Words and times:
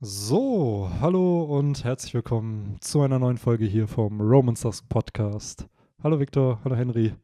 So, 0.00 0.88
hallo 1.00 1.42
und 1.42 1.82
herzlich 1.82 2.14
willkommen 2.14 2.76
zu 2.80 3.02
einer 3.02 3.18
neuen 3.18 3.36
Folge 3.36 3.64
hier 3.64 3.88
vom 3.88 4.20
Romans 4.20 4.60
Dusk 4.60 4.88
Podcast. 4.88 5.66
Hallo 6.04 6.20
Victor, 6.20 6.60
hallo 6.62 6.76
Henry. 6.76 7.14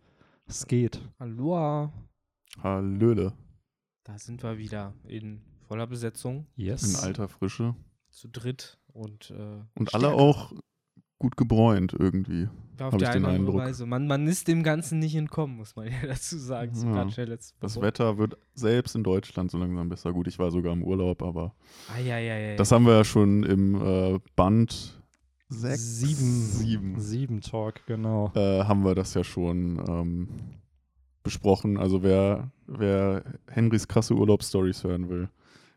Es 0.47 0.67
geht. 0.67 1.01
Aloha. 1.19 1.93
Hallöle. 2.61 3.33
Da 4.03 4.19
sind 4.19 4.43
wir 4.43 4.59
wieder 4.59 4.93
in 5.05 5.41
voller 5.69 5.87
Besetzung, 5.87 6.47
Yes. 6.57 6.83
In 6.99 7.05
alter 7.07 7.29
Frische. 7.29 7.77
zu 8.11 8.29
dritt 8.29 8.77
und, 8.93 9.31
äh, 9.31 9.61
Und 9.77 9.91
stärker. 9.91 10.09
alle 10.09 10.15
auch 10.15 10.53
gut 11.21 11.37
gebräunt 11.37 11.93
irgendwie. 11.97 12.49
Ja, 12.79 12.87
auf 12.87 12.93
hab 12.93 12.99
die 12.99 13.05
ich 13.05 13.11
eine 13.11 13.21
den 13.21 13.25
oder 13.25 13.33
andere 13.35 13.53
Eindruck. 13.53 13.69
Weise. 13.69 13.87
Man, 13.87 14.07
man 14.07 14.27
ist 14.27 14.49
dem 14.49 14.63
Ganzen 14.63 14.99
nicht 14.99 15.15
entkommen, 15.15 15.57
muss 15.57 15.77
man 15.77 15.87
ja 16.03 16.07
dazu 16.07 16.39
sagen. 16.39 16.75
So 16.75 16.87
Ja. 16.89 17.05
Das. 17.61 17.81
Wetter 17.81 18.19
wird 18.19 18.37
selbst 18.55 18.95
in 18.95 19.05
Deutschland 19.05 19.51
so 19.51 19.59
langsam 19.59 19.89
besser. 19.89 20.13
Gut, 20.13 20.27
ich 20.27 20.39
war 20.39 20.51
sogar 20.51 20.73
im 20.73 20.83
Urlaub, 20.83 21.23
aber 21.23 21.55
Eieiei. 21.95 22.57
das 22.57 22.73
haben 22.73 22.87
wir 22.87 22.95
ja 22.95 23.05
schon 23.05 23.43
im 23.45 23.75
äh, 23.81 24.19
Band 24.37 25.01
sechs, 25.49 25.99
Sieben. 26.01 26.21
sieben 26.21 27.01
Sieben 27.01 27.41
Talk, 27.41 27.87
genau. 27.87 28.33
äh, 28.35 28.65
haben 28.65 28.85
wir 28.85 28.95
das 28.95 29.15
ja 29.15 29.23
schon 29.25 29.83
ähm, 29.89 30.29
besprochen. 31.23 31.77
Also 31.79 32.03
wer, 32.03 32.51
wer 32.67 33.25
Henrys 33.49 33.89
krasse 33.89 34.15
Urlaubsstories 34.15 34.85
hören 34.85 35.09
will, 35.09 35.29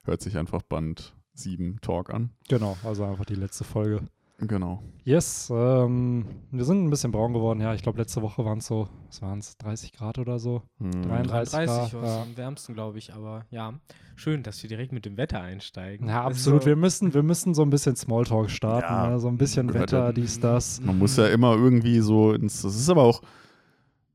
hört 0.03 0.21
sich 0.21 0.37
einfach 0.37 0.61
Band 0.61 1.13
7 1.33 1.79
Talk 1.81 2.09
an. 2.09 2.31
Genau, 2.49 2.77
also 2.83 3.03
einfach 3.03 3.25
die 3.25 3.35
letzte 3.35 3.63
Folge. 3.63 4.01
Genau. 4.39 4.83
Yes, 5.03 5.49
ähm, 5.51 6.25
wir 6.51 6.63
sind 6.63 6.83
ein 6.83 6.89
bisschen 6.91 7.11
braun 7.11 7.33
geworden. 7.33 7.59
Ja, 7.59 7.73
ich 7.73 7.81
glaube, 7.81 7.97
letzte 7.97 8.21
Woche 8.21 8.45
waren 8.45 8.59
es 8.59 8.67
so, 8.67 8.87
was 9.07 9.21
waren 9.23 9.39
es, 9.39 9.57
30 9.57 9.93
Grad 9.93 10.19
oder 10.19 10.37
so? 10.37 10.61
Hm. 10.79 10.91
33 11.01 11.53
30 11.55 11.91
Grad, 11.91 12.03
ja. 12.03 12.21
am 12.21 12.37
wärmsten, 12.37 12.73
glaube 12.75 12.99
ich. 12.99 13.13
Aber 13.15 13.45
ja, 13.49 13.73
schön, 14.15 14.43
dass 14.43 14.61
wir 14.61 14.67
direkt 14.67 14.91
mit 14.91 15.05
dem 15.05 15.17
Wetter 15.17 15.41
einsteigen. 15.41 16.07
Ja, 16.07 16.25
Also, 16.25 16.51
absolut. 16.51 16.65
Wir 16.67 16.75
müssen, 16.75 17.15
wir 17.15 17.23
müssen 17.23 17.55
so 17.55 17.63
ein 17.63 17.71
bisschen 17.71 17.95
Smalltalk 17.95 18.51
starten. 18.51 18.93
Ja, 18.93 19.09
ne? 19.09 19.19
So 19.19 19.27
ein 19.27 19.37
bisschen 19.37 19.73
Wetter, 19.73 19.97
ja- 20.07 20.11
dies, 20.13 20.39
das. 20.39 20.81
Man 20.81 20.99
muss 20.99 21.17
ja 21.17 21.27
immer 21.27 21.55
irgendwie 21.55 21.99
so 22.01 22.33
ins. 22.33 22.61
Das 22.61 22.75
ist 22.75 22.89
aber 22.89 23.03
auch 23.03 23.21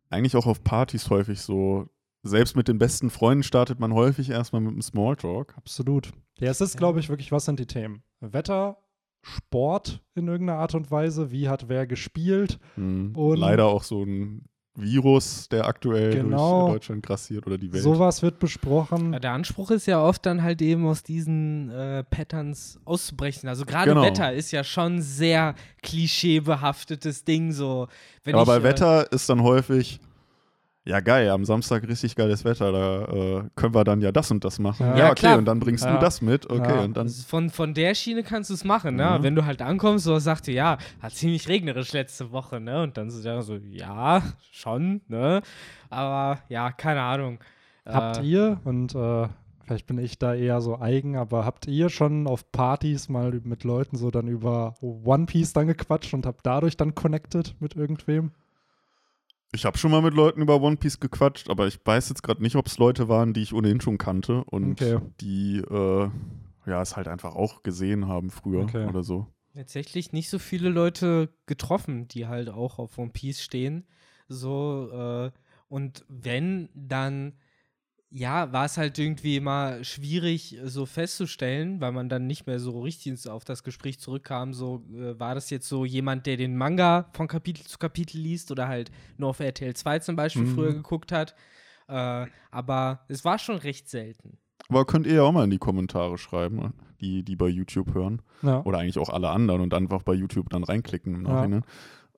eigentlich 0.09 0.37
auch 0.37 0.47
auf 0.47 0.63
Partys 0.63 1.11
häufig 1.11 1.41
so. 1.41 1.89
Selbst 2.23 2.55
mit 2.55 2.69
den 2.69 2.79
besten 2.79 3.11
Freunden 3.11 3.43
startet 3.43 3.81
man 3.81 3.93
häufig 3.93 4.31
erstmal 4.31 4.61
mit 4.61 4.71
einem 4.71 4.83
Smalltalk. 4.83 5.55
Absolut. 5.57 6.13
Ja, 6.39 6.51
es 6.51 6.61
ist, 6.61 6.77
glaube 6.77 7.01
ich, 7.01 7.09
wirklich, 7.09 7.33
was 7.33 7.47
sind 7.47 7.59
die 7.59 7.67
Themen? 7.67 8.05
Wetter, 8.21 8.77
Sport 9.23 10.03
in 10.15 10.29
irgendeiner 10.29 10.59
Art 10.59 10.75
und 10.75 10.91
Weise, 10.91 11.31
wie 11.31 11.49
hat 11.49 11.69
wer 11.69 11.87
gespielt? 11.87 12.59
Mhm. 12.77 13.15
Und- 13.17 13.39
Leider 13.39 13.67
auch 13.67 13.83
so 13.85 14.03
ein 14.05 14.45
Virus, 14.75 15.51
der 15.51 15.67
aktuell 15.67 16.15
Genau. 16.15 16.63
durch 16.63 16.73
Deutschland 16.77 17.03
grassiert 17.05 17.47
oder 17.47 17.59
die 17.59 17.71
Welt. 17.75 17.83
Sowas 17.83 18.23
wird 18.23 18.39
besprochen. 18.39 19.13
Ja, 19.13 19.19
der 19.21 19.33
Anspruch 19.33 19.71
ist 19.71 19.85
ja 19.87 20.03
oft 20.03 20.25
dann 20.25 20.43
halt 20.43 20.63
eben 20.63 20.87
aus 20.87 21.03
diesen 21.03 21.69
äh, 21.71 22.03
Patterns 22.05 22.81
auszubrechen. 22.87 23.51
Also 23.51 23.67
gerade 23.67 23.91
Genau. 23.91 24.03
Wetter 24.03 24.33
ist 24.33 24.51
ja 24.51 24.65
schon 24.65 25.03
sehr 25.03 25.55
klischeebehaftetes 25.83 27.25
Ding 27.25 27.53
so. 27.53 27.89
Wenn 28.25 28.35
aber 28.35 28.43
ich, 28.57 28.63
bei 28.63 28.69
äh, 28.69 28.73
Wetter 28.73 29.13
ist 29.13 29.29
dann 29.29 29.43
häufig, 29.43 30.01
ja 30.85 31.01
geil, 31.01 31.31
am 31.31 31.45
Samstag 31.45 31.87
richtig 31.87 32.17
geiles 32.17 32.45
Wetter, 32.45 32.73
da 32.73 33.05
äh, 33.05 33.45
können 33.55 33.75
wir 33.75 33.85
dann 33.85 34.01
ja 34.01 34.11
das 34.13 34.31
und 34.31 34.45
das 34.45 34.59
machen. 34.59 34.87
Ja. 34.87 34.97
Ja, 34.97 35.05
okay, 35.11 35.15
klar. 35.21 35.39
und 35.39 35.45
dann 35.45 35.61
bringst 35.61 35.85
Ja. 35.85 35.95
du 35.95 36.01
das 36.01 36.21
mit, 36.23 36.49
okay, 36.51 36.75
Ja. 36.77 36.81
und 36.83 36.97
dann. 36.97 37.07
Also 37.07 37.23
Von, 37.27 37.51
von 37.51 37.75
der 37.75 37.95
Schiene 37.95 38.23
kannst 38.23 38.51
du 38.51 38.55
es 38.55 38.65
machen, 38.65 38.97
ne? 38.97 39.03
Ja. 39.03 39.23
Wenn 39.23 39.35
du 39.35 39.45
halt 39.47 39.63
ankommst, 39.63 40.05
so 40.05 40.19
sagst 40.19 40.47
du, 40.49 40.53
ja, 40.53 40.79
war 41.01 41.11
ziemlich 41.11 41.49
regnerisch 41.49 41.93
letzte 41.93 42.33
Woche, 42.33 42.61
ne? 42.61 42.83
Und 42.83 42.97
dann 42.97 43.11
so, 43.11 43.27
ja, 43.27 43.43
so, 43.43 43.57
ja, 43.71 44.23
schon, 44.51 45.01
ne? 45.09 45.43
Aber 45.91 46.41
ja, 46.49 46.73
keine 46.73 47.03
Ahnung. 47.03 47.39
Habt 47.87 48.19
Äh, 48.19 48.23
ihr, 48.23 48.61
und 48.65 48.95
äh, 48.95 49.29
vielleicht 49.65 49.87
bin 49.87 49.99
ich 49.99 50.19
da 50.19 50.35
eher 50.35 50.61
so 50.61 50.81
eigen, 50.81 51.17
aber 51.17 51.45
habt 51.45 51.67
ihr 51.67 51.89
schon 51.91 52.27
auf 52.27 52.51
Partys 52.53 53.09
mal 53.09 53.41
mit 53.45 53.65
Leuten 53.65 53.97
so 53.97 54.11
dann 54.11 54.29
über 54.29 54.75
One 54.81 55.27
Piece 55.27 55.53
dann 55.53 55.67
gequatscht 55.67 56.15
und 56.15 56.27
habt 56.27 56.45
dadurch 56.47 56.77
dann 56.77 56.95
connected 56.95 57.55
mit 57.61 57.75
irgendwem? 57.77 58.33
Ich 59.55 59.65
habe 59.67 59.77
schon 59.77 59.91
mal 59.91 60.01
mit 60.01 60.15
Leuten 60.15 60.41
über 60.41 60.61
One 60.63 60.77
Piece 60.77 60.99
gequatscht, 60.99 61.51
aber 61.51 61.67
ich 61.67 61.79
weiß 61.85 62.09
jetzt 62.09 62.23
gerade 62.23 62.43
nicht, 62.43 62.57
ob 62.57 62.67
es 62.67 62.79
Leute 62.79 63.09
waren, 63.09 63.35
die 63.35 63.43
ich 63.43 63.53
ohnehin 63.53 63.81
schon 63.83 63.99
kannte 63.99 64.45
und 64.45 64.81
Okay. 64.81 64.99
die 65.21 65.59
äh, 65.59 66.11
ja 66.67 66.81
es 66.81 66.97
halt 66.97 67.07
einfach 67.09 67.35
auch 67.35 67.63
gesehen 67.63 68.09
haben 68.09 68.31
früher 68.31 68.63
Okay. 68.63 68.89
oder 68.89 69.03
so. 69.03 69.27
tatsächlich 69.55 70.13
nicht 70.13 70.31
so 70.31 70.39
viele 70.39 70.71
Leute 70.71 71.29
getroffen, 71.45 72.09
die 72.09 72.27
halt 72.27 72.49
auch 72.49 72.79
auf 72.79 72.97
One 72.97 73.11
Piece 73.11 73.43
stehen. 73.43 73.85
So, 74.29 74.89
äh, 74.91 75.31
und 75.69 76.05
wenn, 76.09 76.71
dann, 76.75 77.35
ja, 78.15 78.53
war 78.53 78.67
es 78.67 78.77
halt 78.77 78.99
irgendwie 78.99 79.37
immer 79.37 79.83
schwierig 79.85 80.59
so 80.65 80.85
festzustellen, 80.85 81.81
weil 81.81 81.93
man 81.93 82.09
dann 82.11 82.27
nicht 82.27 82.47
mehr 82.47 82.61
so 82.61 82.81
richtig 82.81 83.27
auf 83.29 83.45
das 83.45 83.63
Gespräch 83.65 83.99
zurückkam. 84.01 84.53
So, 84.53 84.85
äh, 84.95 85.19
war 85.19 85.35
das 85.35 85.49
jetzt 85.51 85.69
so 85.69 85.85
jemand, 85.87 86.27
der 86.27 86.37
den 86.37 86.57
Manga 86.57 87.09
von 87.15 87.27
Kapitel 87.27 87.65
zu 87.65 87.79
Kapitel 87.79 88.19
liest 88.21 88.51
oder 88.51 88.69
halt 88.69 88.91
nur 89.17 89.31
auf 89.31 89.41
RTL 89.41 89.75
2 89.75 89.99
zum 90.01 90.17
Beispiel 90.17 90.43
Mhm. 90.45 90.55
früher 90.55 90.75
geguckt 90.75 91.11
hat. 91.11 91.35
Äh, 91.89 92.27
aber 92.51 93.01
es 93.09 93.25
war 93.25 93.39
schon 93.39 93.57
recht 93.57 93.89
selten. 93.89 94.39
Aber 94.69 94.85
könnt 94.85 95.07
ihr 95.07 95.15
ja 95.15 95.23
auch 95.23 95.33
mal 95.33 95.45
in 95.45 95.51
die 95.51 95.59
Kommentare 95.59 96.17
schreiben, 96.19 96.57
ne? 96.57 96.73
die, 97.01 97.23
die 97.25 97.35
bei 97.37 97.49
YouTube 97.49 97.95
hören. 97.95 98.23
Ja. 98.43 98.63
Oder 98.65 98.79
eigentlich 98.79 98.99
auch 98.99 99.09
alle 99.09 99.31
anderen 99.31 99.61
und 99.61 99.75
einfach 99.75 100.03
bei 100.03 100.13
YouTube 100.15 100.51
dann 100.51 100.65
reinklicken 100.65 101.15
im 101.15 101.27
Ja. 101.27 101.43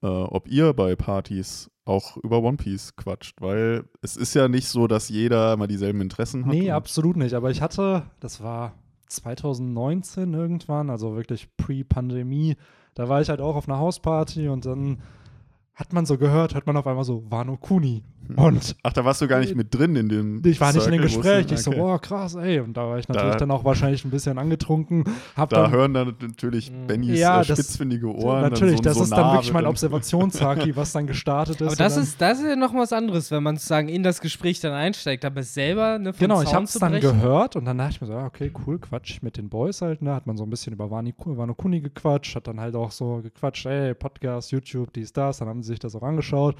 Äh, 0.04 0.06
ob 0.06 0.48
ihr 0.48 0.74
bei 0.74 0.96
Partys 0.96 1.70
auch 1.86 2.18
über 2.18 2.42
One 2.42 2.58
Piece 2.58 2.94
quatscht, 2.94 3.40
weil 3.40 3.84
es 4.02 4.16
ist 4.18 4.34
ja 4.34 4.48
nicht 4.48 4.68
so, 4.68 4.86
dass 4.86 5.08
jeder 5.08 5.54
immer 5.54 5.66
dieselben 5.66 6.02
Interessen 6.02 6.44
hat. 6.44 6.52
Nee, 6.52 6.70
absolut 6.70 7.16
nicht. 7.16 7.32
Aber 7.32 7.50
ich 7.50 7.62
hatte, 7.62 8.02
das 8.20 8.42
war 8.42 8.74
2019 9.08 10.34
irgendwann, 10.34 10.90
also 10.90 11.16
wirklich 11.16 11.48
pre-Pandemie, 11.56 12.56
da 12.94 13.08
war 13.08 13.22
ich 13.22 13.30
halt 13.30 13.40
auch 13.40 13.56
auf 13.56 13.66
einer 13.66 13.78
Hausparty 13.78 14.48
und 14.48 14.66
dann 14.66 14.98
hat 15.74 15.92
man 15.92 16.06
so 16.06 16.16
gehört, 16.18 16.54
hört 16.54 16.66
man 16.66 16.76
auf 16.76 16.86
einmal 16.86 17.04
so 17.04 17.24
Wano 17.30 17.56
Kuni. 17.56 18.02
Und 18.36 18.74
Ach, 18.82 18.92
da 18.94 19.04
warst 19.04 19.20
du 19.20 19.28
gar 19.28 19.40
nicht 19.40 19.54
mit 19.54 19.74
drin 19.74 19.94
in 19.96 20.08
dem 20.08 20.40
ich 20.46 20.58
war 20.58 20.72
nicht 20.72 20.86
in 20.86 20.92
dem 20.92 21.02
Circle, 21.02 21.02
wo 21.02 21.18
es- 21.20 21.22
Gespräch. 21.44 21.52
Ich 21.52 21.62
so, 21.62 21.70
okay. 21.72 21.78
boah, 21.80 22.00
krass, 22.00 22.34
ey. 22.36 22.58
Und 22.60 22.74
da 22.74 22.88
war 22.88 22.98
ich 22.98 23.06
natürlich 23.06 23.32
Da- 23.32 23.38
dann 23.38 23.50
auch 23.50 23.64
wahrscheinlich 23.64 24.02
ein 24.02 24.10
bisschen 24.10 24.38
angetrunken. 24.38 25.04
Hab 25.36 25.50
Da 25.50 25.62
dann, 25.64 25.72
hören 25.72 25.92
dann 25.92 26.14
natürlich 26.22 26.70
Mhm. 26.72 26.86
Bennys 26.86 27.18
Ja, 27.18 27.42
äh, 27.42 27.44
das- 27.44 27.58
spitzfindige 27.58 28.06
Ohren. 28.14 28.40
natürlich, 28.40 28.80
dann 28.80 28.94
so 28.94 29.00
das 29.00 29.08
ist 29.10 29.16
dann 29.16 29.32
wirklich 29.34 29.52
mein 29.52 29.66
Observationshaki, 29.66 30.74
was 30.76 30.92
dann 30.92 31.06
gestartet 31.06 31.60
ist. 31.60 31.66
Aber 31.66 31.76
das 31.76 31.98
ist, 31.98 32.18
das 32.18 32.38
ist 32.40 32.46
ja 32.46 32.56
noch 32.56 32.72
was 32.72 32.94
anderes, 32.94 33.30
wenn 33.30 33.42
man 33.42 33.56
sozusagen 33.56 33.88
in 33.90 34.02
das 34.02 34.22
Gespräch 34.22 34.58
dann 34.60 34.72
einsteigt, 34.72 35.26
aber 35.26 35.42
selber 35.42 35.98
ne, 35.98 36.14
vom 36.14 36.20
Genau, 36.20 36.40
ich 36.40 36.48
Zaun 36.48 36.60
hab's 36.62 36.72
dann 36.78 36.98
gehört 37.00 37.56
und 37.56 37.66
dann 37.66 37.76
dachte 37.76 37.90
ich 37.96 38.00
mir 38.00 38.06
so, 38.06 38.14
okay, 38.14 38.50
cool, 38.66 38.78
Quatsch 38.78 39.20
mit 39.22 39.36
den 39.36 39.50
Boys 39.50 39.82
halt, 39.82 40.00
ne? 40.00 40.14
Hat 40.14 40.26
man 40.26 40.38
so 40.38 40.44
ein 40.44 40.50
bisschen 40.50 40.72
über 40.72 40.90
Wano 40.90 41.54
Kuni 41.54 41.80
gequatscht, 41.80 42.36
hat 42.36 42.46
dann 42.48 42.58
halt 42.58 42.74
auch 42.74 42.90
so 42.90 43.20
gequatscht, 43.22 43.66
ey, 43.66 43.92
Podcast, 43.94 44.50
YouTube, 44.50 44.94
dies, 44.94 45.12
das, 45.12 45.38
dann 45.38 45.48
haben 45.48 45.62
sie 45.64 45.72
sich 45.72 45.80
das 45.80 45.96
auch 45.96 46.02
angeschaut. 46.02 46.56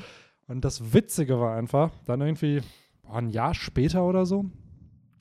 Und 0.47 0.65
das 0.65 0.93
Witzige 0.93 1.39
war 1.41 1.57
einfach, 1.57 1.91
dann 2.07 2.21
irgendwie 2.21 2.63
boah, 3.03 3.17
ein 3.17 3.31
Jahr 3.31 3.55
später 3.55 4.05
oder 4.05 4.27
so, 4.27 4.47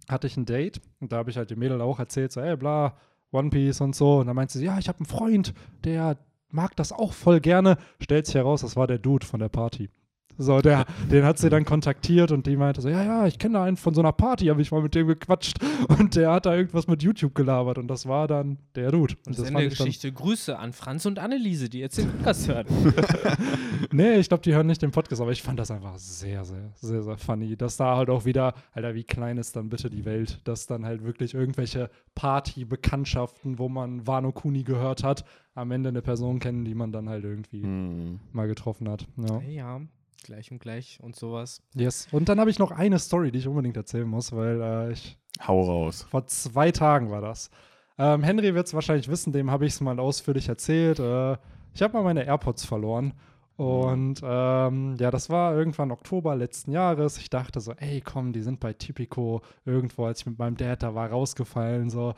hatte 0.09 0.27
ich 0.27 0.35
ein 0.37 0.45
Date 0.45 0.81
und 0.99 1.11
da 1.11 1.17
habe 1.17 1.29
ich 1.29 1.37
halt 1.37 1.49
dem 1.49 1.59
Mädel 1.59 1.81
auch 1.81 1.99
erzählt, 1.99 2.31
so, 2.31 2.41
ey, 2.41 2.57
bla, 2.57 2.97
One 3.31 3.49
Piece 3.49 3.81
und 3.81 3.95
so. 3.95 4.19
Und 4.19 4.27
dann 4.27 4.35
meinte 4.35 4.57
sie, 4.57 4.65
ja, 4.65 4.77
ich 4.77 4.87
habe 4.87 4.99
einen 4.99 5.05
Freund, 5.05 5.53
der 5.83 6.17
mag 6.49 6.75
das 6.75 6.91
auch 6.91 7.13
voll 7.13 7.39
gerne. 7.39 7.77
Stellt 7.99 8.27
sich 8.27 8.35
heraus, 8.35 8.61
das 8.61 8.75
war 8.75 8.87
der 8.87 8.99
Dude 8.99 9.25
von 9.25 9.39
der 9.39 9.49
Party. 9.49 9.89
So, 10.37 10.61
der, 10.61 10.85
den 11.11 11.23
hat 11.23 11.37
sie 11.37 11.49
dann 11.49 11.65
kontaktiert 11.65 12.31
und 12.31 12.47
die 12.47 12.55
meinte 12.55 12.81
so, 12.81 12.89
ja, 12.89 13.03
ja, 13.03 13.27
ich 13.27 13.37
kenne 13.39 13.55
da 13.55 13.63
einen 13.63 13.77
von 13.77 13.93
so 13.93 14.01
einer 14.01 14.11
Party, 14.11 14.47
habe 14.47 14.61
ich 14.61 14.71
mal 14.71 14.81
mit 14.81 14.95
dem 14.95 15.07
gequatscht 15.07 15.57
und 15.99 16.15
der 16.15 16.31
hat 16.31 16.45
da 16.45 16.55
irgendwas 16.55 16.87
mit 16.87 17.03
YouTube 17.03 17.35
gelabert 17.35 17.77
und 17.77 17.87
das 17.87 18.07
war 18.07 18.27
dann 18.27 18.57
der 18.75 18.91
Dude. 18.91 19.15
Und 19.25 19.29
das 19.29 19.37
das 19.37 19.47
Ende 19.47 19.61
der 19.61 19.69
Geschichte. 19.69 20.11
Grüße 20.11 20.57
an 20.57 20.73
Franz 20.73 21.05
und 21.05 21.19
Anneliese, 21.19 21.69
die 21.69 21.79
jetzt 21.79 21.97
den 21.97 22.09
Podcast 22.11 22.47
hören. 22.47 22.65
nee, 23.91 24.15
ich 24.15 24.27
glaube, 24.27 24.43
die 24.43 24.53
hören 24.53 24.67
nicht 24.67 24.81
den 24.81 24.91
Podcast, 24.91 25.21
aber 25.21 25.31
ich 25.31 25.41
fand 25.41 25.59
das 25.59 25.71
einfach 25.71 25.97
sehr, 25.97 26.43
sehr, 26.45 26.71
sehr, 26.75 27.03
sehr 27.03 27.17
funny, 27.17 27.55
dass 27.55 27.77
da 27.77 27.97
halt 27.97 28.09
auch 28.09 28.25
wieder, 28.25 28.53
Alter, 28.73 28.95
wie 28.95 29.03
klein 29.03 29.37
ist 29.37 29.55
dann 29.55 29.69
bitte 29.69 29.89
die 29.89 30.05
Welt, 30.05 30.39
dass 30.45 30.67
dann 30.67 30.85
halt 30.85 31.03
wirklich 31.03 31.33
irgendwelche 31.33 31.89
Party-Bekanntschaften, 32.15 33.59
wo 33.59 33.69
man 33.69 34.05
Wano 34.07 34.31
Kuni 34.31 34.63
gehört 34.63 35.03
hat, 35.03 35.25
am 35.55 35.71
Ende 35.71 35.89
eine 35.89 36.01
Person 36.01 36.39
kennen, 36.39 36.65
die 36.65 36.73
man 36.75 36.91
dann 36.91 37.09
halt 37.09 37.23
irgendwie 37.23 37.63
Hm. 37.63 38.19
mal 38.31 38.47
getroffen 38.47 38.89
hat. 38.89 39.05
Ja. 39.17 39.39
ja, 39.41 39.81
gleich 40.23 40.51
und 40.51 40.59
gleich 40.59 40.99
und 41.01 41.15
sowas. 41.15 41.61
Yes. 41.75 42.07
Und 42.11 42.29
dann 42.29 42.39
habe 42.39 42.49
ich 42.49 42.59
noch 42.59 42.71
eine 42.71 42.99
Story, 42.99 43.31
die 43.31 43.39
ich 43.39 43.47
unbedingt 43.47 43.77
erzählen 43.77 44.07
muss, 44.07 44.31
weil 44.31 44.61
äh, 44.61 44.91
ich 44.91 45.17
Hau 45.45 45.61
raus. 45.61 46.03
vor 46.09 46.25
zwei 46.27 46.71
Tagen 46.71 47.11
war 47.11 47.21
das. 47.21 47.49
Ähm, 47.97 48.23
Henry 48.23 48.55
wird 48.55 48.67
es 48.67 48.73
wahrscheinlich 48.73 49.07
wissen, 49.07 49.33
dem 49.33 49.51
habe 49.51 49.65
ich 49.65 49.73
es 49.73 49.81
mal 49.81 49.99
ausführlich 49.99 50.49
erzählt. 50.49 50.99
Äh, 50.99 51.37
ich 51.73 51.81
habe 51.81 51.93
mal 51.93 52.03
meine 52.03 52.25
AirPods 52.25 52.65
verloren. 52.65 53.13
Und 53.55 54.19
ähm, 54.23 54.95
ja, 54.99 55.11
das 55.11 55.29
war 55.29 55.55
irgendwann 55.55 55.91
Oktober 55.91 56.35
letzten 56.35 56.71
Jahres. 56.71 57.19
Ich 57.19 57.29
dachte 57.29 57.61
so, 57.61 57.73
ey, 57.73 58.01
komm, 58.01 58.33
die 58.33 58.41
sind 58.41 58.59
bei 58.59 58.73
Typico 58.73 59.41
irgendwo, 59.63 60.05
als 60.05 60.21
ich 60.21 60.25
mit 60.25 60.39
meinem 60.39 60.57
Dad 60.57 60.81
da 60.81 60.95
war, 60.95 61.09
rausgefallen. 61.09 61.91
So. 61.91 62.15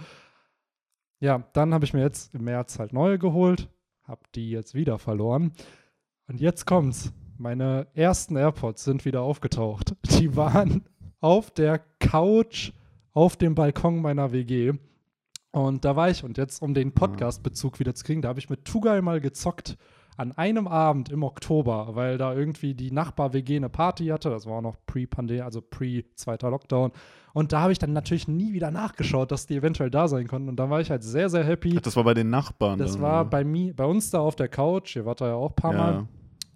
Ja, 1.20 1.44
dann 1.54 1.74
habe 1.74 1.84
ich 1.84 1.94
mir 1.94 2.02
jetzt 2.02 2.34
im 2.34 2.46
März 2.46 2.80
halt 2.80 2.94
neue 2.94 3.20
geholt, 3.20 3.70
habe 4.04 4.22
die 4.34 4.50
jetzt 4.50 4.76
wieder 4.76 4.98
verloren. 4.98 5.52
Und 6.28 6.40
jetzt 6.40 6.66
kommt's. 6.66 7.12
Meine 7.38 7.88
ersten 7.94 8.38
AirPods 8.38 8.84
sind 8.84 9.04
wieder 9.04 9.22
aufgetaucht. 9.22 9.96
Die 10.20 10.36
waren 10.36 10.86
auf 11.20 11.52
der 11.52 11.80
Couch 12.00 12.72
auf 13.14 13.36
dem 13.36 13.56
Balkon 13.56 14.02
meiner 14.02 14.32
WG. 14.32 14.74
Und 15.52 15.86
da 15.86 15.96
war 15.96 16.10
ich, 16.10 16.24
und 16.24 16.38
jetzt, 16.38 16.62
um 16.62 16.74
den 16.74 16.94
Podcast-Bezug 16.94 17.80
wieder 17.80 17.96
zu 17.96 18.04
kriegen, 18.04 18.22
da 18.22 18.30
habe 18.30 18.40
ich 18.40 18.50
mit 18.50 18.66
Tugai 18.66 19.02
mal 19.02 19.22
gezockt 19.22 19.78
an 20.18 20.32
einem 20.32 20.68
Abend 20.68 21.10
im 21.10 21.24
Oktober, 21.24 21.90
weil 21.96 22.18
da 22.18 22.34
irgendwie 22.34 22.74
die 22.74 22.92
Nachbar-WG 22.92 23.58
eine 23.58 23.70
Party 23.70 24.08
hatte. 24.08 24.30
Das 24.30 24.46
war 24.46 24.58
auch 24.58 24.62
noch 24.62 24.78
pre-Pandemie, 24.86 25.42
also 25.42 25.62
pre-zweiter 25.62 26.50
Lockdown. 26.50 26.92
Und 27.34 27.52
da 27.52 27.62
habe 27.62 27.74
ich 27.74 27.80
dann 27.80 27.92
natürlich 27.92 28.30
nie 28.30 28.54
wieder 28.54 28.72
nachgeschaut, 28.72 29.32
dass 29.32 29.46
die 29.46 29.56
eventuell 29.56 29.90
da 29.90 30.08
sein 30.08 30.28
konnten. 30.28 30.48
Und 30.48 30.56
da 30.56 30.70
war 30.70 30.80
ich 30.80 30.90
halt 30.90 31.04
sehr, 31.04 31.30
sehr 31.30 31.44
happy. 31.44 31.76
Ach, 31.78 31.82
das 31.82 31.98
war 31.98 32.06
bei 32.06 32.14
den 32.14 32.30
Nachbarn. 32.30 32.80
Das 32.80 32.94
dann, 32.94 33.02
war 33.02 33.22
oder? 33.22 33.30
bei 33.30 33.44
mir, 33.44 33.76
bei 33.76 33.86
uns 33.86 34.10
da 34.10 34.20
auf 34.20 34.38
der 34.38 34.48
Couch. 34.48 34.96
Ihr 34.96 35.06
wart 35.06 35.20
da 35.20 35.28
ja 35.28 35.36
auch 35.36 35.50
ein 35.50 35.56
paar 35.56 35.74
Mal. 35.74 36.08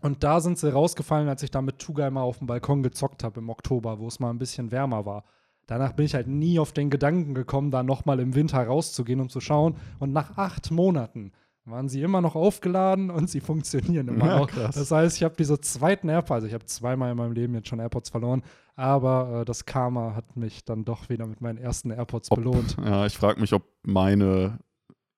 Und 0.02 0.24
da 0.24 0.40
sind 0.40 0.58
sie 0.58 0.72
rausgefallen, 0.72 1.28
als 1.28 1.44
ich 1.44 1.52
da 1.52 1.62
mit 1.62 1.80
Tugai 1.80 2.10
mal 2.10 2.22
auf 2.22 2.38
dem 2.40 2.48
Balkon 2.48 2.84
gezockt 2.84 3.24
habe 3.24 3.40
im 3.40 3.50
Oktober, 3.50 4.00
wo 4.00 4.08
es 4.08 4.20
mal 4.20 4.30
ein 4.30 4.40
bisschen 4.40 4.72
wärmer 4.72 5.06
war. 5.06 5.24
Danach 5.68 5.94
bin 5.94 6.06
ich 6.06 6.16
halt 6.16 6.28
nie 6.28 6.58
auf 6.58 6.72
den 6.72 6.90
Gedanken 6.90 7.34
gekommen, 7.36 7.70
da 7.70 7.84
nochmal 7.84 8.20
im 8.20 8.34
Winter 8.34 8.64
rauszugehen, 8.66 9.20
um 9.20 9.30
zu 9.30 9.40
schauen. 9.40 9.76
Und 10.00 10.14
nach 10.14 10.38
acht 10.38 10.72
Monaten 10.72 11.32
waren 11.66 11.90
sie 11.90 12.02
immer 12.02 12.22
noch 12.22 12.36
aufgeladen 12.36 13.12
und 13.12 13.30
sie 13.30 13.40
funktionieren 13.42 14.08
immer 14.08 14.26
Ja, 14.26 14.40
noch. 14.40 14.48
krass. 14.48 14.76
Das 14.76 14.90
heißt, 14.90 15.18
ich 15.18 15.24
habe 15.24 15.36
diese 15.38 15.60
zweiten 15.62 16.10
AirPods, 16.10 16.32
also 16.32 16.48
ich 16.48 16.54
habe 16.54 16.66
zweimal 16.66 17.12
in 17.12 17.18
meinem 17.18 17.34
Leben 17.34 17.54
jetzt 17.54 17.68
schon 17.68 17.80
AirPods 17.80 18.10
verloren, 18.10 18.42
aber 18.76 19.42
äh, 19.42 19.46
das 19.46 19.66
Karma 19.66 20.16
hat 20.16 20.36
mich 20.38 20.66
dann 20.66 20.86
doch 20.86 21.10
wieder 21.10 21.28
mit 21.28 21.42
meinen 21.42 21.58
ersten 21.60 21.92
AirPods 21.92 22.32
Ob- 22.32 22.38
belohnt. 22.40 22.76
Ja, 22.84 23.06
ich 23.06 23.16
frage 23.18 23.40
mich, 23.40 23.54
ob 23.54 23.64
meine. 23.86 24.60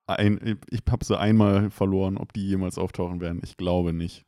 Ein, 0.07 0.60
ich 0.69 0.81
habe 0.89 1.06
sie 1.06 1.18
einmal 1.18 1.69
verloren, 1.69 2.18
ob 2.18 2.33
die 2.33 2.45
jemals 2.45 2.78
auftauchen 2.78 3.22
werden. 3.22 3.39
Ich 3.45 3.56
glaube 3.56 3.94
nicht. 3.94 4.25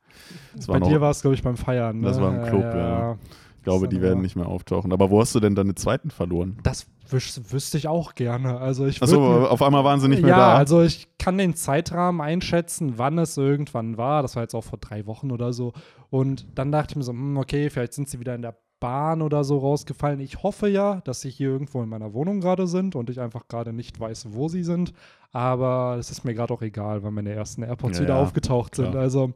Das 0.56 0.68
war 0.68 0.76
Bei 0.76 0.80
noch, 0.80 0.88
dir 0.90 1.02
war 1.02 1.12
es, 1.12 1.22
glaube 1.22 1.36
ich, 1.36 1.44
beim 1.44 1.58
Feiern. 1.58 2.00
Ne? 2.00 2.08
Das 2.08 2.20
war 2.22 2.34
im 2.34 2.44
Club, 2.44 2.64
ja. 2.64 3.18
ich 3.58 3.64
glaube, 3.64 3.88
die 3.88 4.02
werden 4.02 4.22
nicht 4.22 4.36
mehr 4.36 4.48
auftauchen. 4.48 4.92
Aber 4.92 5.10
wo 5.10 5.22
hast 5.22 5.34
du 5.36 5.40
denn 5.40 5.56
deine 5.56 5.76
zweiten 5.76 6.12
verloren? 6.12 6.58
Das 6.64 6.88
wüs 7.10 7.42
wüsste 7.52 7.78
ich 7.78 7.88
auch 7.88 8.16
gerne. 8.16 8.60
Also 8.60 8.86
ich 8.86 9.02
Achso, 9.02 9.46
auf 9.46 9.62
einmal 9.62 9.84
waren 9.84 10.00
sie 10.00 10.08
nicht 10.08 10.22
mehr 10.22 10.32
ja, 10.32 10.38
da. 10.38 10.56
also 10.56 10.82
ich 10.82 11.08
kann 11.18 11.38
den 11.38 11.56
Zeitrahmen 11.56 12.22
einschätzen, 12.22 12.94
wann 12.98 13.18
es 13.18 13.38
irgendwann 13.38 13.98
war. 13.98 14.22
Das 14.22 14.36
war 14.36 14.44
jetzt 14.44 14.56
auch 14.56 14.64
vor 14.64 14.80
drei 14.80 15.06
Wochen 15.06 15.32
oder 15.32 15.54
so. 15.54 15.74
Und 16.10 16.46
dann 16.56 16.72
dachte 16.72 16.92
ich 16.92 16.96
mir 16.98 17.04
so, 17.04 17.12
hm, 17.12 17.38
okay, 17.38 17.70
vielleicht 17.70 17.94
sind 17.94 18.10
sie 18.10 18.20
wieder 18.20 18.36
in 18.36 18.42
der 18.42 18.56
Bahn 18.80 19.22
oder 19.22 19.46
so 19.46 19.60
rausgefallen. 19.60 20.20
Ich 20.20 20.44
hoffe 20.44 20.68
ja, 20.68 21.00
dass 21.06 21.22
sie 21.22 21.30
hier 21.30 21.48
irgendwo 21.50 21.82
in 21.82 21.88
meiner 21.88 22.14
Wohnung 22.14 22.42
gerade 22.42 22.68
sind 22.68 22.96
und 22.98 23.10
ich 23.10 23.22
einfach 23.22 23.48
gerade 23.48 23.72
nicht 23.72 23.98
weiß, 23.98 24.28
wo 24.32 24.50
sie 24.50 24.64
sind. 24.64 24.94
Aber 25.32 25.96
es 25.98 26.12
ist 26.12 26.26
mir 26.26 26.34
gerade 26.34 26.54
auch 26.54 26.62
egal, 26.62 27.02
weil 27.02 27.12
meine 27.12 27.32
ersten 27.32 27.64
AirPods 27.64 28.00
Ja, 28.00 28.04
wieder 28.04 28.16
ja, 28.16 28.22
aufgetaucht 28.22 28.76
sind. 28.76 28.92
klar. 28.92 29.02
Also 29.02 29.34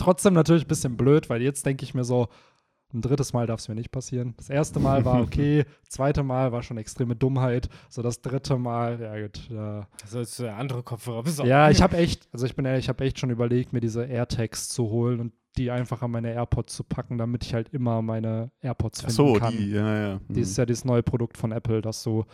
trotzdem 0.00 0.34
natürlich 0.34 0.64
ein 0.64 0.68
bisschen 0.68 0.96
blöd, 0.96 1.30
weil 1.30 1.42
jetzt 1.42 1.64
denke 1.66 1.84
ich 1.84 1.94
mir 1.94 2.04
so, 2.04 2.28
ein 2.92 3.02
drittes 3.02 3.32
Mal 3.32 3.46
darf 3.46 3.60
es 3.60 3.68
mir 3.68 3.76
nicht 3.76 3.92
passieren. 3.92 4.34
Das 4.36 4.50
erste 4.50 4.80
Mal 4.80 5.04
war 5.04 5.20
okay, 5.22 5.64
zweite 5.88 6.22
Mal 6.24 6.50
war 6.50 6.62
schon 6.62 6.76
extreme 6.76 7.14
Dummheit. 7.14 7.68
So 7.88 8.02
das 8.02 8.20
dritte 8.20 8.56
Mal, 8.56 9.00
ja 9.00 9.20
gut, 9.22 9.48
da 9.48 9.86
Sollst 10.06 10.40
du 10.40 10.52
andere 10.52 10.82
Kopfhörer 10.82 11.22
besorgen? 11.22 11.48
ja, 11.48 11.70
ich 11.70 11.82
habe 11.82 11.96
echt, 11.96 12.28
also 12.32 12.46
ich 12.46 12.56
bin 12.56 12.64
ehrlich, 12.64 12.86
ich 12.86 12.88
habe 12.88 13.04
echt 13.04 13.18
schon 13.20 13.30
überlegt, 13.30 13.72
mir 13.72 13.80
diese 13.80 14.04
AirTags 14.04 14.68
zu 14.68 14.90
holen 14.90 15.20
und 15.20 15.32
die 15.56 15.70
einfach 15.70 16.02
an 16.02 16.10
meine 16.10 16.32
AirPods 16.32 16.74
zu 16.74 16.84
packen, 16.84 17.18
damit 17.18 17.44
ich 17.44 17.54
halt 17.54 17.68
immer 17.70 18.02
meine 18.02 18.50
AirPods 18.60 19.02
finden 19.02 19.12
Achso, 19.20 19.32
kann. 19.34 19.56
die, 19.56 19.70
ja, 19.70 20.00
ja. 20.12 20.20
Die 20.28 20.40
ist 20.40 20.56
ja 20.56 20.66
dieses 20.66 20.84
neue 20.84 21.02
Produkt 21.02 21.36
von 21.38 21.52
Apple, 21.52 21.82
dass 21.82 22.02
du 22.02 22.24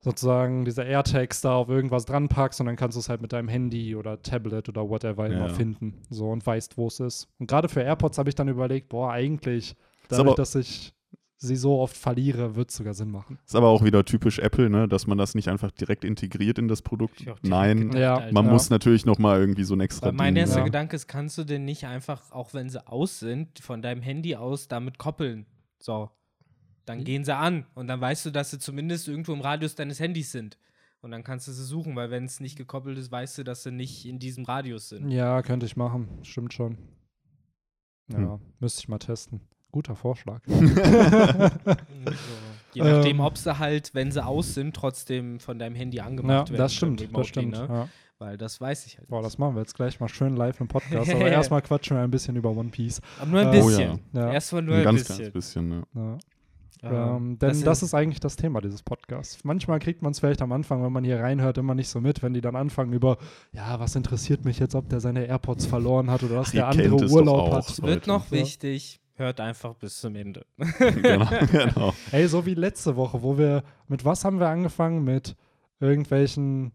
sozusagen 0.00 0.64
diese 0.64 0.82
AirTags 0.82 1.40
da 1.42 1.54
auf 1.54 1.68
irgendwas 1.68 2.06
dran 2.06 2.28
packst 2.28 2.60
und 2.60 2.66
dann 2.66 2.76
kannst 2.76 2.96
du 2.96 3.00
es 3.00 3.08
halt 3.08 3.20
mit 3.20 3.32
deinem 3.32 3.48
Handy 3.48 3.94
oder 3.94 4.22
Tablet 4.22 4.68
oder 4.68 4.88
whatever 4.88 5.28
Ja, 5.28 5.34
immer 5.36 5.48
ja. 5.48 5.54
finden. 5.54 5.94
So 6.10 6.30
und 6.30 6.44
weißt, 6.46 6.76
wo 6.78 6.86
es 6.86 7.00
ist. 7.00 7.28
Und 7.38 7.48
gerade 7.48 7.68
für 7.68 7.82
AirPods 7.82 8.16
habe 8.18 8.28
ich 8.28 8.34
dann 8.34 8.48
überlegt, 8.48 8.88
boah, 8.88 9.12
eigentlich, 9.12 9.70
Ist 9.72 9.76
dadurch, 10.08 10.28
aber- 10.28 10.36
dass 10.36 10.54
ich 10.54 10.94
sie 11.42 11.56
so 11.56 11.78
oft 11.80 11.96
verliere, 11.96 12.54
wird 12.54 12.68
es 12.70 12.76
sogar 12.76 12.92
Sinn 12.92 13.10
machen. 13.10 13.38
Ist 13.46 13.56
aber 13.56 13.68
auch 13.68 13.82
wieder 13.82 14.04
typisch 14.04 14.38
Apple, 14.38 14.68
ne? 14.68 14.86
dass 14.88 15.06
man 15.06 15.16
das 15.16 15.34
nicht 15.34 15.48
einfach 15.48 15.70
direkt 15.70 16.04
integriert 16.04 16.58
in 16.58 16.68
das 16.68 16.82
Produkt. 16.82 17.24
Nein, 17.42 17.90
gedacht, 17.90 17.98
Ja, 17.98 18.28
man 18.32 18.44
Ja. 18.46 18.52
muss 18.52 18.68
natürlich 18.68 19.06
noch 19.06 19.18
mal 19.18 19.40
irgendwie 19.40 19.64
so 19.64 19.74
ein 19.74 19.80
extra 19.80 20.06
Weil 20.08 20.12
mein 20.12 20.34
Ding, 20.34 20.42
erster 20.42 20.58
Ja. 20.58 20.64
Gedanke 20.66 20.96
ist, 20.96 21.08
kannst 21.08 21.38
du 21.38 21.44
denn 21.44 21.64
nicht 21.64 21.86
einfach, 21.86 22.30
auch 22.30 22.52
wenn 22.52 22.68
sie 22.68 22.86
aus 22.86 23.20
sind, 23.20 23.58
von 23.58 23.80
deinem 23.80 24.02
Handy 24.02 24.36
aus 24.36 24.68
damit 24.68 24.98
koppeln? 24.98 25.46
So. 25.78 26.10
Dann 26.90 26.98
Hm? 26.98 27.04
gehen 27.04 27.24
sie 27.24 27.34
an 27.36 27.66
und 27.74 27.86
dann 27.86 28.00
weißt 28.00 28.26
du, 28.26 28.30
dass 28.30 28.50
sie 28.50 28.58
zumindest 28.58 29.06
irgendwo 29.08 29.32
im 29.32 29.40
Radius 29.40 29.74
deines 29.76 30.00
Handys 30.00 30.32
sind. 30.32 30.58
Und 31.02 31.12
dann 31.12 31.24
kannst 31.24 31.48
du 31.48 31.52
sie 31.52 31.64
suchen, 31.64 31.96
weil 31.96 32.10
wenn 32.10 32.24
es 32.24 32.40
nicht 32.40 32.56
gekoppelt 32.58 32.98
ist, 32.98 33.10
weißt 33.10 33.38
du, 33.38 33.42
dass 33.44 33.62
sie 33.62 33.70
nicht 33.70 34.04
in 34.06 34.18
diesem 34.18 34.44
Radius 34.44 34.90
sind. 34.90 35.10
Ja, 35.10 35.40
könnte 35.42 35.64
ich 35.66 35.76
machen. 35.76 36.08
Stimmt 36.22 36.52
schon. 36.52 36.76
Ja, 38.12 38.18
Hm. 38.18 38.38
müsste 38.58 38.80
ich 38.80 38.88
mal 38.88 38.98
testen. 38.98 39.40
Guter 39.72 39.94
Vorschlag. 39.94 40.40
So. 40.46 40.54
Je 42.74 42.82
nachdem, 42.82 43.16
Ähm. 43.16 43.20
ob 43.20 43.38
sie 43.38 43.58
halt, 43.58 43.94
wenn 43.94 44.12
sie 44.12 44.24
aus 44.24 44.54
sind, 44.54 44.74
trotzdem 44.74 45.40
von 45.40 45.58
deinem 45.58 45.74
Handy 45.74 45.98
ja, 45.98 46.04
angemacht 46.06 46.50
werden. 46.50 46.58
das 46.58 46.74
stimmt, 46.74 47.08
das 47.16 47.26
stimmt. 47.28 47.52
Ne? 47.52 47.66
Ja. 47.68 47.88
Weil 48.18 48.36
das 48.36 48.60
weiß 48.60 48.86
ich 48.86 48.98
halt. 48.98 49.08
Boah, 49.08 49.22
das 49.22 49.38
machen 49.38 49.54
wir 49.54 49.62
jetzt 49.62 49.74
gleich 49.74 49.98
mal 50.00 50.08
schön 50.08 50.36
live 50.36 50.60
im 50.60 50.68
Podcast. 50.68 51.10
Aber 51.14 51.28
erstmal 51.30 51.62
quatschen 51.62 51.96
wir 51.96 52.04
ein 52.04 52.10
bisschen 52.10 52.36
über 52.36 52.50
One 52.50 52.68
Piece. 52.68 53.00
Aber 53.18 53.30
nur 53.30 53.40
ein 53.40 53.54
Äh, 53.54 53.60
Oh 53.62 53.66
bisschen. 53.66 54.00
ja. 54.12 54.32
Erstmal 54.32 54.62
nur 54.62 54.74
ein 54.74 54.80
ein, 54.80 54.84
ganz 54.84 55.00
bisschen. 55.00 55.16
kleines 55.16 55.32
bisschen. 55.32 55.68
Ne? 55.68 55.82
Ja. 55.94 56.18
Ähm, 56.82 57.38
denn 57.38 57.62
das, 57.62 57.82
ist 57.82 57.94
eigentlich 57.94 58.20
das 58.20 58.36
Thema 58.36 58.60
dieses 58.60 58.82
Podcasts. 58.82 59.44
Manchmal 59.44 59.78
kriegt 59.80 60.02
man 60.02 60.12
es 60.12 60.20
vielleicht 60.20 60.40
am 60.42 60.52
Anfang, 60.52 60.82
wenn 60.82 60.92
man 60.92 61.04
hier 61.04 61.20
reinhört, 61.20 61.58
immer 61.58 61.74
nicht 61.74 61.88
so 61.88 62.00
mit, 62.00 62.22
wenn 62.22 62.32
die 62.32 62.40
dann 62.40 62.56
anfangen 62.56 62.92
über, 62.92 63.18
ja, 63.52 63.78
was 63.80 63.96
interessiert 63.96 64.44
mich 64.44 64.58
jetzt, 64.58 64.74
ob 64.74 64.88
der 64.88 65.00
seine 65.00 65.26
AirPods 65.26 65.66
verloren 65.66 66.10
hat 66.10 66.22
oder 66.22 66.36
dass 66.36 66.48
Ach, 66.48 66.52
der 66.52 66.68
andere 66.68 66.96
Urlaub 67.10 67.38
auch. 67.40 67.54
hat. 67.56 67.68
Es 67.68 67.82
wird 67.82 68.06
Leute. 68.06 68.08
noch 68.08 68.26
Ja. 68.30 68.38
wichtig. 68.38 69.00
Hört 69.16 69.38
einfach 69.40 69.74
bis 69.74 70.00
zum 70.00 70.16
Ende. 70.16 70.46
genau, 70.78 71.28
genau. 71.52 71.92
Ey, 72.10 72.26
so 72.26 72.46
wie 72.46 72.54
letzte 72.54 72.96
Woche, 72.96 73.22
wo 73.22 73.36
wir, 73.36 73.62
mit 73.86 74.06
was 74.06 74.24
haben 74.24 74.40
wir 74.40 74.48
angefangen? 74.48 75.04
Mit 75.04 75.36
irgendwelchen 75.78 76.72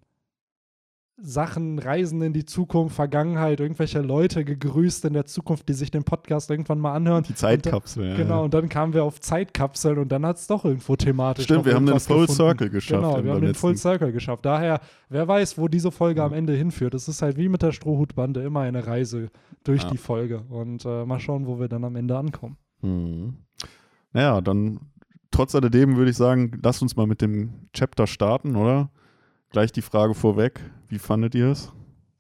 Sachen, 1.18 1.80
Reisen 1.80 2.22
in 2.22 2.34
die 2.34 2.44
Zukunft, 2.44 2.94
Vergangenheit, 2.96 3.62
irgendwelche 3.62 4.02
Leute 4.02 4.44
gegrüßt 4.44 5.06
in 5.06 5.14
der 5.14 5.26
Zukunft, 5.26 5.70
die 5.70 5.74
sich 5.74 5.90
den 5.90 6.04
Podcast 6.04 6.50
irgendwann 6.52 6.80
mal 6.80 6.94
anhören. 6.94 7.24
Die 7.24 7.34
Zeitkapsel. 7.34 8.10
ja. 8.10 8.16
Genau, 8.18 8.44
und 8.44 8.54
dann 8.54 8.68
kamen 8.68 8.94
wir 8.94 9.06
auf 9.06 9.22
Zeitkapseln 9.22 9.98
und 9.98 10.12
dann 10.12 10.26
hat 10.26 10.36
es 10.38 10.48
doch 10.48 10.66
irgendwo 10.66 10.98
thematisch. 10.98 11.46
Stimmt, 11.46 11.66
wir 11.66 11.74
haben 11.76 11.86
den 11.86 12.00
Full 12.02 12.22
gefunden. 12.28 12.34
Circle 12.34 12.70
geschafft. 12.70 13.02
Genau, 13.02 13.24
wir 13.24 13.32
haben 13.34 13.42
den 13.42 13.56
Full 13.56 13.78
Circle 13.78 14.12
geschafft. 14.12 14.46
Daher, 14.46 14.82
wer 15.08 15.26
weiß, 15.26 15.58
wo 15.58 15.70
diese 15.70 15.90
Folge 15.92 16.22
am 16.22 16.34
Ende 16.34 16.54
hinführt. 16.54 16.94
Es 16.94 17.08
ist 17.08 17.22
halt 17.22 17.38
wie 17.38 17.48
mit 17.48 17.62
der 17.62 17.72
Strohhutbande 17.72 18.42
immer 18.44 18.62
eine 18.62 18.86
Reise 18.86 19.30
durch 19.64 19.84
Ja. 19.84 19.92
die 19.92 19.98
Folge. 19.98 20.42
Und 20.50 20.84
äh, 20.86 21.06
mal 21.06 21.20
schauen, 21.22 21.48
wo 21.48 21.60
wir 21.62 21.70
dann 21.70 21.86
am 21.86 21.96
Ende 21.96 22.18
ankommen. 22.18 22.58
Mhm. 22.82 23.36
Naja, 24.12 24.42
dann 24.42 24.82
trotz 25.32 25.56
alledem 25.56 25.96
würde 25.96 26.12
ich 26.12 26.18
sagen, 26.18 26.60
lasst 26.62 26.82
uns 26.82 26.98
mal 26.98 27.08
mit 27.08 27.22
dem 27.22 27.52
Chapter 27.74 28.06
starten, 28.06 28.58
oder? 28.58 28.90
Gleich 29.56 29.72
die 29.72 29.82
Frage 29.82 30.14
vorweg. 30.14 30.60
Wie 30.90 31.00
fandet 31.00 31.34
ihr 31.34 31.48
es? 31.48 31.72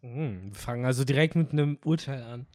Mhm, 0.02 0.54
wir 0.54 0.56
fangen 0.56 0.86
also 0.86 1.04
direkt 1.04 1.36
mit 1.36 1.52
einem 1.52 1.78
Urteil 1.84 2.24
an. 2.24 2.46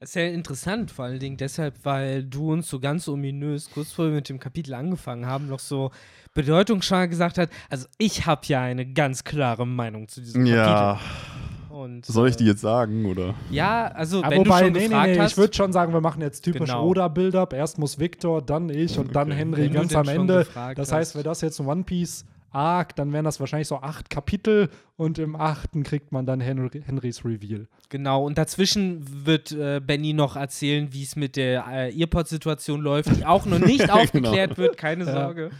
Das 0.00 0.08
ist 0.08 0.14
ja 0.14 0.22
interessant, 0.22 0.90
vor 0.90 1.04
allen 1.04 1.18
Dingen 1.18 1.36
deshalb, 1.36 1.84
weil 1.84 2.24
du 2.24 2.50
uns 2.50 2.70
so 2.70 2.80
ganz 2.80 3.06
ominös, 3.08 3.68
kurz 3.70 3.98
wir 3.98 4.06
mit 4.06 4.30
dem 4.30 4.40
Kapitel 4.40 4.72
angefangen 4.72 5.26
haben, 5.26 5.48
noch 5.48 5.58
so 5.58 5.90
bedeutungsschwanger 6.32 7.08
gesagt 7.08 7.36
hast, 7.36 7.50
also 7.68 7.88
ich 7.98 8.24
habe 8.24 8.40
ja 8.46 8.62
eine 8.62 8.90
ganz 8.90 9.22
klare 9.22 9.66
Meinung 9.66 10.08
zu 10.08 10.22
diesem 10.22 10.46
Ja, 10.46 10.94
Kapitel. 10.94 11.76
Und, 11.78 12.06
soll 12.06 12.30
ich 12.30 12.36
die 12.36 12.44
äh, 12.44 12.48
jetzt 12.52 12.62
sagen, 12.62 13.04
oder? 13.04 13.34
Ja, 13.50 13.88
also 13.88 14.22
Aber 14.22 14.30
wenn 14.30 14.46
wobei, 14.46 14.60
du 14.60 14.64
schon 14.64 14.72
nee, 14.72 14.78
nee, 14.78 14.84
gefragt 14.86 15.10
nee, 15.10 15.18
hast, 15.18 15.32
ich 15.32 15.36
würde 15.36 15.54
schon 15.54 15.74
sagen, 15.74 15.92
wir 15.92 16.00
machen 16.00 16.22
jetzt 16.22 16.40
typisch 16.40 16.70
Genau. 16.70 16.86
Oder-Build-Up. 16.86 17.52
Erst 17.52 17.76
muss 17.76 17.98
Victor, 17.98 18.40
dann 18.40 18.70
ich 18.70 18.98
und 18.98 19.14
dann 19.14 19.28
Okay. 19.28 19.40
Henry 19.40 19.64
wenn 19.64 19.72
ganz 19.74 19.94
am 19.94 20.08
Ende. 20.08 20.46
Das 20.74 20.90
heißt, 20.90 21.16
wäre 21.16 21.24
das 21.24 21.42
jetzt 21.42 21.60
ein 21.60 21.66
One 21.66 21.84
Piece 21.84 22.24
Arc, 22.50 22.96
dann 22.96 23.12
wären 23.12 23.24
das 23.24 23.40
wahrscheinlich 23.40 23.68
so 23.68 23.76
acht 23.76 24.08
Kapitel 24.10 24.70
und 24.96 25.18
im 25.18 25.36
achten 25.36 25.82
kriegt 25.82 26.12
man 26.12 26.26
dann 26.26 26.40
Henry, 26.40 26.82
Henrys 26.84 27.24
Reveal. 27.24 27.68
Genau, 27.88 28.24
und 28.24 28.38
dazwischen 28.38 29.26
wird 29.26 29.52
äh, 29.52 29.80
Benny 29.80 30.12
noch 30.12 30.36
erzählen, 30.36 30.92
wie 30.92 31.02
es 31.02 31.16
mit 31.16 31.36
der 31.36 31.66
äh, 31.68 31.98
Earpod-Situation 31.98 32.80
läuft, 32.80 33.14
die 33.16 33.24
auch 33.26 33.46
noch 33.46 33.58
nicht 33.58 33.90
aufgeklärt 33.90 34.56
wird, 34.58 34.76
keine 34.76 35.04
Ja. 35.04 35.12
Sorge. 35.12 35.50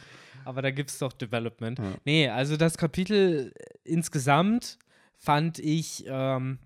Aber 0.44 0.62
da 0.62 0.70
gibt 0.70 0.90
es 0.90 0.98
doch 0.98 1.12
Development. 1.12 1.78
Ja. 1.78 1.84
Nee, 2.04 2.28
also 2.28 2.56
das 2.56 2.78
Kapitel 2.78 3.52
äh, 3.54 3.62
insgesamt 3.84 4.78
fand 5.18 5.58
ich, 5.58 6.04
ähm, 6.06 6.58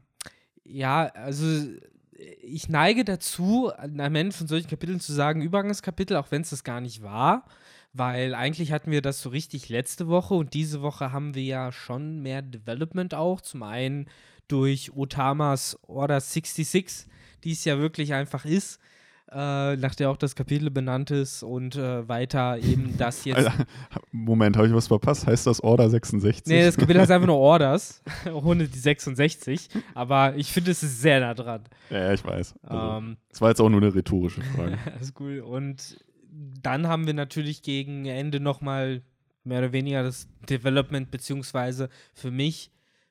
ja, 0.64 1.06
also 1.14 1.44
äh, 1.46 2.22
ich 2.42 2.68
neige 2.68 3.04
dazu, 3.04 3.72
am 3.76 4.14
Ende 4.14 4.32
von 4.36 4.46
solchen 4.46 4.68
Kapiteln 4.68 5.00
zu 5.00 5.12
sagen, 5.12 5.40
Übergangskapitel, 5.40 6.16
auch 6.16 6.30
wenn 6.30 6.42
es 6.42 6.50
das 6.50 6.62
gar 6.62 6.80
nicht 6.80 7.02
war. 7.02 7.46
Weil 7.92 8.34
eigentlich 8.34 8.70
hatten 8.72 8.90
wir 8.92 9.02
das 9.02 9.20
so 9.20 9.30
richtig 9.30 9.68
letzte 9.68 10.06
Woche 10.08 10.34
und 10.34 10.54
diese 10.54 10.80
Woche 10.80 11.10
haben 11.12 11.34
wir 11.34 11.42
ja 11.42 11.72
schon 11.72 12.20
mehr 12.22 12.40
Development 12.42 13.14
auch. 13.14 13.40
Zum 13.40 13.62
einen 13.64 14.06
durch 14.46 14.92
Otamas 14.94 15.78
Order 15.86 16.20
66, 16.20 17.06
die 17.44 17.52
es 17.52 17.64
ja 17.64 17.78
wirklich 17.78 18.12
einfach 18.14 18.44
ist, 18.44 18.78
äh, 19.32 19.76
nach 19.76 19.94
der 19.94 20.10
auch 20.10 20.16
das 20.16 20.34
Kapitel 20.34 20.70
benannt 20.70 21.10
ist 21.12 21.42
und 21.44 21.76
äh, 21.76 22.08
weiter 22.08 22.58
eben 22.58 22.94
das 22.98 23.24
jetzt. 23.24 23.38
Alter, 23.38 23.64
Moment, 24.12 24.56
habe 24.56 24.66
ich 24.68 24.74
was 24.74 24.88
verpasst? 24.88 25.26
Heißt 25.26 25.46
das 25.46 25.60
Order 25.60 25.88
66? 25.90 26.46
Nee, 26.46 26.64
das 26.64 26.76
Kapitel 26.76 27.00
heißt 27.00 27.10
einfach 27.12 27.26
nur 27.28 27.36
Orders, 27.38 28.02
ohne 28.32 28.66
die 28.68 28.78
66. 28.78 29.68
Aber 29.94 30.34
ich 30.36 30.52
finde, 30.52 30.70
es 30.72 30.82
ist 30.82 31.00
sehr 31.00 31.20
nah 31.20 31.34
dran. 31.34 31.62
Ja, 31.90 32.12
ich 32.12 32.24
weiß. 32.24 32.54
Also, 32.62 32.98
Ähm, 32.98 33.16
das 33.30 33.40
war 33.40 33.48
jetzt 33.50 33.60
auch 33.60 33.68
nur 33.68 33.80
eine 33.80 33.92
rhetorische 33.94 34.42
Frage. 34.42 34.78
alles 34.94 35.12
cool. 35.20 35.40
Und 35.40 35.98
dann 36.30 36.86
haben 36.86 37.06
wir 37.06 37.14
natürlich 37.14 37.62
gegen 37.62 38.06
Ende 38.06 38.40
nochmal 38.40 39.02
mehr 39.44 39.58
oder 39.60 39.72
weniger 39.72 40.02
das 40.02 40.28
Development, 40.48 41.10
beziehungsweise 41.10 41.88
für 42.14 42.30
mich 42.30 42.70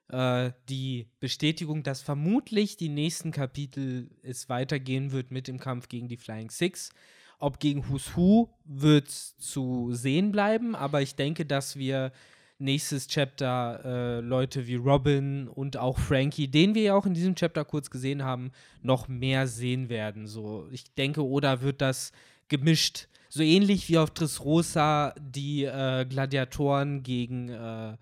äh, 0.09 0.51
die 0.69 1.07
Bestätigung, 1.19 1.83
dass 1.83 2.01
vermutlich 2.01 2.77
die 2.77 2.89
nächsten 2.89 3.31
Kapitel 3.31 4.09
es 4.23 4.49
weitergehen 4.49 5.11
wird 5.11 5.31
mit 5.31 5.47
dem 5.47 5.59
Kampf 5.59 5.87
gegen 5.87 6.07
die 6.07 6.17
Flying 6.17 6.49
Six. 6.49 6.91
Ob 7.39 7.59
gegen 7.59 7.87
Who's 7.87 8.15
Who 8.15 8.49
wird 8.65 9.09
zu 9.09 9.93
sehen 9.93 10.31
bleiben, 10.31 10.75
aber 10.75 11.01
ich 11.01 11.15
denke, 11.15 11.45
dass 11.45 11.77
wir 11.77 12.11
nächstes 12.57 13.07
Chapter 13.07 13.81
äh, 13.85 14.19
Leute 14.19 14.67
wie 14.67 14.75
Robin 14.75 15.47
und 15.47 15.77
auch 15.77 15.97
Frankie, 15.97 16.49
den 16.49 16.75
wir 16.75 16.81
ja 16.81 16.95
auch 16.95 17.05
in 17.05 17.13
diesem 17.13 17.35
Chapter 17.35 17.63
kurz 17.63 17.89
gesehen 17.89 18.23
haben, 18.23 18.51
noch 18.81 19.07
mehr 19.07 19.47
sehen 19.47 19.87
werden. 19.87 20.27
So, 20.27 20.67
ich 20.71 20.93
denke, 20.95 21.25
oder 21.25 21.61
wird 21.61 21.79
das 21.81 22.11
gemischt, 22.49 23.07
so 23.29 23.43
ähnlich 23.43 23.87
wie 23.89 23.97
auf 23.99 24.09
Dressrosa 24.11 25.13
die 25.19 25.63
äh, 25.65 26.05
Gladiatoren 26.05 27.03
gegen 27.03 27.49
äh, 27.49 27.95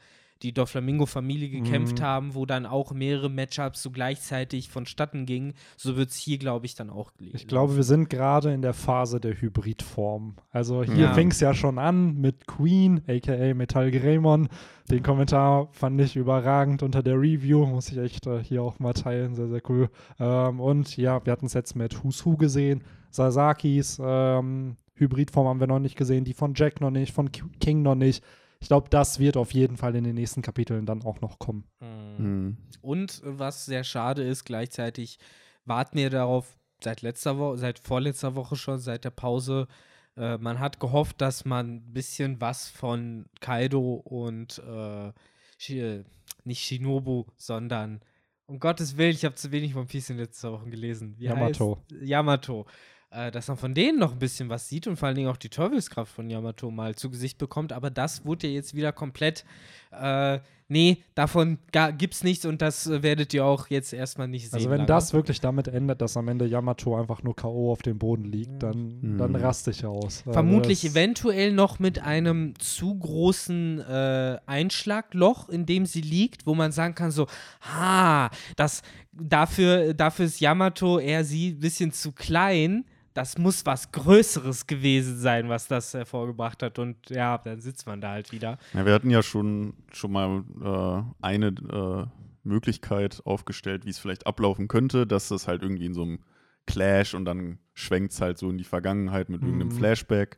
die 0.43 0.53
Doflamingo-Familie 0.53 1.49
gekämpft 1.49 1.99
Mhm. 1.99 2.03
haben, 2.03 2.35
wo 2.35 2.45
dann 2.45 2.67
auch 2.67 2.91
mehrere 2.93 3.27
Matchups 3.27 3.81
so 3.81 3.89
gleichzeitig 3.89 4.69
vonstatten 4.69 5.25
gingen. 5.25 5.53
So 5.77 5.97
wird 5.97 6.11
es 6.11 6.15
hier, 6.15 6.37
glaube 6.37 6.67
ich, 6.67 6.75
dann 6.75 6.91
auch 6.91 7.11
gelegen. 7.17 7.35
Ich 7.35 7.47
glaube, 7.47 7.75
wir 7.75 7.83
sind 7.83 8.07
gerade 8.11 8.53
in 8.53 8.61
der 8.61 8.75
Phase 8.75 9.19
der 9.19 9.33
Hybridform. 9.41 10.35
Also 10.51 10.83
hier 10.83 11.05
Ja. 11.05 11.13
fing 11.15 11.31
es 11.31 11.39
ja 11.39 11.55
schon 11.55 11.79
an 11.79 12.21
mit 12.21 12.45
Queen, 12.45 13.01
aka 13.07 13.53
Metal 13.55 13.89
Greymon. 13.89 14.47
Den 14.91 15.01
Kommentar 15.01 15.69
fand 15.71 15.99
ich 16.01 16.15
überragend 16.15 16.83
unter 16.83 17.01
der 17.01 17.15
Review, 17.19 17.65
muss 17.65 17.91
ich 17.91 17.97
echt 17.97 18.27
äh, 18.27 18.41
hier 18.43 18.61
auch 18.61 18.77
mal 18.77 18.93
teilen, 18.93 19.33
sehr, 19.33 19.47
sehr 19.47 19.61
cool. 19.69 19.89
Ähm, 20.19 20.59
und 20.59 20.95
ja, 20.97 21.25
wir 21.25 21.33
hatten 21.33 21.47
es 21.47 21.53
jetzt 21.53 21.75
mit 21.75 22.03
Who's 22.03 22.23
Who 22.25 22.37
gesehen, 22.37 22.83
Sasakis 23.17 24.00
ähm, 24.01 24.77
Hybridform 24.95 25.47
haben 25.47 25.59
wir 25.59 25.67
noch 25.67 25.79
nicht 25.79 25.97
gesehen, 25.97 26.24
die 26.24 26.33
von 26.33 26.53
Jack 26.55 26.79
noch 26.81 26.89
nicht, 26.91 27.13
von 27.13 27.31
King 27.31 27.81
noch 27.81 27.95
nicht. 27.95 28.24
Ich 28.59 28.67
glaube, 28.69 28.89
das 28.89 29.19
wird 29.19 29.38
auf 29.38 29.53
jeden 29.53 29.77
Fall 29.77 29.95
in 29.95 30.03
den 30.03 30.15
nächsten 30.15 30.41
Kapiteln 30.41 30.86
dann 30.86 31.03
auch 31.03 31.21
noch 31.21 31.38
kommen. 31.38 31.65
Mhm. 31.79 32.15
Mhm. 32.17 32.57
Und 32.81 33.21
äh, 33.24 33.38
was 33.38 33.65
sehr 33.65 33.83
schade 33.83 34.24
ist, 34.24 34.45
gleichzeitig 34.45 35.19
warten 35.65 35.97
wir 35.97 36.09
darauf 36.09 36.57
seit 36.83 37.01
letzter 37.01 37.38
Woche, 37.38 37.57
seit 37.57 37.79
vorletzter 37.79 38.36
Woche 38.36 38.55
schon, 38.55 38.79
seit 38.79 39.03
der 39.03 39.09
Pause. 39.12 39.67
Äh, 40.15 40.38
man 40.38 40.59
hat 40.59 40.79
gehofft, 40.79 41.21
dass 41.21 41.45
man 41.45 41.75
ein 41.75 41.93
bisschen 41.93 42.41
was 42.41 42.67
von 42.69 43.25
Kaido 43.41 43.95
und 43.95 44.59
äh, 44.59 45.12
Shi- 45.59 46.03
nicht 46.43 46.63
Shinobu, 46.63 47.25
sondern 47.36 48.00
um 48.47 48.59
Gottes 48.59 48.95
Willen, 48.97 49.12
ich 49.12 49.25
habe 49.25 49.36
zu 49.36 49.51
wenig 49.51 49.75
One 49.75 49.86
Piece 49.88 50.09
in 50.09 50.17
letzter 50.17 50.53
Woche 50.53 50.69
gelesen. 50.69 51.15
Wie 51.17 51.25
Yamato. 51.25 51.83
Heißt? 51.91 52.01
Yamato. 52.01 52.65
Äh, 53.09 53.31
dass 53.31 53.47
man 53.47 53.55
von 53.55 53.73
denen 53.73 53.99
noch 53.99 54.11
ein 54.11 54.19
bisschen 54.19 54.49
was 54.49 54.67
sieht 54.67 54.85
und 54.85 54.97
vor 54.97 55.07
allen 55.07 55.15
Dingen 55.15 55.29
auch 55.29 55.37
die 55.37 55.49
Teufelskraft 55.49 56.13
von 56.13 56.29
Yamato 56.29 56.69
mal 56.71 56.95
zu 56.95 57.09
Gesicht 57.09 57.37
bekommt. 57.37 57.71
Aber 57.71 57.89
das 57.89 58.25
wurde 58.25 58.47
ja 58.47 58.53
jetzt 58.53 58.75
wieder 58.75 58.91
komplett 58.91 59.45
äh, 59.91 60.39
nee, 60.69 61.03
davon 61.15 61.57
ga, 61.71 61.91
gibt's 61.91 62.24
nichts 62.24 62.45
und 62.45 62.62
das 62.62 62.88
äh, 62.88 63.01
werdet 63.03 63.33
ihr 63.33 63.45
auch 63.45 63.67
jetzt 63.69 63.93
erstmal 63.93 64.27
nicht 64.27 64.45
sehen. 64.50 64.55
Also 64.55 64.69
wenn 64.69 64.77
lange. 64.79 64.88
das 64.88 65.13
wirklich 65.13 65.39
damit 65.39 65.67
endet, 65.67 66.01
dass 66.01 66.17
am 66.17 66.27
Ende 66.27 66.45
Yamato 66.45 66.95
einfach 67.00 67.24
nur 67.24 67.36
K.O. 67.36 67.71
auf 67.71 67.81
dem 67.81 67.97
Boden 67.97 68.25
liegt, 68.25 68.62
dann, 68.63 69.00
Mhm. 69.01 69.17
dann 69.17 69.36
raste 69.36 69.71
ich 69.71 69.86
aus. 69.86 70.19
Also 70.25 70.33
Vermutlich 70.33 70.81
das- 70.81 70.91
eventuell 70.91 71.51
noch 71.53 71.79
mit 71.79 72.00
einem 72.00 72.53
zu 72.59 72.97
großen 72.97 73.79
äh, 73.79 74.38
Einschlagloch, 74.45 75.50
in 75.50 75.65
dem 75.65 75.86
sie 75.86 76.01
liegt, 76.01 76.45
wo 76.45 76.53
man 76.55 76.71
sagen 76.71 76.95
kann, 76.95 77.12
so, 77.12 77.27
ha, 77.62 78.29
das, 78.55 78.81
dafür, 79.12 79.93
dafür 79.93 80.25
ist 80.25 80.39
Yamato 80.39 81.00
eher 81.00 81.24
sie 81.24 81.50
ein 81.51 81.59
bisschen 81.59 81.91
zu 81.91 82.12
klein. 82.12 82.86
Das 83.17 83.36
muss 83.39 83.65
was 83.65 83.91
Größeres 83.91 84.67
gewesen 84.67 85.17
sein, 85.17 85.50
was 85.50 85.67
das 85.67 85.91
hervorgebracht 85.95 86.62
hat. 86.62 86.77
Und 86.77 87.09
ja, 87.09 87.39
dann 87.39 87.59
sitzt 87.62 87.88
man 87.88 88.00
da 88.00 88.12
halt 88.12 88.31
wieder. 88.31 88.59
Ja, 88.75 88.86
wir 88.86 88.93
hatten 88.93 89.09
ja 89.09 89.24
schon, 89.24 89.74
schon 89.91 90.12
mal 90.12 90.43
äh, 90.62 91.25
eine 91.25 91.47
äh, 91.47 92.05
Möglichkeit 92.43 93.21
aufgestellt, 93.25 93.86
wie 93.86 93.89
es 93.89 93.97
vielleicht 93.97 94.27
ablaufen 94.27 94.67
könnte, 94.67 95.07
dass 95.07 95.29
das 95.29 95.47
halt 95.47 95.63
irgendwie 95.63 95.88
in 95.88 95.95
so 95.95 96.03
einem 96.03 96.19
Clash 96.67 97.15
und 97.15 97.25
dann 97.25 97.57
schwenkt 97.74 98.13
es 98.13 98.21
halt 98.21 98.38
so 98.38 98.51
in 98.51 98.59
die 98.59 98.63
Vergangenheit 98.63 99.29
mit 99.29 99.41
irgendeinem 99.41 99.69
Mhm. 99.69 99.77
Flashback. 99.79 100.38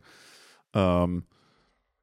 Ähm, 0.74 1.26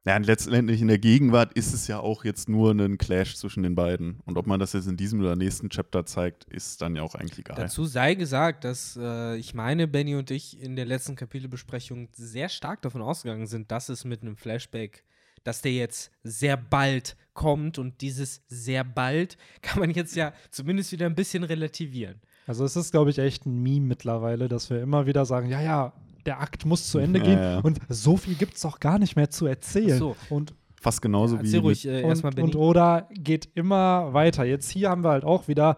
ja, 0.07 0.15
und 0.15 0.25
letztendlich 0.25 0.81
in 0.81 0.87
der 0.87 0.99
Gegenwart 0.99 1.51
ist 1.51 1.73
es 1.73 1.87
ja 1.87 1.99
auch 1.99 2.23
jetzt 2.23 2.47
nur 2.47 2.71
ein 2.71 2.97
Clash 2.97 3.35
zwischen 3.35 3.61
den 3.63 3.75
beiden. 3.75 4.21
Und 4.25 4.37
ob 4.37 4.47
man 4.47 4.57
das 4.57 4.71
jetzt 4.71 4.87
in 4.87 4.95
diesem 4.95 5.19
oder 5.19 5.35
nächsten 5.35 5.69
Chapter 5.69 6.05
zeigt, 6.05 6.45
ist 6.45 6.81
dann 6.81 6.95
ja 6.95 7.01
auch 7.01 7.13
eigentlich 7.13 7.39
egal. 7.39 7.57
Dazu 7.57 7.83
sei 7.83 8.15
gesagt, 8.15 8.63
dass 8.63 8.97
äh, 9.01 9.35
ich 9.35 9.53
meine, 9.53 9.85
Benny 9.85 10.15
und 10.15 10.31
ich 10.31 10.61
in 10.61 10.77
der 10.77 10.85
letzten 10.85 11.17
Kapitelbesprechung 11.17 12.07
sehr 12.13 12.47
stark 12.47 12.81
davon 12.83 13.01
ausgegangen 13.01 13.47
sind, 13.47 13.69
dass 13.69 13.89
es 13.89 14.05
mit 14.05 14.21
einem 14.21 14.37
Flashback, 14.37 15.03
dass 15.43 15.61
der 15.61 15.73
jetzt 15.73 16.09
sehr 16.23 16.55
bald 16.55 17.17
kommt 17.33 17.77
und 17.77 17.99
dieses 17.99 18.43
sehr 18.47 18.85
bald 18.85 19.37
kann 19.61 19.81
man 19.81 19.91
jetzt 19.91 20.15
ja 20.15 20.31
zumindest 20.51 20.93
wieder 20.93 21.05
ein 21.05 21.15
bisschen 21.15 21.43
relativieren. 21.43 22.21
Also 22.45 22.63
es 22.63 22.77
ist, 22.77 22.91
glaube 22.91 23.09
ich, 23.09 23.19
echt 23.19 23.45
ein 23.45 23.61
Meme 23.61 23.87
mittlerweile, 23.87 24.47
dass 24.47 24.69
wir 24.69 24.81
immer 24.81 25.05
wieder 25.05 25.25
sagen, 25.25 25.49
ja, 25.49 25.61
ja, 25.61 25.91
der 26.27 26.39
Akt 26.39 26.65
muss 26.65 26.89
zu 26.91 26.99
Ende 26.99 27.19
Ja, 27.19 27.25
gehen 27.25 27.39
ja. 27.39 27.59
und 27.59 27.79
so 27.89 28.17
viel 28.17 28.35
gibt 28.35 28.55
es 28.55 28.61
doch 28.61 28.79
gar 28.79 28.99
nicht 28.99 29.15
mehr 29.15 29.29
zu 29.29 29.47
erzählen. 29.47 29.97
So. 29.97 30.15
Und, 30.29 30.53
Fast 30.79 31.01
genauso 31.01 31.37
Ja, 31.37 31.43
wie 31.43 31.57
ruhig 31.57 31.87
äh, 31.87 32.01
erstmal, 32.01 32.33
und, 32.35 32.43
und 32.43 32.55
oder 32.55 33.07
geht 33.11 33.49
immer 33.55 34.13
weiter. 34.13 34.45
Jetzt 34.45 34.69
hier 34.69 34.91
haben 34.91 35.03
wir 35.03 35.09
halt 35.09 35.23
auch 35.25 35.47
wieder 35.47 35.77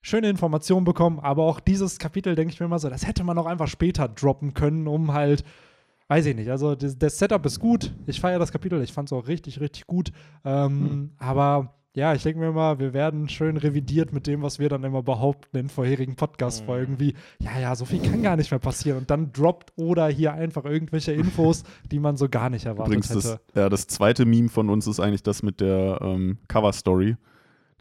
schöne 0.00 0.30
Informationen 0.30 0.84
bekommen, 0.84 1.20
aber 1.20 1.44
auch 1.44 1.60
dieses 1.60 1.98
Kapitel 1.98 2.34
denke 2.34 2.54
ich 2.54 2.58
mir 2.60 2.66
immer 2.66 2.78
so, 2.78 2.88
das 2.88 3.06
hätte 3.06 3.22
man 3.22 3.36
auch 3.36 3.46
einfach 3.46 3.68
später 3.68 4.08
droppen 4.08 4.54
können, 4.54 4.88
um 4.88 5.12
halt 5.12 5.44
Weiß 6.08 6.26
ich 6.26 6.36
nicht. 6.36 6.50
Also 6.50 6.74
das, 6.74 6.98
das 6.98 7.18
Setup 7.18 7.46
ist 7.46 7.58
gut. 7.58 7.90
Ich 8.06 8.20
feiere 8.20 8.38
das 8.38 8.52
Kapitel. 8.52 8.82
Ich 8.82 8.92
fand 8.92 9.08
es 9.08 9.14
auch 9.14 9.28
richtig, 9.28 9.60
richtig 9.60 9.86
gut. 9.86 10.12
Ähm, 10.44 10.70
Hm. 10.90 11.10
Aber 11.16 11.74
ja, 11.94 12.14
ich 12.14 12.22
denke 12.22 12.40
mir 12.40 12.48
immer, 12.48 12.78
wir 12.78 12.92
werden 12.94 13.28
schön 13.28 13.56
revidiert 13.56 14.12
mit 14.12 14.26
dem, 14.26 14.42
was 14.42 14.58
wir 14.58 14.68
dann 14.68 14.82
immer 14.84 15.02
behaupten 15.02 15.56
in 15.58 15.68
vorherigen 15.68 16.16
Podcast-Folgen, 16.16 16.94
Mhm. 16.94 17.00
wie, 17.00 17.14
ja, 17.38 17.58
ja, 17.60 17.76
so 17.76 17.84
viel 17.84 18.00
kann 18.00 18.22
gar 18.22 18.36
nicht 18.36 18.50
mehr 18.50 18.60
passieren. 18.60 18.98
Und 18.98 19.10
dann 19.10 19.32
droppt 19.32 19.72
oder 19.76 20.08
hier 20.08 20.32
einfach 20.32 20.64
irgendwelche 20.64 21.12
Infos, 21.12 21.64
die 21.90 21.98
man 21.98 22.16
so 22.16 22.28
gar 22.28 22.48
nicht 22.50 22.64
erwartet 22.66 22.94
Übrigens, 22.94 23.10
hätte. 23.10 23.40
das, 23.46 23.54
ja, 23.54 23.68
das 23.68 23.86
zweite 23.88 24.24
Meme 24.24 24.48
von 24.48 24.70
uns 24.70 24.86
ist 24.86 25.00
eigentlich 25.00 25.22
das 25.22 25.42
mit 25.42 25.60
der 25.60 25.98
ähm, 26.02 26.38
Cover-Story. 26.48 27.16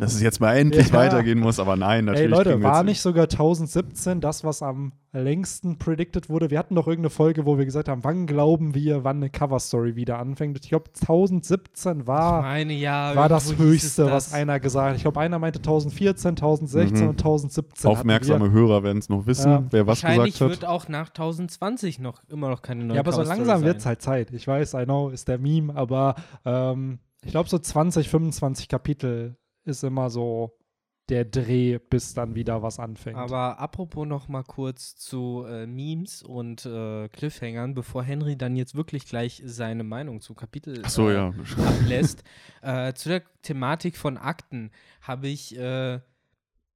Dass 0.01 0.15
es 0.15 0.22
jetzt 0.22 0.41
mal 0.41 0.55
endlich 0.58 0.88
Ja. 0.89 0.93
weitergehen 0.96 1.39
muss, 1.39 1.60
aber 1.60 1.75
nein, 1.75 2.05
natürlich. 2.05 2.25
Ey 2.25 2.31
Leute, 2.38 2.63
war 2.63 2.84
nicht 2.84 3.00
sogar 3.01 3.27
1017 3.29 4.20
das, 4.20 4.43
was 4.43 4.63
am 4.63 4.93
längsten 5.13 5.77
predicted 5.77 6.27
wurde? 6.27 6.50
Wir 6.50 6.58
hatten 6.58 6.74
doch 6.74 6.88
irgendeine 6.88 7.12
Folge, 7.12 7.46
wo 7.46 7.58
wir 7.60 7.65
gesagt 7.65 7.88
haben, 7.88 8.03
wann 8.03 8.25
glauben 8.25 8.74
wir, 8.74 9.03
wann 9.03 9.17
eine 9.17 9.29
Cover-Story 9.29 9.96
wieder 9.96 10.17
anfängt? 10.17 10.58
Ich 10.63 10.70
glaube, 10.70 10.86
1017 11.00 12.00
Ich 12.01 12.08
war, 12.08 12.41
meine, 12.41 12.74
ja, 12.74 13.15
war 13.15 13.29
das 13.29 13.55
Höchste, 13.58 14.05
was 14.08 14.25
das. 14.29 14.34
einer 14.34 14.60
gesagt 14.60 14.89
hat. 14.89 14.96
Ich 14.96 15.03
glaube, 15.03 15.20
einer 15.20 15.38
meinte 15.38 15.60
1014, 15.60 16.31
1016 16.36 17.03
Mhm. 17.03 17.10
und 17.10 17.17
1017. 17.20 17.89
hatten 17.91 18.00
Aufmerksame 18.00 18.50
Hörer 18.51 18.81
werden 18.84 18.98
es 18.98 19.08
noch 19.10 19.27
wissen, 19.27 19.51
Ja. 19.51 19.63
wer 19.70 19.86
was 19.86 20.01
Wahrscheinlich 20.03 20.34
gesagt 20.34 20.50
wird 20.50 20.63
hat. 20.63 20.70
auch 20.70 20.88
nach 20.89 21.10
1020 21.10 22.00
noch 22.00 22.24
immer 22.27 22.50
noch 22.50 22.63
keine 22.63 22.86
neue 22.86 22.96
Ja, 22.96 23.01
aber 23.01 23.12
so 23.12 23.20
Coverstory 23.22 23.38
langsam 23.48 23.63
wird 23.67 23.77
es 23.77 23.86
halt 23.86 24.01
Zeit. 24.01 24.31
Ich 24.31 24.48
weiß, 24.48 24.74
I 24.74 24.86
know, 24.86 25.10
ist 25.10 25.27
der 25.27 25.38
Meme, 25.38 25.75
aber 25.75 26.15
ähm, 26.43 26.98
ich 27.24 27.29
glaube, 27.31 27.50
so 27.50 27.60
20, 27.60 28.10
25 28.10 28.67
Kapitel 28.67 29.36
ist 29.65 29.84
immer 29.84 30.10
so 30.10 30.58
der 31.10 31.25
Dreh, 31.25 31.77
bis 31.77 32.13
dann 32.13 32.36
wieder 32.36 32.63
was 32.63 32.80
anfängt. 32.80 33.18
Aber 33.18 33.60
apropos 33.60 34.08
noch 34.08 34.30
mal 34.30 34.44
kurz 34.44 34.96
zu 34.96 35.44
äh, 35.48 35.68
Memes 35.68 36.24
und 36.24 36.65
äh, 36.65 37.10
Cliffhangern, 37.10 37.74
bevor 37.74 38.03
Henry 38.03 38.38
dann 38.38 38.56
jetzt 38.56 38.75
wirklich 38.75 39.06
gleich 39.06 39.41
seine 39.46 39.84
Meinung 39.84 40.22
zu 40.22 40.36
Kapitel 40.36 40.82
Ach 40.86 40.89
so, 40.89 41.10
äh, 41.10 41.15
ja. 41.15 41.34
ablässt. 41.65 42.24
äh, 42.62 42.94
zu 42.94 43.10
der 43.10 43.24
Thematik 43.41 43.98
von 43.98 44.18
Akten 44.18 44.72
habe 45.01 45.27
ich 45.27 45.58
äh, 45.58 46.00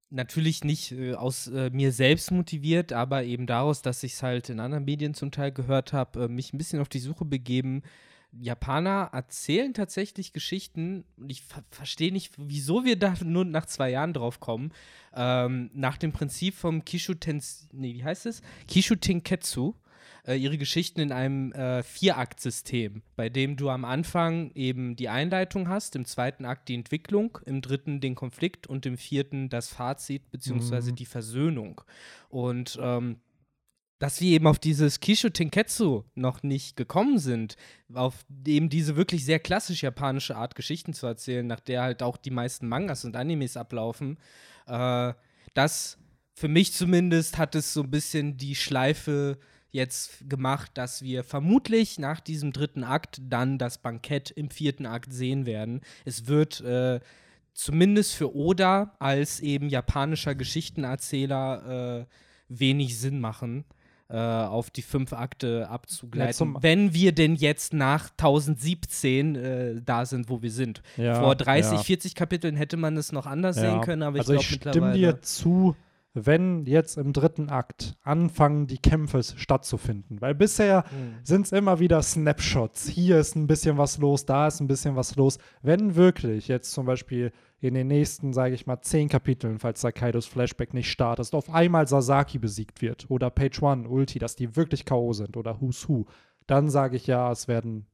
natürlich 0.10 0.63
nicht 0.63 0.92
äh, 0.92 1.13
aus 1.13 1.48
äh, 1.48 1.70
mir 1.72 1.92
selbst 1.92 2.32
motiviert, 2.32 2.92
aber 2.92 3.24
eben 3.24 3.48
daraus, 3.48 3.82
dass 3.82 4.04
ich 4.04 4.13
es 4.13 4.24
halt 4.24 4.50
in 4.50 4.60
anderen 4.60 4.86
Medien 4.86 5.13
zum 5.13 5.32
Teil 5.32 5.51
gehört 5.51 5.94
habe, 5.94 6.25
äh, 6.25 6.27
mich 6.27 6.54
ein 6.54 6.58
bisschen 6.58 6.82
auf 6.82 6.89
die 6.89 7.00
Suche 7.00 7.25
begeben. 7.25 7.84
Japaner 8.39 9.10
erzählen 9.13 9.74
tatsächlich 9.74 10.34
Geschichten 10.34 11.06
und 11.18 11.30
ich 11.32 11.42
ver 11.44 11.63
verstehe 11.72 12.12
nicht, 12.12 12.34
wieso 12.38 12.86
wir 12.86 12.98
da 12.98 13.13
nur 13.24 13.46
nach 13.46 13.65
zwei 13.65 13.89
Jahren 13.92 14.13
drauf 14.13 14.39
kommen. 14.39 14.72
Ähm, 15.15 15.70
nach 15.74 15.98
dem 15.98 16.12
Prinzip 16.12 16.56
vom 16.56 16.84
Kishu 16.86 17.13
Tens, 17.13 17.68
nee, 17.72 17.94
wie 17.94 18.04
heißt 18.04 18.25
es? 18.25 18.42
Kishu 18.68 18.96
Tenketsu 18.96 19.74
äh, 20.27 20.36
ihre 20.36 20.58
Geschichten 20.58 21.00
in 21.00 21.12
einem 21.12 21.51
äh, 21.54 21.84
Vier-Akt-System, 21.84 23.01
bei 23.15 23.30
dem 23.30 23.56
du 23.56 23.70
am 23.70 23.86
Anfang 23.86 24.51
eben 24.56 24.96
die 24.96 25.10
Einleitung 25.10 25.70
hast, 25.70 25.96
im 25.96 26.06
zweiten 26.06 26.46
Akt 26.46 26.68
die 26.68 26.75
Entwicklung, 26.75 27.38
im 27.46 27.62
dritten 27.62 28.01
den 28.01 28.15
Konflikt 28.15 28.68
und 28.68 28.86
im 28.86 28.98
vierten 28.98 29.50
das 29.50 29.70
Fazit 29.70 30.32
beziehungsweise 30.32 30.92
Mhm. 30.92 30.96
die 30.96 31.06
Versöhnung. 31.06 31.82
Und 32.30 32.77
ähm, 32.82 33.18
dass 34.00 34.20
wir 34.20 34.32
eben 34.32 34.48
auf 34.48 34.60
dieses 34.60 35.00
Kishu 35.00 35.30
Tenketsu 35.30 36.04
noch 36.16 36.44
nicht 36.44 36.75
gekommen 36.75 37.18
sind, 37.18 37.56
auf 37.94 38.25
eben 38.46 38.70
diese 38.70 38.96
wirklich 38.96 39.24
sehr 39.24 39.40
klassisch 39.40 39.84
japanische 39.84 40.36
Art 40.36 40.56
Geschichten 40.56 40.94
zu 40.94 41.08
erzählen, 41.08 41.48
nach 41.48 41.62
der 41.62 41.82
halt 41.82 42.04
auch 42.04 42.18
die 42.18 42.32
meisten 42.32 42.68
Mangas 42.68 43.06
und 43.06 43.16
Animes 43.16 43.56
ablaufen, 43.56 44.18
äh, 44.68 45.14
das 45.54 45.98
für 46.34 46.50
mich 46.50 46.74
zumindest 46.74 47.38
hat 47.38 47.56
es 47.56 47.74
so 47.74 47.82
ein 47.84 47.92
bisschen 47.92 48.36
die 48.38 48.56
Schleife 48.56 49.40
jetzt 49.72 50.30
gemacht, 50.30 50.72
dass 50.74 51.02
wir 51.02 51.24
vermutlich 51.24 51.98
nach 52.00 52.20
diesem 52.20 52.52
dritten 52.52 52.84
Akt 52.84 53.22
dann 53.22 53.58
das 53.58 53.78
Bankett 53.82 54.32
im 54.32 54.50
vierten 54.50 54.86
Akt 54.86 55.14
sehen 55.14 55.46
werden. 55.46 55.82
Es 56.04 56.28
wird 56.28 56.62
äh, 56.62 57.00
zumindest 57.54 58.14
für 58.14 58.36
Oda 58.36 58.96
als 59.00 59.40
eben 59.40 59.70
japanischer 59.70 60.36
Geschichtenerzähler 60.36 62.02
äh, 62.02 62.06
wenig 62.50 63.00
Sinn 63.00 63.20
machen, 63.20 63.66
äh, 64.10 64.18
auf 64.18 64.70
die 64.70 64.82
fünf 64.84 65.14
Akte 65.14 65.68
abzugleiten, 65.70 66.54
Ja, 66.54 66.62
wenn 66.64 66.94
wir 66.94 67.12
denn 67.12 67.36
jetzt 67.36 67.74
nach 67.74 68.10
1017 68.12 69.36
äh, 69.36 69.82
da 69.84 70.06
sind, 70.06 70.30
wo 70.30 70.42
wir 70.42 70.52
sind. 70.52 70.82
Ja, 70.98 71.22
Vor 71.22 71.36
30, 71.36 71.74
ja. 71.74 71.78
40 71.80 72.16
Kapiteln 72.16 72.56
hätte 72.56 72.78
man 72.78 72.98
es 72.98 73.12
noch 73.12 73.26
anders 73.26 73.56
sehen 73.56 73.82
können, 73.82 74.04
aber 74.04 74.18
ich 74.18 74.22
also 74.22 74.34
glaube 74.34 74.42
ich 74.44 74.48
stimme 74.48 74.66
mittlerweile. 74.74 74.98
dir 75.00 75.22
zu, 75.22 75.76
wenn 76.15 76.65
jetzt 76.65 76.98
im 76.98 77.12
dritten 77.13 77.50
Akt 77.50 77.95
anfangen, 78.01 78.67
die 78.67 78.77
Kämpfe 78.77 79.22
stattzufinden. 79.22 80.22
Weil 80.22 80.34
bisher 80.34 80.86
Hm. 80.89 81.15
sind 81.24 81.45
es 81.45 81.51
immer 81.51 81.79
wieder 81.79 82.01
Snapshots. 82.01 82.88
Hier 82.88 83.19
ist 83.19 83.36
ein 83.36 83.48
bisschen 83.48 83.77
was 83.77 83.98
los, 83.98 84.25
da 84.25 84.48
ist 84.48 84.62
ein 84.62 84.67
bisschen 84.67 84.95
was 84.95 85.15
los. 85.17 85.38
Wenn 85.62 85.95
wirklich 85.95 86.48
jetzt 86.48 86.72
zum 86.72 86.86
Beispiel 86.86 87.31
in 87.60 87.74
den 87.74 87.88
nächsten, 87.88 88.31
sage 88.31 88.55
ich 88.55 88.65
mal, 88.65 88.81
zehn 88.81 89.10
Kapiteln, 89.10 89.60
falls 89.60 89.81
da 89.81 89.91
Kaidos 89.91 90.25
Flashback 90.25 90.74
nicht 90.74 90.89
startet, 90.89 91.34
auf 91.34 91.50
einmal 91.50 91.88
Sasaki 91.88 92.39
besiegt 92.39 92.81
wird 92.81 93.05
oder 93.10 93.29
Page 93.29 93.62
One, 93.62 93.88
Ulti, 93.89 94.17
dass 94.19 94.36
die 94.36 94.55
wirklich 94.55 94.86
K.O. 94.86 95.13
sind 95.13 95.36
oder 95.36 95.60
Who's 95.60 95.88
Who, 95.89 96.05
dann 96.48 96.69
sage 96.69 96.95
ich 96.95 97.07
ja, 97.07 97.31
es 97.31 97.48
werden 97.48 97.88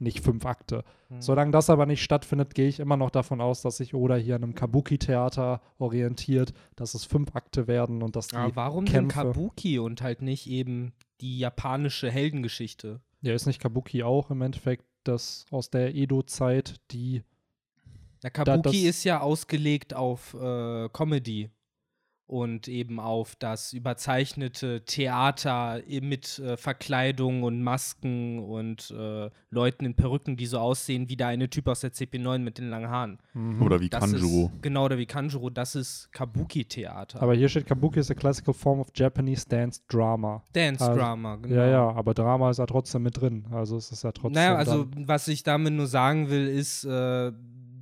nicht 0.00 0.20
fünf 0.20 0.44
Akte. 0.46 0.84
Hm. 1.08 1.20
Solange 1.20 1.50
das 1.50 1.70
aber 1.70 1.86
nicht 1.86 2.02
stattfindet, 2.02 2.54
gehe 2.54 2.68
ich 2.68 2.80
immer 2.80 2.96
noch 2.96 3.10
davon 3.10 3.40
aus, 3.40 3.62
dass 3.62 3.78
sich 3.78 3.94
Oda 3.94 4.14
hier 4.16 4.36
an 4.36 4.44
einem 4.44 4.54
Kabuki-Theater 4.54 5.60
orientiert, 5.78 6.52
dass 6.76 6.94
es 6.94 7.04
fünf 7.04 7.34
Akte 7.34 7.66
werden 7.66 8.02
und 8.02 8.14
dass 8.16 8.28
die 8.28 8.36
Aber 8.36 8.56
warum 8.56 8.84
denn 8.84 9.08
Kämpfe. 9.08 9.32
Kabuki 9.32 9.78
und 9.78 10.02
halt 10.02 10.22
nicht 10.22 10.46
eben 10.48 10.92
die 11.20 11.38
japanische 11.38 12.10
Heldengeschichte? 12.10 13.00
Ja, 13.22 13.34
ist 13.34 13.46
nicht 13.46 13.60
Kabuki 13.60 14.02
auch 14.04 14.30
im 14.30 14.42
Endeffekt 14.42 14.84
das 15.04 15.46
aus 15.50 15.70
der 15.70 15.94
Edo-Zeit, 15.94 16.76
die 16.92 17.22
Ja, 18.22 18.30
Kabuki 18.30 18.62
das- 18.62 18.96
ist 18.96 19.04
ja 19.04 19.20
ausgelegt 19.20 19.94
auf 19.94 20.34
äh, 20.34 20.88
Comedy 20.90 21.50
und 22.28 22.68
eben 22.68 23.00
auf 23.00 23.34
das 23.36 23.72
überzeichnete 23.72 24.84
Theater 24.84 25.82
i- 25.88 26.00
mit 26.00 26.38
äh, 26.38 26.56
Verkleidung 26.56 27.42
und 27.42 27.62
Masken 27.62 28.38
und 28.38 28.90
äh, 28.96 29.30
Leuten 29.50 29.86
in 29.86 29.94
Perücken, 29.94 30.36
die 30.36 30.46
so 30.46 30.58
aussehen 30.58 31.08
wie 31.08 31.16
der 31.16 31.28
eine 31.28 31.48
Typ 31.48 31.66
aus 31.68 31.80
der 31.80 31.90
CP9 31.92 32.38
mit 32.38 32.58
den 32.58 32.68
langen 32.68 32.88
Haaren. 32.90 33.18
Oder 33.60 33.80
wie 33.80 33.88
Das 33.88 34.00
Kanjuro. 34.00 34.52
Ist, 34.54 34.62
genau, 34.62 34.84
oder 34.84 34.98
wie 34.98 35.06
Kanjuro, 35.06 35.48
das 35.50 35.74
ist 35.74 36.12
Kabuki-Theater. 36.12 37.22
Aber 37.22 37.34
hier 37.34 37.48
steht, 37.48 37.66
Kabuki 37.66 38.00
is 38.00 38.10
a 38.10 38.14
classical 38.14 38.52
form 38.54 38.80
of 38.80 38.88
Japanese 38.94 39.46
dance 39.48 39.80
drama. 39.88 40.42
Dance 40.52 40.84
also- 40.84 40.98
Drama, 40.98 41.36
genau. 41.36 41.54
Ja, 41.56 41.66
ja, 41.66 41.88
aber 41.90 42.14
Drama 42.14 42.50
ist 42.50 42.58
ja 42.58 42.66
trotzdem 42.66 43.02
mit 43.04 43.20
drin. 43.20 43.46
Also 43.50 43.76
es 43.76 43.90
ist 43.90 44.04
ja 44.04 44.12
trotzdem. 44.12 44.32
Naja, 44.32 44.56
also 44.56 44.86
was 45.06 45.28
ich 45.28 45.42
damit 45.42 45.72
nur 45.72 45.86
sagen 45.86 46.28
will, 46.30 46.46
ist, 46.46 46.84
äh, 46.84 47.32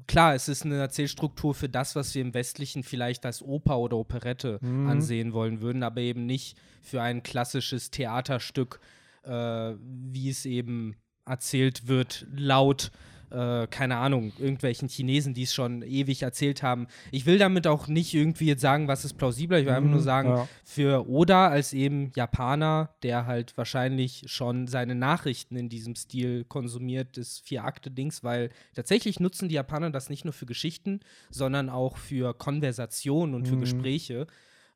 klar, 0.07 0.35
es 0.35 0.49
ist 0.49 0.65
eine 0.65 0.77
Erzählstruktur 0.77 1.55
für 1.55 1.69
das, 1.69 1.97
was 1.97 2.15
wir 2.15 2.23
im 2.23 2.35
Westlichen 2.35 2.83
vielleicht 2.83 3.27
als 3.27 3.43
Oper 3.43 3.79
oder 3.79 3.97
Operette 3.97 4.59
Mhm. 4.63 4.87
ansehen 4.89 5.33
wollen 5.33 5.61
würden, 5.61 5.83
aber 5.83 6.01
eben 6.01 6.27
nicht 6.27 6.57
für 6.83 7.03
ein 7.03 7.23
klassisches 7.23 7.91
Theaterstück, 7.91 8.81
äh, 9.25 9.75
wie 9.81 10.31
es 10.31 10.47
eben 10.47 10.97
erzählt 11.25 11.89
wird, 11.89 12.27
laut, 12.35 12.91
äh, 13.31 13.67
keine 13.67 13.97
Ahnung, 13.97 14.33
irgendwelchen 14.39 14.89
Chinesen, 14.89 15.35
die 15.35 15.43
es 15.43 15.55
schon 15.55 15.83
ewig 15.83 16.23
erzählt 16.23 16.63
haben. 16.63 16.87
Ich 17.11 17.27
will 17.27 17.39
damit 17.39 17.67
auch 17.67 17.89
nicht 17.89 18.15
irgendwie 18.15 18.47
jetzt 18.47 18.61
sagen, 18.61 18.89
was 18.89 19.05
ist 19.05 19.15
plausibler, 19.15 19.59
ich 19.59 19.67
will 19.67 19.73
einfach 19.73 19.87
Mhm, 19.87 19.91
nur 19.93 20.01
sagen, 20.01 20.29
ja. 20.31 20.49
für 20.65 21.09
Oda 21.09 21.49
als 21.49 21.73
eben 21.73 22.13
Japaner, 22.15 22.91
der 23.03 23.27
halt 23.27 23.57
wahrscheinlich 23.57 24.25
schon 24.27 24.67
seine 24.69 24.95
Nachrichten 24.95 25.57
in 25.57 25.69
diesem 25.69 25.95
Stil 25.97 26.45
konsumiert, 26.45 27.17
des 27.17 27.41
Vier-Akte-Dings, 27.41 28.23
weil 28.25 28.51
tatsächlich 28.75 29.21
nutzen 29.21 29.49
die 29.49 29.55
Japaner 29.57 29.91
das 29.91 30.11
nicht 30.11 30.25
nur 30.25 30.33
für 30.35 30.47
Geschichten, 30.47 31.01
sondern 31.31 31.69
auch 31.69 31.97
für 31.97 32.35
Konversationen 32.35 33.35
und 33.35 33.47
für 33.49 33.57
Mhm. 33.57 33.61
Gespräche. 33.61 34.27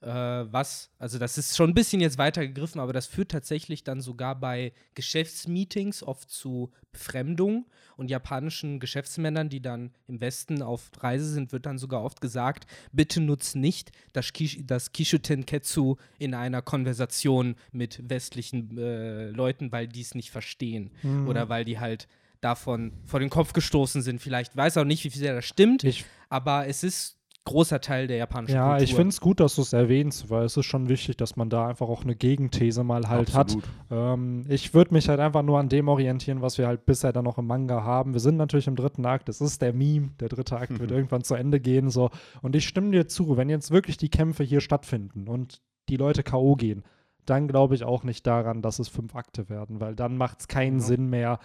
Äh, 0.03 0.07
was, 0.09 0.91
also 0.99 1.19
das 1.19 1.37
ist 1.37 1.57
schon 1.59 1.71
ein 1.71 1.75
bisschen 1.75 2.01
jetzt 2.01 2.17
weiter 2.17 2.47
gegriffen, 2.47 2.81
aber 2.81 2.95
das 2.95 3.07
führt 3.07 3.31
tatsächlich 3.31 3.85
dann 3.85 4.01
sogar 4.01 4.35
bei 4.35 4.73
Geschäftsmeetings 4.95 6.03
oft 6.03 6.31
zu 6.31 6.71
Befremdung 6.93 7.67
und 7.97 8.11
japanischen 8.11 8.81
Geschäftsmännern, 8.81 9.51
die 9.51 9.61
dann 9.61 9.93
im 10.07 10.21
Westen 10.23 10.63
auf 10.63 10.91
Reise 11.01 11.27
sind, 11.29 11.53
wird 11.53 11.67
dann 11.67 11.77
sogar 11.77 12.03
oft 12.03 12.23
gesagt, 12.23 12.67
bitte 12.93 13.21
nutzt 13.21 13.57
nicht 13.57 13.93
das, 14.15 14.33
Kish, 14.33 14.59
das 14.65 14.93
Kishu-Tenketsu 14.93 15.97
in 16.19 16.35
einer 16.35 16.63
Konversation 16.63 17.57
mit 17.71 18.09
westlichen 18.09 18.79
äh, 18.79 19.29
Leuten, 19.31 19.71
weil 19.71 19.87
die 19.87 20.01
es 20.01 20.15
nicht 20.15 20.31
verstehen 20.31 20.91
Mhm. 21.03 21.29
oder 21.29 21.49
weil 21.51 21.65
die 21.67 21.79
halt 21.79 22.09
davon 22.41 22.93
vor 23.05 23.21
den 23.21 23.29
Kopf 23.29 23.53
gestoßen 23.53 24.01
sind. 24.01 24.21
Vielleicht 24.21 24.57
weiß 24.57 24.79
auch 24.79 24.85
nicht, 24.85 25.05
wie 25.05 25.11
viel 25.11 25.23
das 25.23 25.45
stimmt, 25.45 25.85
Ich, 25.85 26.07
aber 26.31 26.67
es 26.67 26.83
ist 26.83 27.19
großer 27.45 27.81
Teil 27.81 28.07
der 28.07 28.19
japanischen 28.19 28.55
ja, 28.55 28.69
Kultur. 28.71 28.85
ich 28.85 28.95
finde 28.95 29.09
es 29.09 29.21
gut, 29.21 29.41
dass 29.41 29.55
du 29.57 29.63
es 29.63 29.73
erwähnst, 29.73 30.29
weil 30.31 30.45
es 30.45 30.57
ist 30.57 30.67
schon 30.67 30.89
wichtig, 30.89 31.17
dass 31.17 31.37
man 31.37 31.49
da 31.51 31.67
einfach 31.69 31.89
auch 31.89 32.03
eine 32.05 32.15
Gegenthese 32.15 32.85
mal 32.85 33.09
halt 33.09 33.35
Absolut. 33.35 33.65
hat. 33.65 33.71
Ähm, 33.91 34.45
ich 34.49 34.75
würde 34.75 34.93
mich 34.95 35.09
halt 35.09 35.21
einfach 35.21 35.43
nur 35.43 35.59
an 35.59 35.69
dem 35.69 35.89
orientieren, 35.89 36.43
was 36.43 36.59
wir 36.59 36.67
halt 36.67 36.85
bisher 36.87 37.13
dann 37.13 37.25
noch 37.25 37.39
im 37.39 37.47
Manga 37.47 37.83
haben. 37.83 38.13
Wir 38.13 38.21
sind 38.21 38.37
natürlich 38.37 38.67
im 38.67 38.77
dritten 38.77 39.05
Akt, 39.07 39.29
das 39.29 39.41
ist 39.41 39.63
der 39.63 39.73
Meme, 39.73 40.11
der 40.21 40.29
dritte 40.29 40.57
Akt 40.59 40.79
wird 40.79 40.91
Mhm. 40.91 40.97
irgendwann 40.97 41.25
zu 41.25 41.35
Ende 41.35 41.61
gehen. 41.61 41.89
So. 41.91 42.11
Und 42.43 42.55
ich 42.55 42.69
stimme 42.69 42.91
dir 42.91 43.09
zu, 43.09 43.37
wenn 43.37 43.49
jetzt 43.49 43.71
wirklich 43.71 43.97
die 43.97 44.11
Kämpfe 44.11 44.45
hier 44.45 44.61
stattfinden 44.61 45.27
und 45.27 45.61
die 45.89 45.97
Leute 45.97 46.23
K.O. 46.23 46.57
gehen, 46.57 46.85
dann 47.27 47.49
glaube 47.49 47.75
ich 47.75 47.85
auch 47.85 48.03
nicht 48.05 48.27
daran, 48.27 48.61
dass 48.63 48.79
es 48.79 48.89
fünf 48.89 49.15
Akte 49.15 49.49
werden, 49.49 49.81
weil 49.81 49.95
dann 49.95 50.17
macht 50.17 50.41
es 50.41 50.49
keinen 50.49 50.77
Genau. 50.79 50.85
Sinn 50.87 51.07
mehr, 51.11 51.39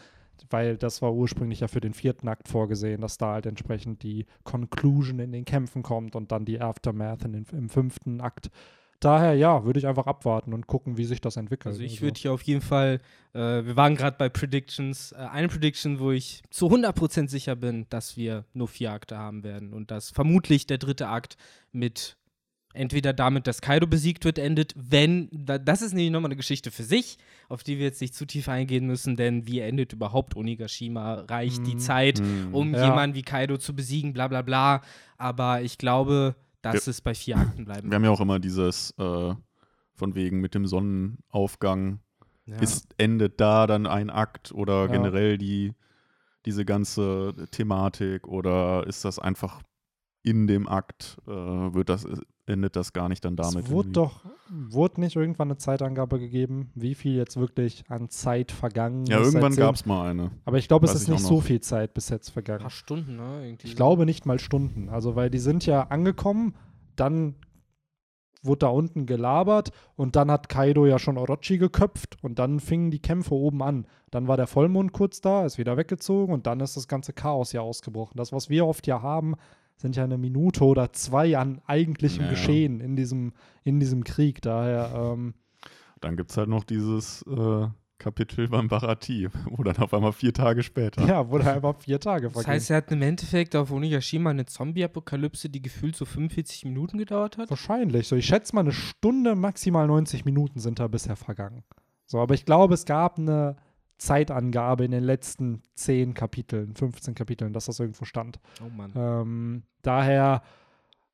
weil 0.49 0.77
das 0.77 1.01
war 1.01 1.13
ursprünglich 1.13 1.59
ja 1.59 1.67
für 1.67 1.81
den 1.81 1.93
vierten 1.93 2.27
Akt 2.27 2.47
vorgesehen, 2.47 3.01
dass 3.01 3.17
da 3.17 3.33
halt 3.33 3.45
entsprechend 3.45 4.03
die 4.03 4.25
Conclusion 4.43 5.19
in 5.19 5.31
den 5.31 5.45
Kämpfen 5.45 5.83
kommt 5.83 6.15
und 6.15 6.31
dann 6.31 6.45
die 6.45 6.61
Aftermath 6.61 7.25
in 7.25 7.33
den, 7.33 7.45
im 7.51 7.69
fünften 7.69 8.21
Akt. 8.21 8.49
Daher 8.99 9.33
ja, 9.33 9.65
würde 9.65 9.77
ich 9.77 9.87
einfach 9.87 10.07
abwarten 10.07 10.53
und 10.53 10.67
gucken, 10.67 10.97
wie 10.97 11.05
sich 11.05 11.21
das 11.21 11.35
entwickelt. 11.35 11.73
Also 11.73 11.83
ich 11.83 12.01
würde 12.01 12.19
hier 12.19 12.31
auf 12.31 12.41
jeden 12.43 12.61
Fall, 12.61 13.01
äh, 13.33 13.39
wir 13.39 13.75
waren 13.75 13.95
gerade 13.95 14.17
bei 14.17 14.29
Predictions, 14.29 15.11
äh, 15.11 15.17
eine 15.17 15.47
Prediction, 15.47 15.99
wo 15.99 16.11
ich 16.11 16.41
zu 16.49 16.67
100% 16.67 17.27
sicher 17.27 17.55
bin, 17.55 17.85
dass 17.89 18.15
wir 18.15 18.45
nur 18.53 18.67
vier 18.67 18.93
Akte 18.93 19.17
haben 19.17 19.43
werden 19.43 19.73
und 19.73 19.91
dass 19.91 20.11
vermutlich 20.11 20.65
der 20.65 20.77
dritte 20.77 21.09
Akt 21.09 21.37
mit 21.71 22.17
entweder 22.75 23.13
damit, 23.13 23.47
dass 23.47 23.61
Kaido 23.61 23.87
besiegt 23.87 24.25
wird, 24.25 24.37
endet, 24.37 24.73
wenn, 24.75 25.29
da, 25.31 25.57
das 25.57 25.81
ist 25.81 25.93
nämlich 25.93 26.11
nochmal 26.11 26.29
eine 26.29 26.35
Geschichte 26.35 26.71
für 26.71 26.83
sich, 26.83 27.17
auf 27.49 27.63
die 27.63 27.77
wir 27.77 27.85
jetzt 27.85 28.01
nicht 28.01 28.13
zu 28.15 28.25
tief 28.25 28.47
eingehen 28.49 28.85
müssen, 28.87 29.15
denn 29.15 29.47
wie 29.47 29.59
endet 29.59 29.93
überhaupt 29.93 30.35
Onigashima? 30.35 31.25
Reicht 31.29 31.65
die 31.65 31.75
Mhm. 31.75 31.79
Zeit, 31.79 32.19
Mhm. 32.21 32.53
um 32.53 32.73
Ja. 32.73 32.85
jemanden 32.85 33.15
wie 33.15 33.21
Kaido 33.23 33.57
zu 33.57 33.75
besiegen, 33.75 34.13
bla 34.13 34.27
bla 34.27 34.41
bla, 34.41 34.81
aber 35.17 35.61
ich 35.61 35.77
glaube, 35.77 36.35
dass 36.61 36.85
Wir- 36.85 36.91
es 36.91 37.01
bei 37.01 37.13
vier 37.15 37.37
Akten 37.37 37.65
bleiben 37.65 37.89
Wir 37.89 37.95
haben 37.95 38.03
ja 38.03 38.09
auch 38.11 38.21
immer 38.21 38.39
dieses 38.39 38.91
äh, 38.97 39.33
von 39.93 40.15
wegen 40.15 40.41
mit 40.41 40.55
dem 40.55 40.65
Sonnenaufgang. 40.65 41.99
Ja. 42.47 42.57
Ist, 42.59 42.93
endet 42.97 43.39
da 43.41 43.65
dann 43.65 43.87
ein 43.87 44.09
Akt 44.09 44.51
oder 44.51 44.81
Ja. 44.81 44.87
generell 44.87 45.37
die, 45.37 45.73
diese 46.45 46.63
ganze 46.65 47.33
Thematik 47.51 48.27
oder 48.27 48.85
ist 48.85 49.03
das 49.05 49.17
einfach 49.17 49.61
in 50.21 50.45
dem 50.47 50.67
Akt, 50.67 51.17
äh, 51.27 51.31
wird 51.31 51.89
das, 51.89 52.05
endet 52.47 52.75
das 52.75 52.93
gar 52.93 53.09
nicht 53.09 53.25
dann 53.25 53.35
damit? 53.35 53.65
es 53.65 53.69
wurde 53.71 53.87
irgendwie? 53.89 53.93
doch, 53.93 54.23
wurde 54.49 55.01
nicht 55.01 55.15
irgendwann 55.15 55.47
eine 55.49 55.57
Zeitangabe 55.57 56.19
gegeben, 56.19 56.69
wie 56.75 56.93
viel 56.95 57.15
jetzt 57.15 57.37
wirklich 57.37 57.83
an 57.89 58.09
Zeit 58.09 58.51
vergangen 58.51 59.05
Ja, 59.07 59.17
ist. 59.19 59.27
irgendwann 59.27 59.51
seitdem. 59.53 59.65
gab 59.65 59.75
es 59.75 59.85
mal 59.85 60.09
eine. 60.09 60.31
Aber 60.45 60.57
ich 60.57 60.67
glaube, 60.67 60.85
es 60.85 60.93
ist 60.95 61.07
nicht 61.07 61.23
so 61.23 61.41
viel 61.41 61.59
Zeit 61.61 61.93
bis 61.93 62.09
jetzt 62.09 62.29
ein 62.29 62.33
vergangen. 62.33 62.61
paar 62.61 62.69
Stunden, 62.69 63.15
ne? 63.15 63.45
Irgendwie 63.45 63.65
Ich 63.67 63.71
so. 63.73 63.77
glaube 63.77 64.05
nicht 64.05 64.25
mal 64.25 64.39
Stunden. 64.39 64.89
Also, 64.89 65.15
weil 65.15 65.29
die 65.29 65.39
sind 65.39 65.65
ja 65.65 65.83
angekommen, 65.87 66.55
dann 66.95 67.35
wurde 68.43 68.59
da 68.59 68.67
unten 68.67 69.07
gelabert 69.07 69.71
und 69.95 70.15
dann 70.15 70.29
hat 70.29 70.49
Kaido 70.49 70.85
ja 70.85 70.99
schon 70.99 71.17
Orochi 71.17 71.57
geköpft 71.57 72.23
und 72.23 72.37
dann 72.37 72.59
fingen 72.59 72.91
die 72.91 72.99
Kämpfe 73.01 73.33
oben 73.33 73.63
an. 73.63 73.87
Dann 74.11 74.27
war 74.27 74.37
der 74.37 74.45
Vollmond 74.45 74.93
kurz 74.93 75.19
da, 75.19 75.45
ist 75.47 75.57
wieder 75.57 75.77
weggezogen 75.77 76.31
und 76.31 76.45
dann 76.45 76.59
ist 76.59 76.77
das 76.77 76.87
ganze 76.87 77.11
Chaos 77.11 77.53
ja 77.53 77.61
ausgebrochen. 77.61 78.17
Das, 78.17 78.31
was 78.31 78.47
wir 78.49 78.67
oft 78.67 78.85
ja 78.85 79.01
haben, 79.01 79.33
sind 79.77 79.95
ja 79.95 80.03
eine 80.03 80.17
Minute 80.17 80.63
oder 80.63 80.91
zwei 80.93 81.37
an 81.37 81.61
eigentlichem 81.65 82.23
Ja. 82.25 82.29
Geschehen 82.29 82.79
in 82.79 82.95
diesem, 82.95 83.33
in 83.63 83.79
diesem 83.79 84.03
Krieg. 84.03 84.41
Daher, 84.41 84.91
ähm, 85.13 85.33
Dann 86.01 86.15
gibt 86.17 86.31
es 86.31 86.37
halt 86.37 86.49
noch 86.49 86.63
dieses 86.63 87.23
äh, 87.23 87.67
Kapitel 87.97 88.47
beim 88.49 88.67
Barati, 88.67 89.29
wo 89.49 89.63
dann 89.63 89.77
auf 89.77 89.93
einmal 89.93 90.11
vier 90.11 90.33
Tage 90.33 90.63
später. 90.63 91.05
ja, 91.07 91.29
wurde 91.29 91.49
einfach 91.51 91.75
vier 91.79 91.99
Tage 91.99 92.27
Das 92.27 92.33
vergehen. 92.33 92.51
heißt, 92.53 92.69
er 92.71 92.77
hat 92.77 92.91
im 92.91 93.01
Endeffekt 93.01 93.55
auf 93.55 93.71
Onigashima 93.71 94.29
eine 94.31 94.45
Zombie-Apokalypse, 94.45 95.49
die 95.49 95.61
gefühlt 95.61 95.95
so 95.95 96.05
45 96.05 96.65
Minuten 96.65 96.97
gedauert 96.97 97.37
hat. 97.37 97.49
Wahrscheinlich. 97.49 98.07
So, 98.07 98.15
ich 98.15 98.25
schätze 98.25 98.53
mal, 98.55 98.61
eine 98.61 98.73
Stunde, 98.73 99.35
maximal 99.35 99.87
90 99.87 100.25
Minuten 100.25 100.59
sind 100.59 100.79
da 100.79 100.87
bisher 100.87 101.15
vergangen. 101.15 101.63
So, 102.05 102.19
aber 102.19 102.33
ich 102.33 102.45
glaube, 102.45 102.73
es 102.75 102.85
gab 102.85 103.17
eine 103.17 103.55
Zeitangabe 103.97 104.85
in 104.85 104.91
den 104.91 105.03
letzten 105.03 105.61
10 105.75 106.13
Kapiteln, 106.13 106.75
15 106.75 107.15
Kapiteln, 107.15 107.53
dass 107.53 107.65
das 107.65 107.79
irgendwo 107.79 108.05
stand. 108.05 108.39
Oh 108.65 108.69
Mann. 108.75 108.91
Ähm, 108.95 109.63
daher, 109.81 110.41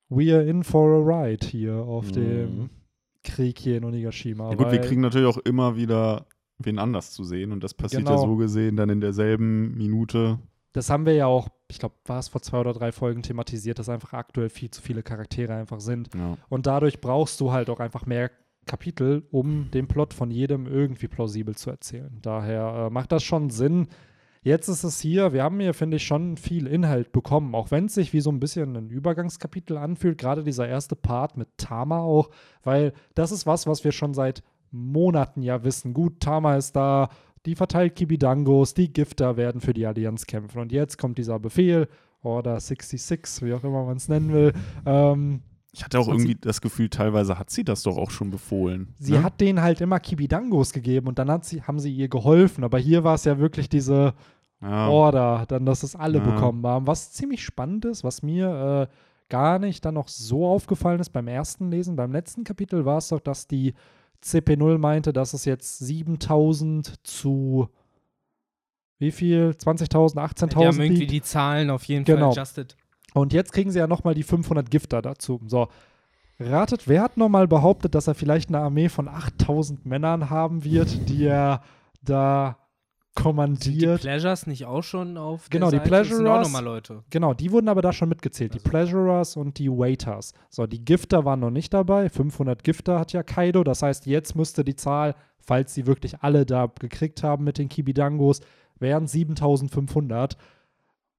we 0.08 0.34
are 0.34 0.42
in 0.42 0.62
for 0.64 0.90
a 0.90 1.22
ride 1.22 1.46
hier 1.46 1.76
auf 1.76 2.06
Mhm. 2.08 2.12
dem 2.12 2.70
Krieg 3.24 3.58
hier 3.58 3.76
in 3.76 3.84
Onigashima. 3.84 4.50
Ja, 4.50 4.56
gut, 4.56 4.72
wir 4.72 4.80
kriegen 4.80 5.00
natürlich 5.00 5.28
auch 5.28 5.38
immer 5.38 5.76
wieder 5.76 6.26
wen 6.58 6.78
anders 6.78 7.10
zu 7.12 7.24
sehen 7.24 7.50
und 7.52 7.62
das 7.64 7.74
passiert 7.74 8.02
ja 8.02 8.10
Genau. 8.14 8.26
so 8.26 8.36
gesehen 8.36 8.76
dann 8.76 8.88
in 8.88 9.00
derselben 9.00 9.76
Minute. 9.76 10.38
das 10.74 10.88
haben 10.90 11.04
wir 11.06 11.12
ja 11.14 11.26
auch, 11.26 11.48
ich 11.68 11.78
glaube, 11.78 11.96
war 12.06 12.18
es 12.18 12.28
vor 12.28 12.40
zwei 12.40 12.58
oder 12.58 12.72
drei 12.72 12.92
Folgen 12.92 13.22
thematisiert, 13.22 13.78
dass 13.78 13.88
einfach 13.90 14.12
aktuell 14.14 14.48
viel 14.48 14.70
zu 14.70 14.80
viele 14.80 15.02
Charaktere 15.02 15.54
einfach 15.54 15.80
sind. 15.80 16.08
Ja. 16.14 16.38
Und 16.48 16.66
dadurch 16.66 17.00
brauchst 17.00 17.40
du 17.40 17.52
halt 17.52 17.68
auch 17.68 17.78
einfach 17.80 18.06
mehr 18.06 18.30
Kapitel, 18.66 19.24
um 19.30 19.70
den 19.72 19.88
Plot 19.88 20.14
von 20.14 20.30
jedem 20.30 20.66
irgendwie 20.66 21.08
plausibel 21.08 21.54
zu 21.56 21.70
erzählen. 21.70 22.18
Daher 22.22 22.86
äh, 22.86 22.90
macht 22.90 23.12
das 23.12 23.22
schon 23.22 23.50
Sinn. 23.50 23.88
Jetzt 24.42 24.68
ist 24.68 24.82
es 24.82 25.00
hier, 25.00 25.32
wir 25.32 25.44
haben 25.44 25.60
hier, 25.60 25.72
finde 25.72 25.98
ich, 25.98 26.04
schon 26.04 26.36
viel 26.36 26.66
Inhalt 26.66 27.12
bekommen, 27.12 27.54
auch 27.54 27.70
wenn 27.70 27.86
es 27.86 27.94
sich 27.94 28.12
wie 28.12 28.20
so 28.20 28.30
ein 28.30 28.40
bisschen 28.40 28.76
ein 28.76 28.90
Übergangskapitel 28.90 29.76
anfühlt, 29.76 30.18
gerade 30.18 30.42
dieser 30.42 30.66
erste 30.66 30.96
Part 30.96 31.36
mit 31.36 31.48
Tama 31.58 32.00
auch, 32.00 32.30
weil 32.64 32.92
das 33.14 33.30
ist 33.30 33.46
was, 33.46 33.68
was 33.68 33.84
wir 33.84 33.92
schon 33.92 34.14
seit 34.14 34.42
Monaten 34.72 35.42
ja 35.42 35.62
wissen. 35.62 35.94
Gut, 35.94 36.18
Tama 36.18 36.56
ist 36.56 36.74
da, 36.74 37.08
die 37.46 37.54
verteilt 37.54 37.94
Kibidangos, 37.94 38.74
die 38.74 38.92
Gifter 38.92 39.36
werden 39.36 39.60
für 39.60 39.74
die 39.74 39.86
Allianz 39.86 40.26
kämpfen. 40.26 40.60
Und 40.60 40.72
jetzt 40.72 40.98
kommt 40.98 41.18
dieser 41.18 41.38
Befehl, 41.38 41.88
Order 42.22 42.58
66, 42.58 43.44
wie 43.46 43.54
auch 43.54 43.64
immer 43.64 43.84
man 43.84 43.96
es 43.96 44.08
nennen 44.08 44.32
will, 44.32 44.52
ähm, 44.86 45.42
Ich 45.74 45.82
hatte 45.84 45.98
auch 45.98 46.06
Und 46.06 46.18
sie- 46.18 46.24
irgendwie 46.26 46.40
das 46.40 46.60
Gefühl, 46.60 46.90
teilweise 46.90 47.38
hat 47.38 47.48
sie 47.50 47.64
das 47.64 47.82
doch 47.82 47.96
auch 47.96 48.10
schon 48.10 48.30
befohlen. 48.30 48.94
Sie 48.98 49.12
ne? 49.12 49.22
hat 49.22 49.40
denen 49.40 49.62
halt 49.62 49.80
immer 49.80 49.98
Kibidangos 50.00 50.72
gegeben 50.72 51.08
und 51.08 51.18
dann 51.18 51.30
hat 51.30 51.44
sie, 51.46 51.62
haben 51.62 51.78
sie 51.80 51.92
ihr 51.94 52.08
geholfen. 52.08 52.62
Aber 52.62 52.78
hier 52.78 53.04
war 53.04 53.14
es 53.14 53.24
ja 53.24 53.38
wirklich 53.38 53.68
diese 53.70 54.12
ja. 54.60 54.88
Order, 54.88 55.44
dann, 55.48 55.64
dass 55.64 55.82
es 55.82 55.96
alle 55.96 56.18
Ja. 56.18 56.24
bekommen 56.24 56.64
haben. 56.66 56.86
Was 56.86 57.12
ziemlich 57.12 57.42
spannend 57.42 57.84
ist, 57.86 58.04
was 58.04 58.22
mir 58.22 58.88
äh, 58.90 58.94
gar 59.30 59.58
nicht 59.58 59.82
dann 59.84 59.94
noch 59.94 60.08
so 60.08 60.46
aufgefallen 60.46 61.00
ist 61.00 61.08
beim 61.10 61.26
ersten 61.26 61.70
Lesen. 61.70 61.96
Beim 61.96 62.12
letzten 62.12 62.44
Kapitel 62.44 62.84
war 62.84 62.98
es 62.98 63.08
doch, 63.08 63.20
dass 63.20 63.46
die 63.48 63.72
CP0 64.22 64.76
meinte, 64.78 65.12
dass 65.14 65.32
es 65.32 65.46
jetzt 65.46 65.78
7000 65.78 66.94
zu 67.06 67.68
wie 68.98 69.10
viel? 69.10 69.50
20.000, 69.58 70.14
Die 70.14 70.20
haben 70.20 70.28
18.000 70.30 70.80
irgendwie 70.84 71.00
liegt. 71.00 71.10
die 71.12 71.22
Zahlen 71.22 71.70
auf 71.70 71.82
jeden 71.84 72.04
Genau. 72.04 72.30
Fall 72.32 72.42
adjusted. 72.42 72.76
Und 73.14 73.32
jetzt 73.32 73.52
kriegen 73.52 73.70
sie 73.70 73.78
ja 73.78 73.86
nochmal 73.86 74.14
die 74.14 74.22
500 74.22 74.70
Gifter 74.70 75.02
dazu. 75.02 75.40
So, 75.46 75.68
ratet, 76.40 76.88
wer 76.88 77.02
hat 77.02 77.16
nochmal 77.16 77.46
behauptet, 77.46 77.94
dass 77.94 78.06
er 78.08 78.14
vielleicht 78.14 78.48
eine 78.48 78.58
Armee 78.60 78.88
von 78.88 79.08
8000 79.08 79.84
Männern 79.86 80.30
haben 80.30 80.64
wird, 80.64 81.08
die 81.08 81.24
er 81.26 81.62
da 82.02 82.56
Sind 83.14 83.16
die 83.16 83.22
kommandiert? 83.22 84.00
Pleasures 84.00 84.46
nicht 84.46 84.64
auch 84.64 84.82
schon 84.82 85.18
auf 85.18 85.50
Genau, 85.50 85.70
die 85.70 85.76
Seite? 85.76 85.90
Das 85.90 86.08
sind 86.08 86.26
auch 86.26 86.40
Pleasurers- 86.42 86.62
Leute. 86.62 87.04
Genau, 87.10 87.34
die 87.34 87.52
wurden 87.52 87.68
aber 87.68 87.82
da 87.82 87.92
schon 87.92 88.08
mitgezählt. 88.08 88.54
Die 88.54 88.58
Also. 88.58 88.70
Pleasurers 88.70 89.36
und 89.36 89.58
die 89.58 89.68
Waiters. 89.70 90.32
So, 90.48 90.66
die 90.66 90.82
Gifter 90.84 91.24
waren 91.26 91.40
noch 91.40 91.50
nicht 91.50 91.74
dabei. 91.74 92.08
500 92.08 92.64
Gifter 92.64 92.98
hat 92.98 93.12
ja 93.12 93.22
Kaido. 93.22 93.62
Das 93.64 93.82
heißt, 93.82 94.06
jetzt 94.06 94.34
müsste 94.34 94.64
die 94.64 94.76
Zahl, 94.76 95.14
falls 95.38 95.74
sie 95.74 95.86
wirklich 95.86 96.20
alle 96.22 96.46
da 96.46 96.66
gekriegt 96.80 97.22
haben 97.22 97.44
mit 97.44 97.58
den 97.58 97.68
Kibidangos, 97.68 98.40
wären 98.78 99.06
7500. 99.06 100.36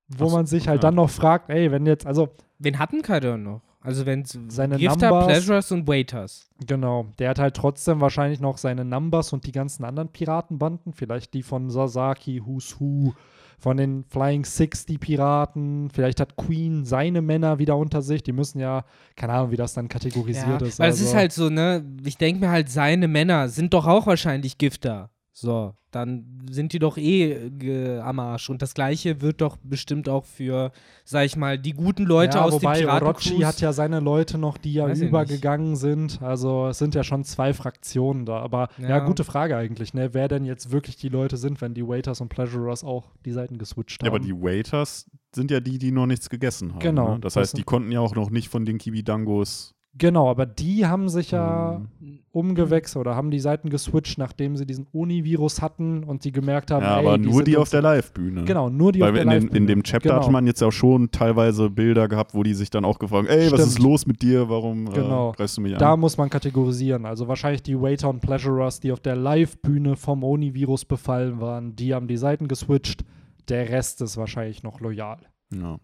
Wo 0.07 0.27
so, 0.27 0.35
man 0.35 0.45
sich 0.45 0.67
halt 0.67 0.83
ja. 0.83 0.89
dann 0.89 0.95
noch 0.95 1.09
fragt, 1.09 1.49
ey, 1.49 1.71
wenn 1.71 1.85
jetzt, 1.85 2.05
also 2.05 2.29
Wen 2.63 2.79
hatten 2.79 3.01
Kaido 3.01 3.37
noch? 3.37 3.61
Also 3.81 4.05
wenn 4.05 4.23
Seine 4.23 4.77
Gifter, 4.77 5.09
Numbers- 5.09 5.25
Pleasures 5.25 5.71
und 5.73 5.87
Waiters. 5.87 6.49
Genau, 6.65 7.07
der 7.19 7.31
hat 7.31 7.39
halt 7.39 7.55
trotzdem 7.55 7.99
wahrscheinlich 7.99 8.39
noch 8.39 8.57
seine 8.57 8.85
Numbers 8.85 9.33
und 9.33 9.45
die 9.45 9.51
ganzen 9.51 9.83
anderen 9.83 10.07
Piratenbanden, 10.07 10.93
vielleicht 10.93 11.33
die 11.33 11.43
von 11.43 11.69
Sasaki, 11.69 12.41
Who's 12.45 12.79
Who, 12.79 13.13
von 13.59 13.75
den 13.75 14.05
Flying 14.05 14.45
Six, 14.45 14.85
die 14.85 14.97
Piraten, 14.97 15.89
vielleicht 15.89 16.21
hat 16.21 16.37
Queen 16.37 16.85
seine 16.85 17.21
Männer 17.21 17.59
wieder 17.59 17.75
unter 17.75 18.01
sich, 18.01 18.23
die 18.23 18.31
müssen 18.31 18.59
ja, 18.59 18.85
keine 19.17 19.33
Ahnung, 19.33 19.51
wie 19.51 19.57
das 19.57 19.73
dann 19.73 19.89
kategorisiert 19.89 20.61
ist. 20.61 20.79
weil 20.79 20.87
also, 20.87 21.03
es 21.03 21.09
ist 21.09 21.15
halt 21.15 21.33
so, 21.33 21.49
ne, 21.49 21.85
ich 22.05 22.17
denke 22.17 22.45
mir 22.45 22.51
halt, 22.51 22.69
seine 22.69 23.09
Männer 23.09 23.49
sind 23.49 23.73
doch 23.73 23.85
auch 23.85 24.07
wahrscheinlich 24.07 24.57
Gifter. 24.57 25.09
So, 25.35 25.73
dann 25.89 26.45
sind 26.51 26.73
die 26.73 26.79
doch 26.79 26.95
eh 26.95 27.49
ge- 27.49 27.97
am 27.99 28.19
Arsch. 28.19 28.51
Und 28.51 28.61
das 28.61 28.75
gleiche 28.75 29.19
wird 29.21 29.41
doch 29.41 29.57
bestimmt 29.63 30.07
auch 30.07 30.25
für, 30.25 30.71
sag 31.05 31.25
ich 31.25 31.35
mal, 31.35 31.57
die 31.57 31.73
guten 31.73 32.03
Leute 32.05 32.37
ja, 32.37 32.43
aus 32.43 32.53
wobei 32.53 32.79
den 32.81 32.87
Orochi 32.89 33.39
hat 33.39 33.59
ja 33.59 33.73
seine 33.73 33.99
Leute 33.99 34.37
noch, 34.37 34.59
die 34.59 34.73
ja 34.73 34.87
Weiß 34.87 35.01
übergegangen 35.01 35.75
sind. 35.75 36.21
Also 36.21 36.67
es 36.67 36.77
sind 36.77 36.93
ja 36.93 37.03
schon 37.03 37.23
zwei 37.23 37.51
Fraktionen 37.53 38.27
da. 38.27 38.41
Aber 38.41 38.69
ja, 38.77 38.89
Ja. 38.89 38.99
gute 38.99 39.23
Frage 39.23 39.57
eigentlich, 39.57 39.95
ne? 39.95 40.13
Wer 40.13 40.27
denn 40.27 40.45
jetzt 40.45 40.71
wirklich 40.71 40.97
die 40.97 41.09
Leute 41.09 41.37
sind, 41.37 41.61
wenn 41.61 41.73
die 41.73 41.87
Waiters 41.87 42.21
und 42.21 42.29
Pleasurers 42.29 42.83
auch 42.83 43.09
die 43.25 43.31
Seiten 43.31 43.57
geswitcht 43.57 44.03
Ja, 44.03 44.09
haben. 44.09 44.15
aber 44.17 44.23
die 44.23 44.33
Waiters 44.39 45.09
sind 45.33 45.49
ja 45.49 45.59
die, 45.59 45.79
die 45.79 45.91
noch 45.91 46.05
nichts 46.05 46.29
gegessen 46.29 46.73
haben. 46.73 46.79
Genau. 46.79 47.13
Ne? 47.15 47.19
Das 47.21 47.33
Das 47.33 47.41
heißt, 47.41 47.57
die 47.57 47.63
konnten 47.63 47.91
ja 47.91 48.01
auch 48.01 48.13
noch 48.13 48.29
nicht 48.29 48.49
von 48.49 48.65
den 48.65 48.77
Kibidangos. 48.77 49.73
Genau, 49.95 50.27
aber 50.27 50.47
die 50.47 50.87
haben 50.87 51.07
sich 51.07 51.29
ja 51.29 51.75
ähm, 52.01 52.19
umgewechselt 52.31 52.99
oder 53.01 53.15
haben 53.15 53.29
die 53.29 53.39
Seiten 53.39 53.69
geswitcht, 53.69 54.17
nachdem 54.17 54.57
sie 54.57 54.65
diesen 54.65 54.87
Uni-Virus 54.91 55.61
hatten 55.61 56.03
und 56.03 56.25
die 56.25 56.31
gemerkt 56.31 56.71
haben, 56.71 56.83
ja, 56.83 56.99
ey, 56.99 57.05
aber 57.05 57.17
die 57.19 57.29
nur 57.29 57.43
die 57.43 57.57
auf 57.57 57.69
der 57.69 57.83
Live-Bühne. 57.83 58.43
Genau, 58.45 58.69
nur 58.69 58.91
die 58.91 59.01
Weil 59.01 59.09
auf 59.09 59.13
der 59.13 59.21
in, 59.23 59.29
dem, 59.29 59.33
Live-Bühne. 59.43 59.57
in 59.57 59.67
dem 59.67 59.83
Chapter 59.83 60.09
genau. 60.09 60.23
hat 60.23 60.31
man 60.31 60.47
jetzt 60.47 60.61
ja 60.61 60.71
schon 60.71 61.11
teilweise 61.11 61.69
Bilder 61.69 62.07
gehabt, 62.07 62.33
wo 62.33 62.41
die 62.41 62.55
sich 62.55 62.71
dann 62.71 62.85
auch 62.85 62.97
gefragt 62.97 63.29
haben, 63.29 63.37
ey, 63.37 63.51
was 63.51 63.59
Stimmt. 63.59 63.67
ist 63.67 63.79
los 63.79 64.07
mit 64.07 64.23
dir? 64.23 64.49
Warum 64.49 64.85
Genau. 64.91 65.29
äh, 65.31 65.35
greifst 65.35 65.57
du 65.57 65.61
mich 65.61 65.77
Da 65.77 65.93
an? 65.93 65.99
muss 65.99 66.17
man 66.17 66.27
kategorisieren. 66.31 67.05
Also 67.05 67.27
wahrscheinlich 67.27 67.61
die 67.61 67.79
Waiter 67.79 68.09
und 68.09 68.19
Pleasurers, 68.19 68.79
die 68.79 68.91
auf 68.91 68.99
der 68.99 69.15
Live-Bühne 69.15 69.95
vom 69.95 70.23
Oni-Virus 70.23 70.85
befallen 70.85 71.39
waren, 71.39 71.75
die 71.75 71.93
haben 71.93 72.07
die 72.07 72.17
Seiten 72.17 72.47
geswitcht. 72.47 73.05
Der 73.47 73.69
Rest 73.69 74.01
ist 74.01 74.17
wahrscheinlich 74.17 74.63
noch 74.63 74.79
loyal. 74.79 75.19
Ja. 75.53 75.77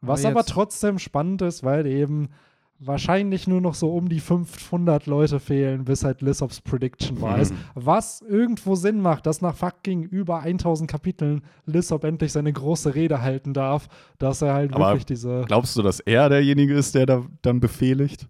Was 0.00 0.24
Aber 0.24 0.40
aber 0.40 0.44
trotzdem 0.46 0.98
spannend 0.98 1.42
ist, 1.42 1.62
weil 1.62 1.86
eben 1.86 2.30
wahrscheinlich 2.78 3.46
nur 3.46 3.60
noch 3.60 3.74
so 3.74 3.94
um 3.94 4.08
die 4.08 4.20
500 4.20 5.06
Leute 5.06 5.40
fehlen, 5.40 5.84
bis 5.84 6.04
halt 6.04 6.20
Lissops 6.22 6.60
Prediction 6.60 7.20
war. 7.20 7.38
Mhm. 7.38 7.50
Was 7.74 8.20
irgendwo 8.22 8.74
Sinn 8.74 9.00
macht, 9.00 9.26
dass 9.26 9.40
nach 9.40 9.54
fucking 9.54 10.02
über 10.02 10.40
1000 10.40 10.90
Kapiteln 10.90 11.42
Lissop 11.64 12.04
endlich 12.04 12.32
seine 12.32 12.52
große 12.52 12.94
Rede 12.94 13.22
halten 13.22 13.54
darf, 13.54 13.88
dass 14.18 14.42
er 14.42 14.54
halt 14.54 14.74
Aber 14.74 14.88
wirklich 14.88 15.06
diese. 15.06 15.44
Glaubst 15.46 15.76
du, 15.76 15.82
dass 15.82 16.00
er 16.00 16.28
derjenige 16.28 16.74
ist, 16.74 16.94
der 16.94 17.06
da 17.06 17.24
dann 17.42 17.60
befehligt? 17.60 18.28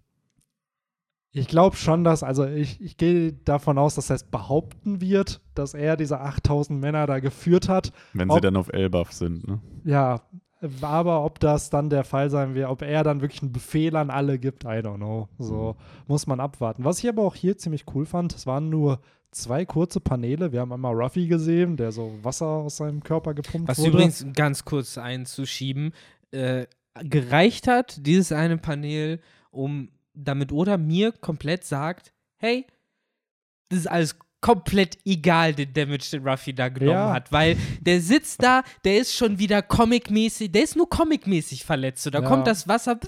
Ich 1.33 1.47
glaube 1.47 1.75
schon, 1.75 2.03
dass, 2.03 2.23
also 2.23 2.45
ich, 2.45 2.81
ich 2.81 2.97
gehe 2.97 3.33
davon 3.33 3.77
aus, 3.77 3.93
dass 3.95 4.09
er 4.09 4.15
es 4.15 4.23
behaupten 4.23 5.01
wird, 5.01 5.41
dass 5.53 5.73
er 5.75 5.95
diese 5.97 6.19
8000 6.19 6.79
Männer 6.79 7.05
da 7.05 7.19
geführt 7.19 7.69
hat. 7.69 7.91
Wenn 8.13 8.29
Ob- 8.31 8.37
sie 8.37 8.41
dann 8.41 8.55
auf 8.55 8.69
Elbaf 8.73 9.11
sind, 9.11 9.47
ne? 9.47 9.61
Ja, 9.83 10.21
aber 10.81 11.23
ob 11.23 11.39
das 11.39 11.69
dann 11.69 11.89
der 11.89 12.03
Fall 12.03 12.29
sein 12.29 12.55
wird, 12.55 12.69
ob 12.69 12.81
er 12.81 13.03
dann 13.03 13.21
wirklich 13.21 13.41
einen 13.41 13.51
Befehl 13.51 13.95
an 13.95 14.09
alle 14.09 14.39
gibt, 14.39 14.63
I 14.63 14.79
don't 14.79 14.97
know. 14.97 15.27
So 15.37 15.75
muss 16.07 16.27
man 16.27 16.39
abwarten. 16.39 16.83
Was 16.83 16.99
ich 16.99 17.09
aber 17.09 17.23
auch 17.23 17.35
hier 17.35 17.57
ziemlich 17.57 17.85
cool 17.93 18.05
fand, 18.05 18.33
es 18.35 18.47
waren 18.47 18.69
nur 18.69 18.99
zwei 19.31 19.65
kurze 19.65 19.99
Paneele. 19.99 20.51
Wir 20.51 20.61
haben 20.61 20.73
einmal 20.73 20.95
Ruffy 20.95 21.27
gesehen, 21.27 21.77
der 21.77 21.91
so 21.91 22.13
Wasser 22.23 22.47
aus 22.47 22.77
seinem 22.77 23.03
Körper 23.03 23.33
gepumpt 23.33 23.67
Was 23.67 23.77
wurde. 23.79 23.89
übrigens 23.89 24.25
ganz 24.33 24.65
kurz 24.65 24.97
einzuschieben, 24.97 25.93
äh, 26.31 26.65
gereicht 27.03 27.67
hat, 27.67 28.05
dieses 28.05 28.31
eine 28.31 28.57
Panel, 28.57 29.19
um 29.51 29.89
damit 30.13 30.51
Oda 30.51 30.77
mir 30.77 31.11
komplett 31.11 31.63
sagt, 31.63 32.13
hey, 32.37 32.65
das 33.69 33.79
ist 33.79 33.87
alles 33.87 34.17
komplett 34.39 34.97
egal, 35.03 35.53
den 35.53 35.73
Damage, 35.73 36.09
den 36.11 36.27
Ruffy 36.27 36.53
da 36.53 36.69
genommen 36.69 36.91
Ja. 36.91 37.13
hat, 37.13 37.31
weil 37.31 37.57
der 37.81 37.99
sitzt 38.01 38.43
da, 38.43 38.61
der 38.85 38.99
ist 38.99 39.15
schon 39.15 39.39
wieder 39.39 39.61
comic-mäßig, 39.63 40.51
der 40.51 40.63
ist 40.63 40.75
nur 40.75 40.87
comic-mäßig 40.89 41.65
verletzt, 41.65 42.03
so, 42.03 42.11
da 42.11 42.21
Ja. 42.21 42.27
kommt 42.27 42.45
das 42.45 42.67
Wasser 42.67 42.99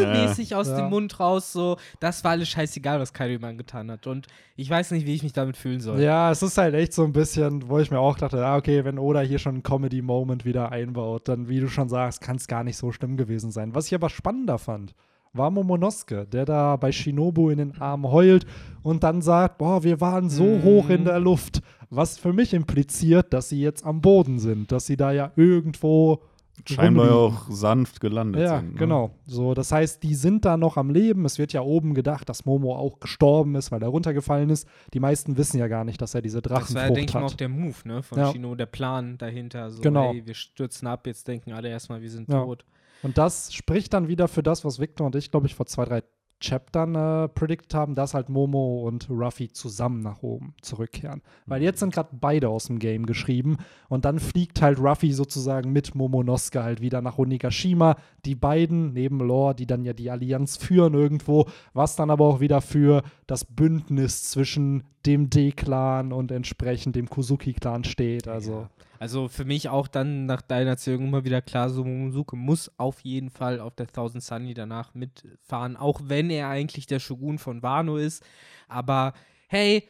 Ja. 0.00 0.12
mäßig 0.12 0.54
aus 0.56 0.74
dem 0.74 0.90
Mund 0.90 1.20
raus, 1.20 1.52
so, 1.52 1.76
das 2.00 2.24
war 2.24 2.32
alles 2.32 2.48
scheißegal, 2.48 2.98
was 2.98 3.12
Kaido 3.12 3.34
ihm 3.46 3.56
getan 3.58 3.90
hat 3.92 4.06
und 4.08 4.26
ich 4.56 4.68
weiß 4.68 4.90
nicht, 4.90 5.06
wie 5.06 5.14
ich 5.14 5.22
mich 5.22 5.32
damit 5.32 5.56
fühlen 5.56 5.80
soll. 5.80 6.00
Ja, 6.00 6.30
es 6.32 6.42
ist 6.42 6.58
halt 6.58 6.74
echt 6.74 6.92
so 6.92 7.04
ein 7.04 7.12
bisschen, 7.12 7.68
wo 7.68 7.78
ich 7.78 7.90
mir 7.92 8.00
auch 8.00 8.16
dachte, 8.18 8.44
ah, 8.44 8.56
okay, 8.56 8.84
wenn 8.84 8.98
Oda 8.98 9.20
hier 9.20 9.38
schon 9.38 9.54
einen 9.54 9.62
Comedy-Moment 9.62 10.44
wieder 10.44 10.72
einbaut, 10.72 11.28
dann, 11.28 11.48
wie 11.48 11.60
du 11.60 11.68
schon 11.68 11.88
sagst, 11.88 12.20
kann 12.20 12.36
es 12.36 12.48
gar 12.48 12.64
nicht 12.64 12.76
so 12.76 12.90
schlimm 12.92 13.16
gewesen 13.16 13.50
sein. 13.52 13.74
Was 13.74 13.86
ich 13.86 13.94
aber 13.94 14.10
spannender 14.10 14.58
fand, 14.58 14.94
war 15.34 15.50
Momonosuke, 15.50 16.26
der 16.26 16.44
da 16.44 16.76
bei 16.76 16.92
Shinobu 16.92 17.48
in 17.50 17.58
den 17.58 17.80
Armen 17.80 18.04
heult 18.10 18.46
und 18.82 19.02
dann 19.02 19.22
sagt, 19.22 19.58
boah, 19.58 19.82
wir 19.82 20.00
waren 20.00 20.28
so 20.28 20.44
Mhm. 20.44 20.62
hoch 20.62 20.88
in 20.90 21.04
der 21.04 21.20
Luft. 21.20 21.62
Was 21.90 22.18
für 22.18 22.32
mich 22.32 22.52
impliziert, 22.54 23.32
dass 23.32 23.48
sie 23.48 23.60
jetzt 23.60 23.84
am 23.84 24.00
Boden 24.00 24.38
sind, 24.38 24.72
dass 24.72 24.86
sie 24.86 24.96
da 24.96 25.12
ja 25.12 25.32
irgendwo 25.36 26.22
Scheinbar 26.68 27.06
ja 27.06 27.12
rumliegen. 27.14 27.38
auch 27.48 27.50
sanft 27.50 28.00
gelandet 28.00 28.42
Ja, 28.42 28.58
sind. 28.60 28.74
Ne? 28.74 28.78
genau. 28.78 29.10
So, 29.26 29.54
das 29.54 29.72
heißt, 29.72 30.02
die 30.02 30.14
sind 30.14 30.44
da 30.44 30.56
noch 30.58 30.76
am 30.76 30.90
Leben. 30.90 31.24
Es 31.24 31.38
wird 31.38 31.52
ja 31.54 31.62
oben 31.62 31.94
gedacht, 31.94 32.28
dass 32.28 32.44
Momo 32.44 32.76
auch 32.76 33.00
gestorben 33.00 33.54
ist, 33.56 33.72
weil 33.72 33.82
er 33.82 33.88
runtergefallen 33.88 34.50
ist. 34.50 34.68
Die 34.92 35.00
meisten 35.00 35.36
wissen 35.38 35.58
ja 35.58 35.66
gar 35.66 35.84
nicht, 35.84 36.00
dass 36.02 36.14
er 36.14 36.20
diese 36.22 36.42
Das 36.42 36.50
war, 36.52 36.58
Drachenfrucht 36.60 36.88
denke 36.96 37.08
ich 37.08 37.14
mal, 37.14 37.24
auch 37.24 37.32
hat. 37.32 37.40
der 37.40 37.48
Move, 37.48 37.74
ne, 37.84 38.02
von 38.02 38.18
Ja. 38.18 38.30
Shino, 38.32 38.54
der 38.54 38.66
Plan 38.66 39.16
dahinter, 39.18 39.70
so, 39.70 39.80
Genau. 39.80 40.12
hey, 40.12 40.22
wir 40.26 40.34
stürzen 40.34 40.86
ab, 40.88 41.06
jetzt 41.06 41.26
denken 41.26 41.52
alle 41.52 41.68
erstmal, 41.68 42.02
wir 42.02 42.10
sind 42.10 42.28
Ja. 42.30 42.44
tot. 42.44 42.64
Und 43.02 43.18
das 43.18 43.52
spricht 43.52 43.92
dann 43.92 44.08
wieder 44.08 44.28
für 44.28 44.42
das, 44.42 44.64
was 44.64 44.78
Victor 44.78 45.06
und 45.06 45.16
ich, 45.16 45.30
glaube 45.30 45.46
ich, 45.46 45.54
vor 45.54 45.66
zwei, 45.66 45.84
drei 45.84 46.02
Chaptern 46.42 46.94
äh, 46.94 47.28
predicted 47.28 47.74
haben, 47.74 47.94
dass 47.94 48.14
halt 48.14 48.28
Momo 48.28 48.86
und 48.86 49.08
Ruffy 49.08 49.50
zusammen 49.52 50.02
nach 50.02 50.22
oben 50.22 50.54
zurückkehren. 50.60 51.22
Weil 51.46 51.62
jetzt 51.62 51.80
sind 51.80 51.94
gerade 51.94 52.10
beide 52.12 52.48
aus 52.48 52.66
dem 52.66 52.78
Game 52.78 53.06
geschrieben 53.06 53.58
und 53.88 54.04
dann 54.04 54.18
fliegt 54.18 54.60
halt 54.60 54.78
Ruffy 54.78 55.12
sozusagen 55.12 55.72
mit 55.72 55.94
Momonosuke 55.94 56.62
halt 56.62 56.80
wieder 56.80 57.00
nach 57.00 57.18
Onigashima. 57.18 57.96
Die 58.24 58.34
beiden 58.34 58.92
neben 58.92 59.20
Lore, 59.20 59.54
die 59.54 59.66
dann 59.66 59.84
ja 59.84 59.92
die 59.92 60.10
Allianz 60.10 60.56
führen 60.56 60.94
irgendwo, 60.94 61.46
was 61.72 61.96
dann 61.96 62.10
aber 62.10 62.26
auch 62.26 62.40
wieder 62.40 62.60
für 62.60 63.02
das 63.26 63.44
Bündnis 63.44 64.24
zwischen 64.24 64.84
dem 65.06 65.30
D-Clan 65.30 66.12
und 66.12 66.32
entsprechend 66.32 66.96
dem 66.96 67.08
Kuzuki-Clan 67.08 67.84
steht. 67.84 68.28
Also. 68.28 68.52
Ja. 68.52 68.70
Also 69.02 69.26
für 69.26 69.44
mich 69.44 69.68
auch 69.68 69.88
dann 69.88 70.26
nach 70.26 70.42
deiner 70.42 70.70
Erzählung 70.70 71.08
immer 71.08 71.24
wieder 71.24 71.42
klar, 71.42 71.70
so 71.70 71.82
Momonosuke 71.82 72.36
muss 72.36 72.70
auf 72.78 73.00
jeden 73.00 73.30
Fall 73.30 73.58
auf 73.58 73.74
der 73.74 73.88
Thousand 73.88 74.22
Sunny 74.22 74.54
danach 74.54 74.94
mitfahren, 74.94 75.76
auch 75.76 76.02
wenn 76.04 76.30
er 76.30 76.46
eigentlich 76.46 76.86
der 76.86 77.00
Shogun 77.00 77.40
von 77.40 77.64
Wano 77.64 77.96
ist. 77.96 78.22
Aber 78.68 79.12
hey, 79.48 79.88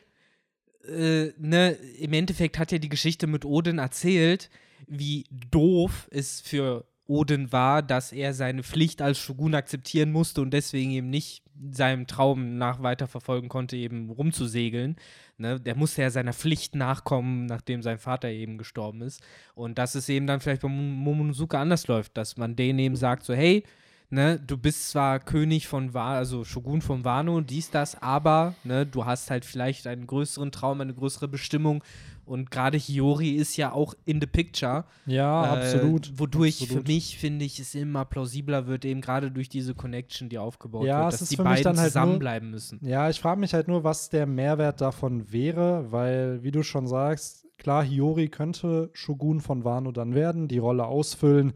äh, 0.89 1.27
ne, 1.37 1.73
im 1.99 2.15
Endeffekt 2.15 2.59
hat 2.59 2.73
ja 2.73 2.79
die 2.79 2.89
Geschichte 2.89 3.27
mit 3.27 3.45
Odin 3.45 3.81
erzählt, 3.81 4.49
wie 4.87 5.27
doof 5.31 6.09
es 6.11 6.41
für 6.41 6.87
Odin 7.07 7.53
war, 7.53 7.83
dass 7.83 8.13
er 8.13 8.33
seine 8.33 8.63
Pflicht 8.63 9.03
als 9.03 9.19
Shogun 9.19 9.55
akzeptieren 9.55 10.11
musste 10.11 10.41
und 10.41 10.53
deswegen 10.53 10.91
eben 10.91 11.11
nicht 11.11 11.43
seinem 11.71 12.07
Traum 12.07 12.59
nach 12.59 12.83
weiterverfolgen 12.83 13.49
konnte, 13.49 13.77
eben 13.77 14.11
rumzusegeln. 14.11 14.97
Ne? 15.39 15.61
Der 15.61 15.77
musste 15.77 16.03
ja 16.03 16.11
seiner 16.11 16.33
Pflicht 16.33 16.75
nachkommen, 16.75 17.47
nachdem 17.47 17.83
sein 17.83 17.99
Vater 17.99 18.29
eben 18.29 18.59
gestorben 18.59 19.03
ist. 19.03 19.23
Und 19.55 19.79
dass 19.79 19.95
es 19.95 20.09
eben 20.09 20.27
dann 20.27 20.41
vielleicht 20.41 20.63
bei 20.63 20.69
Momonosuke 20.69 21.59
anders 21.59 21.87
läuft, 21.87 22.17
dass 22.17 22.37
man 22.37 22.57
denen 22.57 22.79
eben 22.79 22.97
sagt, 22.97 23.25
so, 23.25 23.35
hey, 23.35 23.65
ne, 24.13 24.39
du 24.39 24.57
bist 24.57 24.91
zwar 24.91 25.19
König 25.19 25.67
von 25.67 25.95
Wano, 25.95 26.17
also 26.17 26.45
Shogun 26.45 26.83
von 26.83 27.05
Wano, 27.05 27.41
dies, 27.41 27.71
das, 27.71 28.01
aber 28.01 28.55
ne, 28.63 28.87
du 28.87 29.05
hast 29.05 29.31
halt 29.31 29.45
vielleicht 29.45 29.87
einen 29.87 30.07
größeren 30.07 30.53
Traum, 30.53 30.81
eine 30.81 30.95
größere 30.95 31.29
Bestimmung 31.29 31.83
und 32.25 32.51
gerade 32.51 32.79
Hiyori 32.79 33.31
ist 33.31 33.57
ja 33.57 33.73
auch 33.73 33.95
in 34.05 34.21
the 34.21 34.27
picture. 34.27 34.85
Ja, 35.07 35.45
äh, 35.45 35.59
absolut. 35.59 36.19
Wodurch 36.19 36.63
absolut. 36.63 36.87
für 36.87 36.93
mich, 36.93 37.19
finde 37.19 37.45
ich, 37.45 37.59
es 37.59 37.75
immer 37.75 38.05
plausibler 38.05 38.67
wird, 38.67 38.85
eben 38.85 39.01
gerade 39.01 39.31
durch 39.31 39.49
diese 39.49 39.75
Connection, 39.75 40.29
die 40.29 40.39
aufgebaut 40.39 40.87
ja, 40.87 41.05
wird, 41.05 41.21
dass 41.21 41.29
die 41.29 41.37
beiden 41.37 41.79
halt 41.79 41.89
zusammenbleiben 41.89 42.49
nur, 42.49 42.57
müssen. 42.57 42.79
Ja, 42.83 43.11
ich 43.11 43.21
frage 43.21 43.41
mich 43.41 43.55
halt 43.55 43.69
nur, 43.69 43.85
was 43.85 44.09
der 44.09 44.27
Mehrwert 44.27 44.81
davon 44.81 45.33
wäre, 45.33 45.91
weil, 45.91 46.43
wie 46.43 46.51
du 46.51 46.63
schon 46.63 46.87
sagst, 46.87 47.47
klar, 47.59 47.85
Hiyori 47.85 48.29
könnte 48.29 48.91
Shogun 48.93 49.41
von 49.41 49.65
Wano 49.65 49.93
dann 49.93 50.15
werden, 50.15 50.49
die 50.49 50.59
Rolle 50.59 50.87
ausfüllen. 50.87 51.53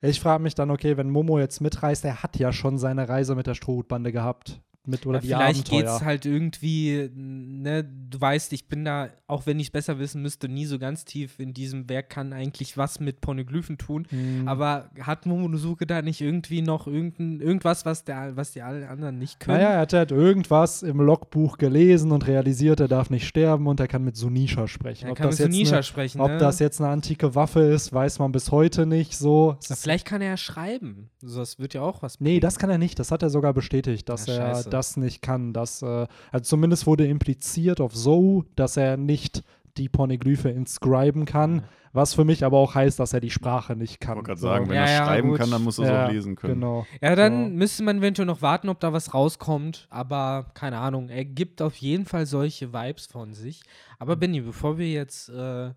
Ich 0.00 0.20
frage 0.20 0.42
mich 0.42 0.54
dann, 0.54 0.70
okay, 0.70 0.96
wenn 0.96 1.10
Momo 1.10 1.38
jetzt 1.38 1.60
mitreist, 1.60 2.04
er 2.04 2.22
hat 2.22 2.38
ja 2.38 2.52
schon 2.52 2.78
seine 2.78 3.08
Reise 3.08 3.34
mit 3.34 3.46
der 3.46 3.54
Strohhutbande 3.54 4.12
gehabt 4.12 4.60
mit 4.86 5.06
oder 5.06 5.22
ja, 5.22 5.38
die 5.50 5.62
Vielleicht 5.62 5.70
geht 5.70 5.86
es 5.86 6.02
halt 6.02 6.26
irgendwie, 6.26 7.10
ne, 7.14 7.84
du 7.84 8.20
weißt, 8.20 8.52
ich 8.52 8.68
bin 8.68 8.84
da, 8.84 9.08
auch 9.26 9.46
wenn 9.46 9.58
ich 9.58 9.68
es 9.68 9.70
besser 9.70 9.98
wissen 9.98 10.20
müsste, 10.20 10.48
nie 10.48 10.66
so 10.66 10.78
ganz 10.78 11.04
tief 11.04 11.38
in 11.38 11.54
diesem, 11.54 11.88
wer 11.88 12.02
kann 12.02 12.32
eigentlich 12.32 12.76
was 12.76 13.00
mit 13.00 13.20
Pornoglyphen 13.20 13.78
tun. 13.78 14.06
Mhm. 14.10 14.46
Aber 14.46 14.90
hat 15.00 15.26
Momonosuke 15.26 15.86
da 15.86 16.02
nicht 16.02 16.20
irgendwie 16.20 16.60
noch 16.60 16.86
irgendein, 16.86 17.40
irgendwas, 17.40 17.86
was, 17.86 18.04
der, 18.04 18.36
was 18.36 18.52
die 18.52 18.62
alle 18.62 18.88
anderen 18.88 19.18
nicht 19.18 19.40
können? 19.40 19.58
Naja, 19.58 19.70
er 19.70 19.80
hat 19.80 19.92
halt 19.92 20.12
irgendwas 20.12 20.82
im 20.82 21.00
Logbuch 21.00 21.56
gelesen 21.56 22.12
und 22.12 22.26
realisiert, 22.26 22.80
er 22.80 22.88
darf 22.88 23.08
nicht 23.08 23.26
sterben 23.26 23.66
und 23.66 23.80
er 23.80 23.88
kann 23.88 24.04
mit 24.04 24.16
Sunisha 24.16 24.68
sprechen. 24.68 25.06
Er 25.06 25.12
ob 25.12 25.16
kann 25.16 25.30
das 25.30 25.38
mit 25.38 25.52
Sunisha 25.52 25.76
eine, 25.76 25.82
sprechen. 25.82 26.20
Ob 26.20 26.28
ne? 26.28 26.38
das 26.38 26.58
jetzt 26.58 26.80
eine 26.80 26.90
antike 26.90 27.34
Waffe 27.34 27.60
ist, 27.60 27.92
weiß 27.92 28.18
man 28.18 28.32
bis 28.32 28.50
heute 28.50 28.84
nicht 28.84 29.16
so. 29.16 29.56
vielleicht 29.60 30.06
kann 30.06 30.20
er 30.20 30.28
ja 30.28 30.36
schreiben. 30.36 31.10
So, 31.20 31.40
das 31.40 31.58
wird 31.58 31.72
ja 31.72 31.80
auch 31.80 32.02
was. 32.02 32.18
Bringen. 32.18 32.34
Nee, 32.34 32.40
das 32.40 32.58
kann 32.58 32.68
er 32.68 32.78
nicht. 32.78 32.98
Das 32.98 33.10
hat 33.10 33.22
er 33.22 33.30
sogar 33.30 33.54
bestätigt, 33.54 34.08
dass 34.08 34.26
ja, 34.26 34.34
er 34.34 34.73
das 34.74 34.96
nicht 34.96 35.22
kann. 35.22 35.52
Dass, 35.52 35.82
äh, 35.82 36.06
also 36.32 36.44
zumindest 36.44 36.86
wurde 36.86 37.06
impliziert 37.06 37.80
auf 37.80 37.94
Zoe, 37.94 38.44
dass 38.56 38.76
er 38.76 38.96
nicht 38.96 39.42
die 39.76 39.88
Poneglyphe 39.88 40.50
inscriben 40.50 41.24
kann, 41.24 41.64
was 41.92 42.14
für 42.14 42.24
mich 42.24 42.44
aber 42.44 42.58
auch 42.58 42.74
heißt, 42.74 42.98
dass 42.98 43.12
er 43.12 43.20
die 43.20 43.30
Sprache 43.30 43.76
nicht 43.76 44.00
kann. 44.00 44.12
Ich 44.12 44.16
wollte 44.16 44.26
gerade 44.26 44.40
sagen, 44.40 44.68
wenn 44.68 44.76
ja, 44.76 44.84
er 44.84 44.92
ja, 44.92 45.04
schreiben 45.04 45.28
gut. 45.30 45.38
kann, 45.38 45.50
dann 45.50 45.62
muss 45.62 45.78
er 45.78 45.84
es 45.84 45.90
auch 45.90 46.12
lesen 46.12 46.36
können. 46.36 46.54
Genau. 46.54 46.86
Ja, 47.00 47.14
dann 47.14 47.50
so. 47.50 47.50
müsste 47.50 47.82
man 47.84 47.98
eventuell 47.98 48.26
noch 48.26 48.42
warten, 48.42 48.68
ob 48.68 48.80
da 48.80 48.92
was 48.92 49.14
rauskommt, 49.14 49.86
aber 49.90 50.50
keine 50.54 50.78
Ahnung. 50.78 51.08
Er 51.08 51.24
gibt 51.24 51.62
auf 51.62 51.76
jeden 51.76 52.04
Fall 52.04 52.26
solche 52.26 52.72
Vibes 52.72 53.06
von 53.06 53.32
sich. 53.32 53.62
Aber 53.98 54.16
Benny, 54.16 54.40
bevor 54.40 54.76
wir 54.78 54.90
jetzt 54.90 55.28
äh, 55.28 55.70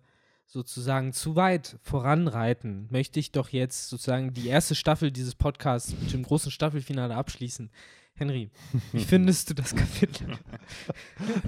sozusagen 0.46 1.12
zu 1.12 1.36
weit 1.36 1.78
voranreiten, 1.82 2.88
möchte 2.90 3.20
ich 3.20 3.30
doch 3.32 3.50
jetzt 3.50 3.88
sozusagen 3.88 4.32
die 4.32 4.48
erste 4.48 4.74
Staffel 4.74 5.12
dieses 5.12 5.34
Podcasts 5.34 5.94
mit 6.00 6.12
dem 6.12 6.24
großen 6.24 6.50
Staffelfinale 6.50 7.14
abschließen. 7.14 7.70
Henry, 8.18 8.50
wie 8.92 9.04
findest 9.04 9.50
du 9.50 9.54
das 9.54 9.74
Kapitel? 9.74 10.36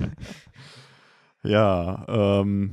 ja, 1.42 2.06
ähm, 2.08 2.72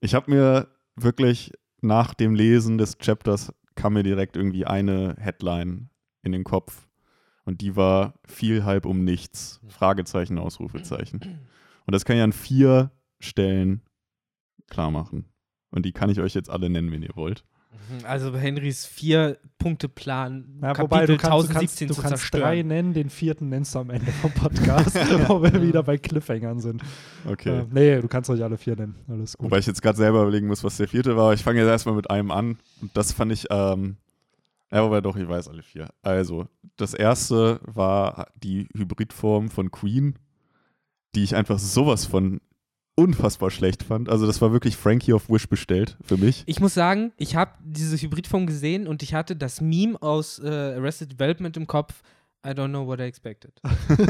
ich 0.00 0.14
habe 0.14 0.30
mir 0.30 0.68
wirklich 0.96 1.52
nach 1.80 2.14
dem 2.14 2.34
Lesen 2.34 2.78
des 2.78 2.98
Chapters 2.98 3.52
kam 3.74 3.92
mir 3.92 4.02
direkt 4.02 4.36
irgendwie 4.36 4.66
eine 4.66 5.14
Headline 5.18 5.90
in 6.22 6.32
den 6.32 6.44
Kopf. 6.44 6.88
Und 7.44 7.60
die 7.60 7.76
war 7.76 8.14
viel 8.26 8.64
halb 8.64 8.84
um 8.84 9.04
nichts. 9.04 9.60
Fragezeichen, 9.68 10.38
Ausrufezeichen. 10.38 11.20
Und 11.86 11.94
das 11.94 12.04
kann 12.04 12.16
ich 12.16 12.22
an 12.22 12.32
vier 12.32 12.90
Stellen 13.20 13.82
klar 14.68 14.90
machen. 14.90 15.26
Und 15.70 15.86
die 15.86 15.92
kann 15.92 16.10
ich 16.10 16.20
euch 16.20 16.34
jetzt 16.34 16.50
alle 16.50 16.68
nennen, 16.68 16.90
wenn 16.92 17.02
ihr 17.02 17.14
wollt. 17.14 17.44
Mhm, 17.70 18.04
also 18.04 18.34
Henrys 18.34 18.86
Vier-Punkte-Plan, 18.86 20.58
ja, 20.62 20.78
wobei 20.78 21.06
du 21.06 21.16
kannst, 21.16 21.48
2017 21.52 21.88
du 21.88 21.94
kannst, 21.94 22.06
du 22.06 22.08
kannst 22.08 22.34
drei 22.34 22.62
nennen, 22.62 22.94
den 22.94 23.10
vierten 23.10 23.48
nennst 23.48 23.74
du 23.74 23.80
am 23.80 23.90
Ende 23.90 24.10
vom 24.12 24.32
Podcast, 24.32 24.94
wo 25.28 25.42
wir 25.42 25.62
wieder 25.62 25.82
bei 25.82 25.98
Cliffhangern 25.98 26.60
sind. 26.60 26.82
Okay. 27.26 27.60
Äh, 27.60 27.66
nee, 27.70 28.00
du 28.00 28.08
kannst 28.08 28.30
euch 28.30 28.42
alle 28.42 28.56
vier 28.56 28.76
nennen, 28.76 28.96
alles 29.08 29.36
gut. 29.36 29.46
Wobei 29.46 29.58
ich 29.58 29.66
jetzt 29.66 29.82
gerade 29.82 29.98
selber 29.98 30.22
überlegen 30.22 30.46
muss, 30.46 30.64
was 30.64 30.76
der 30.76 30.88
vierte 30.88 31.16
war. 31.16 31.34
Ich 31.34 31.42
fange 31.42 31.60
jetzt 31.60 31.68
erstmal 31.68 31.94
mit 31.94 32.10
einem 32.10 32.30
an. 32.30 32.58
Und 32.80 32.96
das 32.96 33.12
fand 33.12 33.32
ich, 33.32 33.46
ähm, 33.50 33.96
ja, 34.70 34.82
wobei 34.82 35.00
doch, 35.00 35.16
ich 35.16 35.28
weiß 35.28 35.48
alle 35.48 35.62
vier. 35.62 35.88
Also, 36.02 36.46
das 36.76 36.94
erste 36.94 37.60
war 37.64 38.28
die 38.42 38.68
Hybridform 38.76 39.50
von 39.50 39.70
Queen, 39.70 40.14
die 41.14 41.24
ich 41.24 41.34
einfach 41.36 41.58
sowas 41.58 42.06
von 42.06 42.40
unfassbar 42.98 43.50
schlecht 43.50 43.84
fand. 43.84 44.08
Also 44.08 44.26
das 44.26 44.42
war 44.42 44.50
wirklich 44.52 44.76
Frankie 44.76 45.12
auf 45.12 45.30
Wish 45.30 45.48
bestellt 45.48 45.96
für 46.04 46.16
mich. 46.16 46.42
Ich 46.46 46.58
muss 46.58 46.74
sagen, 46.74 47.12
ich 47.16 47.36
habe 47.36 47.52
diese 47.64 47.96
Hybridform 47.96 48.46
gesehen 48.46 48.88
und 48.88 49.04
ich 49.04 49.14
hatte 49.14 49.36
das 49.36 49.60
Meme 49.60 50.02
aus 50.02 50.40
äh, 50.40 50.48
Arrested 50.48 51.12
Development 51.12 51.56
im 51.56 51.68
Kopf. 51.68 52.02
I 52.44 52.50
don't 52.50 52.70
know 52.70 52.86
what 52.86 52.98
I 52.98 53.04
expected. 53.04 53.52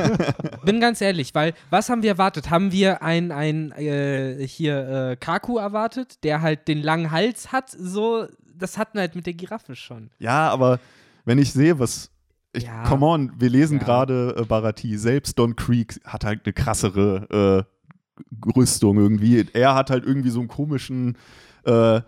Bin 0.65 0.81
ganz 0.81 1.03
ehrlich, 1.03 1.35
weil 1.35 1.53
was 1.69 1.91
haben 1.91 2.03
wir 2.03 2.11
erwartet? 2.11 2.49
Haben 2.49 2.73
wir 2.73 3.03
ein, 3.03 3.31
ein 3.31 3.73
äh, 3.73 4.47
hier 4.47 5.11
äh, 5.11 5.17
Kaku 5.17 5.59
erwartet, 5.59 6.25
der 6.25 6.41
halt 6.41 6.67
den 6.67 6.83
langen 6.83 7.11
Hals 7.11 7.53
hat? 7.53 7.71
So, 7.71 8.27
das 8.55 8.79
hatten 8.79 8.95
wir 8.95 9.03
halt 9.03 9.15
mit 9.15 9.27
der 9.27 9.35
Giraffe 9.35 9.77
schon. 9.77 10.11
Ja, 10.19 10.49
aber 10.49 10.81
wenn 11.27 11.39
ich 11.39 11.53
sehe, 11.53 11.79
was 11.79 12.11
ich, 12.55 12.65
ja. 12.65 12.85
Come 12.85 13.05
on, 13.05 13.33
wir 13.37 13.51
lesen 13.51 13.79
ja. 13.79 13.85
gerade 13.85 14.35
äh, 14.39 14.45
Barati. 14.45 14.97
Selbst 14.97 15.39
Don 15.39 15.57
Creek 15.57 16.01
hat 16.05 16.25
halt 16.25 16.47
eine 16.47 16.55
krassere 16.55 17.67
äh, 17.69 17.78
Rüstung 18.57 18.99
irgendwie. 18.99 19.47
Er 19.53 19.75
hat 19.75 19.91
halt 19.91 20.05
irgendwie 20.05 20.31
so 20.31 20.41
einen 20.41 20.49
komischen 20.49 21.17
äh, 21.65 22.01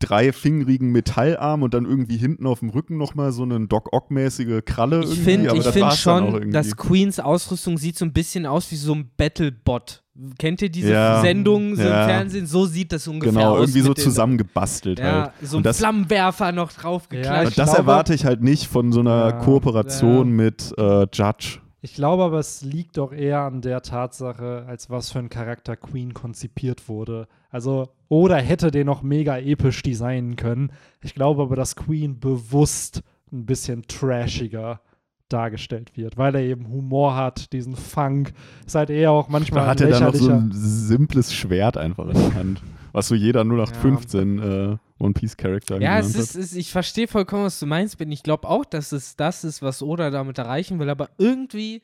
dreifingerigen 0.00 0.90
Metallarm 0.90 1.62
und 1.62 1.74
dann 1.74 1.84
irgendwie 1.84 2.16
hinten 2.16 2.46
auf 2.46 2.60
dem 2.60 2.70
Rücken 2.70 2.96
nochmal 2.96 3.32
so 3.32 3.42
eine 3.42 3.66
Doc 3.66 3.92
Ock-mäßige 3.92 4.64
Kralle. 4.64 5.04
Ich 5.04 5.20
finde 5.20 5.50
find 5.62 5.92
schon, 5.94 6.50
dass 6.50 6.76
Queens 6.76 7.20
Ausrüstung 7.20 7.78
sieht 7.78 7.98
so 7.98 8.04
ein 8.06 8.12
bisschen 8.12 8.46
aus 8.46 8.70
wie 8.72 8.76
so 8.76 8.94
ein 8.94 9.10
Battlebot. 9.16 10.02
Kennt 10.38 10.60
ihr 10.60 10.70
diese 10.70 10.92
ja, 10.92 11.20
Sendungen 11.20 11.76
so 11.76 11.82
ja. 11.82 12.02
im 12.02 12.08
Fernsehen? 12.08 12.46
So 12.46 12.66
sieht 12.66 12.92
das 12.92 13.06
ungefähr 13.08 13.32
genau, 13.32 13.52
aus. 13.52 13.52
Genau, 13.52 13.62
irgendwie 13.62 13.80
so 13.80 13.94
zusammengebastelt 13.94 14.98
ja, 14.98 15.04
halt. 15.04 15.32
So 15.42 15.58
ein 15.58 15.62
das, 15.62 15.78
Flammenwerfer 15.78 16.52
noch 16.52 16.72
draufgeklatscht. 16.72 17.56
Ja, 17.56 17.64
das 17.64 17.74
glaube, 17.74 17.78
erwarte 17.78 18.14
ich 18.14 18.24
halt 18.24 18.42
nicht 18.42 18.66
von 18.66 18.92
so 18.92 19.00
einer 19.00 19.32
Kooperation 19.32 20.30
mit 20.30 20.74
äh, 20.76 21.06
Judge. 21.12 21.60
Ich 21.82 21.94
glaube 21.94 22.24
aber, 22.24 22.38
es 22.38 22.62
liegt 22.62 22.98
doch 22.98 23.12
eher 23.12 23.40
an 23.40 23.62
der 23.62 23.82
Tatsache, 23.82 24.64
als 24.66 24.90
was 24.90 25.10
für 25.10 25.18
ein 25.18 25.30
Charakter 25.30 25.76
Queen 25.76 26.12
konzipiert 26.12 26.88
wurde. 26.88 27.26
Also, 27.50 27.88
oder 28.08 28.36
hätte 28.36 28.70
den 28.70 28.86
noch 28.86 29.02
mega 29.02 29.38
episch 29.38 29.82
designen 29.82 30.36
können. 30.36 30.72
Ich 31.02 31.14
glaube 31.14 31.42
aber, 31.42 31.56
dass 31.56 31.76
Queen 31.76 32.20
bewusst 32.20 33.02
ein 33.32 33.46
bisschen 33.46 33.86
trashiger 33.86 34.80
dargestellt 35.28 35.96
wird, 35.96 36.18
weil 36.18 36.34
er 36.34 36.42
eben 36.42 36.68
Humor 36.68 37.14
hat, 37.14 37.52
diesen 37.52 37.76
Funk. 37.76 38.32
Ist 38.66 38.74
halt 38.74 38.90
eher 38.90 39.12
auch 39.12 39.28
manchmal. 39.28 39.64
Da 39.64 39.70
hat 39.70 39.80
er 39.80 39.88
dann 39.90 40.04
noch 40.04 40.14
so 40.14 40.30
ein 40.30 40.50
simples 40.52 41.32
Schwert 41.32 41.76
einfach 41.76 42.08
in 42.08 42.14
der 42.14 42.34
Hand 42.34 42.62
was 42.92 43.08
so 43.08 43.14
jeder 43.14 43.42
0815 43.42 44.38
ja. 44.38 44.72
äh, 44.72 44.76
One 45.00 45.14
Piece 45.14 45.36
Charakter 45.36 45.80
Ja, 45.80 45.98
es 45.98 46.14
ist, 46.14 46.36
ist, 46.36 46.54
ich 46.54 46.70
verstehe 46.70 47.08
vollkommen, 47.08 47.44
was 47.44 47.58
du 47.58 47.66
meinst, 47.66 47.98
Ben. 47.98 48.12
Ich 48.12 48.22
glaube 48.22 48.48
auch, 48.48 48.64
dass 48.64 48.92
es 48.92 49.16
das 49.16 49.44
ist, 49.44 49.62
was 49.62 49.82
Oda 49.82 50.10
damit 50.10 50.38
erreichen 50.38 50.78
will, 50.78 50.90
aber 50.90 51.10
irgendwie 51.18 51.82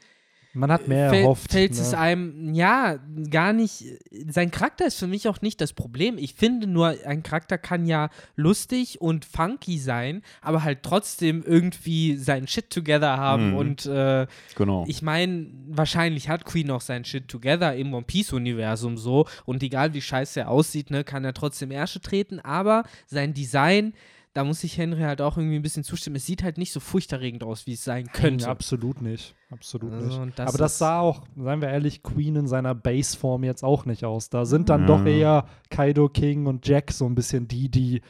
Man 0.56 0.72
hat 0.72 0.88
mehr 0.88 1.10
fällt, 1.10 1.22
erhofft. 1.22 1.52
fällt 1.52 1.74
ne? 1.74 1.80
es 1.80 1.94
einem, 1.94 2.54
ja, 2.54 2.98
gar 3.30 3.52
nicht. 3.52 3.84
Sein 4.28 4.50
Charakter 4.50 4.86
ist 4.86 4.98
für 4.98 5.06
mich 5.06 5.28
auch 5.28 5.42
nicht 5.42 5.60
das 5.60 5.72
Problem. 5.72 6.16
Ich 6.18 6.34
finde 6.34 6.66
nur, 6.66 6.96
ein 7.04 7.22
Charakter 7.22 7.58
kann 7.58 7.86
ja 7.86 8.08
lustig 8.36 9.00
und 9.00 9.24
funky 9.24 9.78
sein, 9.78 10.22
aber 10.40 10.64
halt 10.64 10.82
trotzdem 10.82 11.42
irgendwie 11.46 12.16
sein 12.16 12.48
Shit 12.48 12.70
together 12.70 13.16
haben. 13.18 13.50
Mhm. 13.50 13.56
Und 13.56 13.86
äh, 13.86 14.26
Genau. 14.54 14.84
ich 14.88 15.02
meine, 15.02 15.46
wahrscheinlich 15.68 16.28
hat 16.28 16.44
Queen 16.44 16.70
auch 16.70 16.80
sein 16.80 17.04
Shit 17.04 17.28
together 17.28 17.76
im 17.76 17.92
One 17.92 18.04
Piece-Universum 18.06 18.96
so. 18.96 19.26
Und 19.44 19.62
egal 19.62 19.92
wie 19.94 20.00
scheiße 20.00 20.40
er 20.40 20.50
aussieht, 20.50 20.90
ne, 20.90 21.04
kann 21.04 21.24
er 21.24 21.34
trotzdem 21.34 21.70
Ärsche 21.70 22.00
treten. 22.00 22.40
Aber 22.40 22.84
sein 23.06 23.34
Design. 23.34 23.92
Da 24.36 24.44
muss 24.44 24.62
ich 24.64 24.76
Henry 24.76 25.00
halt 25.00 25.22
auch 25.22 25.38
irgendwie 25.38 25.56
ein 25.56 25.62
bisschen 25.62 25.82
zustimmen. 25.82 26.16
Es 26.16 26.26
sieht 26.26 26.42
halt 26.42 26.58
nicht 26.58 26.70
so 26.70 26.78
furchterregend 26.78 27.42
aus, 27.42 27.66
wie 27.66 27.72
es 27.72 27.82
sein 27.84 28.06
könnte. 28.12 28.44
Nee, 28.44 28.50
absolut 28.50 29.00
nicht. 29.00 29.34
Absolut 29.50 29.92
Also, 29.94 30.24
nicht. 30.26 30.38
das 30.38 30.48
Aber 30.48 30.58
das 30.58 30.76
sah 30.76 31.00
auch, 31.00 31.22
seien 31.36 31.62
wir 31.62 31.68
ehrlich, 31.68 32.02
Queen 32.02 32.36
in 32.36 32.46
seiner 32.46 32.74
Baseform 32.74 33.44
jetzt 33.44 33.64
auch 33.64 33.86
nicht 33.86 34.04
aus. 34.04 34.28
Da 34.28 34.44
sind 34.44 34.68
dann 34.68 34.82
Ja. 34.82 34.86
doch 34.88 35.06
eher 35.06 35.46
Kaido 35.70 36.10
King 36.10 36.44
und 36.46 36.68
Jack 36.68 36.92
so 36.92 37.06
ein 37.06 37.14
bisschen 37.14 37.48
die, 37.48 37.70
die 37.70 38.02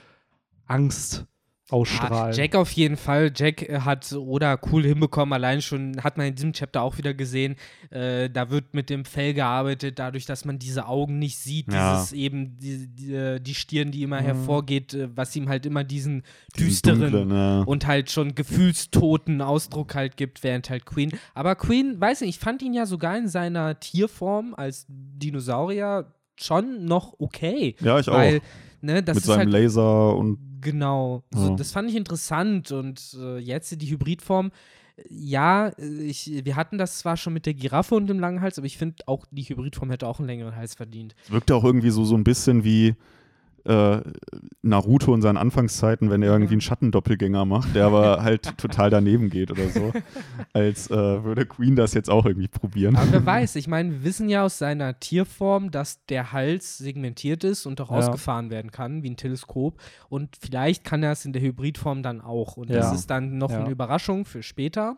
Angst 0.67 1.27
Ah, 1.69 1.75
ausstrahlen. 1.75 2.33
Jack 2.35 2.55
auf 2.55 2.71
jeden 2.73 2.97
Fall. 2.97 3.33
Jack 3.35 3.69
äh, 3.69 3.81
hat 3.81 4.13
Oda 4.13 4.57
cool 4.71 4.85
hinbekommen. 4.85 5.33
Allein 5.33 5.61
schon 5.63 6.03
hat 6.05 6.17
man 6.17 6.29
in 6.29 6.35
diesem 6.37 6.53
Chapter 6.53 6.81
auch 6.83 6.97
wieder 6.97 7.13
gesehen, 7.13 7.57
äh, 7.91 8.31
da 8.31 8.51
wird 8.51 8.73
mit 8.73 8.89
dem 8.89 9.05
Fell 9.05 9.35
gearbeitet, 9.35 9.99
dadurch, 9.99 10.27
dass 10.27 10.45
man 10.45 10.61
diese 10.61 10.87
Augen 10.87 11.19
nicht 11.19 11.39
sieht. 11.39 11.73
Ja. 11.73 11.97
Dieses 11.97 12.13
eben, 12.13 12.57
die, 12.59 12.87
die, 12.87 13.15
äh, 13.15 13.41
die 13.41 13.55
Stirn, 13.55 13.91
die 13.91 14.03
immer 14.05 14.21
Mhm. 14.21 14.27
hervorgeht, 14.27 14.95
äh, 14.95 15.09
was 15.17 15.35
ihm 15.35 15.49
halt 15.49 15.67
immer 15.67 15.83
diesen 15.83 16.23
Diesen 16.57 16.69
düsteren 16.69 17.01
dunklen, 17.01 17.31
ja. 17.31 17.63
und 17.63 17.87
halt 17.87 18.11
schon 18.13 18.35
gefühlstoten 18.37 19.43
Ausdruck 19.43 19.95
halt 19.95 20.17
gibt, 20.17 20.45
während 20.45 20.71
halt 20.71 20.87
Queen. 20.87 21.13
Aber 21.35 21.57
Queen, 21.57 22.01
weiß 22.01 22.21
nicht, 22.21 22.31
ich 22.31 22.39
fand 22.39 22.63
ihn 22.63 22.75
ja 22.75 22.87
sogar 22.87 23.19
in 23.19 23.29
seiner 23.29 23.81
Tierform 23.81 24.55
als 24.57 24.87
Dinosaurier 24.89 26.13
schon 26.39 26.85
noch 26.85 27.15
okay. 27.19 27.75
ja, 27.81 27.99
ich 27.99 28.07
weil, 28.09 28.39
auch. 28.39 28.43
Ne, 28.87 29.03
das 29.03 29.17
Mit 29.17 29.23
ist 29.25 29.27
seinem 29.29 29.39
halt 29.41 29.51
Laser 29.51 30.17
und 30.17 30.39
Genau, 30.63 31.23
so, 31.33 31.51
Ja. 31.51 31.55
das 31.57 31.71
fand 31.71 31.89
ich 31.91 31.97
interessant 31.97 32.73
und 32.73 33.17
äh, 33.21 33.39
jetzt 33.39 33.81
die 33.81 33.91
Hybridform. 33.91 34.51
Ja, 35.09 35.69
äh, 35.79 36.03
ich, 36.05 36.41
wir 36.45 36.57
hatten 36.57 36.79
das 36.79 36.99
zwar 36.99 37.17
schon 37.17 37.35
mit 37.35 37.47
der 37.47 37.55
Giraffe 37.55 37.95
und 37.95 38.07
dem 38.09 38.19
langen 38.19 38.41
Hals, 38.41 38.59
aber 38.59 38.67
ich 38.67 38.79
finde 38.79 38.97
auch, 39.07 39.27
die 39.31 39.43
Hybridform 39.43 39.91
hätte 39.91 40.07
auch 40.09 40.19
einen 40.19 40.27
längeren 40.29 40.57
Hals 40.57 40.75
verdient. 40.75 41.15
es 41.25 41.31
wirkte 41.31 41.55
auch 41.55 41.63
irgendwie 41.65 41.91
so, 41.91 42.05
so 42.05 42.17
ein 42.17 42.25
bisschen 42.25 42.65
wie 42.65 42.95
äh, 43.67 44.01
Naruto 44.63 45.15
in 45.15 45.21
seinen 45.23 45.37
Anfangszeiten, 45.37 46.11
wenn 46.11 46.23
er 46.23 46.33
irgendwie 46.33 46.55
einen 46.55 46.61
Schattendoppelgänger 46.61 47.45
macht, 47.45 47.75
der 47.75 47.87
aber 47.87 48.23
halt 48.23 48.57
total 48.59 48.91
daneben 48.91 49.29
geht 49.31 49.51
oder 49.51 49.69
so. 49.69 49.93
Als 50.53 50.91
äh, 50.91 50.95
würde 51.25 51.47
Queen 51.47 51.77
das 51.77 51.93
jetzt 51.95 52.09
auch 52.11 52.27
irgendwie 52.27 52.49
probieren. 52.49 52.97
Aber 52.97 53.11
wer 53.13 53.27
weiß, 53.27 53.57
ich 53.57 53.69
meine, 53.69 53.91
wir 53.93 54.05
wissen 54.05 54.29
ja 54.29 54.45
aus 54.45 54.59
seiner 54.59 54.99
Tierform, 55.01 55.71
dass 55.71 56.05
der 56.07 56.33
Hals 56.33 56.79
segmentiert 56.79 57.45
ist 57.45 57.67
und 57.67 57.81
auch 57.81 57.91
Ja. 57.91 57.97
ausgefahren 57.99 58.51
werden 58.51 58.71
kann, 58.71 59.03
wie 59.03 59.11
ein 59.11 59.17
Teleskop. 59.17 59.81
Und 60.09 60.37
vielleicht 60.41 60.85
kann 60.85 61.03
er 61.03 61.13
es 61.13 61.25
in 61.25 61.33
der 61.33 61.43
Hybridform 61.43 62.03
dann 62.03 62.21
auch. 62.21 62.57
Und 62.57 62.71
Ja. 62.71 62.77
das 62.77 62.93
ist 62.95 63.11
dann 63.11 63.39
noch 63.39 63.51
Ja. 63.51 63.61
eine 63.61 63.71
Überraschung 63.71 64.25
für 64.25 64.43
später. 64.43 64.97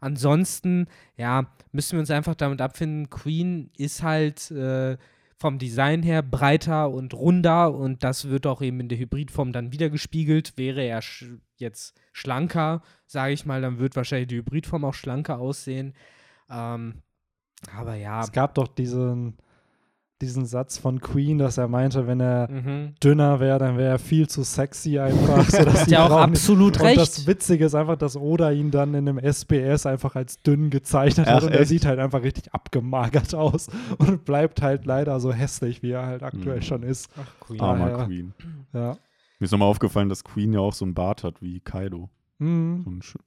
Ansonsten, 0.00 0.86
ja, 1.16 1.46
müssen 1.72 1.92
wir 1.92 2.00
uns 2.00 2.10
einfach 2.10 2.34
damit 2.34 2.60
abfinden, 2.60 3.08
Queen 3.08 3.70
ist 3.78 4.02
halt 4.02 4.50
äh, 4.50 4.96
vom 5.44 5.58
Design 5.58 6.02
her 6.02 6.22
breiter 6.22 6.88
und 6.88 7.12
runder 7.12 7.74
und 7.74 8.02
das 8.02 8.30
wird 8.30 8.46
auch 8.46 8.62
eben 8.62 8.80
in 8.80 8.88
der 8.88 8.96
Hybridform 8.96 9.52
dann 9.52 9.72
wieder 9.72 9.90
gespiegelt. 9.90 10.56
Wäre 10.56 10.82
er 10.82 11.02
sch 11.02 11.26
jetzt 11.56 12.00
schlanker, 12.14 12.80
sage 13.06 13.34
ich 13.34 13.44
mal, 13.44 13.60
dann 13.60 13.78
wird 13.78 13.94
wahrscheinlich 13.94 14.28
die 14.28 14.36
Hybridform 14.38 14.86
auch 14.86 14.94
schlanker 14.94 15.38
aussehen. 15.38 15.92
Ähm, 16.48 17.02
aber 17.76 17.94
ja. 17.94 18.22
Es 18.22 18.32
gab 18.32 18.54
doch 18.54 18.68
diesen, 18.68 19.36
diesen 20.22 20.46
Satz 20.46 20.78
von 20.78 21.00
Queen, 21.00 21.38
dass 21.38 21.58
er 21.58 21.66
meinte, 21.68 22.06
wenn 22.06 22.20
er 22.20 22.48
Mhm. 22.50 22.94
dünner 23.02 23.40
wäre, 23.40 23.58
dann 23.58 23.76
wäre 23.76 23.90
er 23.90 23.98
viel 23.98 24.28
zu 24.28 24.42
sexy 24.44 24.98
einfach. 24.98 25.44
sodass 25.50 25.80
Hat 25.82 25.86
die 25.88 25.92
ja 25.92 26.04
auch 26.04 26.08
Frauen 26.08 26.30
nicht- 26.30 26.40
absolut 26.40 26.76
Und 26.78 26.86
recht. 26.86 26.98
das 27.00 27.26
Witzige 27.26 27.64
ist 27.66 27.74
einfach, 27.74 27.96
dass 27.96 28.16
Oda 28.16 28.50
ihn 28.52 28.70
dann 28.70 28.94
in 28.94 29.08
einem 29.08 29.18
SBS 29.18 29.86
einfach 29.86 30.14
als 30.14 30.40
dünn 30.42 30.70
gezeichnet 30.70 31.26
Ach, 31.28 31.34
hat 31.36 31.42
und 31.44 31.52
er 31.52 31.60
echt? 31.60 31.68
sieht 31.68 31.84
halt 31.84 31.98
einfach 31.98 32.22
richtig 32.22 32.54
abgemagert 32.54 33.34
aus 33.34 33.66
und 33.98 34.24
bleibt 34.24 34.62
halt 34.62 34.86
leider 34.86 35.18
so 35.20 35.32
hässlich, 35.32 35.82
wie 35.82 35.90
er 35.90 36.06
halt 36.06 36.22
aktuell 36.22 36.58
Mhm. 36.58 36.62
schon 36.62 36.82
ist. 36.84 37.08
Ach, 37.20 37.40
Queen. 37.46 37.60
Armer 37.60 37.90
ja. 37.90 38.04
Queen. 38.06 38.32
Ja. 38.72 38.96
Mir 39.40 39.44
ist 39.46 39.50
nochmal 39.50 39.68
aufgefallen, 39.68 40.08
dass 40.08 40.22
Queen 40.24 40.52
ja 40.52 40.60
auch 40.60 40.72
so 40.72 40.84
einen 40.84 40.94
Bart 40.94 41.24
hat 41.24 41.42
wie 41.42 41.60
Kaido. 41.60 42.08
Mhm. 42.38 43.00
So 43.02 43.18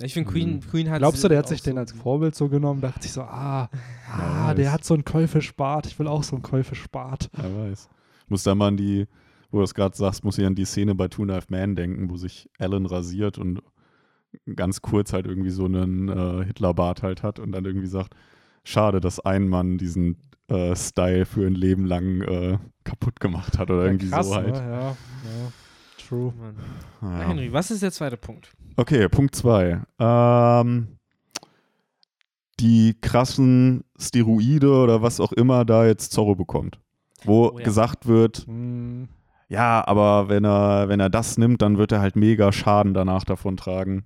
Ich 0.00 0.14
finde, 0.14 0.30
Queen, 0.30 0.54
Mhm. 0.56 0.60
Queen 0.60 0.90
hat. 0.90 0.98
Glaubst 0.98 1.24
du, 1.24 1.28
der 1.28 1.38
hat 1.38 1.48
sich 1.48 1.60
so- 1.62 1.70
den 1.70 1.78
als 1.78 1.92
Vorbild 1.92 2.34
so 2.34 2.48
genommen? 2.48 2.80
Dachte 2.80 3.06
ich 3.06 3.12
so, 3.12 3.22
ah, 3.22 3.68
ah 4.12 4.54
der 4.54 4.70
hat 4.72 4.84
so 4.84 4.94
einen 4.94 5.04
Käufeschbart. 5.04 5.86
Ich 5.86 5.98
will 5.98 6.06
auch 6.06 6.22
so 6.22 6.36
einen 6.36 6.42
Käufeschbart. 6.42 7.30
Wer 7.32 7.70
weiß. 7.70 7.88
Muss 8.28 8.44
da 8.44 8.54
mal 8.54 8.68
an 8.68 8.76
die, 8.76 9.06
wo 9.50 9.58
du 9.58 9.64
es 9.64 9.74
gerade 9.74 9.96
sagst, 9.96 10.22
muss 10.24 10.38
ich 10.38 10.46
an 10.46 10.54
die 10.54 10.64
Szene 10.66 10.94
bei 10.94 11.08
Two 11.08 11.22
and 11.22 11.32
a 11.32 11.34
Half 11.34 11.48
Man 11.50 11.74
denken, 11.74 12.10
wo 12.10 12.16
sich 12.16 12.48
Alan 12.58 12.86
rasiert 12.86 13.38
und 13.38 13.60
ganz 14.54 14.82
kurz 14.82 15.12
halt 15.12 15.26
irgendwie 15.26 15.50
so 15.50 15.64
einen 15.64 16.08
äh, 16.08 16.44
Hitlerbart 16.44 17.02
halt 17.02 17.22
hat 17.22 17.38
und 17.40 17.50
dann 17.52 17.64
irgendwie 17.64 17.86
sagt, 17.86 18.14
schade, 18.62 19.00
dass 19.00 19.18
ein 19.20 19.48
Mann 19.48 19.78
diesen 19.78 20.16
äh, 20.48 20.76
Style 20.76 21.24
für 21.26 21.46
ein 21.46 21.54
Leben 21.54 21.86
lang 21.86 22.20
äh, 22.22 22.58
kaputt 22.84 23.18
gemacht 23.20 23.58
hat 23.58 23.70
oder 23.70 23.84
Ja, 23.86 23.90
irgendwie 23.90 24.10
krass, 24.10 24.28
so 24.28 24.34
halt. 24.36 24.54
Ne? 24.54 24.60
Ja, 24.60 24.80
ja, 24.80 24.96
true. 26.08 26.32
Ja. 27.02 27.08
Henry, 27.18 27.52
was 27.52 27.70
ist 27.70 27.82
der 27.82 27.92
zweite 27.92 28.16
Punkt? 28.16 28.50
Okay, 28.76 29.08
Punkt 29.08 29.34
zwei. 29.34 29.80
Ähm, 29.98 30.98
die 32.60 32.96
krassen 33.00 33.84
Steroide 33.98 34.70
oder 34.70 35.02
was 35.02 35.20
auch 35.20 35.32
immer 35.32 35.64
da 35.64 35.86
jetzt 35.86 36.12
Zorro 36.12 36.34
bekommt. 36.34 36.80
Wo 37.24 37.48
Oh 37.48 37.58
ja. 37.58 37.64
gesagt 37.64 38.06
wird, 38.06 38.46
Hm, 38.46 39.08
ja, 39.48 39.86
aber 39.86 40.28
wenn 40.28 40.44
er, 40.44 40.88
wenn 40.88 41.00
er 41.00 41.08
das 41.10 41.38
nimmt, 41.38 41.62
dann 41.62 41.78
wird 41.78 41.90
er 41.92 42.00
halt 42.00 42.16
mega 42.16 42.52
Schaden 42.52 42.94
danach 42.94 43.24
davon 43.24 43.56
tragen. 43.56 44.04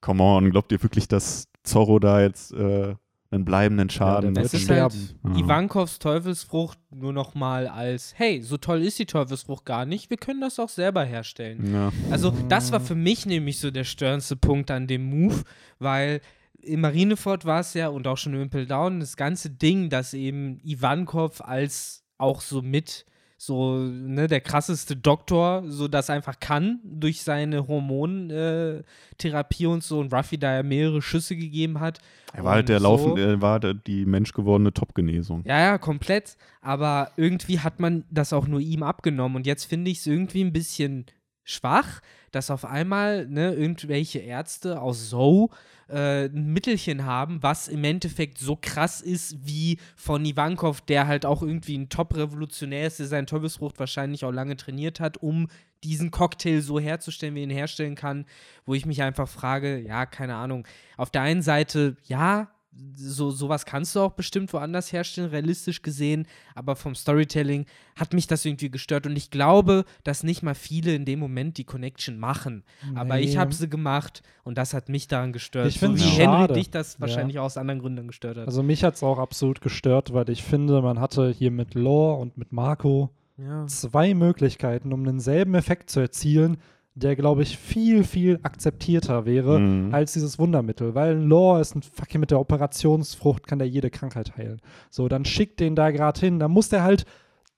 Come 0.00 0.22
on, 0.22 0.50
glaubt 0.50 0.70
ihr 0.72 0.82
wirklich, 0.82 1.08
dass 1.08 1.48
Zorro 1.64 1.98
da 1.98 2.20
jetzt 2.20 2.52
äh, 2.52 2.94
einen 3.30 3.44
bleibenden 3.44 3.90
Schaden 3.90 4.36
Es 4.36 4.52
wird 4.52 4.62
ist 4.62 4.68
wird? 4.68 4.80
halt 4.80 4.92
sterben. 4.92 5.36
Ja. 5.36 5.44
Ivankovs 5.44 5.98
Teufelsfrucht 5.98 6.78
nur 6.90 7.12
noch 7.12 7.34
mal 7.34 7.66
als, 7.66 8.14
hey, 8.16 8.42
so 8.42 8.56
toll 8.56 8.82
ist 8.82 8.98
die 8.98 9.06
Teufelsfrucht 9.06 9.64
gar 9.64 9.84
nicht, 9.84 10.08
wir 10.10 10.16
können 10.16 10.40
das 10.40 10.58
auch 10.58 10.68
selber 10.70 11.04
herstellen. 11.04 11.72
Ja. 11.72 11.92
Also, 12.10 12.32
das 12.48 12.72
war 12.72 12.80
für 12.80 12.94
mich 12.94 13.26
nämlich 13.26 13.60
so 13.60 13.70
der 13.70 13.84
störendste 13.84 14.36
Punkt 14.36 14.70
an 14.70 14.86
dem 14.86 15.04
Move, 15.04 15.42
weil 15.78 16.20
in 16.60 16.80
Marineford 16.80 17.44
war 17.44 17.60
es 17.60 17.74
ja 17.74 17.88
und 17.88 18.06
auch 18.06 18.16
schon 18.16 18.34
im 18.34 18.42
Impel 18.42 18.66
Down 18.66 19.00
das 19.00 19.16
ganze 19.16 19.50
Ding, 19.50 19.90
dass 19.90 20.14
eben 20.14 20.58
Ivankov 20.64 21.42
als 21.42 22.04
auch 22.16 22.40
so 22.40 22.62
mit 22.62 23.04
so 23.40 23.78
ne, 23.78 24.26
der 24.26 24.40
krasseste 24.40 24.96
Doktor 24.96 25.62
so 25.68 25.86
das 25.86 26.10
einfach 26.10 26.40
kann 26.40 26.80
durch 26.82 27.22
seine 27.22 27.68
Hormontherapie 27.68 28.84
Therapie 29.16 29.66
und 29.66 29.84
so 29.84 30.00
und 30.00 30.12
Ruffy 30.12 30.38
da 30.38 30.56
ja 30.56 30.62
mehrere 30.64 31.00
Schüsse 31.00 31.36
gegeben 31.36 31.78
hat. 31.78 32.00
Er 32.32 32.44
war 32.44 32.54
halt 32.54 32.68
der 32.68 32.80
so. 32.80 32.84
laufende, 32.84 33.24
er 33.24 33.40
war 33.40 33.60
die 33.60 34.04
menschgewordene 34.04 34.72
Top-Genesung. 34.72 35.44
Ja, 35.46 35.60
ja, 35.60 35.78
komplett. 35.78 36.36
Aber 36.60 37.12
irgendwie 37.16 37.60
hat 37.60 37.80
man 37.80 38.04
das 38.10 38.32
auch 38.32 38.46
nur 38.46 38.60
ihm 38.60 38.82
abgenommen. 38.82 39.36
Und 39.36 39.46
jetzt 39.46 39.64
finde 39.64 39.90
ich 39.90 39.98
es 39.98 40.06
irgendwie 40.06 40.42
ein 40.42 40.52
bisschen 40.52 41.06
schwach, 41.44 42.00
dass 42.32 42.50
auf 42.50 42.64
einmal 42.64 43.26
ne, 43.26 43.54
irgendwelche 43.54 44.18
Ärzte 44.18 44.80
aus 44.80 45.10
Zoe 45.10 45.48
äh, 45.88 46.26
ein 46.26 46.52
Mittelchen 46.52 47.04
haben, 47.04 47.42
was 47.42 47.68
im 47.68 47.84
Endeffekt 47.84 48.38
so 48.38 48.56
krass 48.60 49.00
ist 49.00 49.36
wie 49.46 49.78
von 49.96 50.24
Ivankov, 50.24 50.80
der 50.82 51.06
halt 51.06 51.26
auch 51.26 51.42
irgendwie 51.42 51.76
ein 51.76 51.88
Top-Revolutionär 51.88 52.86
ist, 52.86 52.98
der 52.98 53.06
seine 53.06 53.26
Teufelsfrucht 53.26 53.78
wahrscheinlich 53.78 54.24
auch 54.24 54.32
lange 54.32 54.56
trainiert 54.56 55.00
hat, 55.00 55.18
um 55.18 55.48
diesen 55.84 56.10
Cocktail 56.10 56.60
so 56.60 56.80
herzustellen, 56.80 57.34
wie 57.34 57.40
er 57.40 57.44
ihn 57.44 57.50
herstellen 57.50 57.94
kann, 57.94 58.26
wo 58.66 58.74
ich 58.74 58.84
mich 58.84 59.02
einfach 59.02 59.28
frage, 59.28 59.78
ja, 59.78 60.06
keine 60.06 60.34
Ahnung. 60.34 60.66
Auf 60.96 61.10
der 61.10 61.22
einen 61.22 61.42
Seite, 61.42 61.96
ja, 62.04 62.48
so 62.94 63.30
sowas 63.30 63.66
kannst 63.66 63.96
du 63.96 64.00
auch 64.00 64.12
bestimmt 64.12 64.52
woanders 64.52 64.92
herstellen, 64.92 65.30
realistisch 65.30 65.82
gesehen, 65.82 66.26
aber 66.54 66.76
vom 66.76 66.94
Storytelling 66.94 67.66
hat 67.96 68.12
mich 68.12 68.26
das 68.26 68.44
irgendwie 68.44 68.70
gestört 68.70 69.06
und 69.06 69.16
ich 69.16 69.30
glaube, 69.30 69.84
dass 70.04 70.22
nicht 70.22 70.42
mal 70.42 70.54
viele 70.54 70.94
in 70.94 71.04
dem 71.04 71.18
Moment 71.18 71.58
die 71.58 71.64
Connection 71.64 72.18
machen. 72.18 72.64
Aber 72.94 73.18
ich 73.18 73.32
nee. 73.32 73.38
habe 73.38 73.52
sie 73.52 73.68
gemacht 73.68 74.22
und 74.44 74.58
das 74.58 74.74
hat 74.74 74.88
mich 74.88 75.08
daran 75.08 75.32
gestört. 75.32 75.66
Ich 75.68 75.80
so 75.80 75.86
find's 75.86 76.04
wie. 76.04 76.08
Henry 76.08 76.52
dich 76.52 76.70
das 76.70 76.94
Ja. 76.94 77.00
wahrscheinlich 77.00 77.38
auch 77.38 77.44
aus 77.44 77.56
anderen 77.56 77.80
Gründen 77.80 78.06
gestört 78.06 78.38
hat. 78.38 78.46
Also 78.46 78.62
mich 78.62 78.84
hat 78.84 78.94
es 78.94 79.02
auch 79.02 79.18
absolut 79.18 79.60
gestört, 79.60 80.12
weil 80.12 80.28
ich 80.30 80.42
finde, 80.42 80.80
man 80.80 81.00
hatte 81.00 81.30
hier 81.30 81.50
mit 81.50 81.74
Lore 81.74 82.20
und 82.20 82.38
mit 82.38 82.52
Marco 82.52 83.10
ja. 83.36 83.66
zwei 83.66 84.14
Möglichkeiten, 84.14 84.92
um 84.92 85.04
denselben 85.04 85.54
Effekt 85.54 85.90
zu 85.90 86.00
erzielen, 86.00 86.58
der, 86.98 87.16
glaube 87.16 87.42
ich, 87.42 87.56
viel, 87.58 88.04
viel 88.04 88.38
akzeptierter 88.42 89.24
wäre 89.26 89.58
Mhm. 89.60 89.94
als 89.94 90.12
dieses 90.12 90.38
Wundermittel. 90.38 90.94
Weil 90.94 91.16
ein 91.16 91.22
Lore 91.28 91.60
ist 91.60 91.74
ein 91.74 91.82
fucking 91.82 92.20
mit 92.20 92.30
der 92.30 92.40
Operationsfrucht, 92.40 93.46
kann 93.46 93.58
der 93.58 93.68
jede 93.68 93.90
Krankheit 93.90 94.36
heilen. 94.36 94.60
So, 94.90 95.08
dann 95.08 95.24
schickt 95.24 95.60
den 95.60 95.74
da 95.76 95.90
gerade 95.90 96.18
hin, 96.20 96.38
dann 96.38 96.50
muss 96.50 96.68
der 96.68 96.82
halt 96.82 97.04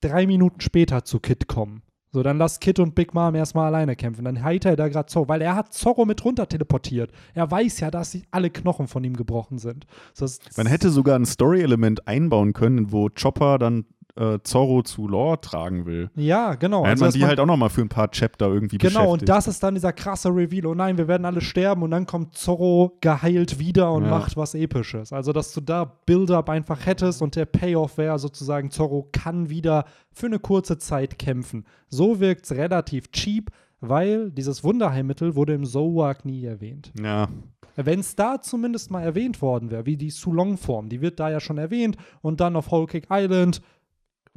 drei 0.00 0.26
Minuten 0.26 0.61
später 0.61 1.04
zu 1.04 1.19
Kid 1.21 1.46
kommen. 1.48 1.83
So, 2.12 2.25
dann 2.25 2.38
lass 2.38 2.58
Kid 2.58 2.81
und 2.81 2.96
Big 2.96 3.14
Mom 3.14 3.37
erstmal 3.37 3.67
alleine 3.67 3.94
kämpfen. 3.94 4.25
Dann 4.25 4.42
heilt 4.42 4.64
er 4.64 4.75
da 4.75 4.88
gerade 4.88 5.06
Zorro, 5.06 5.29
weil 5.29 5.42
er 5.42 5.54
hat 5.54 5.73
Zorro 5.73 6.04
mit 6.04 6.25
runter 6.25 6.48
teleportiert. 6.48 7.12
Er 7.35 7.48
weiß 7.48 7.79
ja, 7.81 7.90
dass 7.92 8.19
alle 8.33 8.50
Knochen 8.50 8.88
von 8.88 9.04
ihm 9.04 9.17
gebrochen 9.17 9.58
sind. 9.58 9.87
So, 10.12 10.27
Man 10.56 10.67
hätte 10.67 10.90
sogar 10.90 11.17
ein 11.17 11.25
Story-Element 11.25 12.08
einbauen 12.08 12.52
können, 12.52 12.90
wo 12.90 13.08
Chopper 13.10 13.58
dann 13.58 13.85
äh, 14.17 14.38
Zorro 14.42 14.83
zu 14.83 15.06
Lore 15.08 15.40
tragen 15.40 15.87
will. 15.87 16.11
Ja, 16.17 16.54
genau. 16.54 16.83
Dann 16.83 16.90
Also, 16.92 17.04
man 17.04 17.13
die 17.13 17.19
man- 17.21 17.29
halt 17.29 17.40
auch 17.40 17.46
nochmal 17.46 17.71
für 17.71 17.81
ein 17.83 17.88
paar 17.88 18.11
Chapter 18.11 18.46
irgendwie 18.48 18.79
Genau, 18.79 19.00
beschäftigt. 19.00 19.21
und 19.23 19.29
das 19.29 19.48
ist 19.48 19.63
dann 19.63 19.75
dieser 19.75 19.92
krasse 19.92 20.29
Reveal. 20.29 20.67
Oh 20.67 20.75
nein, 20.75 20.98
wir 20.98 21.08
werden 21.08 21.25
alle 21.25 21.40
sterben 21.40 21.83
und 21.83 21.90
dann 21.90 22.06
kommt 22.06 22.35
Zorro 22.37 22.96
geheilt 23.00 23.58
wieder 23.58 23.92
und 23.92 24.04
Ja. 24.04 24.11
macht 24.11 24.37
was 24.37 24.54
Episches. 24.54 25.13
Also, 25.13 25.33
dass 25.33 25.52
du 25.52 25.61
da 25.61 25.85
Build-up 26.06 26.48
einfach 26.48 26.87
hättest 26.87 27.23
und 27.23 27.37
der 27.37 27.44
Payoff 27.46 27.98
wäre 27.98 28.19
sozusagen, 28.19 28.71
Zorro 28.71 29.08
kann 29.13 29.48
wieder 29.50 29.85
für 30.13 30.27
eine 30.27 30.38
kurze 30.38 30.79
Zeit 30.79 31.19
kämpfen. 31.19 31.65
So 31.88 32.21
wirkt 32.21 32.44
es 32.44 32.52
relativ 32.52 33.11
cheap, 33.13 33.50
weil 33.81 34.31
dieses 34.31 34.63
Wunderheilmittel 34.63 35.35
wurde 35.35 35.54
im 35.54 35.65
Zowak 35.65 36.25
nie 36.25 36.44
erwähnt. 36.44 36.92
Ja, 37.00 37.29
Wenn 37.77 38.00
es 38.00 38.15
da 38.17 38.42
zumindest 38.42 38.90
mal 38.90 39.02
erwähnt 39.02 39.40
worden 39.40 39.71
wäre, 39.71 39.87
wie 39.87 39.96
die 39.96 40.11
Sulong-Form, 40.11 40.88
die 40.90 41.00
wird 41.00 41.19
da 41.19 41.31
ja 41.31 41.40
schon 41.40 41.56
erwähnt 41.56 41.96
und 42.21 42.40
dann 42.40 42.56
auf 42.56 42.71
Whole 42.71 42.87
Cake 42.87 43.06
Island, 43.11 43.63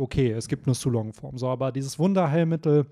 okay, 0.03 0.31
es 0.31 0.47
gibt 0.47 0.67
eine 0.67 0.75
Sulong-Form, 0.75 1.37
so, 1.37 1.47
aber 1.47 1.71
dieses 1.71 1.97
Wunderheilmittel, 1.97 2.85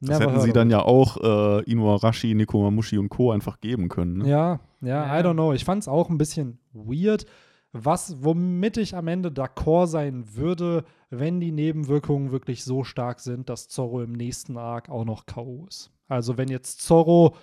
das 0.00 0.20
hätten 0.20 0.40
sie 0.40 0.52
dann 0.52 0.70
ja 0.70 0.82
auch 0.82 1.16
äh, 1.16 1.62
Inuarashi, 1.64 2.34
Nekomamushi 2.34 2.98
und 2.98 3.08
Co. 3.08 3.32
einfach 3.32 3.60
geben 3.60 3.88
können. 3.88 4.18
Ne? 4.18 4.28
Ja, 4.28 4.60
ja, 4.80 5.06
Ja. 5.06 5.20
I 5.20 5.22
don't 5.22 5.34
know. 5.34 5.52
Ich 5.52 5.64
fand 5.64 5.82
es 5.82 5.88
auch 5.88 6.10
ein 6.10 6.18
bisschen 6.18 6.58
weird. 6.72 7.24
Was, 7.72 8.22
womit 8.22 8.76
ich 8.76 8.94
am 8.94 9.08
Ende 9.08 9.30
d'accord 9.30 9.88
sein 9.88 10.24
würde, 10.34 10.84
wenn 11.10 11.40
die 11.40 11.52
Nebenwirkungen 11.52 12.30
wirklich 12.30 12.64
so 12.64 12.84
stark 12.84 13.18
sind, 13.20 13.48
dass 13.48 13.68
Zorro 13.68 14.02
im 14.02 14.12
nächsten 14.12 14.56
Arc 14.56 14.90
auch 14.90 15.04
noch 15.04 15.26
K.O. 15.26 15.64
ist. 15.68 15.90
Also 16.06 16.36
wenn 16.36 16.48
jetzt 16.48 16.82
Zorro, 16.82 17.34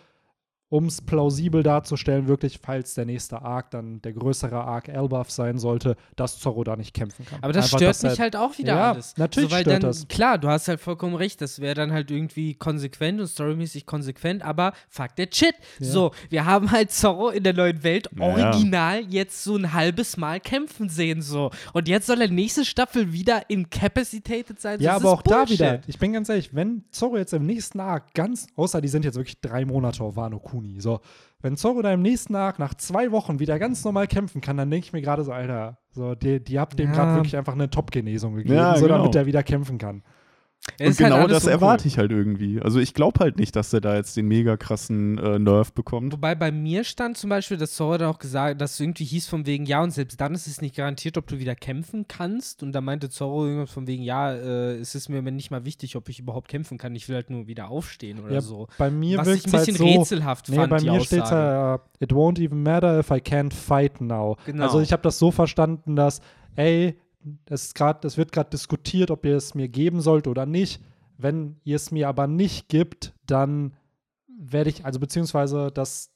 um 0.72 0.86
es 0.86 1.02
plausibel 1.02 1.64
darzustellen, 1.64 2.30
wirklich, 2.30 2.60
falls 2.64 2.94
der 2.94 3.04
nächste 3.04 3.42
Arc 3.42 3.72
dann 3.72 4.02
der 4.04 4.14
größere 4.14 4.56
Arc 4.64 4.88
Elbaf 4.88 5.30
sein 5.30 5.60
sollte, 5.60 5.98
dass 6.16 6.40
Zorro 6.40 6.64
da 6.64 6.78
nicht 6.78 6.94
kämpfen 6.94 7.26
kann. 7.26 7.40
Aber 7.44 7.52
das 7.52 7.66
Einfach, 7.66 7.80
stört 7.94 8.04
mich 8.12 8.20
halt 8.22 8.38
auch 8.38 8.58
wieder 8.58 8.76
Ja, 8.76 8.92
alles. 8.94 9.18
natürlich 9.18 9.50
so, 9.50 9.56
weil 9.56 9.64
stört 9.64 9.84
dann, 9.84 9.90
das. 9.90 10.08
Klar, 10.08 10.38
du 10.38 10.48
hast 10.48 10.70
halt 10.70 10.80
vollkommen 10.80 11.16
recht, 11.16 11.42
das 11.42 11.60
wäre 11.60 11.76
dann 11.76 11.92
halt 11.92 12.10
irgendwie 12.10 12.54
konsequent 12.56 13.20
und 13.20 13.28
storymäßig 13.28 13.86
konsequent, 13.86 14.44
aber 14.44 14.72
fuck 14.88 15.14
that 15.18 15.36
shit. 15.36 15.54
Ja. 15.80 15.86
So, 15.88 16.12
wir 16.30 16.46
haben 16.46 16.72
halt 16.72 16.92
Zorro 16.92 17.30
in 17.30 17.44
der 17.44 17.54
neuen 17.54 17.84
Welt 17.84 18.10
Ja, 18.16 18.24
original 18.26 19.02
jetzt 19.10 19.44
so 19.44 19.58
ein 19.58 19.74
halbes 19.74 20.16
Mal 20.16 20.40
kämpfen 20.40 20.88
sehen, 20.88 21.22
so. 21.22 21.52
Und 21.74 21.90
jetzt 21.90 22.08
soll 22.08 22.22
er 22.22 22.30
nächste 22.30 22.64
Staffel 22.64 23.12
wieder 23.12 23.50
incapacitated 23.50 24.60
sein. 24.62 24.80
so, 24.80 24.86
Ja, 24.86 24.94
das 24.94 25.02
aber 25.02 25.12
auch 25.12 25.22
da 25.22 25.40
Bullshit. 25.40 25.60
wieder, 25.60 25.82
ich 25.88 26.00
bin 26.00 26.14
ganz 26.14 26.30
ehrlich, 26.30 26.56
wenn 26.56 26.86
Zorro 26.92 27.18
jetzt 27.18 27.34
im 27.34 27.46
nächsten 27.46 27.82
Arc 27.82 28.14
ganz, 28.14 28.48
außer 28.56 28.80
die 28.80 28.88
sind 28.88 29.04
jetzt 29.04 29.16
wirklich 29.16 29.42
drei 29.42 29.66
Monate 29.66 30.02
auf 30.04 30.16
Wano 30.16 30.40
Kuni, 30.62 30.80
so, 30.80 30.99
wenn 31.41 31.57
Zorro 31.57 31.82
da 31.82 31.91
im 31.91 32.01
nächsten 32.01 32.36
Arc 32.36 32.59
nach 32.59 32.74
zwei 32.76 33.12
Wochen 33.12 33.39
wieder 33.39 33.57
ganz 33.59 33.84
normal 33.84 34.07
kämpfen 34.07 34.41
kann, 34.41 34.57
dann 34.57 34.70
denke 34.70 34.86
ich 34.86 34.93
mir 34.93 35.01
gerade 35.01 35.24
so, 35.24 35.32
Alter, 35.32 35.78
so, 35.91 36.16
die, 36.16 36.39
die 36.43 36.59
habt 36.59 36.78
dem 36.78 36.89
Ja. 36.89 36.95
gerade 36.95 37.16
wirklich 37.16 37.36
einfach 37.38 37.53
eine 37.53 37.70
Top-Genesung 37.70 38.36
gegeben, 38.36 38.55
Ja, 38.55 38.76
so 38.76 38.86
genau. 38.86 38.97
damit 38.99 39.16
er 39.16 39.26
wieder 39.26 39.43
kämpfen 39.43 39.78
kann. 39.78 40.03
Und 40.80 40.86
ist 40.86 40.99
halt 40.99 41.12
genau 41.12 41.24
alles 41.24 41.43
das 41.43 41.47
erwarte 41.47 41.88
ich 41.88 41.97
halt 41.97 42.12
irgendwie. 42.12 42.62
Also 42.62 42.80
ich 42.80 42.93
glaube 42.93 43.20
halt 43.20 43.38
nicht, 43.38 43.55
dass 43.55 43.74
er 43.74 43.82
da 43.82 43.95
jetzt 43.95 44.16
den 44.16 44.28
mega 44.28 44.57
krassen 44.57 45.18
äh, 45.18 45.39
Nerv 45.39 45.74
bekommt. 45.74 46.14
Wobei 46.14 46.36
bei 46.36 46.51
mir 46.51 46.84
stand 46.84 47.18
zum 47.18 47.32
Beispiel, 47.32 47.57
dass 47.57 47.74
Zorro 47.74 47.97
dann 47.97 48.09
auch 48.09 48.20
gesagt, 48.20 48.62
dass 48.62 48.74
es 48.74 48.80
irgendwie 48.80 49.05
hieß 49.05 49.28
von 49.28 49.47
wegen, 49.47 49.66
ja, 49.66 49.82
und 49.82 49.91
selbst 49.91 50.22
dann 50.22 50.36
ist 50.36 50.45
es 50.45 50.62
nicht 50.62 50.76
garantiert, 50.76 51.18
ob 51.18 51.28
du 51.28 51.39
wieder 51.39 51.55
kämpfen 51.55 52.05
kannst. 52.07 52.62
Und 52.62 52.74
da 52.74 52.82
meinte 52.82 53.09
Zorro 53.09 53.45
irgendwas 53.45 53.72
von 53.72 53.88
wegen, 53.88 54.03
ja, 54.03 54.34
äh, 54.34 54.76
es 54.76 54.93
ist 54.93 55.09
mir 55.09 55.22
nicht 55.24 55.49
mal 55.49 55.66
wichtig, 55.66 55.95
ob 55.95 56.09
ich 56.09 56.20
überhaupt 56.20 56.47
kämpfen 56.47 56.78
kann. 56.78 56.95
Ich 56.95 57.09
will 57.09 57.16
halt 57.16 57.32
nur 57.32 57.47
wieder 57.47 57.70
aufstehen 57.70 58.20
oder 58.20 58.34
Ja, 58.34 58.41
so. 58.41 58.68
Bei 58.78 58.91
mir 58.91 59.18
Was 59.18 59.30
ich 59.30 59.47
ein 59.47 59.53
halt 59.53 59.66
bisschen 59.66 59.78
so, 59.78 59.86
rätselhaft 59.86 60.49
Nee, 60.49 60.57
fand, 60.57 60.70
bei 60.70 60.82
mir 60.82 60.99
steht 61.01 61.26
ja, 61.26 61.76
uh, 61.76 61.80
it 61.99 62.12
won't 62.12 62.39
even 62.39 62.62
matter 62.62 62.99
if 62.99 63.09
I 63.09 63.16
can't 63.16 63.53
fight 63.53 63.99
now. 63.99 64.38
Genau. 64.45 64.64
Also 64.64 64.80
ich 64.80 64.91
habe 64.91 65.01
das 65.01 65.18
so 65.18 65.32
verstanden, 65.32 65.95
dass, 65.95 66.22
ey, 66.55 66.95
es, 67.46 67.64
ist 67.66 67.76
grad, 67.76 68.04
es 68.06 68.18
wird 68.18 68.32
gerade 68.32 68.50
diskutiert, 68.50 69.12
ob 69.12 69.26
ihr 69.26 69.36
es 69.36 69.56
mir 69.56 69.68
geben 69.68 70.02
sollt 70.02 70.28
oder 70.28 70.46
nicht. 70.46 70.82
Wenn 71.18 71.60
ihr 71.64 71.76
es 71.76 71.92
mir 71.92 72.08
aber 72.08 72.28
nicht 72.28 72.68
gibt, 72.70 73.14
dann 73.28 73.74
werde 74.28 74.70
ich, 74.72 74.86
also 74.86 75.00
beziehungsweise, 75.00 75.72
dass 75.72 76.12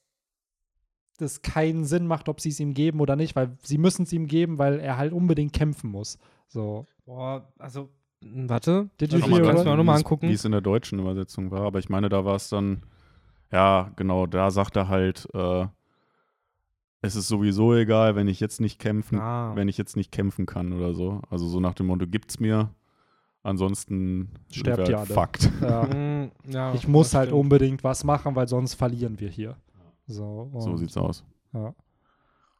das 1.18 1.40
keinen 1.42 1.84
Sinn 1.84 2.06
macht, 2.06 2.28
ob 2.28 2.40
sie 2.40 2.50
es 2.50 2.60
ihm 2.60 2.74
geben 2.74 3.00
oder 3.00 3.16
nicht, 3.16 3.36
weil 3.36 3.56
sie 3.62 3.78
müssen 3.78 4.02
es 4.02 4.12
ihm 4.12 4.26
geben, 4.26 4.58
weil 4.58 4.80
er 4.80 4.96
halt 4.98 5.12
unbedingt 5.12 5.52
kämpfen 5.52 5.90
muss. 5.90 6.18
So. 6.48 6.86
Boah, 7.06 7.50
also, 7.58 7.88
m, 8.22 8.48
warte. 8.50 8.90
Did 9.00 9.12
you 9.12 9.20
what- 9.22 9.42
kannst 9.44 9.62
du 9.62 9.64
mir 9.68 9.72
auch 9.72 9.76
nochmal 9.76 9.94
wie 9.96 10.00
es- 10.00 10.04
angucken? 10.04 10.28
Wie 10.28 10.32
es 10.34 10.44
in 10.44 10.52
der 10.52 10.60
deutschen 10.60 10.98
Übersetzung 10.98 11.50
war. 11.50 11.62
Aber 11.62 11.78
ich 11.78 11.88
meine, 11.88 12.08
da 12.08 12.24
war 12.24 12.34
es 12.36 12.48
dann, 12.50 12.82
ja, 13.50 13.92
genau, 13.96 14.26
da 14.26 14.50
sagt 14.50 14.76
er 14.76 14.88
halt, 14.88 15.26
äh, 15.32 15.66
es 17.06 17.16
ist 17.16 17.28
sowieso 17.28 17.74
egal, 17.74 18.16
wenn 18.16 18.28
ich 18.28 18.40
jetzt 18.40 18.60
nicht 18.60 18.78
kämpfen, 18.78 19.18
Ah. 19.18 19.52
wenn 19.54 19.68
ich 19.68 19.78
jetzt 19.78 19.96
nicht 19.96 20.12
kämpfen 20.12 20.44
kann 20.46 20.72
oder 20.72 20.94
so. 20.94 21.20
Also 21.30 21.46
so 21.48 21.60
nach 21.60 21.74
dem 21.74 21.86
Motto, 21.86 22.06
gibt's 22.06 22.38
mir. 22.40 22.70
Ansonsten 23.42 24.28
Sterbt 24.50 24.92
halt. 24.92 25.50
Ja. 25.60 25.84
Mm, 25.94 26.30
ja, 26.50 26.74
ich 26.74 26.88
muss 26.88 27.14
halt 27.14 27.28
stimmt. 27.28 27.40
unbedingt 27.40 27.84
was 27.84 28.02
machen, 28.02 28.34
weil 28.34 28.48
sonst 28.48 28.74
verlieren 28.74 29.20
wir 29.20 29.28
hier. 29.28 29.56
So, 30.08 30.50
So 30.58 30.76
sieht's 30.76 30.96
aus. 30.96 31.22
Ja. 31.52 31.74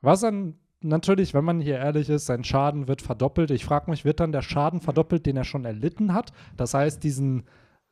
Was 0.01 0.21
dann 0.21 0.55
natürlich, 0.81 1.35
wenn 1.35 1.45
man 1.45 1.61
hier 1.61 1.79
ehrlich 1.79 2.09
ist, 2.09 2.27
sein 2.27 2.45
Schaden 2.45 2.87
wird 2.87 3.03
verdoppelt. 3.03 3.51
Ich 3.51 3.65
frage 3.65 3.91
mich, 3.91 4.05
wird 4.05 4.21
dann 4.21 4.31
der 4.31 4.43
Schaden 4.43 4.81
verdoppelt, 4.81 5.27
den 5.27 5.37
er 5.37 5.45
schon 5.45 5.65
erlitten 5.65 6.15
hat? 6.15 6.33
Das 6.57 6.75
heißt, 6.75 7.03
diesen, 7.03 7.45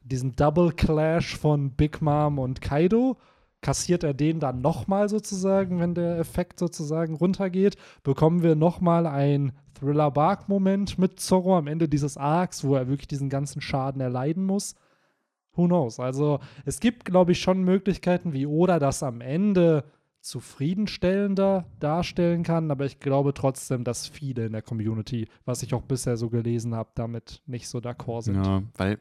diesen 0.03 0.37
Double 0.37 0.71
Clash 0.73 1.37
von 1.37 1.71
Big 1.73 2.01
Mom 2.01 2.39
und 2.39 2.61
Kaido, 2.61 3.17
kassiert 3.65 4.05
er 4.05 4.13
den 4.13 4.41
dann 4.41 4.61
nochmal 4.61 5.09
sozusagen, 5.09 5.81
wenn 5.81 5.95
der 5.95 6.19
Effekt 6.19 6.59
sozusagen 6.59 7.15
runtergeht? 7.15 7.77
Bekommen 8.03 8.43
wir 8.43 8.55
nochmal 8.55 9.07
ein 9.07 9.53
Thriller-Bark-Moment 9.81 10.99
mit 10.99 11.19
Zorro 11.19 11.57
am 11.57 11.67
Ende 11.67 11.89
dieses 11.89 12.19
Arcs, 12.19 12.63
wo 12.63 12.77
er 12.77 12.89
wirklich 12.89 13.09
diesen 13.09 13.31
ganzen 13.31 13.63
Schaden 13.63 14.03
erleiden 14.03 14.45
muss? 14.45 14.75
Who 15.55 15.67
knows? 15.67 15.99
Also 15.99 16.41
es 16.67 16.79
gibt, 16.79 17.07
glaube 17.07 17.33
ich, 17.33 17.41
schon 17.41 17.65
Möglichkeiten, 17.65 18.35
wie 18.35 18.47
Oda 18.47 18.79
das 18.79 19.03
am 19.03 19.23
Ende 19.23 19.85
zufriedenstellender 20.21 21.65
darstellen 21.81 22.43
kann, 22.43 22.71
aber 22.71 22.85
ich 22.85 23.01
glaube 23.01 23.33
trotzdem, 23.33 23.83
dass 23.83 24.07
viele 24.07 24.47
in 24.47 24.53
der 24.53 24.63
Community, 24.63 25.27
was 25.47 25.63
ich 25.63 25.73
auch 25.73 25.83
bisher 25.83 26.19
so 26.19 26.29
gelesen 26.29 26.75
habe, 26.75 26.91
damit 26.95 27.41
nicht 27.47 27.69
so 27.69 27.79
d'accord 27.79 28.23
sind. 28.23 28.45
Ja, 28.45 28.63
weil, 28.77 28.99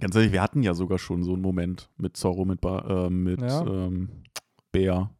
ganz 0.00 0.14
ehrlich, 0.16 0.32
wir 0.32 0.42
hatten 0.42 0.62
ja 0.62 0.74
sogar 0.74 0.98
schon 0.98 1.22
so 1.22 1.32
einen 1.32 1.42
Moment 1.42 1.90
mit 1.96 2.16
Zorro, 2.16 2.44
mit, 2.44 2.60
ba 2.60 3.06
äh, 3.06 3.10
mit 3.10 3.40
Ja. 3.40 3.62
ähm, 3.66 4.22
Bär. 4.72 5.10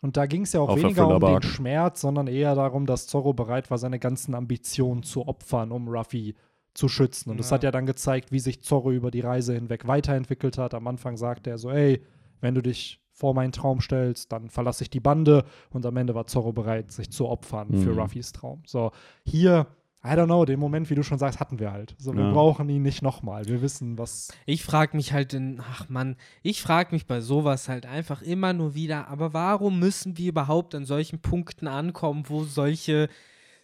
Und 0.00 0.16
da 0.18 0.26
ging 0.26 0.42
es 0.42 0.52
ja 0.52 0.60
auch 0.60 0.76
weniger 0.76 1.08
um 1.16 1.20
den. 1.20 1.42
Schmerz, 1.42 2.02
sondern 2.02 2.26
eher 2.26 2.54
darum, 2.54 2.84
dass 2.86 3.06
Zorro 3.06 3.32
bereit 3.32 3.70
war, 3.70 3.78
seine 3.78 3.98
ganzen 3.98 4.34
Ambitionen 4.34 5.02
zu 5.02 5.26
opfern, 5.26 5.72
um 5.72 5.88
Ruffy 5.88 6.34
zu 6.74 6.88
schützen. 6.88 7.30
Und 7.30 7.38
das 7.38 7.50
Ja. 7.50 7.54
hat 7.54 7.62
ja 7.62 7.70
dann 7.70 7.86
gezeigt, 7.86 8.30
wie 8.30 8.38
sich 8.40 8.62
Zorro 8.62 8.90
über 8.92 9.10
die 9.10 9.20
Reise 9.20 9.54
hinweg 9.54 9.86
weiterentwickelt 9.86 10.58
hat. 10.58 10.74
Am 10.74 10.86
Anfang 10.88 11.16
sagte 11.16 11.48
er 11.50 11.56
so, 11.58 11.70
ey, 11.70 12.02
wenn 12.40 12.54
du 12.54 12.60
dich 12.62 13.00
vor 13.12 13.32
meinen 13.32 13.52
Traum 13.52 13.80
stellst, 13.80 14.30
dann 14.32 14.50
verlasse 14.50 14.82
ich 14.82 14.90
die 14.90 15.00
Bande. 15.00 15.44
Und 15.70 15.86
am 15.86 15.96
Ende 15.96 16.14
war 16.14 16.26
Zorro 16.26 16.52
bereit, 16.52 16.90
sich 16.92 17.10
zu 17.10 17.28
opfern 17.28 17.72
für 17.72 17.92
Mhm. 17.92 17.98
Ruffys 18.00 18.32
Traum. 18.32 18.62
So, 18.66 18.90
hier, 19.24 19.68
I 20.06 20.08
don't 20.10 20.26
know, 20.26 20.44
den 20.44 20.60
Moment, 20.60 20.90
wie 20.90 20.94
du 20.94 21.02
schon 21.02 21.18
sagst, 21.18 21.40
hatten 21.40 21.58
wir 21.58 21.72
halt. 21.72 21.94
So, 21.98 22.14
wir 22.14 22.24
Ja. 22.24 22.32
brauchen 22.32 22.68
ihn 22.68 22.82
nicht 22.82 23.00
nochmal. 23.00 23.46
Wir 23.46 23.62
wissen, 23.62 23.96
was. 23.96 24.28
Ich 24.44 24.62
frage 24.62 24.96
mich 24.96 25.12
halt 25.14 25.32
in, 25.32 25.60
ach 25.60 25.88
Mann, 25.88 26.16
ich 26.42 26.60
frage 26.60 26.94
mich 26.94 27.06
bei 27.06 27.20
sowas 27.22 27.68
halt 27.70 27.86
einfach 27.86 28.20
immer 28.20 28.52
nur 28.52 28.74
wieder, 28.74 29.08
aber 29.08 29.32
warum 29.32 29.78
müssen 29.78 30.18
wir 30.18 30.28
überhaupt 30.28 30.74
an 30.74 30.84
solchen 30.84 31.20
Punkten 31.20 31.66
ankommen, 31.68 32.24
wo 32.28 32.44
solche 32.44 33.08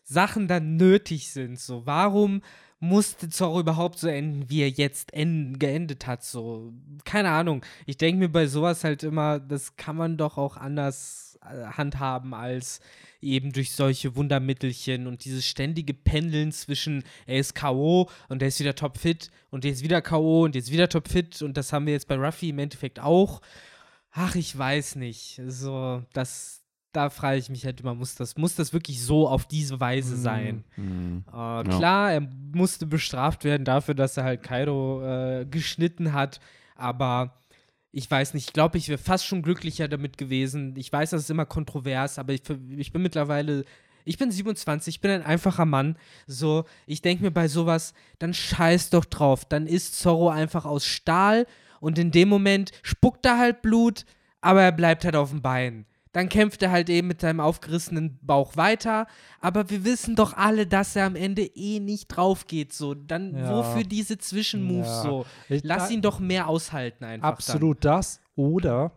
Sachen 0.03 0.49
dann 0.49 0.77
nötig 0.77 1.31
sind? 1.31 1.59
So, 1.61 1.85
warum 1.85 2.41
musste 2.79 3.29
Zorro 3.29 3.61
überhaupt 3.61 3.99
so 3.99 4.09
enden, 4.09 4.49
wie 4.49 4.63
er 4.63 4.71
jetzt 4.71 5.13
en- 5.13 5.59
geendet 5.59 6.07
hat? 6.07 6.25
So, 6.25 6.73
keine 7.05 7.29
Ahnung. 7.29 7.63
Ich 7.85 7.99
denke 7.99 8.19
mir 8.19 8.31
bei 8.31 8.47
sowas 8.47 8.83
halt 8.83 9.03
immer, 9.03 9.39
das 9.41 9.77
kann 9.77 9.97
man 9.97 10.17
doch 10.17 10.39
auch 10.39 10.57
anders 10.57 11.30
handhaben 11.43 12.35
als 12.35 12.81
eben 13.21 13.53
durch 13.53 13.73
solche 13.73 14.15
Wundermittelchen 14.17 15.07
und 15.07 15.25
dieses 15.25 15.47
ständige 15.47 15.95
Pendeln 15.95 16.53
zwischen 16.53 17.03
er 17.27 17.39
ist 17.39 17.55
K.O. 17.55 18.09
und 18.29 18.43
er 18.43 18.49
ist 18.49 18.61
wieder 18.61 18.75
topfit 18.75 19.31
und 19.51 19.65
er 19.65 19.73
ist 19.73 19.83
wieder 19.83 20.03
K.O. 20.03 20.45
und 20.45 20.55
jetzt 20.55 20.71
wieder 20.71 20.89
topfit 20.89 21.41
und 21.43 21.57
das 21.57 21.73
haben 21.73 21.87
wir 21.87 21.93
jetzt 21.95 22.09
bei 22.09 22.17
Ruffy 22.17 22.51
im 22.51 22.59
Endeffekt 22.59 23.01
auch. 23.01 23.41
Ach, 24.13 24.35
ich 24.35 24.57
weiß 24.57 24.97
nicht. 24.97 25.41
So, 25.47 26.03
das, 26.13 26.63
da 26.93 27.11
frage 27.11 27.39
ich 27.39 27.49
mich 27.49 27.65
halt 27.65 27.81
immer, 27.81 27.95
muss 27.95 28.17
das, 28.17 28.37
muss 28.37 28.55
das 28.57 28.73
wirklich 28.73 29.03
so 29.03 29.29
auf 29.29 29.47
diese 29.47 29.79
Weise 29.81 30.17
Mhm. 30.17 30.21
sein? 30.21 30.65
Mhm. 30.77 31.25
Äh, 31.29 31.63
Klar, 31.65 32.13
er 32.13 32.21
musste 32.53 32.87
bestraft 32.87 33.45
werden 33.45 33.65
dafür, 33.65 33.95
dass 33.95 34.17
er 34.17 34.25
halt 34.25 34.43
Kaido 34.43 35.03
äh, 35.05 35.47
geschnitten 35.47 36.13
hat, 36.13 36.41
aber 36.75 37.37
ich 37.93 38.11
weiß 38.11 38.35
nicht, 38.35 38.49
ich 38.49 38.53
glaube, 38.53 38.79
ich 38.79 38.89
wäre 38.89 38.99
fast 38.99 39.27
schon 39.27 39.43
glücklicher 39.43 39.89
damit 39.89 40.17
gewesen. 40.17 40.75
Ich 40.77 40.93
weiß, 40.93 41.11
das 41.11 41.23
ist 41.23 41.31
immer 41.31 41.47
kontrovers, 41.47 42.19
aber 42.19 42.33
ich, 42.33 42.43
ich 42.77 42.93
bin 42.93 43.03
mittlerweile, 43.03 43.65
Ich 44.05 44.17
bin 44.17 44.31
27, 44.31 44.97
ich 44.97 45.01
bin 45.01 45.11
ein 45.11 45.23
einfacher 45.23 45.67
Mann. 45.67 45.97
So, 46.27 46.65
ich 46.87 47.03
denke 47.03 47.25
mir 47.25 47.31
bei 47.31 47.49
sowas, 47.49 47.95
dann 48.19 48.33
scheiß 48.33 48.91
doch 48.91 49.05
drauf. 49.05 49.45
Dann 49.45 49.67
ist 49.67 49.99
Zorro 49.99 50.31
einfach 50.31 50.65
aus 50.65 50.87
Stahl 50.87 51.47
und 51.81 51.99
in 51.99 52.11
dem 52.11 52.29
Moment 52.29 52.71
spuckt 52.83 53.27
er 53.27 53.39
halt 53.39 53.63
Blut, 53.63 54.05
aber 54.41 54.63
er 54.63 54.73
bleibt 54.73 55.05
halt 55.05 55.17
auf 55.17 55.31
dem 55.31 55.43
Bein. 55.43 55.87
Dann 56.13 56.29
kämpft 56.29 56.61
er 56.63 56.73
halt 56.73 56.91
eben 56.91 57.07
mit 57.07 57.21
seinem 57.21 57.39
aufgerissenen 57.41 58.19
Bauch 58.23 58.57
weiter. 58.57 59.07
Aber 59.41 59.71
wir 59.71 59.85
wissen 59.85 60.17
doch 60.17 60.37
alle, 60.37 60.67
dass 60.67 60.97
er 60.97 61.07
am 61.07 61.15
Ende 61.15 61.43
eh 61.43 61.79
nicht 61.79 62.09
drauf 62.09 62.47
geht. 62.49 62.73
So, 62.73 62.95
dann 62.95 63.37
Ja. 63.37 63.55
wofür 63.57 63.85
diese 63.85 64.19
Zwischenmoves 64.19 64.89
Ja. 64.89 65.03
so? 65.03 65.27
Ich- 65.49 65.63
Lass 65.63 65.91
ihn 65.91 66.03
doch 66.03 66.19
mehr 66.19 66.49
aushalten 66.49 67.05
einfach. 67.05 67.29
Absolut 67.29 67.85
das. 67.85 68.21
Oder 68.35 68.91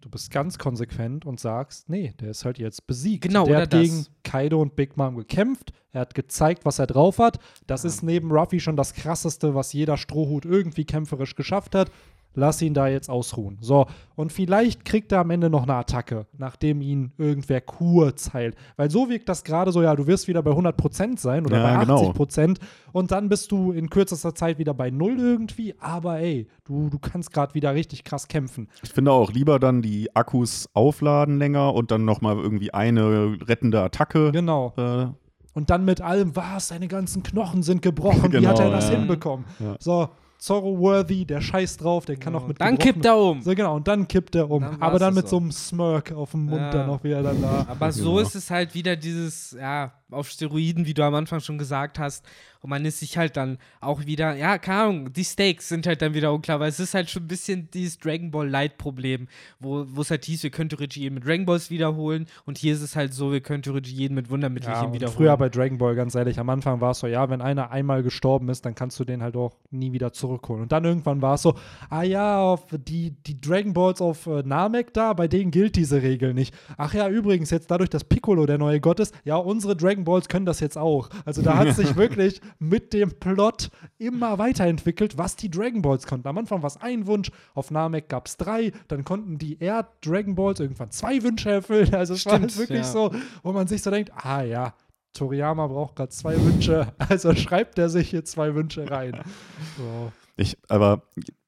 du 0.00 0.08
bist 0.10 0.30
ganz 0.30 0.58
konsequent 0.58 1.24
und 1.24 1.40
sagst, 1.40 1.88
nee, 1.88 2.14
der 2.20 2.30
ist 2.30 2.44
halt 2.44 2.58
jetzt 2.58 2.86
besiegt. 2.86 3.22
Genau, 3.24 3.46
der 3.46 3.62
hat 3.62 3.72
das. 3.72 3.80
gegen 3.80 4.06
Kaido 4.22 4.60
und 4.62 4.76
Big 4.76 4.96
Mom 4.96 5.16
gekämpft. 5.16 5.72
Er 5.92 6.02
hat 6.02 6.14
gezeigt, 6.14 6.64
was 6.64 6.78
er 6.78 6.86
drauf 6.86 7.18
hat. 7.18 7.38
Das 7.66 7.84
ist 7.84 8.02
neben 8.02 8.30
Ruffy 8.30 8.60
schon 8.60 8.76
das 8.76 8.94
krasseste, 8.94 9.54
was 9.54 9.72
jeder 9.72 9.96
Strohhut 9.96 10.44
irgendwie 10.44 10.84
kämpferisch 10.84 11.34
geschafft 11.34 11.74
hat. 11.74 11.90
Lass 12.34 12.60
ihn 12.62 12.74
da 12.74 12.88
jetzt 12.88 13.08
ausruhen. 13.08 13.58
So, 13.60 13.86
und 14.16 14.32
vielleicht 14.32 14.84
kriegt 14.84 15.12
er 15.12 15.20
am 15.20 15.30
Ende 15.30 15.50
noch 15.50 15.62
eine 15.64 15.74
Attacke, 15.74 16.26
nachdem 16.36 16.80
ihn 16.80 17.12
irgendwer 17.18 17.60
kurz 17.60 18.32
heilt. 18.32 18.56
Weil 18.76 18.90
so 18.90 19.08
wirkt 19.08 19.28
das 19.28 19.44
gerade 19.44 19.72
so, 19.72 19.82
ja, 19.82 19.94
du 19.94 20.06
wirst 20.06 20.28
wieder 20.28 20.42
bei 20.42 20.50
100% 20.50 21.18
sein 21.18 21.46
oder 21.46 21.58
Ja, 21.58 21.76
bei 21.78 21.84
genau. 21.84 22.10
80% 22.10 22.58
und 22.92 23.10
dann 23.10 23.28
bist 23.28 23.50
du 23.52 23.72
in 23.72 23.88
kürzester 23.90 24.34
Zeit 24.34 24.58
wieder 24.58 24.74
bei 24.74 24.90
Null 24.90 25.18
irgendwie. 25.18 25.74
Aber 25.78 26.18
ey, 26.18 26.48
du, 26.64 26.88
du 26.90 26.98
kannst 26.98 27.32
gerade 27.32 27.54
wieder 27.54 27.74
richtig 27.74 28.04
krass 28.04 28.28
kämpfen. 28.28 28.68
Ich 28.82 28.90
finde 28.90 29.12
auch 29.12 29.32
lieber 29.32 29.58
dann 29.58 29.82
die 29.82 30.14
Akkus 30.14 30.68
aufladen 30.74 31.38
länger 31.38 31.74
und 31.74 31.90
dann 31.90 32.04
nochmal 32.04 32.36
irgendwie 32.36 32.72
eine 32.74 33.36
rettende 33.46 33.80
Attacke. 33.82 34.32
Genau. 34.32 34.72
Äh, 34.76 35.06
Und 35.54 35.70
dann 35.70 35.84
mit 35.84 36.00
allem, 36.00 36.34
was, 36.34 36.68
seine 36.68 36.88
ganzen 36.88 37.22
Knochen 37.22 37.62
sind 37.62 37.80
gebrochen, 37.82 38.24
wie 38.32 38.36
Genau, 38.38 38.48
hat 38.50 38.58
er 38.60 38.70
das 38.70 38.90
ja. 38.90 38.96
hinbekommen? 38.98 39.44
Ja. 39.60 39.76
So, 39.78 40.08
Zorro-worthy, 40.44 41.24
der 41.24 41.40
scheiß 41.40 41.78
drauf, 41.78 42.04
der 42.04 42.16
kann 42.16 42.34
auch 42.34 42.46
mit 42.46 42.60
Dann 42.60 42.76
kippt 42.76 43.04
er 43.06 43.16
um. 43.16 43.40
So, 43.40 43.54
genau, 43.54 43.76
und 43.76 43.88
dann 43.88 44.06
kippt 44.06 44.34
er 44.34 44.50
um. 44.50 44.62
Dann 44.62 44.82
Aber 44.82 44.98
dann 44.98 45.14
mit 45.14 45.24
auch. 45.24 45.30
so 45.30 45.36
einem 45.38 45.50
Smirk 45.52 46.12
auf 46.12 46.32
dem 46.32 46.44
Mund 46.44 46.60
Ja. 46.60 46.70
dann 46.70 46.86
noch 46.86 47.02
wieder 47.02 47.22
dann 47.22 47.40
da. 47.40 47.66
Aber 47.68 47.90
so 47.92 48.10
Genau. 48.16 48.18
ist 48.26 48.34
es 48.34 48.50
halt 48.50 48.74
wieder 48.74 48.94
dieses, 48.94 49.52
ja, 49.58 49.92
auf 50.10 50.28
Steroiden, 50.28 50.84
wie 50.86 50.92
du 50.94 51.02
am 51.02 51.14
Anfang 51.14 51.40
schon 51.40 51.56
gesagt 51.58 51.98
hast. 51.98 52.24
Und 52.64 52.70
man 52.70 52.82
ist 52.86 53.00
sich 53.00 53.18
halt 53.18 53.36
dann 53.36 53.58
auch 53.82 54.06
wieder, 54.06 54.34
ja, 54.36 54.56
keine 54.56 54.80
Ahnung, 54.80 55.12
die 55.12 55.22
Stakes 55.22 55.68
sind 55.68 55.86
halt 55.86 56.00
dann 56.00 56.14
wieder 56.14 56.32
unklar, 56.32 56.60
weil 56.60 56.70
es 56.70 56.80
ist 56.80 56.94
halt 56.94 57.10
schon 57.10 57.24
ein 57.24 57.28
bisschen 57.28 57.68
dieses 57.74 57.98
Dragon 57.98 58.30
Ball 58.30 58.48
Light-Problem, 58.48 59.28
wo 59.60 59.84
wo 59.90 60.00
es 60.00 60.10
halt 60.10 60.24
hieß, 60.24 60.42
wir 60.44 60.48
können 60.50 60.70
theoretisch 60.70 60.96
jeden 60.96 61.16
mit 61.16 61.26
Dragon 61.26 61.44
Balls 61.44 61.68
wiederholen. 61.68 62.24
Und 62.46 62.56
hier 62.56 62.72
ist 62.72 62.80
es 62.80 62.96
halt 62.96 63.12
so, 63.12 63.32
wir 63.32 63.42
können 63.42 63.62
theoretisch 63.62 63.92
jeden 63.92 64.14
mit 64.14 64.28
Ja, 64.28 64.30
Wundermittelchen 64.30 64.92
und 64.92 64.94
wiederholen. 64.94 65.14
früher 65.14 65.36
bei 65.36 65.50
Dragon 65.50 65.76
Ball, 65.76 65.94
ganz 65.94 66.14
ehrlich, 66.14 66.38
am 66.38 66.48
Anfang 66.48 66.80
war 66.80 66.92
es 66.92 67.00
so, 67.00 67.06
ja, 67.06 67.28
wenn 67.28 67.42
einer 67.42 67.70
einmal 67.70 68.02
gestorben 68.02 68.48
ist, 68.48 68.64
dann 68.64 68.74
kannst 68.74 68.98
du 68.98 69.04
den 69.04 69.22
halt 69.22 69.36
auch 69.36 69.58
nie 69.70 69.92
wieder 69.92 70.14
zurückholen. 70.14 70.62
Und 70.62 70.72
dann 70.72 70.86
irgendwann 70.86 71.20
war 71.20 71.34
es 71.34 71.42
so, 71.42 71.56
ah 71.90 72.02
ja, 72.02 72.40
auf 72.40 72.64
die, 72.70 73.10
die 73.10 73.38
Dragon 73.42 73.74
Balls 73.74 74.00
auf 74.00 74.26
äh, 74.26 74.42
Namek 74.42 74.94
da, 74.94 75.12
bei 75.12 75.28
denen 75.28 75.50
gilt 75.50 75.76
diese 75.76 76.00
Regel 76.00 76.32
nicht. 76.32 76.54
Ach 76.78 76.94
ja, 76.94 77.10
übrigens, 77.10 77.50
jetzt 77.50 77.70
dadurch, 77.70 77.90
dass 77.90 78.04
Piccolo 78.04 78.46
der 78.46 78.56
neue 78.56 78.80
Gott 78.80 79.00
ist, 79.00 79.14
ja, 79.24 79.36
unsere 79.36 79.76
Dragon 79.76 80.04
Balls 80.04 80.28
können 80.28 80.46
das 80.46 80.60
jetzt 80.60 80.78
auch. 80.78 81.10
Also 81.26 81.42
da 81.42 81.58
hat 81.58 81.74
sich 81.76 81.94
wirklich 81.96 82.40
mit 82.58 82.92
dem 82.92 83.18
Plot 83.18 83.70
immer 83.98 84.38
weiterentwickelt, 84.38 85.18
was 85.18 85.36
die 85.36 85.50
Dragon 85.50 85.82
Balls 85.82 86.06
konnten. 86.06 86.28
Am 86.28 86.38
Anfang 86.38 86.62
war 86.62 86.68
es 86.68 86.76
ein 86.76 87.06
Wunsch, 87.06 87.30
auf 87.54 87.70
Namek 87.70 88.08
gab 88.08 88.26
es 88.26 88.36
drei, 88.36 88.72
dann 88.88 89.04
konnten 89.04 89.38
die 89.38 89.58
Erd-Dragon 89.58 90.34
Balls 90.34 90.60
irgendwann 90.60 90.90
zwei 90.90 91.22
Wünsche 91.22 91.50
erfüllen. 91.50 91.94
Also 91.94 92.14
es 92.14 92.26
war 92.26 92.40
halt 92.40 92.56
wirklich 92.56 92.80
ja. 92.80 92.84
so, 92.84 93.10
wo 93.42 93.52
man 93.52 93.66
sich 93.66 93.82
so 93.82 93.90
denkt, 93.90 94.12
ah 94.14 94.42
ja, 94.42 94.74
Toriyama 95.14 95.66
braucht 95.68 95.96
gerade 95.96 96.10
zwei 96.10 96.36
Wünsche, 96.40 96.92
also 96.98 97.34
schreibt 97.34 97.78
er 97.78 97.88
sich 97.88 98.10
hier 98.10 98.24
zwei 98.24 98.54
Wünsche 98.54 98.90
rein. 98.90 99.20
So. 99.76 100.12
Ich, 100.36 100.56
aber 100.68 101.02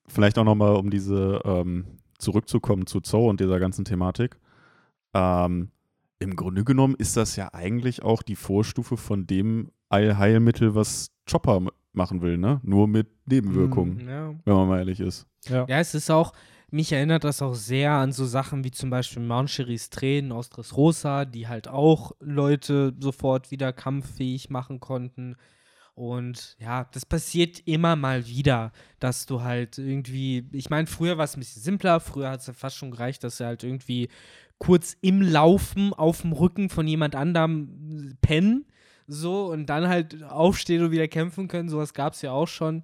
vielleicht 0.07 0.39
auch 0.39 0.45
nochmal, 0.45 0.77
um 0.77 0.91
diese 0.91 1.41
ähm, 1.45 1.85
zurückzukommen 2.19 2.87
zu 2.87 3.01
Zoo 3.05 3.29
und 3.29 3.41
dieser 3.41 3.59
ganzen 3.59 3.85
Thematik. 3.85 4.39
Ähm, 5.15 5.71
Im 6.19 6.37
Grunde 6.37 6.64
genommen 6.64 6.95
ist 6.97 7.17
das 7.17 7.37
ja 7.37 7.53
eigentlich 7.53 8.03
auch 8.03 8.23
die 8.23 8.37
Vorstufe 8.37 8.97
von 8.97 9.27
dem 9.27 9.71
Allheilmittel, 9.89 10.75
was 10.75 11.11
Chopper 11.31 11.61
machen 11.93 12.23
will, 12.23 12.39
ne? 12.39 12.61
Nur 12.62 12.89
mit 12.89 13.09
Nebenwirkungen, 13.27 14.09
ja. 14.09 14.35
wenn 14.45 14.55
man 14.55 14.69
mal 14.69 14.79
ehrlich 14.79 15.01
ist. 15.01 15.27
Ja. 15.49 15.67
Ja, 15.69 15.79
es 15.79 15.95
ist 15.95 16.11
auch, 16.11 16.33
mich 16.71 16.93
erinnert 16.93 17.25
das 17.25 17.43
auch 17.43 17.55
sehr 17.55 17.93
an 17.93 18.12
so 18.12 18.25
Sachen 18.25 18.64
wie 18.64 18.71
zum 18.71 18.91
Beispiel 18.91 19.23
Mount 19.23 19.51
Cheris 19.51 19.91
Tränen 19.91 20.33
aus 20.33 20.51
Dressrosa, 20.51 21.25
die 21.25 21.49
halt 21.49 21.69
auch 21.69 22.12
Leute 22.21 22.95
sofort 22.99 23.51
wieder 23.51 23.73
kampffähig 23.73 24.51
machen 24.51 24.81
konnten. 24.81 25.37
Und 25.95 26.57
ja, 26.61 26.85
das 26.93 27.07
passiert 27.07 27.67
immer 27.67 27.97
mal 27.97 28.27
wieder, 28.27 28.73
dass 29.01 29.25
du 29.25 29.43
halt 29.43 29.79
irgendwie, 29.79 30.47
ich 30.53 30.69
meine, 30.69 30.87
früher 30.87 31.17
war 31.17 31.25
es 31.25 31.37
ein 31.37 31.41
bisschen 31.41 31.62
simpler, 31.62 32.01
früher 32.01 32.31
hat 32.31 32.41
es 32.41 32.49
ja 32.49 32.53
fast 32.53 32.77
schon 32.77 32.91
gereicht, 32.91 33.25
dass 33.25 33.41
er 33.41 33.47
halt 33.47 33.64
irgendwie 33.64 34.11
kurz 34.59 34.97
im 35.01 35.21
Laufen 35.23 35.93
auf 35.93 36.23
dem 36.23 36.33
Rücken 36.33 36.71
von 36.71 36.87
jemand 36.87 37.15
anderem 37.15 38.17
pennen, 38.21 38.67
so, 39.07 39.47
und 39.47 39.67
dann 39.67 39.89
halt 39.89 40.23
aufstehen 40.25 40.83
und 40.83 40.91
wieder 40.91 41.09
kämpfen 41.09 41.49
können, 41.49 41.69
sowas 41.69 41.95
gab 41.95 42.15
es 42.15 42.23
ja 42.23 42.33
auch 42.33 42.49
schon. 42.49 42.83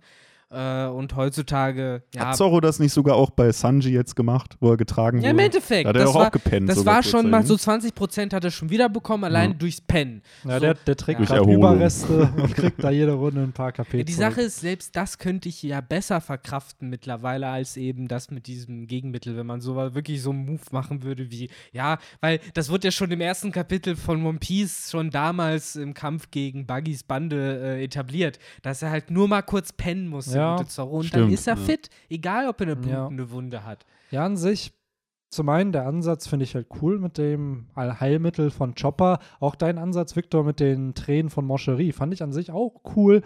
Äh, 0.53 0.87
und 0.89 1.17
heutzutage, 1.17 2.03
ja, 2.15 2.27
Hat 2.27 2.37
Zorro 2.37 2.61
das 2.61 2.79
nicht 2.79 2.93
sogar 2.93 3.17
auch 3.17 3.31
bei 3.31 3.51
Sanji 3.53 3.91
jetzt 3.93 4.15
gemacht, 4.15 4.57
wo 4.61 4.71
er 4.73 4.77
getragen 4.77 5.23
ja, 5.23 5.31
im 5.31 5.37
wurde? 5.37 5.45
Endeffekt. 5.47 5.85
Da 5.87 5.89
hat 5.91 5.97
er 5.97 6.01
das 6.05 6.11
auch 6.11 6.15
war, 6.21 6.27
auch 6.27 6.31
gepennt. 6.31 6.69
das 6.69 6.85
war 6.85 7.03
schon 7.03 7.31
mal 7.31 7.45
so 7.47 7.55
kurzzeitig, 7.55 7.93
20% 7.93 8.35
hat 8.35 8.45
er 8.45 8.51
schon 8.51 8.69
wieder 8.71 8.89
bekommen, 8.89 9.25
allein 9.25 9.53
Ja. 9.53 9.57
durchs 9.57 9.81
Pennen. 9.81 10.23
Ja, 10.45 10.55
So. 10.55 10.61
der, 10.61 10.75
der 10.75 10.97
trägt 10.97 11.21
Ja. 11.21 11.27
gerade. 11.27 11.53
Überreste 11.53 12.31
und 12.37 12.55
kriegt 12.55 12.83
da 12.85 12.91
jede 12.91 13.13
Runde 13.13 13.43
ein 13.43 13.53
paar 13.53 13.73
KP. 13.73 13.99
Ja, 13.99 14.05
die. 14.05 14.13
Sache 14.13 14.43
ist, 14.43 14.61
selbst 14.61 14.95
das 14.95 15.19
könnte 15.19 15.49
ich 15.49 15.63
ja 15.63 15.81
besser 15.81 16.21
verkraften 16.21 16.91
mittlerweile 16.91 17.49
als 17.49 17.77
eben 17.79 18.07
das 18.09 18.31
mit 18.31 18.47
diesem 18.47 18.87
Gegenmittel, 18.87 19.37
wenn 19.37 19.47
man 19.47 19.61
so 19.61 19.75
wirklich 19.77 20.21
so 20.23 20.31
einen 20.31 20.45
Move 20.45 20.61
machen 20.71 21.03
würde 21.03 21.31
wie, 21.31 21.49
ja, 21.73 21.99
weil 22.21 22.41
das 22.55 22.71
wird 22.71 22.85
ja 22.85 22.91
schon 22.91 23.11
im 23.11 23.21
ersten 23.23 23.53
Kapitel 23.53 23.97
von 23.97 24.25
One 24.27 24.39
Piece 24.39 24.91
schon 24.91 25.11
damals 25.11 25.77
im 25.77 25.95
Kampf 25.95 26.31
gegen 26.31 26.67
Buggys 26.67 27.05
Bande 27.05 27.61
äh, 27.79 27.85
etabliert, 27.85 28.39
dass 28.63 28.83
er 28.83 28.91
halt 28.91 29.11
nur 29.11 29.29
mal 29.29 29.43
kurz 29.43 29.73
pennen 29.73 30.09
muss, 30.09 30.27
der 30.27 30.42
Ja, 30.43 30.57
gute 30.57 30.69
Zorro, 30.69 30.97
und 30.99 31.13
dann 31.15 31.21
stimmt, 31.23 31.33
ist 31.33 31.47
er 31.47 31.57
ja. 31.57 31.61
fit, 31.61 31.91
egal 32.09 32.49
ob 32.49 32.61
er 32.61 32.67
eine 32.69 32.89
Ja. 32.89 33.01
blutende 33.01 33.31
Wunde 33.31 33.65
hat. 33.65 33.85
Ja, 34.11 34.25
an 34.25 34.37
sich, 34.37 34.73
zum 35.31 35.49
einen 35.49 35.73
der 35.73 35.87
Ansatz 35.87 36.27
finde 36.27 36.45
ich 36.45 36.55
halt 36.55 36.67
cool 36.83 36.99
mit 36.99 37.17
dem 37.17 37.69
Allheilmittel 37.75 38.51
von 38.51 38.75
Chopper. 38.75 39.19
Auch 39.41 39.55
dein 39.55 39.79
Ansatz, 39.79 40.15
Victor, 40.15 40.45
mit 40.45 40.61
den 40.61 40.95
Tränen 40.95 41.31
von 41.31 41.47
Moscherie, 41.47 41.93
fand 41.93 42.13
ich 42.13 42.23
an 42.23 42.33
sich 42.33 42.51
auch 42.51 42.83
cool. 42.97 43.23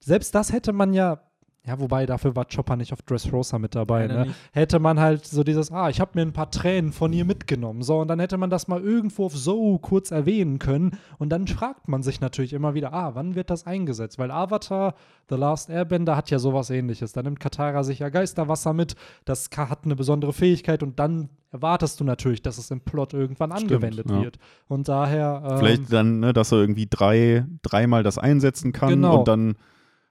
Selbst 0.00 0.34
das 0.34 0.52
hätte 0.52 0.72
man 0.72 0.92
ja, 0.92 1.20
ja, 1.66 1.80
wobei 1.80 2.04
dafür 2.04 2.36
war 2.36 2.44
Chopper 2.44 2.76
nicht 2.76 2.92
auf 2.92 3.00
Dressrosa 3.00 3.58
mit 3.58 3.74
dabei, 3.74 4.06
ne? 4.06 4.34
Hätte 4.52 4.78
man 4.78 5.00
halt 5.00 5.24
so 5.24 5.42
dieses, 5.42 5.72
ah, 5.72 5.88
ich 5.88 5.98
habe 5.98 6.10
mir 6.14 6.20
ein 6.20 6.34
paar 6.34 6.50
Tränen 6.50 6.92
von 6.92 7.10
ihr 7.14 7.24
mitgenommen. 7.24 7.80
So, 7.82 8.00
und 8.00 8.08
dann 8.08 8.20
hätte 8.20 8.36
man 8.36 8.50
das 8.50 8.68
mal 8.68 8.82
irgendwo 8.82 9.24
auf 9.24 9.34
so 9.34 9.78
kurz 9.78 10.10
erwähnen 10.10 10.58
können. 10.58 10.98
Und 11.16 11.30
dann 11.30 11.46
fragt 11.46 11.88
man 11.88 12.02
sich 12.02 12.20
natürlich 12.20 12.52
immer 12.52 12.74
wieder, 12.74 12.92
ah, 12.92 13.14
wann 13.14 13.34
wird 13.34 13.48
das 13.48 13.66
eingesetzt? 13.66 14.18
Weil 14.18 14.30
Avatar, 14.30 14.94
The 15.30 15.36
Last 15.36 15.70
Airbender, 15.70 16.16
hat 16.16 16.30
ja 16.30 16.38
sowas 16.38 16.68
ähnliches. 16.68 17.14
Da 17.14 17.22
nimmt 17.22 17.40
Katara 17.40 17.82
sich 17.82 18.00
ja 18.00 18.10
Geisterwasser 18.10 18.74
mit, 18.74 18.94
das 19.24 19.48
hat 19.56 19.86
eine 19.86 19.96
besondere 19.96 20.34
Fähigkeit 20.34 20.82
und 20.82 20.98
dann 20.98 21.30
erwartest 21.50 21.98
du 21.98 22.04
natürlich, 22.04 22.42
dass 22.42 22.58
es 22.58 22.70
im 22.72 22.80
Plot 22.80 23.14
irgendwann 23.14 23.52
Stimmt, 23.52 23.72
angewendet 23.72 24.10
ja. 24.10 24.20
wird. 24.22 24.38
Und 24.68 24.88
daher. 24.88 25.42
Ähm, 25.48 25.58
Vielleicht 25.58 25.92
dann, 25.92 26.20
ne, 26.20 26.34
dass 26.34 26.52
er 26.52 26.58
irgendwie 26.58 26.88
drei, 26.90 27.46
dreimal 27.62 28.02
das 28.02 28.18
einsetzen 28.18 28.72
kann 28.72 28.90
Genau. 28.90 29.20
und 29.20 29.28
dann 29.28 29.54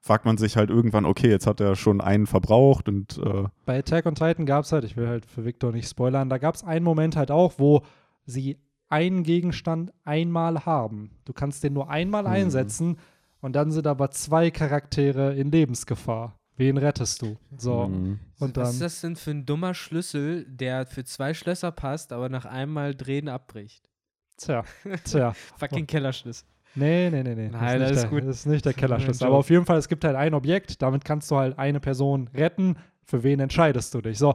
fragt 0.06 0.26
man 0.26 0.38
sich 0.38 0.58
halt 0.58 0.70
irgendwann, 0.70 1.06
okay, 1.06 1.30
jetzt 1.30 1.47
hat 1.47 1.62
er 1.62 1.78
schon 1.78 2.01
einen 2.01 2.28
verbraucht 2.28 2.89
und 2.89 3.18
äh, 3.20 3.45
bei 3.66 3.80
Attack 3.80 4.06
on 4.06 4.16
Titan 4.16 4.45
gab 4.45 4.66
es 4.66 4.74
halt, 4.74 4.84
ich 4.84 4.97
will 4.97 5.08
halt 5.08 5.26
für 5.26 5.45
Victor 5.45 5.72
nicht 5.72 5.88
spoilern, 5.88 6.30
da 6.30 6.38
gab 6.38 6.56
es 6.56 6.64
einen 6.66 6.84
Moment 6.84 7.16
halt 7.16 7.32
auch, 7.32 7.54
wo 7.58 7.84
sie 8.26 8.58
einen 8.89 9.24
Gegenstand 9.24 9.93
einmal 10.04 10.66
haben. 10.66 11.12
Du 11.24 11.32
kannst 11.32 11.64
den 11.64 11.72
nur 11.74 11.89
einmal 11.89 12.24
Mhm. 12.24 12.28
einsetzen 12.30 12.97
und 13.39 13.56
dann 13.56 13.72
sind 13.72 13.88
aber 13.88 14.12
zwei 14.12 14.51
Charaktere 14.51 15.36
in 15.36 15.51
Lebensgefahr. 15.51 16.36
Wen 16.58 16.78
rettest 16.78 17.22
du? 17.22 17.38
So. 17.58 17.88
mh. 17.88 18.18
Und 18.39 18.58
Was 18.58 18.68
dann. 18.68 18.70
ist 18.72 18.82
das 18.82 19.01
denn 19.01 19.16
für 19.16 19.32
ein 19.32 19.45
dummer 19.45 19.74
Schlüssel, 19.74 20.45
der 20.49 20.86
für 20.86 21.06
zwei 21.06 21.34
Schlösser 21.34 21.72
passt, 21.72 22.12
aber 22.12 22.28
nach 22.28 22.45
einmal 22.45 22.93
Drehen 22.93 23.30
abbricht? 23.30 23.89
Tja, 24.38 24.64
tja. 25.06 25.34
Fucking 25.58 25.88
Kellerschlüssel. 25.88 26.45
Nee, 26.76 27.09
nee, 27.11 27.24
nee, 27.24 27.36
nee. 27.36 27.49
Nein, 27.49 27.80
das 27.80 27.91
ist, 27.91 27.95
nicht 27.97 28.03
der, 28.03 28.09
gut. 28.19 28.28
das 28.30 28.36
ist 28.38 28.45
nicht 28.47 28.65
der 28.65 28.74
Kellerschlüssel. 28.74 29.28
Aber 29.28 29.38
auf 29.38 29.49
jeden 29.49 29.65
Fall, 29.65 29.78
es 29.78 29.88
gibt 29.88 30.03
halt 30.03 30.15
ein 30.15 30.34
Objekt, 30.34 30.82
damit 30.82 31.05
kannst 31.05 31.30
du 31.30 31.38
halt 31.38 31.57
eine 31.59 31.80
Person 31.80 32.30
retten. 32.34 32.78
Für 33.05 33.24
wen 33.24 33.39
entscheidest 33.39 33.93
du 33.93 34.01
dich? 34.01 34.17
So. 34.17 34.34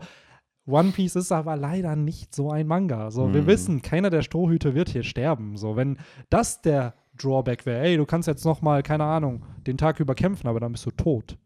One 0.67 0.93
Piece 0.93 1.17
ist 1.17 1.33
aber 1.33 1.57
leider 1.57 1.97
nicht 1.97 2.35
so 2.35 2.51
ein 2.51 2.67
Manga. 2.67 3.11
So, 3.11 3.33
wir 3.33 3.43
Mhm. 3.43 3.47
wissen, 3.47 3.83
keiner 3.83 4.11
der 4.11 4.21
Strohhüte 4.23 4.75
wird 4.75 4.91
hier 4.91 5.03
sterben. 5.03 5.57
So, 5.57 5.77
wenn 5.77 5.97
das 6.29 6.61
der 6.61 6.95
Drawback 7.17 7.65
wäre, 7.65 7.81
ey, 7.87 7.97
du 7.97 8.05
kannst 8.05 8.29
jetzt 8.29 8.45
noch 8.45 8.61
mal, 8.61 8.83
keine 8.83 9.05
Ahnung, 9.05 9.45
den 9.67 9.79
Tag 9.79 9.99
über 9.99 10.15
kämpfen, 10.15 10.47
aber 10.47 10.61
dann 10.61 10.73
bist 10.73 10.85
du 10.85 10.91
tot. 10.91 11.39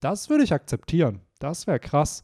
Das 0.00 0.28
würde 0.28 0.44
ich 0.44 0.52
akzeptieren. 0.52 1.22
Das 1.40 1.66
wäre 1.66 1.80
krass. 1.80 2.22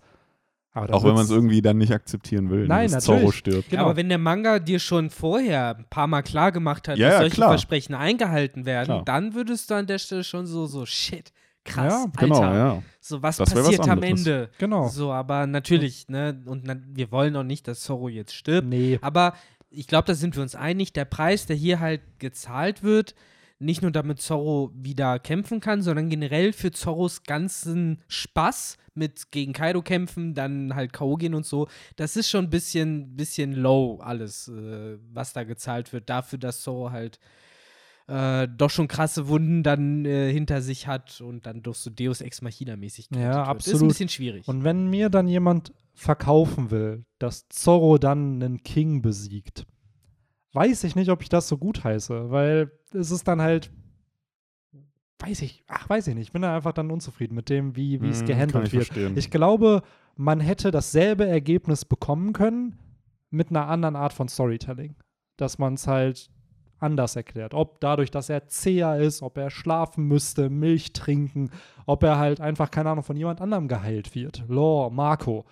Auch 0.75 1.05
wenn 1.05 1.15
man 1.15 1.25
es 1.25 1.31
irgendwie 1.31 1.63
dann 1.63 1.79
nicht 1.79 1.93
akzeptieren 1.93 2.51
will, 2.51 2.63
ne, 2.63 2.67
Nein, 2.69 2.91
dass. 2.91 3.05
Zorro 3.05 3.31
stirbt. 3.31 3.71
Genau. 3.71 3.83
Aber 3.85 3.97
wenn 3.97 4.09
der 4.09 4.19
Manga 4.19 4.59
dir 4.59 4.81
schon 4.81 5.09
vorher 5.09 5.77
ein 5.77 5.87
paar 5.89 6.09
Mal 6.09 6.23
klar 6.23 6.51
gemacht 6.51 6.89
hat, 6.89 6.99
Ja, 6.99 7.07
dass 7.09 7.15
ja, 7.15 7.21
solche 7.21 7.35
klar. 7.37 7.49
Versprechen 7.51 7.95
eingehalten 7.95 8.67
werden, 8.67 8.87
Klar. 8.87 9.03
dann 9.05 9.35
würdest 9.35 9.71
du 9.71 9.75
an 9.75 9.87
der 9.87 9.99
Stelle 9.99 10.25
schon 10.25 10.47
so, 10.47 10.67
so 10.67 10.85
shit, 10.85 11.33
krass, 11.65 11.93
Ja, 11.93 12.13
Genau, 12.19 12.41
Alter, 12.41 12.57
ja. 12.57 12.83
so 13.01 13.23
was 13.23 13.37
Das 13.37 13.55
wär 13.55 13.63
was 13.63 13.77
passiert 13.77 13.89
am. 13.89 14.03
Ende. 14.03 14.51
Genau. 14.59 14.89
So, 14.89 15.13
aber 15.13 15.47
natürlich, 15.47 16.09
ne, 16.09 16.43
und 16.45 16.65
na, 16.65 16.77
wir 16.93 17.13
wollen 17.13 17.37
auch 17.37 17.45
nicht, 17.45 17.69
dass 17.69 17.81
Zorro 17.81 18.09
jetzt 18.09 18.35
stirbt. 18.35 18.67
Nee. 18.67 18.99
Aber 19.01 19.35
ich 19.71 19.87
glaube, 19.87 20.07
da 20.07 20.15
sind 20.15 20.35
wir 20.35 20.43
uns 20.43 20.57
einig, 20.57 20.93
der 20.93 21.05
Preis, 21.05 21.47
der 21.47 21.55
hier 21.57 21.79
halt 21.79 22.01
gezahlt 22.19 22.83
wird, 22.83 23.15
nicht 23.65 23.83
nur 23.83 23.91
damit 23.91 24.21
Zorro 24.21 24.71
wieder 24.75 25.19
kämpfen 25.19 25.61
kann, 25.61 25.83
sondern 25.83 26.11
generell 26.11 26.53
für 26.53 26.71
Zorros 26.71 27.23
ganzen 27.23 28.03
Spaß 28.09 28.77
mit 28.95 29.33
gegen 29.33 29.53
Kaido 29.53 29.83
kämpfen, 29.83 30.35
dann 30.35 30.75
halt 30.75 30.93
K.O. 30.93 31.17
gehen 31.17 31.35
und 31.35 31.47
so, 31.47 31.69
das 31.97 32.17
ist 32.17 32.31
schon 32.31 32.45
ein 32.45 32.51
bisschen, 32.51 33.17
bisschen 33.17 33.53
low 33.53 33.99
alles, 34.01 34.49
äh, 34.49 34.99
was 35.13 35.33
da 35.33 35.45
gezahlt 35.45 35.93
wird, 35.93 36.09
dafür, 36.09 36.39
dass 36.39 36.63
Zorro 36.63 36.91
halt 36.91 37.19
äh, 38.07 38.47
doch 38.49 38.71
schon 38.71 38.87
krasse 38.87 39.29
Wunden 39.29 39.63
dann 39.63 40.05
äh, 40.05 40.31
hinter 40.31 40.61
sich 40.61 40.87
hat 40.87 41.21
und 41.21 41.47
dann 41.47 41.63
doch 41.63 41.75
so 41.75 41.91
Deus 41.91 42.21
Ex 42.21 42.43
Machina-mäßig 42.43 43.09
Ja, 43.11 43.19
getötet 43.19 43.25
wird. 43.25 43.33
Ist 43.33 43.49
ein 43.49 43.51
absolut. 43.51 43.89
bisschen 43.89 44.09
schwierig. 44.11 44.49
Und 44.49 44.63
wenn 44.63 44.89
mir 44.91 45.09
dann 45.09 45.27
jemand 45.27 45.73
verkaufen 45.95 46.71
will, 46.71 47.05
dass 47.19 47.49
Zorro 47.49 47.99
dann 47.99 48.43
einen 48.43 48.63
King 48.63 49.01
besiegt, 49.01 49.67
weiß 50.55 50.85
ich 50.85 50.97
nicht, 50.97 51.11
ob 51.11 51.23
ich 51.23 51.29
das 51.29 51.49
so 51.49 51.59
gut 51.59 51.85
heiße, 51.85 52.31
weil 52.31 52.71
es 52.93 53.11
ist 53.11 53.29
dann 53.29 53.43
halt, 53.43 53.71
weiß 55.19 55.43
ich, 55.43 55.65
ach, 55.67 55.89
weiß 55.89 56.07
ich 56.09 56.15
nicht, 56.15 56.29
ich 56.29 56.33
bin 56.33 56.43
da 56.43 56.55
einfach 56.55 56.73
dann 56.73 56.91
unzufrieden 56.91 57.35
mit 57.35 57.49
dem, 57.49 57.77
wie 57.77 57.97
es 57.97 58.21
kann 58.21 58.29
gehandelt 58.29 58.67
ich 58.67 58.73
wird. 58.73 58.87
verstehen. 58.87 59.17
Ich 59.17 59.31
glaube, 59.31 59.83
man 60.17 60.41
hätte 60.41 60.71
dasselbe 60.71 61.27
Ergebnis 61.27 61.85
bekommen 61.85 62.33
können 62.33 62.79
mit 63.31 63.51
einer 63.51 63.69
anderen 63.69 63.97
Art 63.97 64.13
von 64.13 64.29
Storytelling. 64.29 64.95
Dass 65.37 65.59
man 65.59 65.75
es 65.75 65.89
halt 65.89 66.31
anders 66.79 67.17
erklärt. 67.17 67.55
Ob 67.55 67.81
dadurch, 67.81 68.11
dass 68.13 68.29
er 68.29 68.47
zäher 68.47 68.99
ist, 68.99 69.23
ob 69.23 69.39
er 69.39 69.51
schlafen 69.51 70.07
müsste, 70.07 70.51
Milch 70.51 70.93
trinken, 70.93 71.51
ob 71.87 72.05
er 72.05 72.19
halt 72.19 72.41
einfach, 72.41 72.71
keine 72.71 72.91
Ahnung, 72.91 73.03
von 73.03 73.17
jemand 73.17 73.41
anderem 73.41 73.67
geheilt 73.67 74.15
wird. 74.15 74.45
Lore, 74.47 74.93
Marco. 74.93 75.45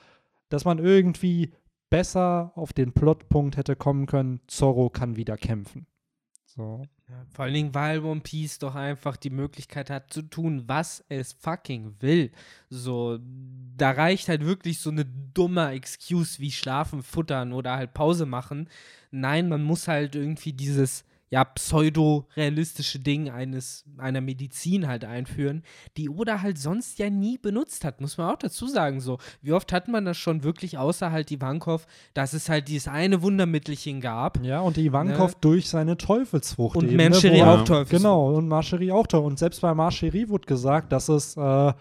Dass 0.50 0.64
man 0.64 0.78
irgendwie 0.78 1.52
besser 1.92 2.52
auf 2.54 2.72
den 2.72 2.94
Plotpunkt 2.94 3.58
hätte 3.58 3.76
kommen 3.76 4.06
können, 4.06 4.40
Zorro 4.46 4.88
kann 4.88 5.16
wieder 5.16 5.36
kämpfen. 5.36 5.86
So. 6.46 6.82
Ja, 7.06 7.26
vor 7.30 7.44
allen 7.44 7.52
Dingen, 7.52 7.74
weil 7.74 8.02
One 8.02 8.22
Piece 8.22 8.58
doch 8.58 8.74
einfach 8.74 9.18
die 9.18 9.28
Möglichkeit 9.28 9.90
hat 9.90 10.10
zu 10.10 10.22
tun, 10.22 10.64
was 10.66 11.04
es 11.10 11.34
fucking 11.34 11.96
will. 12.00 12.32
So, 12.70 13.18
da 13.76 13.90
reicht 13.90 14.28
halt 14.28 14.42
wirklich 14.42 14.80
so 14.80 14.88
eine 14.88 15.04
dumme 15.04 15.72
Excuse 15.72 16.40
wie 16.40 16.50
schlafen, 16.50 17.02
futtern 17.02 17.52
oder 17.52 17.76
halt 17.76 17.92
Pause 17.92 18.24
machen. 18.24 18.70
Nein, 19.10 19.50
man 19.50 19.62
muss 19.62 19.86
halt 19.86 20.14
irgendwie 20.14 20.54
dieses 20.54 21.04
ja, 21.32 21.44
pseudo-realistische 21.46 22.98
Ding 22.98 23.30
eines, 23.30 23.84
einer 23.96 24.20
Medizin 24.20 24.86
halt 24.86 25.04
einführen, 25.06 25.62
die 25.96 26.10
Oda 26.10 26.42
halt 26.42 26.58
sonst 26.58 26.98
ja 26.98 27.08
nie 27.08 27.38
benutzt 27.38 27.84
hat, 27.86 28.02
muss 28.02 28.18
man 28.18 28.30
auch 28.30 28.36
dazu 28.36 28.66
sagen. 28.66 29.00
So, 29.00 29.16
wie 29.40 29.52
oft 29.52 29.72
hat 29.72 29.88
man 29.88 30.04
das 30.04 30.18
schon 30.18 30.44
wirklich, 30.44 30.76
außer 30.76 31.10
halt 31.10 31.30
Ivankov, 31.30 31.86
dass 32.12 32.34
es 32.34 32.50
halt 32.50 32.68
dieses 32.68 32.86
eine 32.86 33.22
Wundermittelchen 33.22 34.02
gab. 34.02 34.44
Ja, 34.44 34.60
und 34.60 34.76
Ivankov 34.76 35.34
durch 35.36 35.68
seine 35.70 35.96
Teufelsfrucht. 35.96 36.76
Und 36.76 36.84
eben, 36.84 36.96
er- 37.40 37.48
auch 37.60 37.64
Teufelsfrucht. 37.64 37.90
Genau, 38.02 38.34
und 38.34 38.48
Marcherie 38.48 38.92
auch 38.92 39.06
toll. 39.06 39.24
Und 39.24 39.38
selbst 39.38 39.62
bei 39.62 39.72
Marcherie 39.72 40.28
wurde 40.28 40.46
gesagt, 40.46 40.92
dass 40.92 41.08
es, 41.08 41.36
äh, 41.38 41.72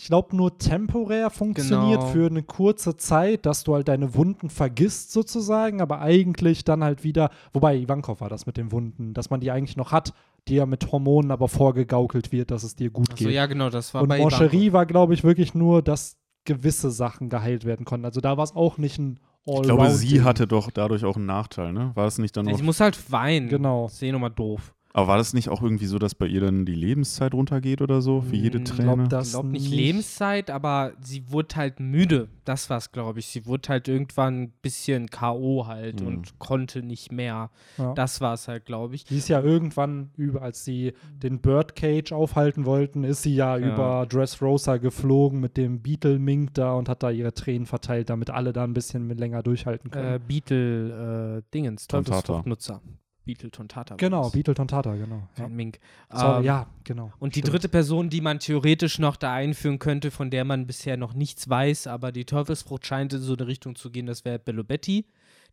ich 0.00 0.06
glaube, 0.06 0.34
nur 0.36 0.56
temporär 0.58 1.30
funktioniert 1.30 2.00
Genau. 2.00 2.12
für 2.12 2.26
eine 2.26 2.42
kurze 2.42 2.96
Zeit, 2.96 3.44
dass 3.46 3.64
du 3.64 3.74
halt 3.74 3.88
deine 3.88 4.14
Wunden 4.14 4.48
vergisst 4.50 5.12
sozusagen, 5.12 5.80
aber 5.80 6.00
eigentlich 6.00 6.64
dann 6.64 6.82
halt 6.84 7.04
wieder, 7.04 7.30
wobei 7.52 7.76
Ivankov 7.76 8.20
war 8.20 8.28
das 8.28 8.46
mit 8.46 8.56
den 8.56 8.70
Wunden, 8.72 9.12
dass 9.14 9.30
man 9.30 9.40
die 9.40 9.50
eigentlich 9.50 9.76
noch 9.76 9.92
hat, 9.92 10.12
die 10.46 10.54
ja 10.54 10.66
mit 10.66 10.90
Hormonen 10.92 11.30
aber 11.30 11.48
vorgegaukelt 11.48 12.32
wird, 12.32 12.50
dass 12.50 12.62
es 12.62 12.74
dir 12.76 12.90
gut 12.90 13.10
Achso, 13.12 13.24
geht. 13.24 13.34
ja, 13.34 13.46
genau, 13.46 13.70
das 13.70 13.92
war 13.92 14.02
und 14.02 14.08
bei 14.08 14.20
Mancherie 14.20 14.72
war, 14.72 14.86
glaube 14.86 15.14
ich, 15.14 15.24
wirklich 15.24 15.54
nur, 15.54 15.82
dass 15.82 16.16
gewisse 16.44 16.90
Sachen 16.90 17.28
geheilt 17.28 17.64
werden 17.64 17.84
konnten. 17.84 18.06
Also 18.06 18.20
da 18.20 18.36
war 18.36 18.44
es 18.44 18.54
auch 18.56 18.78
nicht 18.78 18.98
ein 18.98 19.20
all 19.46 19.56
Ich 19.56 19.62
glaube, 19.62 19.90
sie 19.90 20.22
hatte 20.22 20.46
doch 20.46 20.70
dadurch 20.70 21.04
auch 21.04 21.16
einen 21.16 21.26
Nachteil, 21.26 21.72
ne? 21.72 21.90
War 21.94 22.04
das 22.04 22.18
nicht 22.18 22.36
dann 22.36 22.46
Ich 22.48 22.54
auch. 22.56 22.62
muss 22.62 22.80
halt 22.80 23.10
weinen. 23.12 23.48
Genau. 23.48 23.90
Eh 24.00 24.12
nochmal 24.12 24.30
doof. 24.30 24.74
Aber 24.98 25.06
war 25.06 25.16
das 25.16 25.32
nicht 25.32 25.48
auch 25.48 25.62
irgendwie 25.62 25.86
so, 25.86 26.00
dass 26.00 26.16
bei 26.16 26.26
ihr 26.26 26.40
dann 26.40 26.64
die 26.64 26.74
Lebenszeit 26.74 27.32
runtergeht 27.32 27.82
oder 27.82 28.02
so? 28.02 28.20
Für 28.20 28.34
jede 28.34 28.58
Ich 28.58 28.64
Träne? 28.64 28.82
glaube, 29.06 29.22
Ich 29.22 29.30
glaube 29.30 29.48
nicht 29.48 29.62
nicht. 29.70 29.72
Lebenszeit, 29.72 30.50
aber 30.50 30.92
sie 31.00 31.30
wurde 31.30 31.54
halt 31.54 31.78
müde. 31.78 32.26
Das 32.44 32.68
war's, 32.68 32.90
glaube 32.90 33.20
ich. 33.20 33.26
Sie 33.26 33.46
wurde 33.46 33.68
halt 33.68 33.86
irgendwann 33.86 34.42
ein 34.42 34.52
bisschen 34.60 35.08
K.O. 35.08 35.68
halt 35.68 36.00
Mhm. 36.00 36.06
und 36.08 36.38
konnte 36.40 36.82
nicht 36.82 37.12
mehr. 37.12 37.50
Ja. 37.76 37.94
Das 37.94 38.20
war's 38.20 38.48
halt, 38.48 38.66
glaube 38.66 38.96
ich. 38.96 39.04
Die 39.04 39.18
ist 39.18 39.28
ja 39.28 39.40
irgendwann 39.40 40.10
über, 40.16 40.42
als 40.42 40.64
sie 40.64 40.94
den 41.22 41.38
Birdcage 41.38 42.10
aufhalten 42.12 42.64
wollten, 42.64 43.04
ist 43.04 43.22
sie 43.22 43.36
ja, 43.36 43.56
Ja. 43.56 43.72
über 43.72 44.06
Dressrosa 44.08 44.78
geflogen 44.78 45.38
mit 45.38 45.56
dem 45.56 45.80
Beetle 45.80 46.18
Mink 46.18 46.54
da 46.54 46.72
und 46.72 46.88
hat 46.88 47.04
da 47.04 47.10
ihre 47.10 47.32
Tränen 47.32 47.66
verteilt, 47.66 48.10
damit 48.10 48.30
alle 48.30 48.52
da 48.52 48.64
ein 48.64 48.74
bisschen 48.74 49.06
mit 49.06 49.20
länger 49.20 49.44
durchhalten 49.44 49.92
können. 49.92 50.14
Äh, 50.16 50.20
Beetle 50.26 51.38
äh, 51.38 51.42
Dingens. 51.54 51.86
Teufelsfruchtnutzer. 51.86 52.82
Beetle 53.28 53.50
Tontata. 53.50 53.90
war 53.90 53.96
genau. 53.98 54.30
Beetle 54.30 54.54
Tontata, 54.54 54.94
genau. 54.94 55.28
Ja. 55.36 55.48
Mink. 55.48 55.80
Sorry, 56.10 56.38
Ähm, 56.38 56.44
ja, 56.44 56.66
genau. 56.82 57.12
Und 57.18 57.34
die 57.34 57.40
Stimmt. 57.40 57.52
dritte 57.52 57.68
Person, 57.68 58.08
die 58.08 58.22
man 58.22 58.38
theoretisch 58.38 58.98
noch 58.98 59.16
da 59.16 59.34
einführen 59.34 59.78
könnte, 59.78 60.10
von 60.10 60.30
der 60.30 60.46
man 60.46 60.66
bisher 60.66 60.96
noch 60.96 61.12
nichts 61.12 61.46
weiß, 61.46 61.88
aber 61.88 62.10
die 62.10 62.24
Teufelsfrucht 62.24 62.86
scheint 62.86 63.12
in 63.12 63.20
so 63.20 63.34
eine 63.34 63.46
Richtung 63.46 63.76
zu 63.76 63.90
gehen, 63.90 64.06
das 64.06 64.24
wäre 64.24 64.38
Bello 64.38 64.64
Betty, 64.64 65.04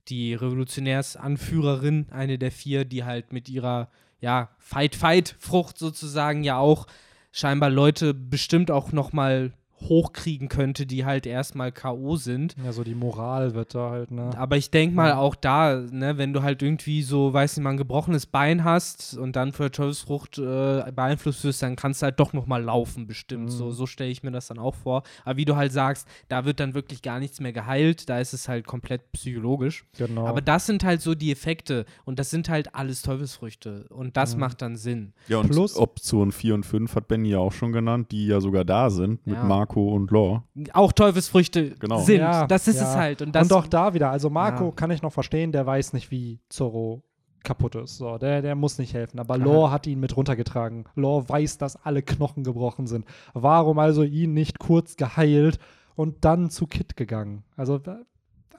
die 0.07 0.34
Revolutionärsanführerin, 0.36 2.07
eine 2.11 2.38
der 2.38 2.51
vier, 2.51 2.86
die 2.86 3.03
halt 3.03 3.34
mit 3.34 3.49
ihrer, 3.49 3.89
ja, 4.21 4.51
Fight-Fight-Frucht 4.59 5.78
sozusagen 5.78 6.45
ja 6.45 6.57
auch 6.57 6.88
scheinbar 7.34 7.69
Leute 7.69 8.13
bestimmt 8.13 8.71
auch 8.71 8.93
noch 8.93 9.11
mal 9.11 9.51
hochkriegen 9.89 10.49
könnte, 10.49 10.86
die 10.86 11.05
halt 11.05 11.25
erstmal 11.25 11.71
K.O. 11.71 12.15
sind. 12.15 12.55
Ja, 12.63 12.71
so 12.71 12.83
die 12.83 12.95
Moral 12.95 13.53
wird 13.53 13.75
da 13.75 13.89
halt, 13.91 14.11
ne? 14.11 14.31
Aber 14.38 14.57
ich 14.57 14.71
denke 14.71 14.95
mal 14.95 15.13
auch 15.13 15.36
da, 15.36 15.75
ne, 15.91 16.17
wenn 16.17 16.33
du 16.33 16.43
halt 16.43 16.61
irgendwie 16.61 17.01
so, 17.01 17.33
weiß 17.33 17.57
nicht 17.57 17.63
mal, 17.63 17.71
ein 17.71 17.77
gebrochenes 17.77 18.25
Bein 18.25 18.63
hast 18.63 19.17
und 19.17 19.36
dann 19.36 19.51
für 19.53 19.63
der 19.63 19.71
Teufelsfrucht 19.71 20.38
äh, 20.38 20.91
beeinflusst 20.91 21.43
wirst, 21.43 21.61
dann 21.61 21.75
kannst 21.75 22.01
du 22.01 22.05
halt 22.05 22.19
doch 22.19 22.33
nochmal 22.33 22.63
laufen, 22.63 23.07
bestimmt. 23.07 23.45
Mhm. 23.45 23.49
So, 23.49 23.71
so 23.71 23.86
stelle 23.86 24.09
ich 24.09 24.23
mir 24.23 24.31
das 24.31 24.47
dann 24.47 24.59
auch 24.59 24.75
vor. 24.75 25.03
Aber 25.23 25.38
wie 25.38 25.45
du 25.45 25.55
halt 25.55 25.71
sagst, 25.71 26.07
da 26.27 26.45
wird 26.45 26.59
dann 26.59 26.73
wirklich 26.73 27.01
gar 27.01 27.19
nichts 27.19 27.39
mehr 27.39 27.53
geheilt, 27.53 28.09
da 28.09 28.19
ist 28.19 28.33
es 28.33 28.47
halt 28.49 28.65
komplett 28.67 29.11
psychologisch. 29.13 29.86
Genau. 29.97 30.25
Aber 30.27 30.41
das 30.41 30.65
sind 30.65 30.83
halt 30.83 31.01
so 31.01 31.15
die 31.15 31.31
Effekte 31.31 31.86
und 32.05 32.19
das 32.19 32.29
sind 32.29 32.49
halt 32.49 32.73
alles 32.75 33.01
Teufelsfrüchte 33.01 33.86
und 33.89 34.17
das 34.17 34.33
Mhm. 34.36 34.39
macht 34.39 34.61
dann 34.61 34.75
Sinn. 34.75 35.13
Ja, 35.27 35.38
und 35.38 35.49
Plus- 35.49 35.75
Option 35.77 36.31
4 36.31 36.53
und 36.55 36.65
5 36.65 36.95
hat 36.95 37.07
Benny 37.07 37.29
ja 37.29 37.39
auch 37.39 37.51
schon 37.51 37.71
genannt, 37.71 38.11
die 38.11 38.27
ja 38.27 38.39
sogar 38.41 38.63
da 38.65 38.89
sind 38.89 39.25
mit 39.25 39.36
Ja. 39.36 39.43
Marco 39.43 39.74
und 39.82 40.11
Law. 40.11 40.43
Auch 40.73 40.91
Teufelsfrüchte 40.91 41.71
Genau. 41.71 41.99
sind, 41.99 42.19
Ja, 42.19 42.47
das 42.47 42.67
ist 42.67 42.78
ja. 42.80 42.89
es 42.89 42.95
halt. 42.95 43.21
Und, 43.21 43.34
das, 43.36 43.43
und 43.49 43.53
auch 43.57 43.67
da 43.67 43.93
wieder, 43.93 44.09
also 44.11 44.30
Marco 44.30 44.65
Ja. 44.65 44.71
kann 44.71 44.91
ich 44.91 45.01
noch 45.01 45.13
verstehen, 45.13 45.51
der 45.51 45.65
weiß 45.65 45.93
nicht, 45.93 46.11
wie 46.11 46.39
Zorro 46.49 47.03
kaputt 47.43 47.76
ist. 47.76 47.97
So, 47.97 48.17
der, 48.17 48.41
der 48.41 48.55
muss 48.55 48.78
nicht 48.80 48.93
helfen. 48.93 49.19
Aber. 49.19 49.38
Lore 49.38 49.69
hat 49.71 49.86
ihn 49.88 49.99
mit 49.99 50.17
runtergetragen. 50.17 50.86
Lore 50.95 51.30
weiß, 51.30 51.57
dass 51.59 51.76
alle 51.86 52.01
Knochen 52.01 52.43
gebrochen 52.43 52.88
sind. 52.88 53.05
Warum 53.34 53.78
also 53.80 54.03
ihn 54.03 54.34
nicht 54.34 54.57
kurz 54.59 54.95
geheilt 54.97 55.59
und 55.95 56.26
dann 56.26 56.49
zu 56.49 56.65
Kit 56.67 56.95
gegangen? 56.97 57.43
Also, 57.55 57.78
da- 57.78 58.01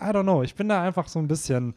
I 0.00 0.04
don't 0.10 0.22
know. 0.22 0.42
Ich 0.42 0.54
bin 0.54 0.68
da 0.68 0.82
einfach 0.82 1.08
so 1.08 1.18
ein 1.18 1.26
bisschen 1.26 1.74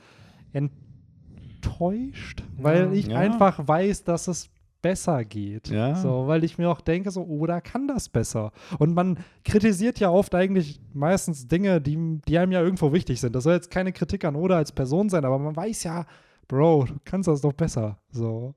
enttäuscht, 0.54 2.44
weil 2.58 2.86
Ja. 2.88 2.92
ich 2.92 3.08
Ja. 3.08 3.18
einfach 3.18 3.68
weiß, 3.68 4.04
dass 4.04 4.28
es 4.28 4.50
besser 4.82 5.24
geht. 5.26 5.70
Ja. 5.70 5.96
So, 5.96 6.28
weil 6.28 6.44
ich 6.44 6.58
mir 6.58 6.70
auch 6.70 6.82
denke, 6.82 7.12
so, 7.12 7.24
oder 7.24 7.62
kann 7.62 7.88
das 7.88 8.10
besser? 8.10 8.52
Und 8.78 8.94
man 8.94 9.20
kritisiert 9.44 10.00
ja 10.00 10.10
oft 10.10 10.34
eigentlich 10.36 10.80
meistens 10.94 11.48
Dinge, 11.48 11.82
die, 11.82 12.20
die 12.28 12.38
einem 12.38 12.52
ja 12.52 12.62
irgendwo 12.62 12.94
wichtig 12.94 13.20
sind. 13.20 13.36
Das 13.36 13.44
soll 13.44 13.54
jetzt 13.54 13.72
keine 13.72 13.92
Kritik 13.92 14.24
an 14.26 14.36
Oda 14.36 14.58
als 14.58 14.72
Person 14.72 15.10
sein, 15.10 15.26
aber 15.26 15.40
man 15.40 15.56
weiß 15.56 15.84
ja, 15.84 16.06
Bro, 16.48 16.86
du 16.86 16.96
kannst 17.06 17.28
das 17.28 17.42
doch 17.42 17.54
besser. 17.54 18.00
So. 18.12 18.56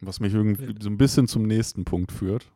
Was 0.00 0.20
mich 0.20 0.32
irgendwie 0.32 0.74
so 0.80 0.88
ein 0.88 0.96
bisschen 0.96 1.26
zum 1.28 1.42
nächsten 1.42 1.84
Punkt 1.84 2.12
führt. 2.12 2.50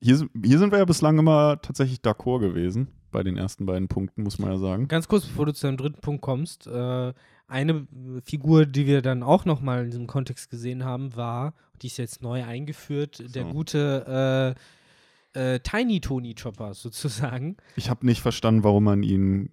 Hier, 0.00 0.16
sind- 0.16 0.30
hier 0.44 0.58
sind 0.58 0.72
wir 0.72 0.78
ja 0.78 0.84
bislang 0.84 1.18
immer 1.18 1.60
tatsächlich 1.62 2.00
d'accord 2.00 2.40
gewesen, 2.40 2.88
bei 3.10 3.22
den 3.22 3.36
ersten 3.36 3.66
beiden 3.66 3.88
Punkten, 3.88 4.22
muss 4.22 4.38
man 4.38 4.50
ja 4.52 4.58
sagen. 4.58 4.88
Ganz 4.88 5.08
kurz, 5.08 5.24
bevor 5.26 5.46
du 5.46 5.52
zu 5.54 5.66
deinem 5.66 5.76
dritten 5.76 6.00
Punkt 6.00 6.22
kommst, 6.22 6.66
äh, 6.66 7.12
eine 7.48 7.86
Figur, 8.24 8.66
die 8.66 8.86
wir 8.86 9.02
dann 9.02 9.22
auch 9.22 9.44
nochmal 9.44 9.84
in 9.84 9.90
diesem 9.90 10.06
Kontext 10.06 10.50
gesehen 10.50 10.84
haben, 10.84 11.14
war, 11.16 11.54
die 11.82 11.86
ist 11.86 11.96
jetzt 11.98 12.22
neu 12.22 12.44
eingeführt, 12.44 13.34
der 13.34 13.44
So. 13.44 13.50
gute 13.50 14.54
äh, 15.34 15.54
äh, 15.54 15.60
Tiny 15.60 16.00
Tony 16.00 16.34
Chopper 16.34 16.74
sozusagen. 16.74 17.56
Ich 17.76 17.88
habe 17.90 18.04
nicht 18.06 18.20
verstanden, 18.20 18.64
warum 18.64 18.84
man 18.84 19.02
ihn 19.02 19.50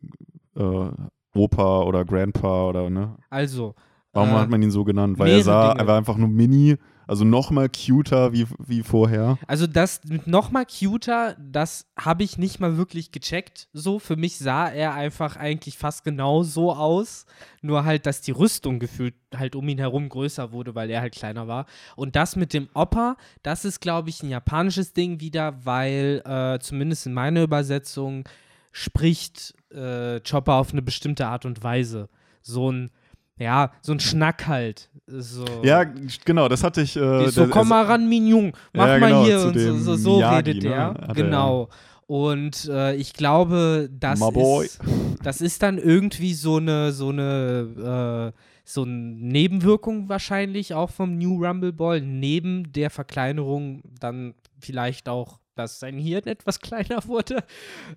äh, 0.56 0.89
Opa 1.36 1.82
oder 1.84 2.06
Grandpa 2.06 2.68
oder 2.70 2.89
ne? 2.89 3.16
Also, 3.30 3.76
Warum 4.16 4.30
Äh, 4.30 4.34
hat 4.34 4.49
man 4.49 4.62
ihn 4.62 4.70
so 4.72 4.84
genannt? 4.84 5.18
Weil 5.18 5.30
er 5.32 5.43
sah, 5.43 5.70
Dinge. 5.70 5.80
er 5.84 5.88
war 5.88 5.97
einfach 5.97 6.18
nur 6.18 6.30
mini 6.30 6.78
Also 7.08 7.26
nochmal 7.26 7.70
cuter 7.70 8.34
wie, 8.34 8.47
wie 8.60 8.84
vorher. 8.84 9.38
Also 9.47 9.68
das 9.68 10.01
noch 10.26 10.51
mal 10.51 10.66
cuter, 10.66 11.36
das 11.39 11.86
habe 11.97 12.24
ich 12.24 12.38
nicht 12.38 12.60
mal 12.60 12.78
wirklich 12.78 13.12
gecheckt. 13.12 13.68
So, 13.74 13.99
für 13.99 14.16
mich 14.16 14.38
sah 14.38 14.70
er 14.70 14.93
einfach 14.93 15.36
eigentlich 15.36 15.78
fast 15.78 16.04
genau 16.04 16.43
so 16.43 16.74
aus. 16.74 17.26
Nur 17.62 17.86
halt, 17.86 18.06
dass 18.06 18.22
die 18.22 18.32
Rüstung 18.32 18.80
gefühlt 18.80 19.16
halt 19.36 19.56
um 19.56 19.68
ihn 19.68 19.78
herum 19.78 20.10
größer 20.10 20.51
wurde, 20.51 20.76
weil 20.76 20.89
er 20.89 21.01
halt 21.01 21.16
kleiner 21.16 21.47
war. 21.47 21.66
Und 21.95 22.16
das 22.16 22.36
mit 22.36 22.54
dem 22.54 22.70
Opa, 22.74 23.18
das 23.41 23.66
ist, 23.66 23.82
glaube 23.82 24.10
ich, 24.10 24.24
ein 24.24 24.30
japanisches 24.30 24.93
Ding 24.93 25.20
wieder, 25.20 25.66
weil 25.66 26.22
äh, 26.26 26.60
zumindest 26.60 27.06
in 27.06 27.14
meiner 27.14 27.43
Übersetzung 27.43 28.28
spricht 28.72 29.54
äh, 29.72 30.20
Chopper 30.22 30.54
auf 30.56 30.72
eine 30.72 30.82
bestimmte 30.82 31.28
Art 31.28 31.45
und 31.45 31.64
Weise. 31.64 32.10
So 32.41 32.72
ein 32.72 32.91
ja, 33.39 33.71
so 33.81 33.91
ein 33.93 33.99
Schnack 33.99 34.47
halt. 34.47 34.89
So. 35.07 35.45
Ja, 35.63 35.84
genau, 36.25 36.47
das 36.47 36.63
hatte 36.63 36.81
ich. 36.81 36.95
Äh, 36.95 37.29
so, 37.29 37.47
komm 37.47 37.69
mal 37.69 37.86
ran, 37.86 38.07
Mignon, 38.07 38.53
mach 38.73 38.88
Ja, 38.88 38.97
mal 38.99 39.07
genau, 39.09 39.25
hier 39.25 39.39
zu 39.39 39.47
und 39.49 39.59
so, 39.59 39.77
so, 39.77 39.95
so 39.95 40.15
Miyagi, 40.17 40.51
redet 40.51 40.63
ne? 40.63 40.69
er. 40.69 40.88
Hat 40.89 41.07
er- 41.09 41.13
Genau. 41.15 41.69
Und 42.05 42.65
äh, 42.69 42.95
ich 42.95 43.13
glaube, 43.13 43.89
das 43.91 44.19
ist, 44.21 44.79
das 45.23 45.41
ist 45.41 45.63
dann 45.63 45.77
irgendwie 45.77 46.34
so 46.34 46.57
eine, 46.57 46.91
so 46.91 47.09
eine, 47.09 48.34
äh, 48.36 48.39
so 48.65 48.84
eine 48.84 48.91
Nebenwirkung 48.93 50.09
wahrscheinlich 50.09 50.73
auch 50.73 50.89
vom 50.89 51.17
New 51.17 51.43
Rumble 51.43 51.71
Ball, 51.73 52.01
neben 52.01 52.71
der 52.71 52.89
Verkleinerung 52.89 53.84
dann 53.99 54.36
vielleicht 54.59 55.09
auch, 55.09 55.39
dass 55.56 55.80
sein 55.80 55.97
Hirn 55.97 56.24
etwas 56.28 56.60
kleiner 56.60 57.06
wurde, 57.08 57.43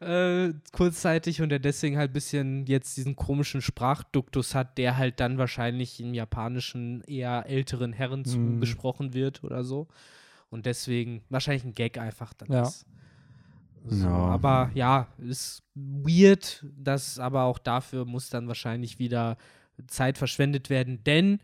äh, 0.00 0.52
kurzzeitig 0.72 1.42
und 1.42 1.50
er 1.52 1.58
deswegen 1.58 1.96
halt 1.96 2.10
ein 2.10 2.14
bisschen 2.14 2.66
jetzt 2.66 2.96
diesen 2.96 3.16
komischen 3.16 3.62
Sprachduktus 3.62 4.54
hat, 4.54 4.78
der 4.78 4.96
halt 4.96 5.20
dann 5.20 5.38
wahrscheinlich 5.38 6.00
im 6.00 6.14
japanischen 6.14 7.02
eher 7.02 7.44
älteren 7.48 7.92
Herren 7.92 8.20
Mhm. 8.20 8.24
zugesprochen 8.26 9.14
wird 9.14 9.42
oder 9.44 9.64
so. 9.64 9.88
Und 10.48 10.66
deswegen 10.66 11.22
wahrscheinlich 11.28 11.64
ein 11.64 11.74
Gag 11.74 11.98
einfach 11.98 12.32
dann 12.34 12.52
Ja. 12.52 12.62
ist. 12.62 12.86
So, 13.84 14.06
Ja. 14.06 14.12
Aber 14.12 14.70
ja, 14.74 15.08
ist 15.18 15.62
weird, 15.74 16.64
das 16.76 17.18
aber 17.18 17.42
auch 17.44 17.58
dafür 17.58 18.04
muss 18.04 18.30
dann 18.30 18.48
wahrscheinlich 18.48 18.98
wieder 18.98 19.36
Zeit 19.86 20.18
verschwendet 20.18 20.70
werden, 20.70 21.04
denn 21.04 21.40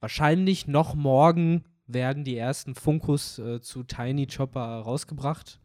wahrscheinlich 0.00 0.66
noch 0.66 0.94
morgen 0.94 1.64
werden 1.86 2.24
die 2.24 2.36
ersten 2.36 2.74
Funkos 2.74 3.38
äh, 3.38 3.60
zu 3.60 3.82
Tiny 3.84 4.26
Chopper 4.26 4.60
rausgebracht 4.80 5.60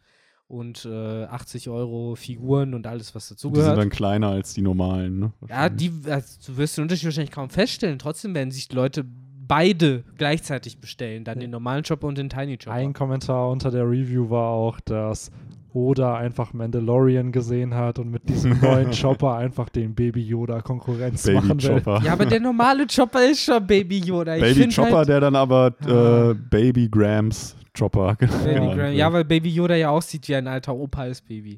und 0.48 0.86
äh, 0.86 1.24
80 1.26 1.70
Euro 1.70 2.16
Figuren 2.16 2.74
und 2.74 2.86
alles, 2.88 3.16
was 3.16 3.24
Die 3.24 3.28
sind 3.30 3.38
dazugehört. 3.54 3.78
dann 3.78 3.90
kleiner 3.90 4.28
als 4.30 4.54
die 4.54 4.62
normalen, 4.62 5.20
ne? 5.20 5.34
Ja, 5.50 5.70
die, 5.70 5.92
also, 6.10 6.38
du 6.52 6.58
wirst 6.58 6.78
den 6.78 6.84
Unterschied 6.84 7.06
wahrscheinlich 7.06 7.32
kaum 7.32 7.50
feststellen. 7.50 7.98
Trotzdem 8.00 8.36
werden 8.36 8.52
sich 8.52 8.72
Leute 8.74 9.06
beide 9.48 10.04
gleichzeitig 10.18 10.80
bestellen. 10.80 11.24
Dann 11.24 11.38
Ja. 11.38 11.42
den 11.42 11.52
normalen 11.52 11.84
Chopper 11.84 12.08
und 12.08 12.18
den 12.18 12.30
Tiny 12.30 12.58
Chopper. 12.58 12.74
Ein 12.76 12.94
Kommentar 12.94 13.50
unter 13.50 13.72
der 13.72 13.84
Review 13.90 14.30
war 14.30 14.50
auch, 14.50 14.80
dass 14.82 15.32
Oda 15.74 16.16
einfach 16.18 16.54
Mandalorian 16.54 17.32
gesehen 17.32 17.74
hat 17.76 17.98
und 18.00 18.12
mit 18.12 18.28
diesem 18.28 18.60
neuen 18.60 18.92
Chopper 19.02 19.36
einfach 19.38 19.70
den 19.70 19.96
Baby 19.96 20.22
Yoda 20.22 20.62
Konkurrenz 20.62 21.24
Baby 21.24 21.36
machen 21.36 21.64
will. 21.64 21.70
Chopper. 21.76 22.02
ja, 22.04 22.14
aber 22.14 22.26
der 22.26 22.40
normale 22.40 22.86
Chopper 22.88 23.30
ist 23.30 23.44
schon 23.44 23.66
Baby 23.66 24.00
Yoda. 24.00 24.36
Ich 24.36 24.42
Baby 24.42 24.70
Chopper, 24.74 24.98
halt, 24.98 25.10
der 25.10 25.20
dann 25.22 25.36
aber 25.36 25.74
Ah. 25.86 26.32
äh, 26.32 26.34
Baby 26.34 26.90
Grams 26.90 27.56
Chopper. 27.78 28.16
Baby 28.20 28.28
genannt 28.28 28.74
Gra- 28.74 28.78
wird. 28.78 28.94
ja, 28.96 29.14
weil 29.14 29.24
Baby 29.26 29.50
Yoda 29.50 29.76
ja 29.76 29.90
aussieht 29.92 30.28
wie 30.28 30.36
ein 30.36 30.48
alter 30.48 30.76
Opa 30.76 31.02
als 31.04 31.22
Baby. 31.22 31.58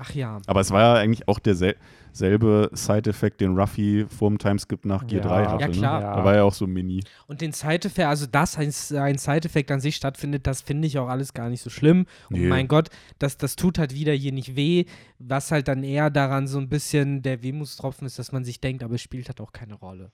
Ach 0.00 0.14
ja. 0.14 0.40
Aber 0.46 0.60
es 0.60 0.70
war 0.70 0.80
ja 0.80 0.94
eigentlich 0.94 1.26
auch 1.26 1.40
derselbe 1.40 2.70
Side-Effekt, 2.72 3.40
den 3.40 3.58
Ruffy 3.58 4.06
vorm 4.08 4.38
Timeskip 4.38 4.84
nach 4.84 5.04
G3 5.04 5.24
Ja. 5.42 5.50
hatte. 5.52 5.62
Ja, 5.62 5.68
klar. 5.68 5.98
Ne? 6.00 6.06
Ja. 6.06 6.16
Da 6.16 6.24
war 6.24 6.34
ja 6.36 6.44
auch 6.44 6.54
so 6.54 6.68
mini. 6.68 7.02
Und 7.26 7.40
den 7.40 7.52
Side-Effekt, 7.52 8.06
also 8.06 8.26
dass 8.26 8.56
ein, 8.56 8.72
ein 8.96 9.18
Side-Effekt 9.18 9.70
an 9.72 9.80
sich 9.80 9.96
stattfindet, 9.96 10.46
das 10.46 10.60
finde 10.62 10.86
ich 10.86 10.98
auch 10.98 11.08
alles 11.08 11.34
gar 11.34 11.48
nicht 11.48 11.62
so 11.62 11.70
schlimm. 11.70 12.06
Und 12.30 12.40
Nee. 12.40 12.46
mein 12.46 12.68
Gott, 12.68 12.90
das, 13.18 13.36
das 13.38 13.56
tut 13.56 13.78
halt 13.78 13.92
wieder 13.92 14.12
hier 14.12 14.32
nicht 14.32 14.54
weh. 14.54 14.84
Was 15.18 15.50
halt 15.50 15.66
dann 15.66 15.82
eher 15.82 16.10
daran 16.10 16.46
so 16.46 16.58
ein 16.58 16.68
bisschen 16.68 17.22
der 17.22 17.42
Wehmutstropfen 17.42 18.06
ist, 18.06 18.20
dass 18.20 18.30
man 18.30 18.44
sich 18.44 18.60
denkt, 18.60 18.84
aber 18.84 18.94
es 18.94 19.02
spielt 19.02 19.28
halt 19.28 19.40
auch 19.40 19.52
keine 19.52 19.74
Rolle. 19.74 20.12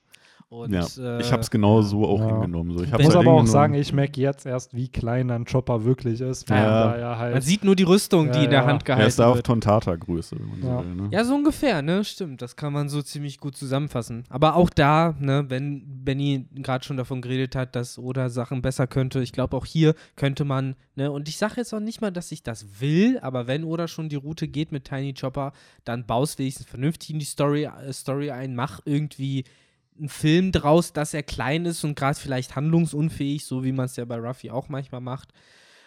Und, 0.51 0.73
Ja, 0.73 0.87
äh, 0.99 1.21
ich 1.21 1.33
habe 1.33 1.43
es 1.43 1.51
genau 1.51 1.83
so 1.83 2.07
auch 2.07 2.21
Ja. 2.21 2.29
hingenommen. 2.29 2.77
So. 2.79 2.85
Ich 2.85 2.93
muss 2.93 3.01
halt 3.03 3.17
aber 3.17 3.33
auch 3.33 3.47
sagen, 3.47 3.75
ich 3.75 3.93
merke 3.93 4.21
jetzt 4.21 4.47
erst, 4.47 4.73
wie 4.73 4.87
klein 4.89 5.31
ein 5.31 5.45
Chopper 5.47 5.85
wirklich 5.85 6.21
ist. 6.21 6.49
Ja. 6.49 6.93
da 6.93 6.99
ja 6.99 7.19
halt 7.19 7.33
Man 7.35 7.43
sieht 7.43 7.65
nur 7.65 7.75
die 7.75 7.83
Rüstung, 7.83 8.31
die 8.31 8.45
in 8.45 8.51
der 8.51 8.61
ja. 8.61 8.67
Hand 8.67 8.83
er 8.83 8.87
gehalten 8.87 9.09
ist 9.09 9.19
da 9.19 9.29
auf 9.31 9.37
wird. 9.37 9.47
Tontata-Größe, 9.47 10.37
wenn 10.39 10.49
man 10.49 10.63
Ja. 10.63 10.79
so 10.83 10.85
will. 10.89 10.95
Ne? 10.95 11.09
Ja, 11.11 11.25
so 11.25 11.35
ungefähr, 11.35 11.83
ne? 11.83 12.05
Stimmt. 12.05 12.41
Das 12.41 12.55
kann 12.55 12.73
man 12.73 12.89
so 12.89 13.03
ziemlich 13.03 13.39
gut 13.39 13.57
zusammenfassen. 13.57 14.25
Aber 14.29 14.55
auch 14.55 14.71
da, 14.71 15.15
ne, 15.19 15.45
wenn 15.49 16.05
Benny 16.05 16.47
gerade 16.55 16.85
schon 16.85 16.97
davon 16.99 17.21
geredet 17.21 17.57
hat, 17.57 17.75
dass 17.75 17.99
Oda 17.99 18.29
Sachen 18.29 18.63
besser 18.63 18.87
könnte, 18.87 19.21
ich 19.23 19.33
glaube 19.33 19.57
auch 19.57 19.67
hier 19.67 19.95
könnte 20.15 20.45
man, 20.45 20.77
ne, 20.95 21.11
und 21.11 21.29
ich 21.29 21.37
sage 21.37 21.55
jetzt 21.57 21.75
auch 21.75 21.81
nicht 21.81 22.01
mal, 22.01 22.13
dass 22.13 22.31
ich 22.31 22.43
das 22.45 22.81
will, 22.81 23.19
aber 23.23 23.47
wenn 23.49 23.65
Oda 23.65 23.89
schon 23.89 24.09
die 24.09 24.17
Route 24.17 24.47
geht 24.47 24.71
mit 24.71 24.85
Tiny 24.85 25.15
Chopper, 25.15 25.53
dann 25.85 26.07
baust 26.07 26.39
wenigstens 26.39 26.67
vernünftig 26.67 27.11
in 27.11 27.19
die 27.19 27.25
Story, 27.25 27.65
äh, 27.65 27.93
Story 27.93 28.31
ein, 28.31 28.55
mach 28.55 28.81
irgendwie 28.85 29.45
einen 29.99 30.09
Film 30.09 30.53
draus, 30.53 30.93
dass 30.93 31.15
er 31.15 31.23
klein 31.23 31.67
ist 31.67 31.85
und 31.85 31.97
gerade 31.97 32.19
vielleicht 32.19 32.57
handlungsunfähig, 32.57 33.45
so 33.45 33.65
wie 33.65 33.73
man 33.73 33.87
es 33.87 33.97
ja 33.97 34.05
bei 34.05 34.17
Ruffy 34.17 34.51
auch 34.51 34.69
manchmal 34.69 35.01
macht. 35.01 35.33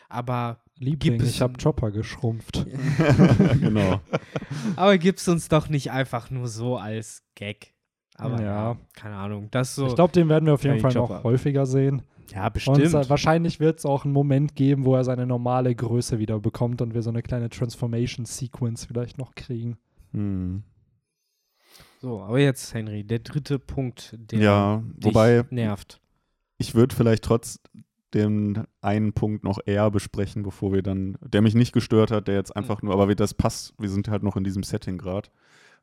Aber 0.09 0.59
Liebling, 0.79 1.21
ich 1.21 1.41
habe 1.41 1.57
Chopper 1.61 1.91
geschrumpft. 1.91 2.65
genau. 3.59 3.99
Aber 4.75 4.97
gib's 4.97 5.27
uns 5.27 5.49
doch 5.49 5.69
nicht 5.69 5.91
einfach 5.91 6.29
nur 6.29 6.47
so 6.47 6.77
als 6.77 7.23
Gag. 7.35 7.73
Aber 8.15 8.41
ja, 8.41 8.77
keine 8.93 9.15
Ahnung. 9.15 9.49
Das 9.51 9.75
so. 9.75 9.87
Ich 9.87 9.95
glaube, 9.95 10.13
den 10.13 10.29
werden 10.29 10.45
wir 10.45 10.53
auf 10.53 10.63
jeden 10.63 10.79
Fall 10.79 10.93
Chopper. 10.93 11.15
noch 11.17 11.23
häufiger 11.23 11.65
sehen. 11.65 12.03
ja, 12.31 12.45
Und 12.47 12.53
bestimmt. 12.53 12.79
äh, 12.79 13.09
wahrscheinlich 13.09 13.59
wird 13.59 13.79
es 13.79 13.85
auch 13.85 14.05
einen 14.05 14.13
Moment 14.13 14.55
geben, 14.55 14.85
wo 14.85 14.95
er 14.95 15.03
seine 15.03 15.27
normale 15.27 15.75
Größe 15.75 16.17
wieder 16.19 16.39
bekommt 16.39 16.81
und 16.81 16.93
wir 16.93 17.01
so 17.01 17.09
eine 17.09 17.21
kleine 17.21 17.49
Transformation-Sequence 17.49 18.85
vielleicht 18.85 19.17
noch 19.17 19.35
kriegen. 19.35 19.77
Hm. 20.13 20.63
So, 21.99 22.21
aber 22.21 22.39
jetzt, 22.39 22.73
Henry, 22.73 23.03
der 23.03 23.19
dritte 23.19 23.59
Punkt, 23.59 24.15
der 24.17 24.39
Ja, 24.39 24.83
dich 24.85 25.05
wobei 25.05 25.45
nervt. 25.49 25.99
ich 26.57 26.75
würde 26.75 26.95
vielleicht 26.95 27.23
trotz 27.23 27.59
den 28.13 28.63
einen 28.81 29.13
Punkt 29.13 29.43
noch 29.43 29.59
eher 29.65 29.91
besprechen, 29.91 30.43
bevor 30.43 30.71
wir 30.73 30.81
dann, 30.81 31.17
der 31.21 31.41
mich 31.41 31.55
nicht 31.55 31.73
gestört 31.73 32.09
hat, 32.11 32.27
der 32.27 32.35
jetzt 32.35 32.55
einfach 32.55 32.81
nur, 32.81 32.93
aber 32.93 33.13
das 33.15 33.33
passt, 33.33 33.73
wir 33.77 33.89
sind 33.89 34.07
halt 34.07 34.23
noch 34.23 34.37
in 34.37 34.43
diesem 34.43 34.63
Setting 34.63 34.97
gerade. 34.97 35.29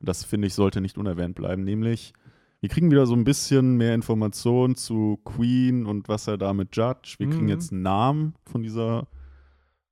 Das 0.01 0.23
finde 0.23 0.47
ich 0.47 0.53
sollte 0.55 0.81
nicht 0.81 0.97
unerwähnt 0.97 1.35
bleiben, 1.35 1.63
nämlich 1.63 2.13
wir 2.61 2.69
kriegen 2.69 2.89
wieder 2.89 3.05
so 3.05 3.13
ein 3.13 3.25
bisschen 3.25 3.77
mehr 3.77 3.93
Informationen 3.93 4.75
zu 4.75 5.19
Queen 5.23 5.85
und 5.85 6.07
was 6.09 6.27
er 6.27 6.37
da 6.37 6.51
mit 6.53 6.75
Judge. 6.75 7.15
Wir 7.19 7.29
kriegen 7.29 7.43
Mhm. 7.43 7.49
jetzt 7.49 7.71
einen 7.71 7.83
Namen 7.83 8.33
von 8.45 8.63
dieser 8.63 9.07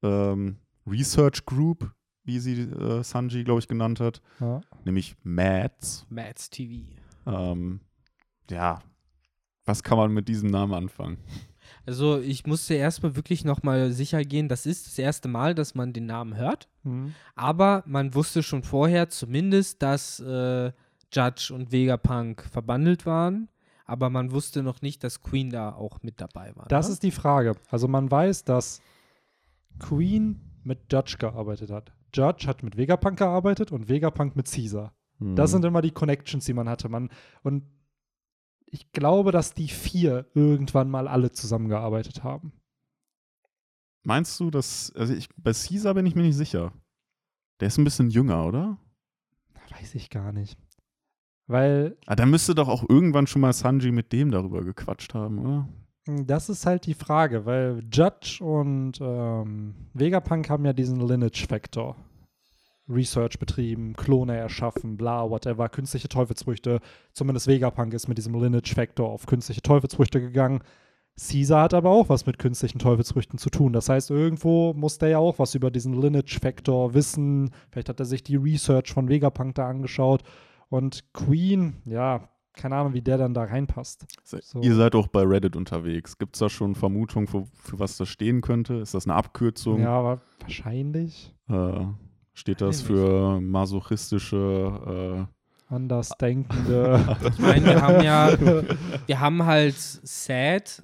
ähm, 0.02 0.58
Research 0.88 1.46
Group, 1.46 1.92
wie 2.24 2.40
sie 2.40 2.62
äh, 2.62 3.04
Sanji, 3.04 3.44
glaube 3.44 3.60
ich, 3.60 3.68
genannt 3.68 4.00
hat, 4.00 4.22
Ja. 4.40 4.62
nämlich 4.86 5.16
MADS. 5.24 6.06
Mads 6.10 6.50
TV. 6.50 6.86
Ähm, 7.26 7.80
ja, 8.50 8.82
was 9.66 9.84
kann 9.84 9.98
man 9.98 10.12
mit 10.12 10.28
diesem 10.28 10.50
Namen 10.50 10.74
anfangen? 10.74 11.18
Also, 11.86 12.20
ich 12.20 12.46
musste 12.46 12.74
erstmal 12.76 13.16
wirklich 13.16 13.44
nochmal 13.46 13.92
sicher 13.92 14.24
gehen, 14.24 14.48
das 14.48 14.66
ist 14.66 14.88
das 14.88 15.00
erste 15.00 15.28
Mal, 15.28 15.56
dass 15.56 15.76
man 15.76 15.94
den 15.94 16.06
Namen 16.06 16.36
hört. 16.36 16.70
Mhm. 16.84 17.14
Aber 17.36 17.84
man 17.86 18.14
wusste 18.14 18.44
schon 18.44 18.64
vorher 18.64 19.10
zumindest, 19.10 19.82
dass 19.82 20.20
äh, 20.20 20.72
Judge 21.12 21.54
und 21.54 21.72
Vegapunk 21.72 22.44
verbandelt 22.52 23.06
waren. 23.06 23.50
Aber 23.86 24.10
man 24.10 24.32
wusste 24.32 24.64
noch 24.64 24.82
nicht, 24.82 25.04
dass 25.04 25.22
Queen 25.22 25.50
da 25.50 25.74
auch 25.74 26.02
mit 26.04 26.22
dabei 26.22 26.56
war. 26.56 26.68
Das 26.70 26.88
ne? 26.88 26.94
ist 26.94 27.04
die 27.04 27.12
Frage. 27.12 27.56
Also 27.70 27.88
man 27.88 28.10
weiß, 28.10 28.46
dass 28.46 28.82
Queen 29.80 30.40
mit 30.64 30.92
Judge 30.92 31.18
gearbeitet 31.20 31.70
hat. 31.70 31.92
Judge 32.14 32.48
hat 32.48 32.64
mit 32.64 32.78
Vegapunk 32.78 33.18
gearbeitet 33.20 33.72
und 33.72 33.90
Vegapunk 33.90 34.36
mit 34.36 34.50
Caesar. 34.52 34.94
Das 35.20 35.52
Mhm. 35.52 35.54
sind 35.54 35.66
immer 35.66 35.82
die 35.82 35.92
Connections, 35.92 36.46
die 36.46 36.54
man 36.54 36.68
hatte. 36.70 36.90
Man, 36.90 37.10
und 37.44 37.64
ich 38.66 38.92
glaube, 38.92 39.32
dass 39.32 39.54
die 39.54 39.68
vier 39.68 40.26
irgendwann 40.34 40.90
mal 40.90 41.08
alle 41.08 41.32
zusammengearbeitet 41.32 42.24
haben. 42.24 42.52
Meinst 44.04 44.40
du, 44.40 44.50
dass. 44.52 44.92
Also 44.96 45.14
ich, 45.14 45.30
bei 45.38 45.52
Caesar 45.54 45.94
bin 45.94 46.06
ich 46.06 46.16
mir 46.16 46.24
nicht 46.24 46.36
sicher. 46.36 46.74
Der 47.60 47.68
ist 47.70 47.78
ein 47.78 47.84
bisschen 47.86 48.10
jünger, 48.10 48.46
oder? 48.46 48.78
Weiß 49.70 49.96
ich 49.96 50.10
gar 50.10 50.32
nicht. 50.34 50.58
Weil 51.48 51.98
Ah, 52.06 52.16
da 52.16 52.26
müsste 52.26 52.56
doch 52.56 52.68
auch 52.68 52.88
irgendwann 52.90 53.28
schon 53.28 53.42
mal 53.42 53.54
Sanji 53.54 53.92
mit 53.92 54.12
dem 54.12 54.32
darüber 54.32 54.64
gequatscht 54.64 55.14
haben, 55.14 55.40
oder? 55.40 55.70
Das 56.06 56.50
ist 56.50 56.66
halt 56.66 56.86
die 56.86 56.94
Frage, 56.94 57.46
weil 57.46 57.84
Judge 57.92 58.44
und 58.44 59.00
ähm, 59.02 59.76
Vegapunk 59.94 60.50
haben 60.50 60.66
ja 60.66 60.74
diesen 60.74 61.00
Lineage-Factor. 61.00 61.96
Research 62.90 63.40
betrieben, 63.40 63.94
Klone 63.94 64.36
erschaffen, 64.36 64.98
bla, 64.98 65.30
whatever, 65.30 65.70
künstliche 65.70 66.10
Teufelsfrüchte. 66.10 66.82
Zumindest 67.14 67.48
Vegapunk 67.48 67.94
ist 67.94 68.10
mit 68.10 68.18
diesem 68.18 68.34
Lineage-Factor 68.34 69.08
auf 69.08 69.26
künstliche 69.26 69.62
Teufelsfrüchte 69.62 70.20
gegangen. 70.20 70.62
Caesar 71.16 71.64
hat 71.64 71.74
aber 71.74 71.92
auch 71.92 72.10
was 72.10 72.26
mit 72.26 72.40
künstlichen 72.40 72.80
Teufelsfrüchten 72.80 73.38
zu 73.38 73.50
tun. 73.50 73.72
Das 73.72 73.88
heißt, 73.88 74.10
irgendwo 74.10 74.74
muss 74.74 74.98
der 74.98 75.10
ja 75.10 75.18
auch 75.20 75.40
was 75.40 75.56
über 75.56 75.72
diesen 75.72 75.94
Lineage-Factor 75.94 76.94
wissen. 76.94 77.52
Vielleicht 77.72 77.90
hat 77.90 78.00
er 78.00 78.06
sich 78.06 78.24
die 78.24 78.36
Research 78.36 78.92
von 78.92 79.08
Vegapunk 79.08 79.56
da 79.56 79.70
angeschaut. 79.70 80.24
Und 80.70 81.14
Queen, 81.14 81.82
ja, 81.86 82.30
keine 82.54 82.76
Ahnung, 82.76 82.94
wie 82.94 83.02
der 83.02 83.18
dann 83.18 83.34
da 83.34 83.44
reinpasst. 83.44 84.06
So. 84.24 84.62
Ihr 84.62 84.76
seid 84.76 84.96
auch 84.96 85.08
bei 85.08 85.24
Reddit 85.24 85.56
unterwegs. 85.56 86.18
Gibt 86.18 86.36
es 86.36 86.40
da 86.40 86.50
schon 86.50 86.76
Vermutungen, 86.76 87.28
für, 87.28 87.46
für 87.56 87.80
was 87.80 87.98
das 87.98 88.10
stehen 88.10 88.42
könnte? 88.42 88.76
Ist 88.76 88.94
das 88.94 89.06
eine 89.06 89.16
Abkürzung? 89.16 89.82
Ja, 89.82 89.92
aber 89.92 90.22
wahrscheinlich. 90.40 91.36
Äh, 91.50 91.86
steht 92.34 92.62
das 92.62 92.82
für 92.82 93.40
masochistische 93.42 95.28
Andersdenkende. 95.74 97.18
Ich 97.34 97.40
meine, 97.40 97.66
wir 97.66 97.82
haben 97.82 98.04
ja, 98.04 98.38
wir 99.08 99.20
haben 99.20 99.46
halt 99.46 99.76
Sad 99.78 100.84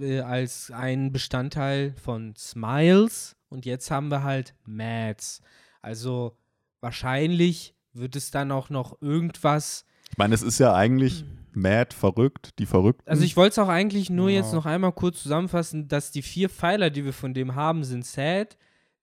äh, 0.00 0.20
als 0.20 0.70
einen 0.70 1.12
Bestandteil 1.12 1.94
von 2.02 2.34
Smiles 2.36 3.36
und 3.48 3.66
jetzt 3.66 3.90
haben 3.90 4.10
wir 4.10 4.22
halt 4.22 4.54
Mads. 4.64 5.42
Also 5.82 6.36
wahrscheinlich 6.80 7.74
wird 7.92 8.16
es 8.16 8.30
dann 8.30 8.52
auch 8.52 8.70
noch 8.70 9.00
irgendwas. 9.00 9.84
Ich 10.18 10.20
meine, 10.20 10.34
es 10.34 10.42
ist 10.42 10.58
ja 10.58 10.74
eigentlich 10.74 11.24
mad, 11.52 11.94
verrückt, 11.94 12.58
die 12.58 12.66
Verrückten. 12.66 13.08
Also 13.08 13.22
ich 13.22 13.36
wollte 13.36 13.52
es 13.52 13.58
auch 13.60 13.68
eigentlich 13.68 14.10
nur 14.10 14.28
Ja. 14.30 14.38
jetzt 14.40 14.52
noch 14.52 14.66
einmal 14.66 14.90
kurz 14.90 15.22
zusammenfassen, 15.22 15.86
dass 15.86 16.10
die 16.10 16.22
vier 16.22 16.48
Pfeiler, 16.50 16.90
die 16.90 17.04
wir 17.04 17.12
von 17.12 17.34
dem 17.34 17.54
haben, 17.54 17.84
sind 17.84 18.04
Sad, 18.04 18.56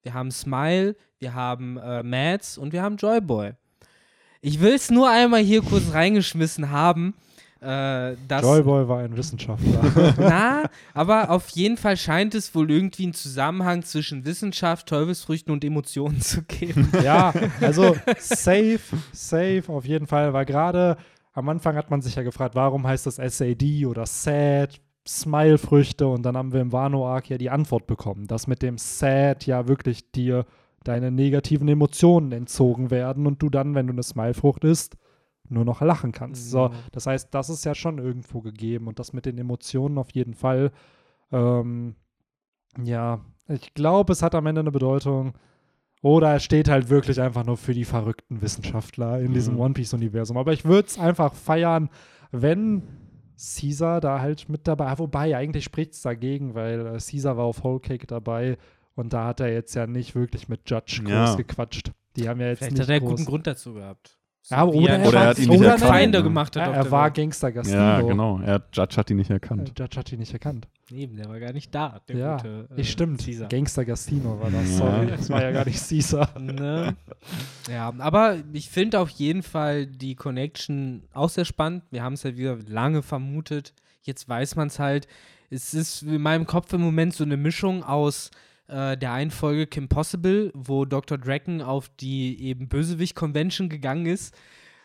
wir 0.03 0.13
haben 0.13 0.29
Smile, 0.29 0.97
wir 1.19 1.33
haben 1.33 1.77
äh, 1.77 2.03
Mads 2.03 2.57
und 2.57 2.73
wir 2.73 2.81
haben 2.81 2.97
Joyboy. 2.97 3.53
Ich 4.41 4.59
will 4.59 4.73
es 4.73 4.91
nur 4.91 5.09
einmal 5.09 5.39
hier 5.41 5.61
kurz 5.61 5.93
reingeschmissen 5.93 6.69
haben, 6.69 7.13
äh, 7.61 8.13
Joyboy 8.13 8.87
war 8.87 8.99
ein 8.99 9.15
Wissenschaftler. 9.15 10.13
Na, 10.19 10.63
aber 10.93 11.29
auf 11.29 11.49
jeden 11.49 11.77
Fall 11.77 11.97
scheint 11.97 12.35
es 12.35 12.53
wohl 12.53 12.69
irgendwie 12.69 13.03
einen 13.03 13.13
Zusammenhang 13.13 13.83
zwischen 13.83 14.25
Wissenschaft, 14.25 14.87
Teufelsfrüchten 14.87 15.53
und 15.53 15.63
Emotionen 15.63 16.21
zu 16.21 16.43
geben. 16.43 16.89
ja, 17.03 17.33
also 17.61 17.95
safe, 18.19 18.79
safe 19.11 19.63
auf 19.67 19.85
jeden 19.85 20.07
Fall, 20.07 20.33
weil 20.33 20.45
gerade 20.45 20.97
am 21.33 21.49
Anfang 21.49 21.75
hat 21.75 21.89
man 21.89 22.01
sich 22.01 22.15
ja 22.15 22.23
gefragt, 22.23 22.55
warum 22.55 22.85
heißt 22.85 23.05
das 23.05 23.15
SAD 23.15 23.85
oder 23.85 24.05
SAD, 24.05 24.79
Smile-Früchte 25.07 26.07
und 26.07 26.23
dann 26.23 26.35
haben 26.35 26.51
wir 26.51 26.61
im 26.61 26.71
Wano-Arc 26.71 27.29
ja 27.29 27.37
die 27.37 27.49
Antwort 27.49 27.87
bekommen, 27.87 28.27
dass 28.27 28.47
mit 28.47 28.61
dem 28.61 28.77
SAD 28.77 29.45
ja 29.45 29.67
wirklich 29.67 30.11
dir 30.11 30.45
deine 30.83 31.11
negativen 31.11 31.67
Emotionen 31.67 32.31
entzogen 32.31 32.91
werden 32.91 33.27
und 33.27 33.41
du 33.41 33.49
dann, 33.49 33.75
wenn 33.75 33.87
du 33.87 33.93
eine 33.93 34.03
Smile-Frucht 34.03 34.63
isst, 34.63 34.97
nur 35.49 35.65
noch 35.65 35.81
lachen 35.81 36.11
kannst. 36.11 36.49
So, 36.51 36.67
Ja. 36.67 36.71
das 36.91 37.07
heißt, 37.07 37.33
das 37.33 37.49
ist 37.49 37.65
ja 37.65 37.75
schon 37.75 37.97
irgendwo 37.99 38.41
gegeben 38.41 38.87
und 38.87 38.99
das 38.99 39.13
mit 39.13 39.25
den 39.25 39.37
Emotionen 39.37 39.97
auf 39.97 40.11
jeden 40.11 40.33
Fall. 40.33 40.71
Ähm, 41.31 41.95
ja, 42.83 43.19
ich 43.47 43.73
glaube, 43.73 44.13
es 44.13 44.21
hat 44.21 44.35
am 44.35 44.45
Ende 44.47 44.61
eine 44.61 44.71
Bedeutung. 44.71 45.33
Oder 46.01 46.35
es 46.35 46.43
steht 46.43 46.69
halt 46.69 46.89
wirklich 46.89 47.19
einfach 47.19 47.43
nur 47.45 47.57
für 47.57 47.73
die 47.73 47.85
verrückten 47.85 48.41
Wissenschaftler 48.41 49.19
in 49.21 49.33
diesem 49.33 49.55
Mhm. 49.55 49.59
One 49.59 49.73
Piece-Universum. 49.73 50.37
Aber 50.37 50.53
ich 50.53 50.63
würde 50.65 50.87
es 50.87 50.99
einfach 50.99 51.33
feiern, 51.33 51.89
wenn 52.31 52.83
Caesar 53.37 54.01
da 54.01 54.19
halt 54.19 54.47
mit 54.47 54.67
dabei, 54.67 54.87
ah, 54.87 54.99
wobei 54.99 55.35
eigentlich 55.35 55.63
spricht 55.63 55.93
es 55.93 56.01
dagegen, 56.01 56.53
weil 56.53 56.85
äh, 56.85 56.91
Caesar 56.99 57.37
war 57.37 57.45
auf 57.45 57.63
Whole 57.63 57.79
Cake 57.79 58.05
dabei 58.07 58.57
und 58.93 59.13
da 59.13 59.25
hat 59.25 59.39
er 59.39 59.51
jetzt 59.51 59.73
ja 59.73 59.87
nicht 59.87 60.13
wirklich 60.15 60.47
mit 60.47 60.69
Judge 60.69 61.01
groß 61.03 61.09
Ja. 61.09 61.35
gequatscht. 61.35 61.91
Die 62.17 62.29
haben 62.29 62.39
ja 62.39 62.47
jetzt 62.49 62.59
Vielleicht 62.59 62.73
nicht 62.73 62.81
hat 62.83 62.89
er 62.89 62.99
groß. 62.99 63.09
guten 63.11 63.25
Grund 63.25 63.47
dazu 63.47 63.73
gehabt. 63.73 64.17
So 64.47 64.53
Ja, 64.53 64.63
oder 64.63 64.89
er 64.99 65.07
Oder 65.07 65.21
er 65.21 65.27
hat 65.29 65.39
ihn 65.39 65.49
nicht 65.49 65.59
oder 65.59 65.69
erkannt, 65.71 65.89
Feinde 65.89 66.21
gemacht 66.21 66.55
hat. 66.55 66.67
Ja, 66.67 66.73
er 66.73 66.83
der 66.83 66.91
war. 66.91 67.09
Gangster 67.09 67.51
Gastino. 67.51 67.79
ja, 67.79 68.01
genau. 68.01 68.39
Er, 68.41 68.61
Judge 68.71 68.95
hat 68.97 69.09
ihn 69.09 69.17
nicht 69.17 69.31
Äh, 69.31 69.33
erkannt. 69.33 69.71
Judge 69.75 69.97
hat 69.97 70.11
ihn 70.11 70.19
nicht 70.19 70.33
erkannt. 70.33 70.67
Eben, 70.91 71.15
der 71.17 71.27
war 71.29 71.39
gar 71.39 71.51
nicht 71.51 71.73
da, 71.73 71.99
der 72.07 72.15
ja, 72.15 72.35
gute 72.37 72.67
äh, 72.77 72.83
stimmt. 72.83 73.25
Caesar. 73.25 73.47
Gangster 73.49 73.85
Gastino 73.85 74.39
war 74.39 74.51
das. 74.51 74.69
Ja. 74.69 74.77
Sorry, 74.77 75.07
das 75.07 75.29
war 75.31 75.41
ja 75.41 75.51
gar 75.51 75.65
nicht 75.65 75.89
Caesar. 75.89 76.29
Ne? 76.39 76.95
Ja, 77.71 77.91
aber 77.97 78.37
ich 78.53 78.69
finde 78.69 78.99
auf 78.99 79.09
jeden 79.09 79.41
Fall 79.41 79.87
die 79.87 80.13
Connection 80.13 81.01
auch 81.15 81.29
sehr 81.29 81.45
spannend. 81.45 81.81
Wir 81.89 82.03
haben 82.03 82.13
es 82.13 82.21
ja 82.21 82.37
wieder 82.37 82.59
lange 82.67 83.01
vermutet. 83.01 83.73
Jetzt 84.03 84.29
weiß 84.29 84.57
man 84.57 84.67
es 84.67 84.77
halt. 84.77 85.07
Es 85.49 85.73
ist 85.73 86.03
in 86.03 86.21
meinem 86.21 86.45
Kopf 86.45 86.71
im 86.73 86.81
Moment 86.81 87.15
so 87.15 87.23
eine 87.23 87.37
Mischung 87.37 87.83
aus 87.83 88.29
äh, 88.67 88.97
der 88.97 89.13
einen 89.13 89.31
Folge 89.31 89.67
Kim 89.67 89.87
Possible, 89.87 90.51
wo 90.53 90.85
Dr. 90.85 91.17
Draken 91.17 91.61
auf 91.61 91.89
die 91.89 92.41
eben 92.41 92.67
Bösewicht-Convention 92.67 93.69
gegangen 93.69 94.05
ist. 94.05 94.35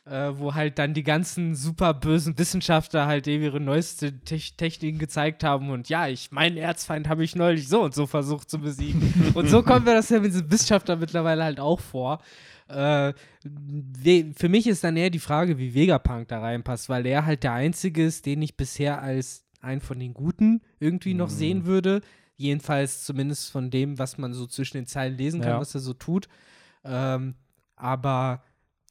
Äh, 0.07 0.39
wo 0.39 0.55
halt 0.55 0.78
dann 0.78 0.95
die 0.95 1.03
ganzen 1.03 1.55
super 1.55 1.93
bösen 1.93 2.37
Wissenschaftler 2.39 3.07
halt 3.07 3.28
eben 3.28 3.45
ihre 3.45 3.61
neueste 3.61 4.18
Te 4.20 4.39
Techniken 4.57 4.99
gezeigt 4.99 5.45
haben 5.45 5.68
und 5.68 5.91
ja, 5.91 6.09
ich, 6.09 6.33
meinen 6.33 6.57
Erzfeind 6.57 7.07
habe 7.07 7.22
ich 7.22 7.37
neulich 7.37 7.68
so 7.68 7.83
und 7.83 7.95
so 7.95 8.07
versucht 8.07 8.49
zu 8.49 8.59
besiegen. 8.59 9.12
und 9.35 9.51
so 9.51 9.62
kommt 9.62 9.85
mir 9.85 9.93
das 9.93 10.09
ja 10.09 10.18
mit 10.18 10.33
diesem 10.33 10.51
Wissenschaftler 10.51 10.97
mittlerweile 10.97 11.45
halt 11.45 11.61
auch 11.61 11.81
vor. 11.81 12.18
Äh, 12.68 13.12
für 14.37 14.49
mich 14.49 14.66
ist 14.66 14.83
dann 14.85 14.97
eher 14.97 15.11
die 15.11 15.18
Frage, 15.18 15.59
wie 15.59 15.74
Vegapunk 15.74 16.28
da 16.28 16.41
reinpasst, 16.41 16.89
weil 16.89 17.05
er 17.05 17.26
halt 17.26 17.43
der 17.43 17.53
Einzige 17.53 18.03
ist, 18.03 18.24
den 18.24 18.41
ich 18.41 18.57
bisher 18.57 19.03
als 19.03 19.45
einen 19.61 19.83
von 19.83 19.99
den 19.99 20.14
Guten 20.14 20.62
irgendwie 20.78 21.12
noch 21.14 21.28
Mhm. 21.28 21.35
sehen 21.35 21.66
würde. 21.66 22.01
Jedenfalls 22.41 23.05
zumindest 23.05 23.51
von 23.53 23.70
dem, 23.70 23.99
was 23.99 24.16
man 24.16 24.32
so 24.32 24.47
zwischen 24.47 24.78
den 24.78 24.86
Zeilen 24.86 25.18
lesen 25.18 25.43
kann, 25.43 25.51
Ja. 25.51 25.61
was 25.61 25.74
er 25.74 25.80
so 25.82 25.93
tut. 25.93 26.26
Ähm, 26.84 27.34
aber 27.76 28.43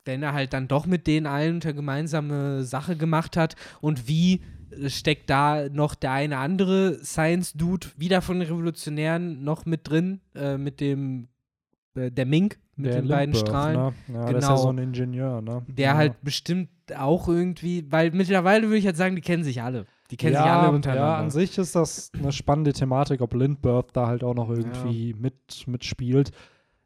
wenn 0.05 0.21
er 0.21 0.33
halt 0.33 0.53
dann 0.53 0.67
doch 0.67 0.85
mit 0.85 1.07
denen 1.07 1.25
allen 1.25 1.59
eine 1.61 1.73
gemeinsame 1.73 2.63
Sache 2.63 2.95
gemacht 2.95 3.35
hat 3.37 3.55
und 3.81 4.07
wie 4.07 4.41
äh, 4.71 4.87
steckt 4.89 5.29
da 5.31 5.67
noch 5.69 5.95
der 5.95 6.11
eine 6.11 6.37
andere 6.37 7.03
Science-Dude 7.03 7.87
wieder 7.97 8.21
von 8.21 8.39
den 8.39 8.47
Revolutionären 8.47 9.43
noch 9.43 9.65
mit 9.65 9.89
drin, 9.89 10.21
äh, 10.35 10.57
mit 10.57 10.79
dem, 10.79 11.27
äh, 11.95 12.11
der 12.11 12.27
Mink, 12.27 12.59
mit 12.75 12.91
Der 12.93 13.01
den 13.01 13.07
beiden 13.09 13.33
Lindbergh, 13.33 13.49
Strahlen. 13.49 13.75
Ne? 13.75 13.93
Ja, 14.13 14.25
der 14.27 14.37
ist 14.37 14.43
ja 14.43 14.49
Genau. 14.49 14.57
so 14.61 14.69
ein 14.69 14.77
Ingenieur, 14.77 15.41
ne? 15.41 15.65
Der 15.67 15.85
ja. 15.89 15.95
halt 15.95 16.21
bestimmt 16.21 16.69
auch 16.95 17.27
irgendwie, 17.27 17.85
weil 17.91 18.11
mittlerweile 18.11 18.67
würde 18.67 18.77
ich 18.77 18.85
halt 18.85 18.95
sagen, 18.97 19.15
die 19.15 19.21
kennen 19.23 19.43
sich 19.43 19.61
alle. 19.63 19.85
Die 20.11 20.17
kennen 20.17 20.33
ja, 20.33 20.41
sich 20.43 20.51
alle 20.51 20.63
Ja, 20.63 20.69
untereinander. 20.69 21.17
an 21.17 21.29
sich 21.31 21.57
ist 21.57 21.75
das 21.75 22.11
eine 22.17 22.31
spannende 22.31 22.73
Thematik, 22.73 23.21
ob 23.21 23.33
Lindbergh 23.33 23.89
da 23.93 24.07
halt 24.07 24.23
auch 24.23 24.33
noch 24.33 24.49
irgendwie 24.49 25.13
mit, 25.13 25.67
mitspielt. 25.67 26.31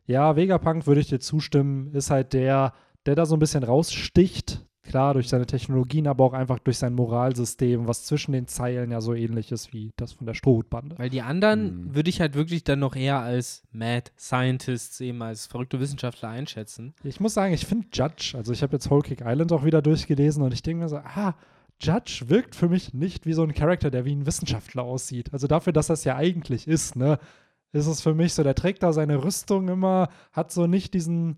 Ja, 0.06 0.36
Vegapunk 0.36 0.86
würde 0.88 1.00
ich 1.02 1.08
dir 1.08 1.20
zustimmen, 1.20 1.94
ist 1.94 2.10
halt 2.10 2.34
der, 2.34 2.74
der 3.06 3.16
da 3.16 3.26
so 3.26 3.36
ein 3.36 3.40
bisschen 3.40 3.64
raussticht. 3.64 4.66
Klar, 4.86 5.14
durch 5.14 5.30
seine 5.30 5.46
Technologien, 5.46 6.08
aber 6.08 6.26
auch 6.26 6.34
einfach 6.34 6.60
durch 6.60 6.78
sein 6.78 6.94
Moralsystem, 6.94 7.88
was 7.88 8.04
zwischen 8.04 8.34
den 8.34 8.48
Zeilen 8.48 8.92
ja 8.92 9.00
so 9.00 9.14
ähnlich 9.14 9.50
ist 9.54 9.72
wie 9.72 9.94
das 9.96 10.12
von 10.12 10.28
der 10.28 10.34
Strohhutbande. 10.34 10.98
Weil 11.00 11.10
die 11.10 11.22
anderen 11.22 11.86
Mhm. 11.86 11.96
würde 11.96 12.10
ich 12.10 12.20
halt 12.20 12.34
wirklich 12.36 12.66
dann 12.66 12.80
noch 12.80 12.94
eher 12.98 13.20
als 13.20 13.64
Mad 13.72 14.12
Scientists, 14.20 15.00
eben 15.00 15.22
als 15.22 15.48
verrückte 15.48 15.80
Wissenschaftler 15.80 16.28
einschätzen. 16.28 16.94
Ich 17.06 17.22
muss 17.22 17.34
sagen, 17.34 17.54
ich 17.54 17.66
finde 17.66 17.88
Judge, 17.94 18.34
also 18.36 18.52
ich 18.52 18.62
habe 18.62 18.74
jetzt 18.74 18.90
Whole 18.90 19.04
Cake 19.04 19.24
Island 19.26 19.54
auch 19.54 19.64
wieder 19.64 19.82
durchgelesen 19.82 20.44
und 20.44 20.54
ich 20.54 20.62
denke 20.64 20.84
mir 20.84 20.90
so, 20.90 20.98
ah, 20.98 21.34
Judge 21.82 22.26
wirkt 22.28 22.56
für 22.56 22.70
mich 22.70 22.94
nicht 22.94 23.26
wie 23.26 23.34
so 23.34 23.44
ein 23.44 23.54
Charakter, 23.54 23.92
der 23.92 24.06
wie 24.06 24.16
ein 24.16 24.26
Wissenschaftler 24.26 24.84
aussieht. 24.84 25.34
Also 25.34 25.48
dafür, 25.48 25.74
dass 25.74 25.88
das 25.88 26.04
ja 26.04 26.16
eigentlich 26.16 26.68
ist, 26.68 26.96
ne, 26.96 27.20
ist 27.74 27.88
es 27.88 28.02
für 28.02 28.14
mich 28.14 28.34
so, 28.34 28.44
der 28.44 28.56
trägt 28.56 28.84
da 28.84 28.94
seine 28.94 29.24
Rüstung 29.24 29.68
immer, 29.68 30.10
hat 30.32 30.52
so 30.52 30.68
nicht 30.68 30.94
diesen 30.94 31.38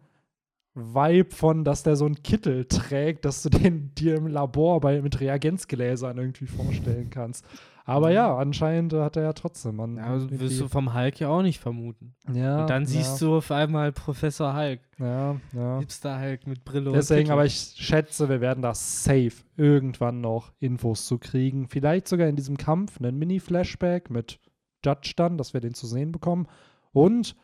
Vibe 0.75 1.33
von, 1.33 1.63
dass 1.63 1.83
der 1.83 1.95
so 1.95 2.05
einen 2.05 2.21
Kittel 2.21 2.65
trägt, 2.65 3.23
dass 3.25 3.41
du 3.41 3.49
den 3.49 3.93
dir 3.97 4.15
im 4.15 4.27
Labor 4.27 4.81
bei, 4.81 5.01
mit 5.01 5.19
Reagenzgläsern 5.19 6.17
irgendwie 6.17 6.47
vorstellen 6.47 7.09
kannst. 7.09 7.45
Aber 7.87 8.09
ja, 8.09 8.35
anscheinend 8.35 8.93
äh, 8.93 9.01
hat 9.01 9.15
er 9.15 9.23
ja 9.23 9.33
trotzdem. 9.33 9.75
Man, 9.75 9.97
Ja, 9.97 10.05
also 10.05 10.27
wirst 10.31 10.59
du 10.59 10.67
vom 10.67 10.95
Hulk 10.95 11.19
ja 11.19 11.29
auch 11.29 11.43
nicht 11.43 11.59
vermuten. 11.59 12.15
ja, 12.33 12.61
Und 12.61 12.69
dann 12.69 12.87
siehst 12.87 13.21
ja, 13.21 13.27
du 13.27 13.37
auf 13.37 13.51
einmal 13.51 13.91
Professor 13.91 14.55
Hulk, 14.55 14.81
Ja, 14.97 15.35
ja. 15.53 15.79
Hipster 15.79 16.19
Hulk 16.19 16.47
mit 16.47 16.65
Brille 16.65 16.91
Deswegen, 16.91 17.29
aber 17.29 17.45
ich 17.45 17.75
schätze, 17.77 18.27
wir 18.27 18.41
werden 18.41 18.63
da 18.63 18.73
safe 18.73 19.33
irgendwann 19.55 20.19
noch 20.19 20.51
Infos 20.59 21.05
zu 21.05 21.19
kriegen. 21.19 21.67
Vielleicht 21.67 22.07
sogar 22.07 22.27
in 22.27 22.35
diesem 22.35 22.57
Kampf 22.57 22.97
einen 22.97 23.19
Mini-Flashback 23.19 24.09
mit 24.09 24.39
Judge 24.83 25.13
dann, 25.15 25.37
dass 25.37 25.53
wir 25.53 25.61
den 25.61 25.75
zu 25.75 25.85
sehen 25.85 26.11
bekommen. 26.11 26.47
Und 26.91 27.35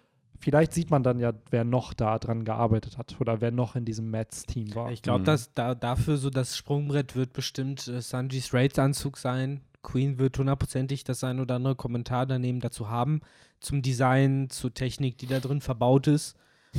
vielleicht 0.42 0.74
sieht 0.74 0.90
man 0.92 1.04
dann 1.04 1.20
ja, 1.20 1.34
wer 1.50 1.64
noch 1.64 1.94
da 1.94 2.20
dran 2.20 2.44
gearbeitet 2.44 2.98
hat 2.98 3.16
oder 3.20 3.40
wer 3.42 3.52
noch 3.52 3.76
in 3.76 3.86
diesem 3.86 4.10
Mats-Team 4.12 4.76
war. 4.76 4.92
Ich 4.92 5.02
glaube, 5.02 5.22
Mhm. 5.22 5.26
dass 5.26 5.54
da, 5.54 5.76
dafür 5.76 6.18
so 6.18 6.30
das 6.30 6.58
Sprungbrett 6.58 7.16
wird 7.16 7.34
bestimmt 7.34 7.88
äh, 7.88 8.02
Sanjis 8.02 8.54
Raids-Anzug 8.54 9.18
sein. 9.18 9.62
Queen 9.84 10.20
wird 10.20 10.38
hundertprozentig 10.38 11.04
das 11.04 11.24
ein 11.24 11.40
oder 11.40 11.56
andere 11.56 11.76
Kommentar 11.76 12.26
daneben 12.26 12.60
dazu 12.60 12.90
haben, 12.90 13.22
zum 13.60 13.82
Design, 13.82 14.50
zur 14.50 14.74
Technik, 14.74 15.18
die 15.18 15.28
da 15.28 15.40
drin 15.40 15.62
verbaut 15.62 16.08
ist. 16.08 16.36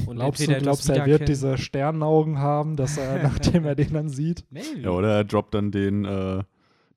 Und 0.06 0.16
glaubst 0.16 0.46
du, 0.46 0.54
glaubst, 0.58 0.88
er 0.88 1.04
wird 1.06 1.28
diese 1.28 1.58
Sternaugen 1.58 2.38
haben, 2.38 2.76
dass 2.76 2.96
er, 2.96 3.22
nachdem 3.22 3.64
er 3.66 3.74
den 3.74 3.92
dann 3.92 4.08
sieht? 4.08 4.44
Maybe. 4.50 4.80
Ja, 4.80 4.90
oder 4.90 5.16
er 5.16 5.24
droppt 5.24 5.54
dann 5.54 5.70
den, 5.70 6.04
äh, 6.04 6.42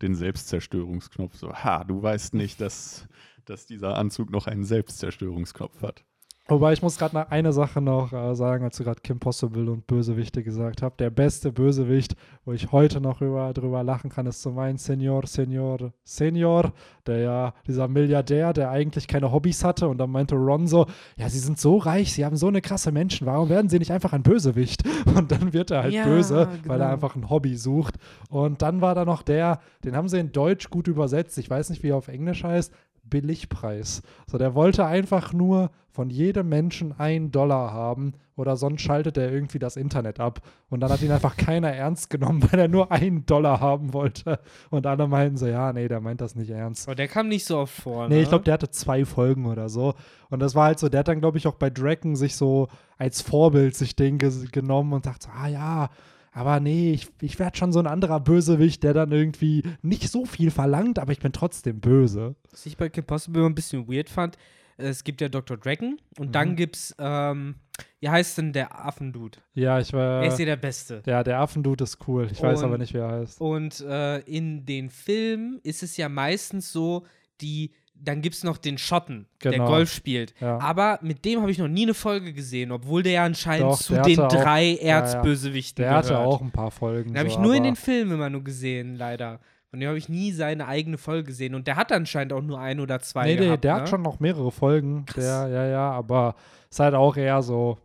den 0.02 0.16
Selbstzerstörungsknopf. 0.16 1.36
So, 1.36 1.52
ha, 1.54 1.84
du 1.84 2.02
weißt 2.02 2.34
nicht, 2.36 2.62
dass, 2.62 3.08
dass 3.46 3.66
dieser 3.66 3.98
Anzug 3.98 4.30
noch 4.30 4.48
einen 4.48 4.64
Selbstzerstörungsknopf 4.64 5.82
hat. 5.82 6.04
Wobei 6.48 6.74
ich 6.74 6.84
muss 6.84 7.00
gerade 7.00 7.32
eine 7.32 7.52
Sache 7.54 7.82
noch 7.82 8.14
äh, 8.14 8.36
sagen, 8.36 8.64
als 8.64 8.78
du 8.78 8.84
gerade 8.84 9.02
Kim 9.02 9.20
Possible 9.20 9.68
und 9.68 9.88
Bösewichte 9.88 10.44
gesagt 10.44 10.84
habt. 10.84 11.00
Der 11.00 11.10
beste 11.10 11.52
Bösewicht, 11.52 12.16
wo 12.46 12.54
ich 12.54 12.72
heute 12.72 13.02
noch 13.02 13.22
über, 13.22 13.52
drüber 13.52 13.82
lachen 13.82 14.12
kann, 14.12 14.28
ist 14.28 14.44
so 14.44 14.52
mein 14.52 14.78
Senior, 14.78 15.26
Senior, 15.26 15.92
Senior, 16.04 16.72
der 17.08 17.18
ja, 17.18 17.54
dieser 17.66 17.88
Milliardär, 17.88 18.54
der 18.54 18.70
eigentlich 18.70 19.08
keine 19.08 19.32
Hobbys 19.32 19.64
hatte. 19.64 19.88
Und 19.88 19.98
dann 19.98 20.12
meinte 20.12 20.36
Ron 20.36 20.68
so, 20.68 20.86
ja, 21.18 21.30
sie 21.30 21.40
sind 21.40 21.60
so 21.60 21.78
reich, 21.78 22.14
sie 22.14 22.24
haben 22.24 22.38
so 22.38 22.48
eine 22.48 22.62
krasse 22.62 22.92
Menschen, 22.92 23.26
warum 23.26 23.50
werden 23.50 23.68
sie 23.68 23.80
nicht 23.80 23.92
einfach 23.92 24.14
ein 24.14 24.22
Bösewicht? 24.22 24.84
Und 25.16 25.32
dann 25.32 25.52
wird 25.52 25.72
er 25.72 25.82
halt 25.82 25.94
Ja, 25.94 26.04
böse, 26.04 26.48
weil 26.66 26.80
er 26.80 26.86
genau. 26.86 26.94
einfach 26.94 27.16
ein 27.16 27.28
Hobby 27.32 27.56
sucht. 27.56 27.96
Und 28.30 28.62
dann 28.62 28.82
war 28.82 28.94
da 28.94 29.04
noch 29.04 29.24
der, 29.24 29.62
den 29.84 29.96
haben 29.96 30.10
sie 30.10 30.20
in 30.20 30.32
Deutsch 30.32 30.70
gut 30.70 30.88
übersetzt. 30.88 31.40
Ich 31.40 31.50
weiß 31.50 31.72
nicht, 31.72 31.82
wie 31.82 31.90
er 31.90 31.98
auf 31.98 32.08
Englisch 32.08 32.44
heißt. 32.44 32.72
Billigpreis. 33.10 34.02
So, 34.28 34.38
der 34.38 34.56
wollte 34.56 34.86
einfach 34.86 35.34
nur 35.34 35.72
von 35.96 36.10
jedem 36.10 36.50
Menschen 36.50 37.00
einen 37.00 37.32
Dollar 37.32 37.72
haben 37.72 38.14
oder 38.36 38.58
sonst 38.58 38.82
schaltet 38.82 39.18
er 39.18 39.32
irgendwie 39.32 39.60
das 39.60 39.78
Internet 39.78 40.20
ab. 40.20 40.42
Und 40.70 40.82
dann 40.82 40.92
hat 40.92 41.02
ihn 41.02 41.12
einfach 41.12 41.38
keiner 41.38 41.72
ernst 41.72 42.10
genommen, 42.10 42.44
weil 42.52 42.60
er 42.60 42.68
nur 42.68 42.92
einen 42.92 43.26
Dollar 43.26 43.62
haben 43.62 43.94
wollte. 43.94 44.40
Und 44.70 44.86
alle 44.86 45.08
meinten 45.08 45.38
so, 45.38 45.48
ja, 45.48 45.72
nee, 45.72 45.88
der 45.88 46.02
meint 46.02 46.20
das 46.20 46.36
nicht 46.36 46.50
ernst. 46.50 46.88
Aber 46.88 46.96
der 46.96 47.08
kam 47.08 47.30
nicht 47.30 47.46
so 47.46 47.60
oft 47.60 47.74
vor. 47.74 48.10
Nee, 48.10 48.16
ne? 48.16 48.22
ich 48.22 48.30
glaube, 48.30 48.44
der 48.44 48.56
hatte 48.56 48.70
zwei 48.70 49.06
Folgen 49.06 49.46
oder 49.46 49.70
so. 49.70 49.94
Und 50.30 50.40
das 50.40 50.54
war 50.54 50.66
halt 50.66 50.80
so, 50.80 50.90
der 50.90 51.00
hat 51.00 51.08
dann, 51.08 51.22
glaube 51.22 51.38
ich, 51.38 51.48
auch 51.48 51.56
bei 51.56 51.70
Draken 51.70 52.18
sich 52.18 52.36
so 52.36 52.68
als 52.98 53.22
Vorbild 53.22 53.76
sich 53.76 53.96
den 53.96 54.18
genommen 54.18 54.92
und 54.92 55.06
dachte, 55.06 55.28
so, 55.28 55.30
ah 55.34 55.48
ja, 55.48 55.90
aber 56.36 56.60
nee, 56.60 56.92
ich, 56.92 57.08
ich 57.22 57.40
werde 57.40 57.58
schon 57.58 57.72
so 57.72 57.80
ein 57.80 57.88
anderer 57.88 58.20
Bösewicht, 58.20 58.84
der 58.84 58.94
dann 58.94 59.12
irgendwie 59.14 59.64
nicht 59.82 60.10
so 60.10 60.26
viel 60.26 60.52
verlangt, 60.52 61.00
aber 61.00 61.14
ich 61.14 61.20
bin 61.20 61.32
trotzdem 61.32 61.80
böse. 61.80 62.36
Was 62.52 62.66
ich 62.66 62.76
bei 62.76 62.90
Kim 62.90 63.06
Possible 63.06 63.46
ein 63.46 63.56
bisschen 63.56 63.88
weird 63.88 64.10
fand, 64.10 64.38
es 64.78 65.06
gibt 65.06 65.22
ja 65.22 65.30
Dr. 65.30 65.56
Dragon 65.56 65.98
und 66.20 66.28
Mhm. 66.28 66.32
dann 66.34 66.56
gibt's, 66.58 66.94
ähm, 67.00 67.56
wie 68.02 68.10
heißt 68.10 68.38
denn 68.38 68.52
der 68.52 68.86
Affendude? 68.86 69.38
Ja, 69.54 69.80
ich 69.80 69.94
war. 69.94 70.24
er 70.24 70.28
ist 70.28 70.38
ja 70.40 70.44
der 70.46 70.58
Beste. 70.58 71.02
Ja, 71.06 71.24
der 71.24 71.40
Affendude 71.40 71.86
ist 71.86 71.98
cool. 72.08 72.28
Ich 72.30 72.42
weiß 72.44 72.60
Und- 72.60 72.66
aber 72.66 72.78
nicht, 72.78 72.94
wie 72.94 72.98
er 72.98 73.10
heißt. 73.12 73.40
Und 73.40 73.80
äh, 73.80 74.20
in 74.24 74.66
den 74.66 74.90
Filmen 74.90 75.60
ist 75.64 75.82
es 75.84 75.96
ja 75.96 76.10
meistens 76.10 76.74
so, 76.74 77.06
die, 77.42 77.72
dann 77.96 78.22
gibt 78.22 78.36
es 78.36 78.44
noch 78.44 78.58
den 78.58 78.78
Schotten, 78.78 79.26
der 79.44 79.54
Genau. 79.54 79.66
Golf 79.68 79.92
spielt. 79.92 80.34
Ja. 80.40 80.60
Aber 80.60 81.00
mit 81.02 81.26
dem 81.26 81.42
habe 81.42 81.50
ich 81.52 81.58
noch 81.58 81.68
nie 81.68 81.84
eine 81.84 81.94
Folge 81.94 82.34
gesehen, 82.34 82.72
obwohl 82.72 83.02
der 83.04 83.12
ja 83.14 83.26
anscheinend 83.26 83.72
Doch, 83.72 83.80
zu 83.82 83.94
der 83.94 84.04
den 84.04 84.18
hatte 84.22 84.38
auch- 84.38 84.44
drei 84.44 84.64
ja, 84.64 84.78
ja. 84.88 85.00
Erzbösewichten 85.00 85.82
Der 85.82 85.90
gehört. 85.92 86.06
hatte 86.06 86.20
auch 86.20 86.42
ein 86.42 86.52
paar 86.52 86.72
Folgen. 86.72 87.12
Den 87.14 87.18
habe 87.20 87.30
ich 87.30 87.38
nur 87.40 87.56
in 87.56 87.64
den 87.64 87.76
Filmen 87.76 88.12
immer 88.14 88.30
nur 88.30 88.44
gesehen, 88.44 88.96
leider. 88.96 89.40
Von 89.72 89.80
dem 89.80 89.88
habe 89.90 89.98
ich 89.98 90.08
nie 90.08 90.32
seine 90.32 90.68
eigene 90.68 90.98
Folge 90.98 91.24
gesehen. 91.24 91.54
Und 91.56 91.68
der 91.68 91.76
hat 91.76 91.92
anscheinend 91.92 92.32
auch 92.34 92.42
nur 92.42 92.60
ein 92.60 92.80
oder 92.80 93.00
zwei 93.02 93.26
Nee, 93.26 93.36
nee, 93.40 93.46
gehabt, 93.48 93.64
der 93.64 93.74
ne? 93.76 93.82
hat 93.82 93.90
schon 93.90 94.04
noch 94.04 94.20
mehrere 94.20 94.52
Folgen. 94.52 95.06
Krass. 95.06 95.24
Der, 95.24 95.48
ja, 95.50 95.66
ja, 95.68 95.92
aber 95.92 96.36
ist 96.70 96.80
halt 96.80 96.94
auch 96.96 97.18
eher 97.18 97.42
so. 97.42 97.78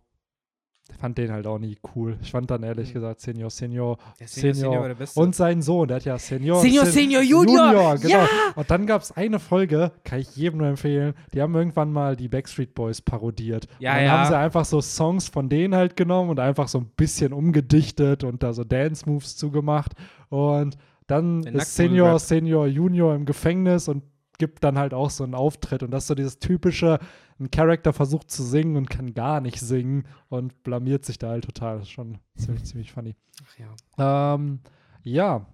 Fand 0.98 1.16
den 1.18 1.30
halt 1.32 1.46
auch 1.46 1.58
nie 1.58 1.76
cool. 1.94 2.16
Ich 2.22 2.30
fand 2.30 2.50
dann 2.50 2.62
ehrlich 2.62 2.88
Hm. 2.88 2.94
gesagt 2.94 3.20
Senior, 3.20 3.50
Senior, 3.50 3.98
Der 4.18 4.28
Senior, 4.28 4.54
Senior, 4.54 4.96
Senior 4.96 5.24
und 5.26 5.34
sein 5.34 5.62
Sohn, 5.62 5.88
der 5.88 5.96
hat 5.96 6.04
ja 6.04 6.18
Senior. 6.18 6.60
Senior, 6.60 6.84
Sen- 6.86 6.92
Senior, 6.94 7.22
Junior! 7.22 7.96
genau. 7.98 8.14
Ja! 8.14 8.28
Und 8.56 8.70
dann 8.70 8.86
gab 8.86 9.02
es 9.02 9.12
eine 9.12 9.38
Folge, 9.38 9.92
kann 10.04 10.20
ich 10.20 10.34
jedem 10.36 10.58
nur 10.58 10.68
empfehlen, 10.68 11.14
die 11.32 11.40
haben 11.42 11.54
irgendwann 11.54 11.92
mal 11.92 12.16
die 12.16 12.28
Backstreet 12.28 12.74
Boys 12.74 13.00
parodiert. 13.00 13.66
Ja, 13.78 13.92
und 13.92 13.96
dann 13.98 14.04
ja. 14.04 14.10
haben 14.12 14.28
sie 14.28 14.36
einfach 14.38 14.64
so 14.64 14.80
Songs 14.80 15.28
von 15.28 15.48
denen 15.48 15.74
halt 15.74 15.96
genommen 15.96 16.30
und 16.30 16.40
einfach 16.40 16.68
so 16.68 16.78
ein 16.78 16.90
bisschen 16.96 17.32
umgedichtet 17.32 18.24
und 18.24 18.42
da 18.42 18.52
so 18.52 18.64
Dance-Moves 18.64 19.36
zugemacht. 19.36 19.92
Und 20.28 20.76
dann 21.06 21.42
ist 21.44 21.74
Senior, 21.76 22.12
Rap. 22.12 22.20
Senior, 22.20 22.66
Junior 22.66 23.14
im 23.14 23.24
Gefängnis 23.26 23.88
und 23.88 24.02
gibt 24.40 24.64
dann 24.64 24.76
halt 24.76 24.92
auch 24.92 25.10
so 25.10 25.22
einen 25.22 25.34
Auftritt. 25.36 25.84
Und 25.84 25.92
das 25.92 26.02
ist 26.04 26.08
so 26.08 26.16
dieses 26.16 26.40
typische, 26.40 26.98
ein 27.38 27.52
Charakter 27.52 27.92
versucht 27.92 28.28
zu 28.32 28.42
singen 28.42 28.76
und 28.76 28.90
kann 28.90 29.14
gar 29.14 29.40
nicht 29.40 29.60
singen 29.60 30.06
und 30.28 30.64
blamiert 30.64 31.04
sich 31.04 31.18
da 31.18 31.28
halt 31.28 31.44
total. 31.44 31.76
Das 31.78 31.84
ist 31.86 31.92
schon 31.92 32.18
ziemlich, 32.34 32.64
ziemlich 32.64 32.90
funny. 32.92 33.14
Ach 33.46 33.58
ja. 33.98 34.34
Ähm, 34.34 34.58
ja. 35.04 35.46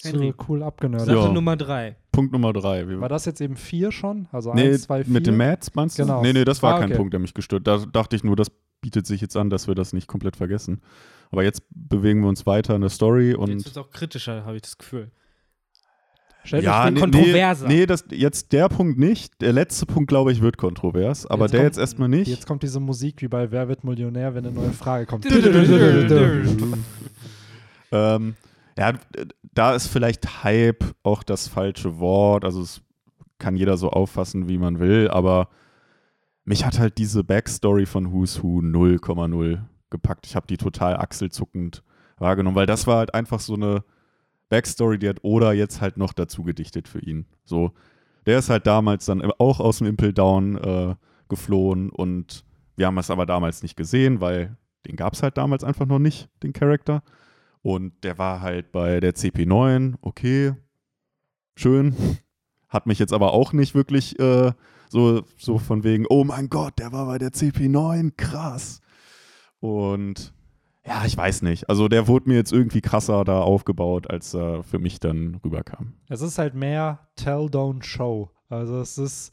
So 0.00 0.10
Henry. 0.10 0.32
cool 0.48 0.62
abgenördet. 0.62 1.08
Sache 1.08 1.26
Ja. 1.26 1.32
Nummer 1.32 1.56
drei. 1.56 1.96
Punkt 2.12 2.32
Nummer 2.32 2.52
drei. 2.52 2.88
War 3.00 3.08
das 3.08 3.24
jetzt 3.26 3.40
eben 3.40 3.56
vier 3.56 3.90
schon? 3.92 4.28
Also 4.32 4.54
nee, 4.54 4.68
eins, 4.68 4.82
zwei, 4.82 5.04
vier? 5.04 5.12
mit 5.12 5.26
dem 5.26 5.36
Mats 5.36 5.74
meinst 5.74 5.98
du? 5.98 6.04
Genau. 6.04 6.22
Nee, 6.22 6.32
nee, 6.32 6.44
das 6.44 6.62
war 6.62 6.76
Ah, 6.76 6.78
kein 6.78 6.90
okay. 6.90 6.96
Punkt, 6.96 7.12
der 7.12 7.20
mich 7.20 7.34
gestört. 7.34 7.66
Da 7.66 7.78
dachte 7.78 8.14
ich 8.16 8.22
nur, 8.24 8.36
das 8.36 8.50
bietet 8.80 9.06
sich 9.06 9.20
jetzt 9.20 9.36
an, 9.36 9.50
dass 9.50 9.66
wir 9.66 9.74
das 9.74 9.92
nicht 9.92 10.06
komplett 10.06 10.36
vergessen. 10.36 10.80
Aber 11.32 11.42
jetzt 11.42 11.62
bewegen 11.70 12.20
wir 12.22 12.28
uns 12.28 12.46
weiter 12.46 12.74
in 12.76 12.80
der 12.80 12.90
Story 12.90 13.30
Jetzt 13.30 13.38
und 13.38 13.48
wird 13.48 13.66
es 13.66 13.76
auch 13.76 13.90
kritischer, 13.90 14.44
habe 14.44 14.56
ich 14.56 14.62
das 14.62 14.78
Gefühl. 14.78 15.10
Stellt 16.48 16.64
ja, 16.64 16.86
euch 16.86 16.92
nee, 16.92 17.00
kontroverser. 17.00 17.68
Nee, 17.68 17.74
nee 17.80 17.86
das, 17.86 18.06
jetzt 18.10 18.52
der 18.52 18.70
Punkt 18.70 18.98
nicht. 18.98 19.40
Der 19.42 19.52
letzte 19.52 19.84
Punkt, 19.84 20.08
glaube 20.08 20.32
ich, 20.32 20.40
wird 20.40 20.56
kontrovers. 20.56 21.26
Aber 21.26 21.44
Jetzt 21.44 21.52
der 21.52 21.60
kommt- 21.60 21.66
jetzt 21.68 21.78
erstmal 21.78 22.08
nicht. 22.08 22.26
Jetzt 22.26 22.46
kommt 22.46 22.62
diese 22.62 22.80
Musik 22.80 23.20
wie 23.20 23.28
bei 23.28 23.50
Wer 23.50 23.68
wird 23.68 23.84
Millionär, 23.84 24.34
wenn 24.34 24.46
eine 24.46 24.54
neue 24.54 24.72
Frage 24.72 25.04
kommt. 25.06 25.26
Ähm, 27.90 28.34
ja, 28.76 28.92
da 29.54 29.74
ist 29.74 29.86
vielleicht 29.86 30.44
Hype 30.44 30.84
auch 31.02 31.22
das 31.22 31.48
falsche 31.48 31.98
Wort. 31.98 32.44
Also 32.44 32.60
es 32.60 32.82
kann 33.38 33.56
jeder 33.56 33.78
so 33.78 33.88
auffassen, 33.88 34.46
wie 34.48 34.58
man 34.58 34.78
will, 34.78 35.08
aber 35.08 35.48
mich 36.44 36.66
hat 36.66 36.78
halt 36.78 36.98
diese 36.98 37.24
Backstory 37.24 37.86
von 37.86 38.12
Who's 38.12 38.42
Who 38.42 38.60
0,0 38.60 39.60
gepackt. 39.88 40.26
Ich 40.26 40.36
habe 40.36 40.46
die 40.46 40.58
total 40.58 40.96
achselzuckend 40.98 41.82
wahrgenommen, 42.18 42.56
weil 42.56 42.66
das 42.66 42.86
war 42.86 42.98
halt 42.98 43.14
einfach 43.14 43.40
so 43.40 43.54
eine 43.54 43.84
Backstory, 44.48 44.98
die 44.98 45.08
hat 45.08 45.22
Oda 45.22 45.52
jetzt 45.52 45.80
halt 45.80 45.96
noch 45.96 46.12
dazu 46.12 46.42
gedichtet 46.42 46.88
für 46.88 47.00
ihn. 47.00 47.26
So, 47.44 47.72
der 48.26 48.38
ist 48.38 48.50
halt 48.50 48.66
damals 48.66 49.06
dann 49.06 49.22
auch 49.38 49.60
aus 49.60 49.78
dem 49.78 49.86
Impel 49.86 50.12
Down 50.12 50.56
äh, 50.56 50.94
geflohen 51.28 51.90
und 51.90 52.44
wir 52.76 52.86
haben 52.86 52.98
es 52.98 53.10
aber 53.10 53.26
damals 53.26 53.62
nicht 53.62 53.76
gesehen, 53.76 54.20
weil 54.20 54.56
den 54.86 54.96
gab 54.96 55.14
es 55.14 55.22
halt 55.22 55.36
damals 55.36 55.64
einfach 55.64 55.86
noch 55.86 55.98
nicht, 55.98 56.28
den 56.42 56.52
Charakter. 56.52 57.02
Und 57.62 58.04
der 58.04 58.18
war 58.18 58.40
halt 58.40 58.72
bei 58.72 59.00
der 59.00 59.14
CP9, 59.14 59.96
okay, 60.00 60.54
schön. 61.56 61.94
Hat 62.68 62.86
mich 62.86 62.98
jetzt 62.98 63.12
aber 63.12 63.32
auch 63.32 63.52
nicht 63.52 63.74
wirklich 63.74 64.18
äh, 64.20 64.52
so, 64.90 65.22
so 65.38 65.58
von 65.58 65.84
wegen, 65.84 66.06
oh 66.08 66.24
mein 66.24 66.48
Gott, 66.48 66.78
der 66.78 66.92
war 66.92 67.06
bei 67.06 67.18
der 67.18 67.32
CP9, 67.32 68.12
krass. 68.16 68.80
Und 69.58 70.34
ja, 70.88 71.04
ich 71.04 71.16
weiß 71.16 71.42
nicht. 71.42 71.68
Also 71.68 71.86
der 71.88 72.08
wurde 72.08 72.28
mir 72.28 72.36
jetzt 72.36 72.52
irgendwie 72.52 72.80
krasser 72.80 73.22
da 73.24 73.40
aufgebaut, 73.40 74.10
als 74.10 74.34
er 74.34 74.62
für 74.64 74.78
mich 74.78 74.98
dann 75.00 75.38
rüberkam. 75.44 75.94
Es 76.08 76.20
ist 76.22 76.38
halt 76.38 76.54
mehr 76.54 77.08
Tell, 77.16 77.46
Don't 77.46 77.84
Show. 77.84 78.30
Also 78.48 78.80
es 78.80 78.96
ist, 78.98 79.32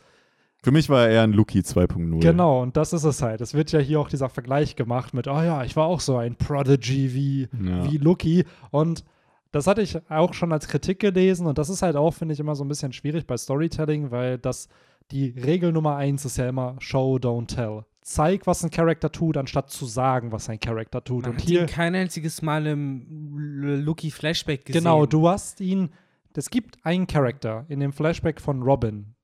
Für 0.62 0.72
mich 0.72 0.90
war 0.90 1.04
er 1.04 1.10
eher 1.10 1.22
ein 1.24 1.32
Lucky 1.34 1.60
2.0. 1.60 2.20
genau, 2.20 2.62
und 2.62 2.76
das 2.76 2.92
ist 2.94 3.04
es 3.06 3.22
halt. 3.22 3.40
Es 3.42 3.54
wird 3.54 3.72
ja 3.72 3.80
hier 3.80 4.00
auch 4.00 4.10
dieser 4.10 4.30
Vergleich 4.30 4.76
gemacht 4.76 5.14
mit, 5.14 5.28
oh 5.28 5.42
ja, 5.42 5.64
ich 5.64 5.76
war 5.76 5.86
auch 5.86 6.00
so 6.02 6.18
ein 6.18 6.36
Prodigy 6.36 7.14
wie, 7.14 7.48
Ja. 7.64 7.90
wie 7.90 7.98
Lucky. 7.98 8.46
Und 8.72 9.06
das 9.52 9.68
hatte 9.68 9.82
ich 9.82 9.98
auch 10.12 10.34
schon 10.34 10.52
als 10.52 10.68
Kritik 10.68 11.00
gelesen 11.00 11.48
und 11.48 11.58
das 11.58 11.70
ist 11.70 11.82
halt 11.82 11.96
auch, 11.96 12.14
finde 12.14 12.34
ich, 12.34 12.40
immer 12.42 12.56
so 12.56 12.66
ein 12.66 12.68
bisschen 12.68 12.92
schwierig 12.92 13.26
bei 13.26 13.38
Storytelling, 13.38 14.12
weil 14.12 14.38
das, 14.38 14.68
die 15.12 15.30
Regel 15.30 15.72
Nummer 15.72 15.96
eins 15.96 16.26
ist 16.26 16.38
ja 16.38 16.50
immer 16.50 16.76
Show, 16.80 17.16
don't 17.16 17.48
tell. 17.48 17.86
Zeig, 18.06 18.46
was 18.46 18.64
ein 18.64 18.70
Charakter 18.70 19.12
tut, 19.12 19.36
anstatt 19.36 19.72
zu 19.72 19.88
sagen, 19.88 20.32
was 20.32 20.48
ein 20.48 20.60
Charakter 20.60 21.04
tut. 21.04 21.24
Man 21.24 21.32
und 21.32 21.38
hat 21.40 21.48
hier, 21.48 21.62
ihn 21.62 21.66
kein 21.66 21.96
einziges 21.96 22.44
Mal 22.44 22.68
im 22.68 23.36
Lucky 23.84 24.12
Flashback 24.12 24.64
gesehen. 24.64 24.84
Genau, 24.84 25.08
du 25.08 25.28
hast 25.28 25.60
ihn. 25.60 25.90
Es 26.36 26.52
gibt 26.52 26.86
einen 26.86 27.08
Charakter 27.08 27.66
in 27.68 27.80
dem 27.80 27.94
Flashback 27.94 28.40
von 28.40 28.62
Robin, 28.62 29.16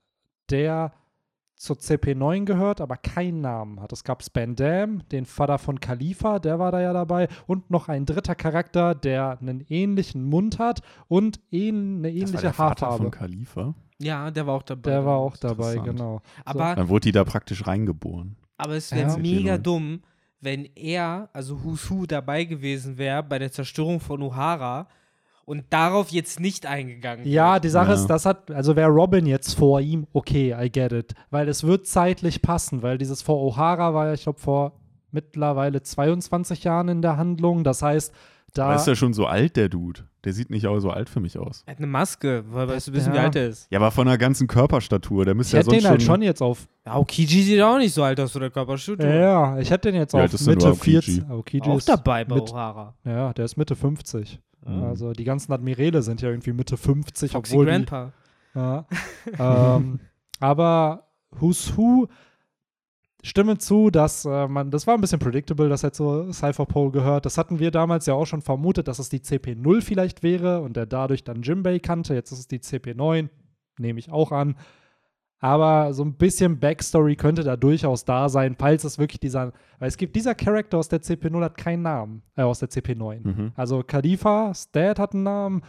der 0.49 0.93
zur 1.55 1.75
CP9 1.75 2.45
gehört, 2.45 2.81
aber 2.81 2.97
keinen 2.97 3.41
Namen 3.41 3.79
hat. 3.81 3.93
Es 3.93 4.03
gab 4.03 4.23
Span 4.23 4.55
Dam, 4.55 5.07
den 5.09 5.25
Vater 5.25 5.59
von 5.59 5.79
Khalifa, 5.79 6.39
der 6.39 6.57
war 6.57 6.71
da 6.71 6.81
ja 6.81 6.91
dabei, 6.91 7.27
und 7.45 7.69
noch 7.69 7.87
ein 7.87 8.07
dritter 8.07 8.33
Charakter, 8.33 8.95
der 8.95 9.37
einen 9.39 9.63
ähnlichen 9.69 10.23
Mund 10.23 10.57
hat 10.57 10.81
und 11.07 11.39
ähn, 11.51 11.97
eine 11.97 12.07
Das 12.07 12.13
war 12.13 12.27
ähnliche 12.29 12.41
der 12.41 12.53
Vater 12.53 12.87
Haarfarbe. 12.87 13.03
von 13.03 13.11
Khalifa. 13.11 13.75
Ja, 13.99 14.31
der 14.31 14.47
war 14.47 14.55
auch 14.55 14.63
dabei. 14.63 14.89
Der 14.89 15.05
war 15.05 15.17
auch 15.17 15.37
dabei, 15.37 15.75
genau. 15.75 16.21
Aber, 16.45 16.73
Dann 16.73 16.89
wurde 16.89 17.01
die 17.01 17.11
da 17.11 17.23
praktisch 17.23 17.67
reingeboren. 17.67 18.37
Aber 18.61 18.75
es 18.75 18.91
wäre 18.91 19.09
Ja. 19.09 19.17
mega 19.17 19.53
CP9. 19.55 19.57
dumm, 19.57 20.01
wenn 20.39 20.69
er, 20.75 21.29
also 21.33 21.63
Who's 21.63 21.89
Who, 21.89 22.05
dabei 22.05 22.45
gewesen 22.45 22.97
wäre 22.97 23.21
bei 23.23 23.37
der 23.39 23.51
Zerstörung 23.51 23.99
von 23.99 24.21
Uhara 24.21 24.87
und 25.45 25.65
darauf 25.69 26.09
jetzt 26.11 26.39
nicht 26.39 26.65
eingegangen 26.65 27.27
Ja, 27.27 27.53
wird. 27.53 27.65
die 27.65 27.69
Sache 27.69 27.89
Ja. 27.89 27.95
ist, 27.95 28.07
das 28.07 28.25
hat, 28.25 28.49
also 28.51 28.75
wäre 28.75 28.89
Robin 28.89 29.25
jetzt 29.25 29.53
vor 29.55 29.81
ihm, 29.81 30.07
okay, 30.13 30.55
I 30.59 30.71
get 30.71 30.91
it. 30.93 31.13
Weil 31.29 31.47
es 31.49 31.63
wird 31.63 31.85
zeitlich 31.87 32.41
passen, 32.41 32.81
weil 32.81 32.97
dieses 32.97 33.21
vor 33.21 33.37
O'Hara 33.51 33.93
war 33.93 34.07
ja, 34.07 34.13
ich 34.13 34.23
glaube, 34.23 34.39
vor 34.39 34.73
mittlerweile 35.11 35.81
22 35.83 36.63
Jahren 36.63 36.87
in 36.87 37.01
der 37.01 37.17
Handlung. 37.17 37.63
Das 37.63 37.81
heißt, 37.81 38.13
da. 38.53 38.65
Aber 38.67 38.75
ist 38.75 38.87
ja 38.87 38.95
schon 38.95 39.13
so 39.13 39.25
alt, 39.25 39.57
der 39.57 39.67
Dude. 39.69 40.01
Der 40.23 40.33
sieht 40.33 40.51
nicht 40.51 40.67
auch 40.67 40.79
so 40.79 40.91
alt 40.91 41.09
für 41.09 41.19
mich 41.19 41.37
aus. 41.39 41.63
Er 41.65 41.71
hat 41.71 41.77
eine 41.79 41.87
Maske, 41.87 42.43
weil 42.51 42.67
weißt 42.67 42.89
du 42.89 42.93
wissen, 42.93 43.11
wie 43.11 43.17
Ja. 43.17 43.23
alt 43.23 43.35
er 43.35 43.47
ist. 43.47 43.67
Ja, 43.71 43.79
aber 43.79 43.89
von 43.89 44.05
der 44.05 44.19
ganzen 44.19 44.47
Körperstatur, 44.47 45.25
der 45.25 45.33
ich 45.33 45.37
müsste 45.37 45.57
ja 45.57 45.59
hätte 45.59 45.71
sonst 45.71 45.83
den 45.83 45.89
halt 45.89 46.03
schon 46.03 46.21
jetzt 46.21 46.41
auf. 46.41 46.67
Ja, 46.85 46.97
Okiji 46.97 47.41
sieht 47.41 47.61
auch 47.61 47.77
nicht 47.79 47.93
so 47.93 48.03
alt 48.03 48.19
aus, 48.19 48.35
oder 48.35 48.49
Körperstatur. 48.51 49.03
Ja, 49.05 49.15
ja, 49.15 49.59
ich 49.59 49.71
hätte 49.71 49.91
den 49.91 49.99
jetzt 49.99 50.13
Wie 50.13 50.17
alt 50.17 50.33
auf 50.33 50.39
Mitte 50.41 50.59
überhaupt 50.59 50.83
40. 50.83 51.15
Kiji? 51.15 51.25
Aokiji 51.29 51.69
Auch 51.69 51.77
ist 51.77 51.89
dabei 51.89 52.23
bei 52.25 52.35
mit, 52.35 52.49
O'Hara. 52.49 52.93
Ja, 53.03 53.33
der 53.33 53.45
ist 53.45 53.57
Mitte 53.57 53.75
50. 53.75 54.39
Mhm. 54.63 54.83
Also 54.83 55.13
die 55.13 55.23
ganzen 55.23 55.51
Admirale 55.53 56.03
sind 56.03 56.21
ja 56.21 56.29
irgendwie 56.29 56.53
Mitte 56.53 56.77
50, 56.77 57.31
Foxy 57.31 57.53
obwohl 57.53 57.65
die, 57.65 57.71
Grandpa. 57.71 58.13
Ja. 58.53 58.85
ähm, 59.39 59.99
aber 60.39 61.07
Who's 61.39 61.75
Who, 61.75 62.07
stimme 63.23 63.57
zu, 63.57 63.89
dass 63.89 64.25
äh, 64.25 64.47
man, 64.47 64.71
das 64.71 64.87
war 64.87 64.95
ein 64.95 65.01
bisschen 65.01 65.19
predictable, 65.19 65.69
dass 65.69 65.83
er 65.83 65.93
zu 65.93 66.31
Cypherpole 66.31 66.91
gehört. 66.91 67.25
Das 67.25 67.37
hatten 67.37 67.59
wir 67.59 67.71
damals 67.71 68.05
ja 68.05 68.13
auch 68.13 68.25
schon 68.25 68.41
vermutet, 68.41 68.87
dass 68.87 68.99
es 68.99 69.09
die 69.09 69.19
CP0 69.19 69.81
vielleicht 69.81 70.23
wäre 70.23 70.61
und 70.61 70.77
er 70.77 70.85
dadurch 70.85 71.23
dann 71.23 71.41
Jimbei 71.41 71.79
kannte. 71.79 72.13
Jetzt 72.13 72.31
ist 72.31 72.39
es 72.39 72.47
die 72.47 72.59
CP9, 72.59 73.29
nehme 73.77 73.99
ich 73.99 74.11
auch 74.11 74.31
an. 74.31 74.55
Aber 75.39 75.93
so 75.93 76.03
ein 76.03 76.13
bisschen 76.13 76.59
Backstory 76.59 77.15
könnte 77.15 77.43
da 77.43 77.57
durchaus 77.57 78.05
da 78.05 78.29
sein, 78.29 78.55
falls 78.57 78.83
es 78.83 78.99
wirklich 78.99 79.19
dieser, 79.19 79.53
weil 79.79 79.87
es 79.87 79.97
gibt 79.97 80.15
dieser 80.15 80.35
Charakter 80.35 80.77
aus 80.77 80.87
der 80.87 81.01
CP0 81.01 81.43
hat 81.43 81.57
keinen 81.57 81.81
Namen, 81.81 82.21
äh, 82.35 82.43
aus 82.43 82.59
der 82.59 82.69
CP9. 82.69 83.27
Mhm. 83.27 83.51
Also 83.55 83.81
Khalifa, 83.81 84.53
Dad 84.71 84.99
hat 84.99 85.15
einen 85.15 85.23
Namen, 85.23 85.63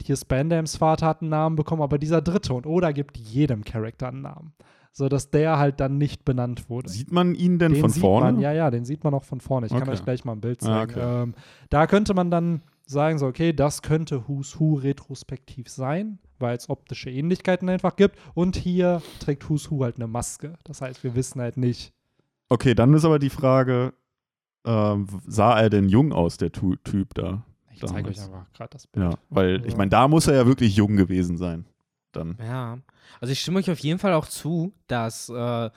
hier 0.00 0.16
Spandams 0.16 0.76
Vater 0.76 1.06
hat 1.06 1.20
einen 1.20 1.30
Namen 1.30 1.56
bekommen, 1.56 1.82
aber 1.82 1.98
dieser 1.98 2.22
dritte 2.22 2.54
und 2.54 2.64
Oda 2.64 2.92
gibt 2.92 3.18
jedem 3.18 3.64
Charakter 3.64 4.06
einen 4.08 4.22
Namen. 4.22 4.52
So 4.98 5.08
dass 5.08 5.30
der 5.30 5.58
halt 5.58 5.78
dann 5.78 5.96
nicht 5.96 6.24
benannt 6.24 6.68
wurde. 6.68 6.88
Sieht 6.88 7.12
man 7.12 7.36
ihn 7.36 7.60
denn 7.60 7.72
den 7.72 7.80
von 7.82 7.90
vorne? 7.90 8.32
Man, 8.32 8.40
ja, 8.40 8.52
ja, 8.52 8.68
den 8.68 8.84
sieht 8.84 9.04
man 9.04 9.14
auch 9.14 9.22
von 9.22 9.40
vorne. 9.40 9.66
Ich 9.66 9.72
kann 9.72 9.82
Okay. 9.82 9.92
euch 9.92 10.04
gleich 10.04 10.24
mal 10.24 10.32
ein 10.32 10.40
Bild 10.40 10.60
Ah, 10.64 10.66
zeigen. 10.88 10.90
okay. 10.90 11.22
ähm, 11.22 11.34
da 11.70 11.86
könnte 11.86 12.14
man 12.14 12.32
dann 12.32 12.62
sagen, 12.84 13.16
so, 13.18 13.26
okay, 13.26 13.52
das 13.52 13.82
könnte 13.82 14.26
Who's 14.26 14.58
Who 14.58 14.74
retrospektiv 14.74 15.68
sein, 15.68 16.18
weil 16.40 16.56
es 16.56 16.68
optische 16.68 17.10
Ähnlichkeiten 17.10 17.68
einfach 17.68 17.94
gibt. 17.94 18.18
Und 18.34 18.56
hier 18.56 19.00
trägt 19.20 19.48
Who's 19.48 19.70
Who 19.70 19.84
halt 19.84 19.96
eine 19.96 20.08
Maske. 20.08 20.54
Das 20.64 20.80
heißt, 20.82 21.04
wir 21.04 21.14
wissen 21.14 21.40
halt 21.40 21.56
nicht. 21.58 21.92
Okay, 22.48 22.74
dann 22.74 22.92
ist 22.92 23.04
aber 23.04 23.20
die 23.20 23.30
Frage, 23.30 23.92
ähm, 24.66 25.06
sah 25.28 25.60
er 25.60 25.70
denn 25.70 25.88
jung 25.88 26.12
aus, 26.12 26.38
der 26.38 26.50
Tu- 26.50 26.74
Typ 26.82 27.14
da? 27.14 27.44
Ich 27.72 27.80
zeige 27.86 28.08
euch 28.10 28.20
einfach 28.20 28.52
gerade 28.52 28.70
das 28.70 28.88
Bild. 28.88 29.12
Ja, 29.12 29.18
weil 29.30 29.64
ich 29.64 29.76
meine, 29.76 29.90
da 29.90 30.08
muss 30.08 30.26
er 30.26 30.34
ja 30.34 30.46
wirklich 30.46 30.74
jung 30.74 30.96
gewesen 30.96 31.36
sein. 31.36 31.66
Dann. 32.12 32.36
Ja, 32.42 32.78
also 33.20 33.32
ich 33.32 33.40
stimme 33.40 33.58
euch 33.58 33.70
auf 33.70 33.78
jeden 33.80 33.98
Fall 33.98 34.14
auch 34.14 34.26
zu, 34.26 34.72
dass 34.86 35.28
äh, 35.28 35.70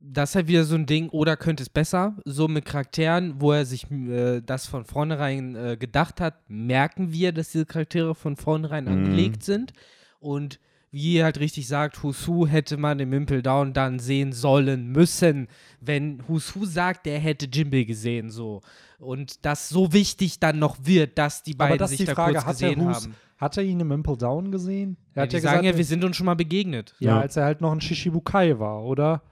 das 0.00 0.34
halt 0.34 0.48
wieder 0.48 0.64
so 0.64 0.74
ein 0.74 0.86
Ding, 0.86 1.08
oder 1.10 1.36
könnte 1.36 1.62
es 1.62 1.68
besser, 1.68 2.16
so 2.24 2.48
mit 2.48 2.64
Charakteren, 2.64 3.40
wo 3.40 3.52
er 3.52 3.64
sich 3.66 3.88
äh, 3.90 4.40
das 4.40 4.66
von 4.66 4.84
vornherein 4.84 5.54
äh, 5.54 5.76
gedacht 5.76 6.20
hat, 6.20 6.34
merken 6.48 7.12
wir, 7.12 7.32
dass 7.32 7.52
diese 7.52 7.66
Charaktere 7.66 8.14
von 8.14 8.36
vornherein 8.36 8.84
Mhm. 8.86 8.90
angelegt 8.92 9.44
sind 9.44 9.72
und 10.20 10.58
wie 10.90 11.14
ihr 11.14 11.24
halt 11.24 11.40
richtig 11.40 11.68
sagt, 11.68 12.02
Husu 12.02 12.46
hätte 12.46 12.76
man 12.76 12.98
im 13.00 13.12
Impel 13.14 13.40
Down 13.42 13.72
dann 13.72 13.98
sehen 13.98 14.32
sollen 14.32 14.88
müssen, 14.92 15.48
wenn 15.80 16.22
Husu 16.28 16.66
sagt, 16.66 17.06
er 17.06 17.18
hätte 17.18 17.46
Jimbe 17.46 17.86
gesehen, 17.86 18.28
so. 18.30 18.60
Und 18.98 19.44
das 19.46 19.68
so 19.70 19.92
wichtig 19.94 20.38
dann 20.38 20.58
noch 20.58 20.76
wird, 20.82 21.16
dass 21.16 21.42
die 21.42 21.52
Aber 21.54 21.64
beiden 21.68 21.78
das 21.78 21.92
ist 21.92 21.98
sich 21.98 22.06
die 22.06 22.10
da 22.10 22.14
Frage, 22.14 22.34
kurz 22.34 22.46
gesehen 22.46 22.80
Hus- 22.86 23.04
haben. 23.04 23.14
Hat 23.42 23.56
er 23.56 23.64
ihn 23.64 23.80
im 23.80 23.90
Impel 23.90 24.16
Down 24.16 24.52
gesehen? 24.52 24.96
Er 25.14 25.16
Ja, 25.16 25.22
hat 25.24 25.32
die 25.32 25.36
ja 25.36 25.42
sagen 25.42 25.52
gesagt, 25.62 25.74
ja, 25.74 25.76
wir 25.78 25.84
sind 25.84 26.04
uns 26.04 26.16
schon 26.16 26.26
mal 26.26 26.36
begegnet. 26.36 26.94
ja, 27.00 27.16
Ja. 27.16 27.20
als 27.20 27.36
er 27.36 27.44
halt 27.44 27.60
noch 27.60 27.72
ein 27.72 27.80
Shishibukai 27.80 28.58
war, 28.58 28.84
oder? 28.84 29.22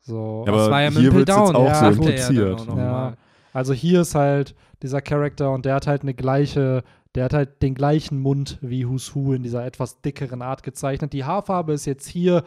So. 0.00 0.44
Ja, 0.46 0.52
Das 0.52 0.62
aber 0.62 0.70
war 0.70 0.82
ja 0.82 0.90
hier 0.90 1.12
jetzt 1.12 1.28
Down, 1.28 1.56
auch 1.56 1.66
ja, 1.66 1.74
so 1.74 1.84
er 1.86 1.92
impliziert. 1.92 2.66
Ja. 2.68 3.16
Also 3.52 3.72
hier 3.74 4.02
ist 4.02 4.14
halt 4.14 4.54
dieser 4.82 5.00
Charakter 5.02 5.52
und 5.52 5.64
der 5.66 5.74
hat 5.74 5.86
halt 5.88 6.02
eine 6.02 6.14
gleiche, 6.14 6.84
der 7.16 7.24
hat 7.24 7.34
halt 7.34 7.60
den 7.62 7.74
gleichen 7.74 8.20
Mund 8.20 8.58
wie 8.62 8.88
Who's 8.88 9.14
Who 9.14 9.32
in 9.34 9.42
dieser 9.42 9.66
etwas 9.66 10.00
dickeren 10.00 10.40
Art 10.42 10.62
gezeichnet. 10.62 11.12
Die 11.12 11.24
Haarfarbe 11.24 11.72
ist 11.72 11.84
jetzt 11.86 12.06
hier 12.08 12.44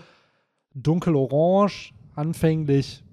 dunkelorange, 0.74 1.92
anfänglich, 2.16 3.04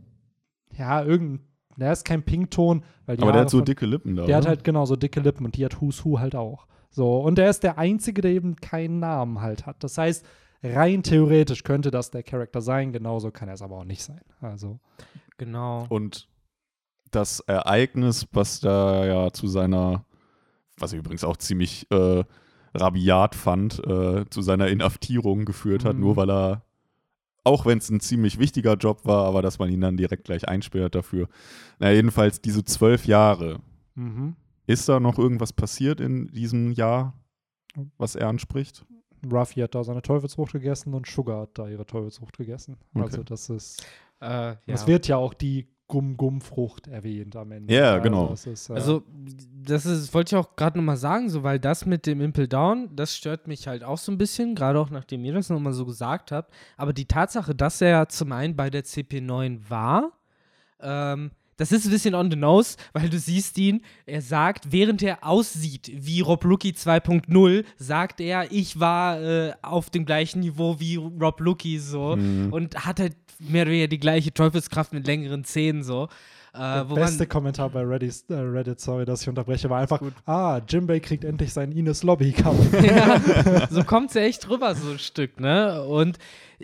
ja, 0.76 1.02
irgendein, 1.02 1.44
der 1.76 1.92
ist 1.92 2.04
kein 2.04 2.22
Pinkton, 2.22 2.84
weil 3.06 3.16
die 3.16 3.22
aber 3.22 3.32
der 3.32 3.38
Haare 3.40 3.44
hat 3.46 3.50
so 3.50 3.58
von, 3.58 3.64
dicke 3.64 3.86
Lippen 3.86 4.16
da. 4.16 4.24
der 4.26 4.36
hat 4.36 4.42
oder? 4.44 4.50
halt 4.50 4.64
genau 4.64 4.84
so 4.86 4.96
dicke 4.96 5.20
Lippen 5.20 5.44
und 5.44 5.56
die 5.56 5.64
hat 5.64 5.80
Who's 5.80 6.04
Who 6.04 6.18
halt 6.20 6.34
auch. 6.34 6.66
So, 6.90 7.18
und 7.20 7.36
der 7.38 7.50
ist 7.50 7.62
der 7.62 7.78
Einzige, 7.78 8.20
der 8.20 8.32
eben 8.32 8.56
keinen 8.56 8.98
Namen 8.98 9.40
halt 9.40 9.64
hat. 9.66 9.82
Das 9.84 9.96
heißt, 9.96 10.24
rein 10.62 11.02
theoretisch 11.02 11.62
könnte 11.62 11.90
das 11.90 12.10
der 12.10 12.22
Charakter 12.22 12.60
sein, 12.60 12.92
genauso 12.92 13.30
kann 13.30 13.48
er 13.48 13.54
es 13.54 13.62
aber 13.62 13.76
auch 13.78 13.84
nicht 13.84 14.02
sein. 14.02 14.20
Also, 14.40 14.78
Genau. 15.38 15.86
Und 15.88 16.28
das 17.10 17.40
Ereignis, 17.40 18.26
was 18.32 18.60
da 18.60 19.06
ja 19.06 19.32
zu 19.32 19.48
seiner, 19.48 20.04
was 20.76 20.92
ich 20.92 20.98
übrigens 20.98 21.24
auch 21.24 21.38
ziemlich 21.38 21.86
äh, 21.90 22.24
rabiat 22.74 23.34
fand, 23.34 23.78
äh, 23.86 24.26
zu 24.28 24.42
seiner 24.42 24.68
Inhaftierung 24.68 25.46
geführt 25.46 25.84
hat, 25.86 25.94
Mhm. 25.94 26.00
nur 26.02 26.16
weil 26.16 26.30
er, 26.30 26.62
auch 27.42 27.64
wenn 27.64 27.78
es 27.78 27.88
ein 27.88 28.00
ziemlich 28.00 28.38
wichtiger 28.38 28.74
Job 28.74 29.06
war, 29.06 29.24
aber 29.24 29.40
dass 29.40 29.58
man 29.58 29.70
ihn 29.70 29.80
dann 29.80 29.96
direkt 29.96 30.24
gleich 30.24 30.46
einsperrt 30.46 30.94
dafür. 30.94 31.26
Na, 31.78 31.90
jedenfalls 31.90 32.42
diese 32.42 32.64
zwölf 32.64 33.06
Jahre. 33.06 33.60
mhm. 33.94 34.36
Ist 34.70 34.88
da 34.88 35.00
noch 35.00 35.18
irgendwas 35.18 35.52
passiert 35.52 36.00
in 36.00 36.26
diesem 36.28 36.72
Jahr, 36.72 37.14
was 37.98 38.14
er 38.14 38.28
anspricht? 38.28 38.84
Ruffy 39.30 39.60
hat 39.60 39.74
da 39.74 39.84
seine 39.84 40.02
Teufelsfrucht 40.02 40.52
gegessen 40.52 40.94
und 40.94 41.06
Sugar 41.06 41.42
hat 41.42 41.58
da 41.58 41.68
ihre 41.68 41.84
Teufelsfrucht 41.84 42.36
gegessen. 42.38 42.76
Okay. 42.94 43.04
Also 43.04 43.22
das 43.22 43.50
ist, 43.50 43.84
Äh, 44.20 44.26
ja. 44.26 44.56
es 44.66 44.86
wird 44.86 45.08
ja 45.08 45.16
auch 45.16 45.34
die 45.34 45.68
Gum-Gum-Frucht 45.88 46.86
erwähnt 46.86 47.34
am 47.36 47.50
Ende. 47.50 47.74
Ja, 47.74 47.92
Also 47.94 48.02
genau. 48.02 48.28
das 48.28 48.46
ist, 48.46 48.70
äh, 48.70 48.74
Also, 48.74 49.02
das 49.62 49.86
ist, 49.86 50.14
wollte 50.14 50.36
ich 50.36 50.40
auch 50.40 50.54
gerade 50.54 50.78
nochmal 50.78 50.96
sagen, 50.96 51.28
so, 51.28 51.42
weil 51.42 51.58
das 51.58 51.84
mit 51.84 52.06
dem 52.06 52.20
Impel 52.20 52.46
Down, 52.46 52.94
das 52.94 53.16
stört 53.16 53.48
mich 53.48 53.66
halt 53.66 53.82
auch 53.82 53.98
so 53.98 54.12
ein 54.12 54.16
bisschen, 54.18 54.54
gerade 54.54 54.78
auch 54.78 54.90
nachdem 54.90 55.24
ihr 55.24 55.32
das 55.34 55.50
nochmal 55.50 55.72
so 55.72 55.84
gesagt 55.84 56.30
habt. 56.32 56.54
Aber 56.76 56.92
die 56.92 57.06
Tatsache, 57.06 57.54
dass 57.56 57.80
er 57.80 58.08
zum 58.08 58.30
einen 58.32 58.54
bei 58.56 58.70
der 58.70 58.84
CP9 58.84 59.68
war, 59.68 60.12
ähm, 60.80 61.32
das 61.60 61.72
ist 61.72 61.84
ein 61.84 61.90
bisschen 61.90 62.14
on 62.14 62.30
the 62.30 62.36
nose, 62.36 62.76
weil 62.94 63.08
du 63.10 63.18
siehst 63.18 63.58
ihn, 63.58 63.82
er 64.06 64.22
sagt, 64.22 64.72
während 64.72 65.02
er 65.02 65.18
aussieht 65.26 65.90
wie 65.94 66.22
Rob 66.22 66.42
Lucky 66.44 66.70
2.0, 66.70 67.64
sagt 67.76 68.20
er, 68.20 68.50
ich 68.50 68.80
war 68.80 69.20
äh, 69.20 69.52
auf 69.60 69.90
dem 69.90 70.06
gleichen 70.06 70.40
Niveau 70.40 70.80
wie 70.80 70.96
Rob 70.96 71.38
Lucky 71.40 71.78
so 71.78 72.16
Mhm. 72.16 72.52
und 72.52 72.86
hat 72.86 72.98
halt 72.98 73.14
mehr 73.38 73.62
oder 73.62 73.72
weniger 73.72 73.88
die 73.88 74.00
gleiche 74.00 74.32
Teufelskraft 74.32 74.92
mit 74.92 75.06
längeren 75.06 75.44
Zähnen 75.44 75.82
so. 75.82 76.08
Äh, 76.52 76.58
der 76.58 76.84
beste 76.84 77.26
Kommentar 77.26 77.70
bei 77.70 77.82
Reddit, 77.82 78.24
äh, 78.28 78.34
Reddit, 78.34 78.80
sorry, 78.80 79.04
dass 79.04 79.22
ich 79.22 79.28
unterbreche, 79.28 79.68
war 79.70 79.80
einfach, 79.80 80.00
ah, 80.26 80.60
Jimbei 80.66 80.98
kriegt 80.98 81.24
endlich 81.24 81.52
seinen 81.52 81.72
Ines 81.72 82.02
Lobby 82.02 82.32
Cup. 82.32 82.56
ja, 82.82 83.20
so 83.70 83.84
kommt 83.84 84.08
es 84.08 84.14
ja 84.14 84.22
echt 84.22 84.48
rüber, 84.48 84.74
so 84.74 84.90
ein 84.92 84.98
Stück, 84.98 85.38
ne? 85.38 85.84
Und 85.84 86.18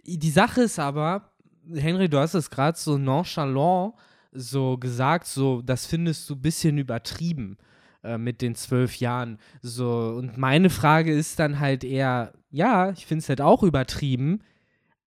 die 0.05 0.30
Sache 0.30 0.62
ist 0.62 0.78
aber, 0.78 1.30
Henry, 1.72 2.09
du 2.09 2.18
hast 2.18 2.34
es 2.34 2.51
gerade 2.51 2.76
so 2.76 2.99
nonchalant 2.99 3.94
so 4.37 4.78
gesagt, 4.78 5.26
so, 5.26 5.62
das 5.62 5.87
findest 5.87 6.28
du 6.30 6.34
ein 6.34 6.43
bisschen 6.43 6.78
übertrieben 6.78 7.57
äh, 8.03 8.18
mit 8.18 8.43
den 8.43 8.55
zwölf 8.55 8.97
Jahren. 8.97 9.39
So, 9.62 10.14
und 10.16 10.37
meine 10.39 10.70
Frage 10.70 11.12
ist 11.12 11.39
dann 11.39 11.59
halt 11.59 11.84
eher, 11.84 12.32
ja, 12.51 12.91
ich 12.91 13.07
finde 13.07 13.22
es 13.22 13.28
halt 13.28 13.41
auch 13.41 13.62
übertrieben, 13.62 14.41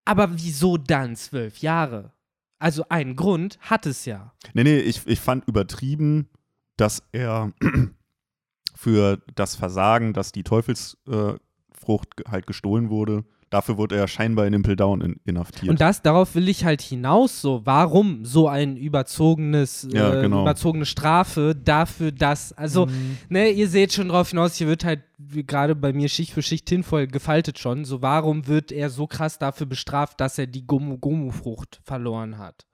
aber 0.06 0.30
wieso 0.34 0.78
dann 0.78 1.16
zwölf 1.16 1.60
Jahre? 1.60 2.12
Also 2.60 2.84
einen 2.90 3.16
Grund 3.16 3.58
hat 3.62 3.86
es 3.86 4.06
ja. 4.06 4.34
Nee, 4.54 4.64
nee, 4.64 4.80
ich, 4.80 5.08
ich 5.08 5.20
fand 5.20 5.48
übertrieben, 5.48 6.30
dass 6.76 7.04
er 7.12 7.54
für 8.76 9.22
das 9.36 9.56
Versagen, 9.56 10.14
dass 10.14 10.32
die 10.32 10.44
Teufelsfrucht 10.44 12.20
äh, 12.20 12.30
halt 12.30 12.48
gestohlen 12.48 12.90
wurde, 12.90 13.24
dafür 13.50 13.78
wurde 13.78 13.96
er 13.96 14.08
scheinbar 14.08 14.46
in 14.48 14.54
Impel 14.54 14.76
Down 14.76 15.02
in, 15.02 15.20
inhaftiert. 15.26 15.70
Und 15.70 15.82
das, 15.82 16.02
darauf 16.02 16.36
will 16.36 16.48
ich 16.50 16.66
halt 16.66 16.82
hinaus, 16.82 17.42
so, 17.42 17.62
warum 17.66 18.24
so 18.26 18.48
ein 18.48 18.78
überzogenes, 18.78 19.88
Ja, 19.92 20.14
äh, 20.14 20.22
genau. 20.22 20.42
überzogene 20.44 20.86
Strafe 20.86 21.56
dafür, 21.56 22.12
dass, 22.12 22.54
also, 22.54 22.86
Mhm. 22.86 23.18
ne, 23.30 23.50
ihr 23.50 23.68
seht 23.68 23.94
schon 23.94 24.10
drauf 24.10 24.30
hinaus, 24.30 24.56
hier 24.56 24.68
wird 24.68 24.84
halt 24.86 25.02
wie 25.18 25.44
gerade 25.46 25.76
bei 25.76 25.92
mir 25.92 26.08
Schicht 26.10 26.32
für 26.32 26.42
Schicht 26.42 26.66
tinvoll 26.66 27.08
gefaltet 27.08 27.60
schon, 27.60 27.84
so, 27.86 28.02
warum 28.02 28.48
wird 28.48 28.72
er 28.72 28.90
so 28.90 29.06
krass 29.08 29.38
dafür 29.38 29.68
bestraft, 29.68 30.22
dass 30.22 30.38
er 30.38 30.48
die 30.48 30.66
Gomu-Gomu-Frucht 30.66 31.82
verloren 31.84 32.38
hat? 32.38 32.66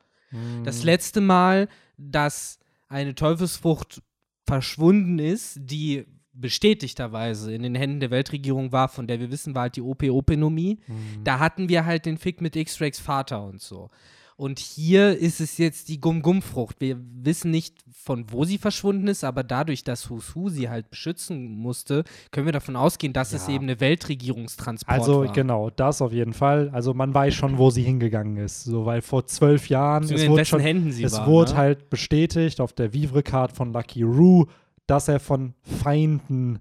Das 0.63 0.79
Mhm. 0.81 0.85
letzte 0.85 1.21
Mal, 1.21 1.67
dass 1.97 2.59
eine 2.87 3.15
Teufelsfrucht 3.15 4.01
verschwunden 4.45 5.17
ist, 5.19 5.57
die 5.61 6.05
bestätigterweise 6.35 7.53
in 7.53 7.63
den 7.63 7.75
Händen 7.75 7.99
der 7.99 8.11
Weltregierung 8.11 8.71
war, 8.71 8.89
von 8.89 9.07
der 9.07 9.19
wir 9.19 9.31
wissen, 9.31 9.55
war 9.55 9.63
halt 9.63 9.75
die 9.75 9.81
OP-Openomie. 9.81 10.79
Mhm. 10.87 11.23
Da 11.23 11.39
hatten 11.39 11.69
wir 11.69 11.85
halt 11.85 12.05
den 12.05 12.17
Fick 12.17 12.41
mit 12.41 12.55
X-Rays 12.55 12.99
Vater 12.99 13.43
und 13.43 13.61
so. 13.61 13.89
Und 14.37 14.59
hier 14.59 15.17
ist 15.17 15.39
es 15.39 15.57
jetzt 15.57 15.87
die 15.87 16.01
Gum-Gum-Frucht. 16.01 16.75
Wir 16.81 16.97
wissen 17.23 17.51
nicht, 17.51 17.77
von 18.03 18.25
wo 18.33 18.43
sie 18.43 18.57
verschwunden 18.57 19.07
ist, 19.07 19.23
aber 19.23 19.43
dadurch, 19.45 19.85
dass 19.85 20.09
Husu 20.09 20.49
sie 20.49 20.67
halt 20.69 20.89
beschützen 20.89 21.55
musste, 21.55 22.03
können 22.31 22.45
wir 22.45 22.51
davon 22.51 22.75
ausgehen, 22.75 23.13
dass 23.13 23.31
es 23.31 23.47
Ja. 23.47 23.53
eben 23.53 23.63
eine 23.63 23.79
Weltregierungstransport 23.79 24.99
Also 24.99 25.19
war. 25.25 25.31
genau, 25.31 25.69
das 25.69 26.01
auf 26.01 26.11
jeden 26.11 26.33
Fall. 26.33 26.69
Also 26.73 26.93
man 26.93 27.13
weiß 27.13 27.33
schon, 27.33 27.57
wo 27.57 27.69
sie 27.69 27.83
hingegangen 27.83 28.35
ist. 28.35 28.65
So, 28.65 28.85
weil 28.85 29.01
vor 29.01 29.25
zwölf 29.25 29.69
Jahren, 29.69 30.03
es 30.03 30.11
in 30.11 30.29
wurde, 30.29 30.43
schon, 30.43 30.59
Händen 30.59 30.91
sie 30.91 31.03
es 31.05 31.13
war. 31.13 31.27
wurde 31.27 31.51
ne? 31.51 31.57
halt 31.57 31.89
bestätigt 31.89 32.59
auf 32.59 32.73
der 32.73 32.91
Vivre-Card 32.91 33.53
von 33.53 33.71
Lucky 33.71 34.03
Roo, 34.03 34.47
dass 34.87 35.07
er 35.07 35.19
von 35.19 35.53
Feinden 35.61 36.59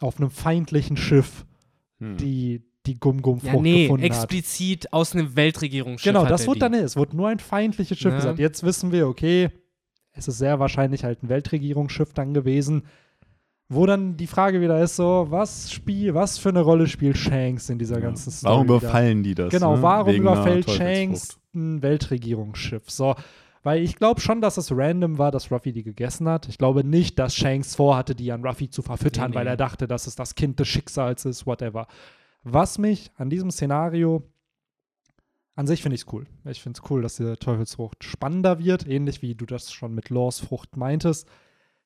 auf 0.00 0.18
einem 0.18 0.30
feindlichen 0.30 0.96
Schiff 0.96 1.44
Hm. 2.00 2.16
die, 2.16 2.62
die 2.86 2.98
Gum-Gum-Frucht 2.98 3.54
ja, 3.54 3.60
nee, 3.60 3.82
gefunden 3.84 4.04
hat. 4.04 4.10
explizit 4.10 4.92
aus 4.92 5.14
einem 5.14 5.36
Weltregierungsschiff. 5.36 6.12
Genau, 6.12 6.26
das 6.26 6.46
wurde 6.46 6.56
die. 6.58 6.60
dann, 6.60 6.74
es 6.74 6.96
wurde 6.96 7.16
nur 7.16 7.28
ein 7.28 7.38
feindliches 7.38 7.96
Schiff 7.98 8.10
Ne? 8.12 8.16
gesagt. 8.16 8.38
Jetzt 8.40 8.62
wissen 8.64 8.90
wir, 8.92 9.06
okay, 9.06 9.50
es 10.12 10.26
ist 10.28 10.38
sehr 10.38 10.58
wahrscheinlich 10.58 11.04
halt 11.04 11.22
ein 11.22 11.28
Weltregierungsschiff 11.28 12.12
dann 12.12 12.34
gewesen. 12.34 12.82
Wo 13.68 13.86
dann 13.86 14.16
die 14.18 14.26
Frage 14.26 14.60
wieder 14.60 14.80
ist, 14.82 14.96
so, 14.96 15.26
was 15.30 15.72
spiel, 15.72 16.14
was 16.14 16.36
für 16.36 16.50
eine 16.50 16.60
Rolle 16.60 16.86
spielt 16.86 17.16
Shanks 17.16 17.70
in 17.70 17.78
dieser 17.78 17.96
Ja. 17.96 18.02
ganzen 18.02 18.30
Story? 18.30 18.52
Warum 18.52 18.66
da? 18.66 18.74
überfallen 18.76 19.22
die 19.22 19.34
das? 19.34 19.50
Genau, 19.50 19.76
ne? 19.76 19.82
warum 19.82 20.12
Wegen 20.12 20.22
überfällt. 20.24 20.70
Shanks 20.70 21.38
ein 21.54 21.80
Weltregierungsschiff. 21.80 22.90
So, 22.90 23.14
weil 23.64 23.82
ich 23.82 23.96
glaube 23.96 24.20
schon, 24.20 24.40
dass 24.40 24.56
es 24.58 24.70
random 24.70 25.18
war, 25.18 25.32
dass 25.32 25.50
Ruffy 25.50 25.72
die 25.72 25.82
gegessen 25.82 26.28
hat. 26.28 26.48
Ich 26.48 26.58
glaube 26.58 26.84
nicht, 26.84 27.18
dass 27.18 27.34
Shanks 27.34 27.74
vorhatte, 27.74 28.14
die 28.14 28.30
an 28.30 28.44
Ruffy 28.46 28.70
zu 28.70 28.82
verfüttern, 28.82 29.30
Nee, 29.30 29.36
weil 29.36 29.44
nee. 29.44 29.50
er 29.50 29.56
dachte, 29.56 29.88
dass 29.88 30.06
es 30.06 30.14
das 30.14 30.36
Kind 30.36 30.60
des 30.60 30.68
Schicksals 30.68 31.24
ist, 31.24 31.46
whatever. 31.46 31.88
Was 32.44 32.78
mich 32.78 33.10
an 33.16 33.30
diesem 33.30 33.50
Szenario 33.50 34.22
an 35.56 35.66
sich 35.66 35.82
finde 35.82 35.94
ich 35.94 36.02
es 36.02 36.12
cool. 36.12 36.26
Ich 36.44 36.60
finde 36.62 36.80
es 36.82 36.90
cool, 36.90 37.02
dass 37.02 37.16
die 37.16 37.34
Teufelsfrucht 37.36 38.02
spannender 38.02 38.58
wird, 38.58 38.86
ähnlich 38.88 39.22
wie 39.22 39.34
du 39.36 39.46
das 39.46 39.72
schon 39.72 39.94
mit 39.94 40.10
Laws 40.10 40.40
Frucht 40.40 40.76
meintest. 40.76 41.28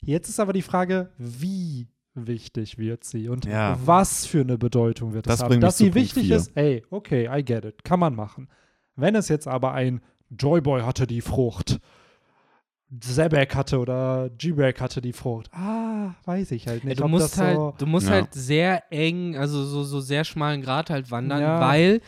Jetzt 0.00 0.28
ist 0.30 0.40
aber 0.40 0.52
die 0.54 0.62
Frage, 0.62 1.10
wie 1.18 1.86
wichtig 2.14 2.78
wird 2.78 3.04
sie 3.04 3.28
und 3.28 3.44
Ja. 3.44 3.78
was 3.84 4.24
für 4.26 4.40
eine 4.40 4.56
Bedeutung 4.58 5.12
wird 5.12 5.26
Das 5.26 5.36
es 5.36 5.42
haben. 5.42 5.60
Dass 5.60 5.76
sie 5.78 5.94
wichtig 5.94 6.26
vier. 6.28 6.36
ist, 6.36 6.50
ey, 6.56 6.82
okay, 6.90 7.28
I 7.30 7.44
get 7.44 7.64
it, 7.64 7.84
kann 7.84 8.00
man 8.00 8.14
machen. 8.16 8.48
Wenn 8.96 9.14
es 9.14 9.28
jetzt 9.28 9.46
aber 9.46 9.72
ein 9.72 10.00
Joyboy 10.30 10.82
hatte 10.82 11.06
die 11.06 11.20
Frucht, 11.20 11.80
Zebek 13.00 13.54
hatte 13.54 13.78
oder 13.78 14.30
G-Break 14.30 14.80
hatte 14.80 15.00
die 15.02 15.12
Frucht, 15.12 15.50
ah, 15.52 16.14
weiß 16.24 16.52
ich 16.52 16.66
halt 16.66 16.82
Ja, 16.84 16.88
nicht. 16.90 17.00
du 17.00 17.08
musst 17.08 17.32
das 17.34 17.38
halt, 17.38 17.56
so, 17.56 17.74
du 17.78 17.86
musst 17.86 18.06
Ja. 18.08 18.14
halt 18.14 18.32
sehr 18.32 18.82
eng, 18.90 19.36
also 19.36 19.64
so, 19.64 19.84
so 19.84 20.00
sehr 20.00 20.24
schmalen 20.24 20.62
Grat 20.62 20.88
halt 20.88 21.10
wandern, 21.10 21.42
Ja. 21.42 21.60
weil 21.60 22.00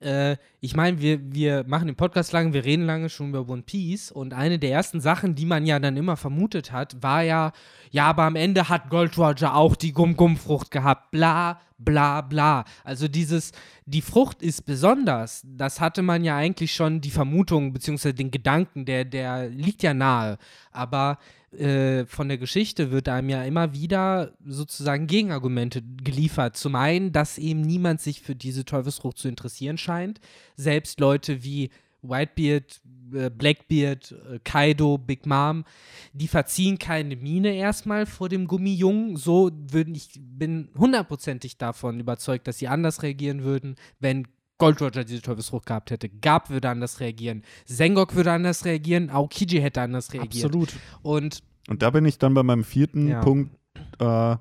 äh, 0.00 0.36
ich 0.60 0.74
meine, 0.74 1.00
wir, 1.00 1.20
wir 1.32 1.64
machen 1.66 1.86
den 1.86 1.96
Podcast 1.96 2.32
lange, 2.32 2.52
wir 2.52 2.64
reden 2.64 2.84
lange 2.84 3.08
schon 3.08 3.30
über 3.30 3.48
One 3.48 3.62
Piece. 3.62 4.10
Und 4.10 4.34
eine 4.34 4.58
der 4.58 4.70
ersten 4.70 5.00
Sachen, 5.00 5.34
die 5.34 5.46
man 5.46 5.66
ja 5.66 5.78
dann 5.78 5.96
immer 5.96 6.16
vermutet 6.16 6.72
hat, 6.72 7.02
war 7.02 7.22
ja, 7.22 7.52
ja, 7.90 8.06
aber 8.06 8.24
am 8.24 8.36
Ende 8.36 8.68
hat 8.68 8.90
Gold 8.90 9.16
Roger 9.18 9.54
auch 9.54 9.76
die 9.76 9.92
Gum-Gum-Frucht 9.92 10.70
gehabt, 10.70 11.10
bla, 11.10 11.60
bla, 11.78 12.20
bla. 12.20 12.64
Also 12.84 13.08
dieses, 13.08 13.52
die 13.84 14.02
Frucht 14.02 14.42
ist 14.42 14.66
besonders, 14.66 15.42
das 15.44 15.80
hatte 15.80 16.02
man 16.02 16.24
ja 16.24 16.36
eigentlich 16.36 16.74
schon 16.74 17.00
die 17.00 17.10
Vermutung, 17.10 17.72
beziehungsweise 17.72 18.14
den 18.14 18.30
Gedanken, 18.30 18.84
der, 18.84 19.04
der 19.04 19.48
liegt 19.48 19.82
ja 19.82 19.94
nahe, 19.94 20.38
aber 20.72 21.18
äh, 21.58 22.06
von 22.06 22.28
der 22.28 22.38
Geschichte 22.38 22.90
wird 22.90 23.08
einem 23.08 23.28
ja 23.28 23.42
immer 23.44 23.72
wieder 23.72 24.32
sozusagen 24.44 25.06
Gegenargumente 25.06 25.82
geliefert. 26.02 26.56
Zum 26.56 26.74
einen, 26.74 27.12
dass 27.12 27.38
eben 27.38 27.62
niemand 27.62 28.00
sich 28.00 28.20
für 28.20 28.34
diese 28.34 28.64
Teufelsfrucht 28.64 29.18
zu 29.18 29.28
interessieren 29.28 29.78
scheint. 29.78 30.20
Selbst 30.56 31.00
Leute 31.00 31.42
wie 31.42 31.70
Whitebeard, 32.02 32.80
äh, 33.12 33.30
Blackbeard, 33.30 34.12
äh, 34.12 34.38
Kaido, 34.44 34.98
Big 34.98 35.26
Mom, 35.26 35.64
die 36.12 36.28
verziehen 36.28 36.78
keine 36.78 37.16
Miene 37.16 37.54
erstmal 37.54 38.06
vor 38.06 38.28
dem 38.28 38.46
Gummijungen. 38.46 39.16
So 39.16 39.50
würden 39.52 39.94
ich 39.94 40.10
bin 40.18 40.68
hundertprozentig 40.76 41.58
davon 41.58 42.00
überzeugt, 42.00 42.46
dass 42.48 42.58
sie 42.58 42.68
anders 42.68 43.02
reagieren 43.02 43.42
würden, 43.42 43.76
wenn 44.00 44.26
Gold 44.58 44.80
Roger 44.80 45.04
diese 45.04 45.22
Teufelsfrucht 45.22 45.66
gehabt 45.66 45.90
hätte. 45.90 46.08
Gab 46.08 46.50
würde 46.50 46.68
anders 46.70 47.00
reagieren. 47.00 47.42
Sengok 47.66 48.14
würde 48.14 48.32
anders 48.32 48.64
reagieren. 48.64 49.10
Aokiji 49.10 49.60
hätte 49.60 49.82
anders 49.82 50.12
reagiert. 50.12 50.44
absolut. 50.46 50.74
Und 51.02 51.42
Und 51.68 51.82
da 51.82 51.90
bin 51.90 52.04
ich 52.04 52.18
dann 52.18 52.32
bei 52.34 52.42
meinem 52.42 52.64
vierten 52.64 53.08
Ja. 53.08 53.20
Punkt. 53.20 53.54
Äh, 53.98 54.36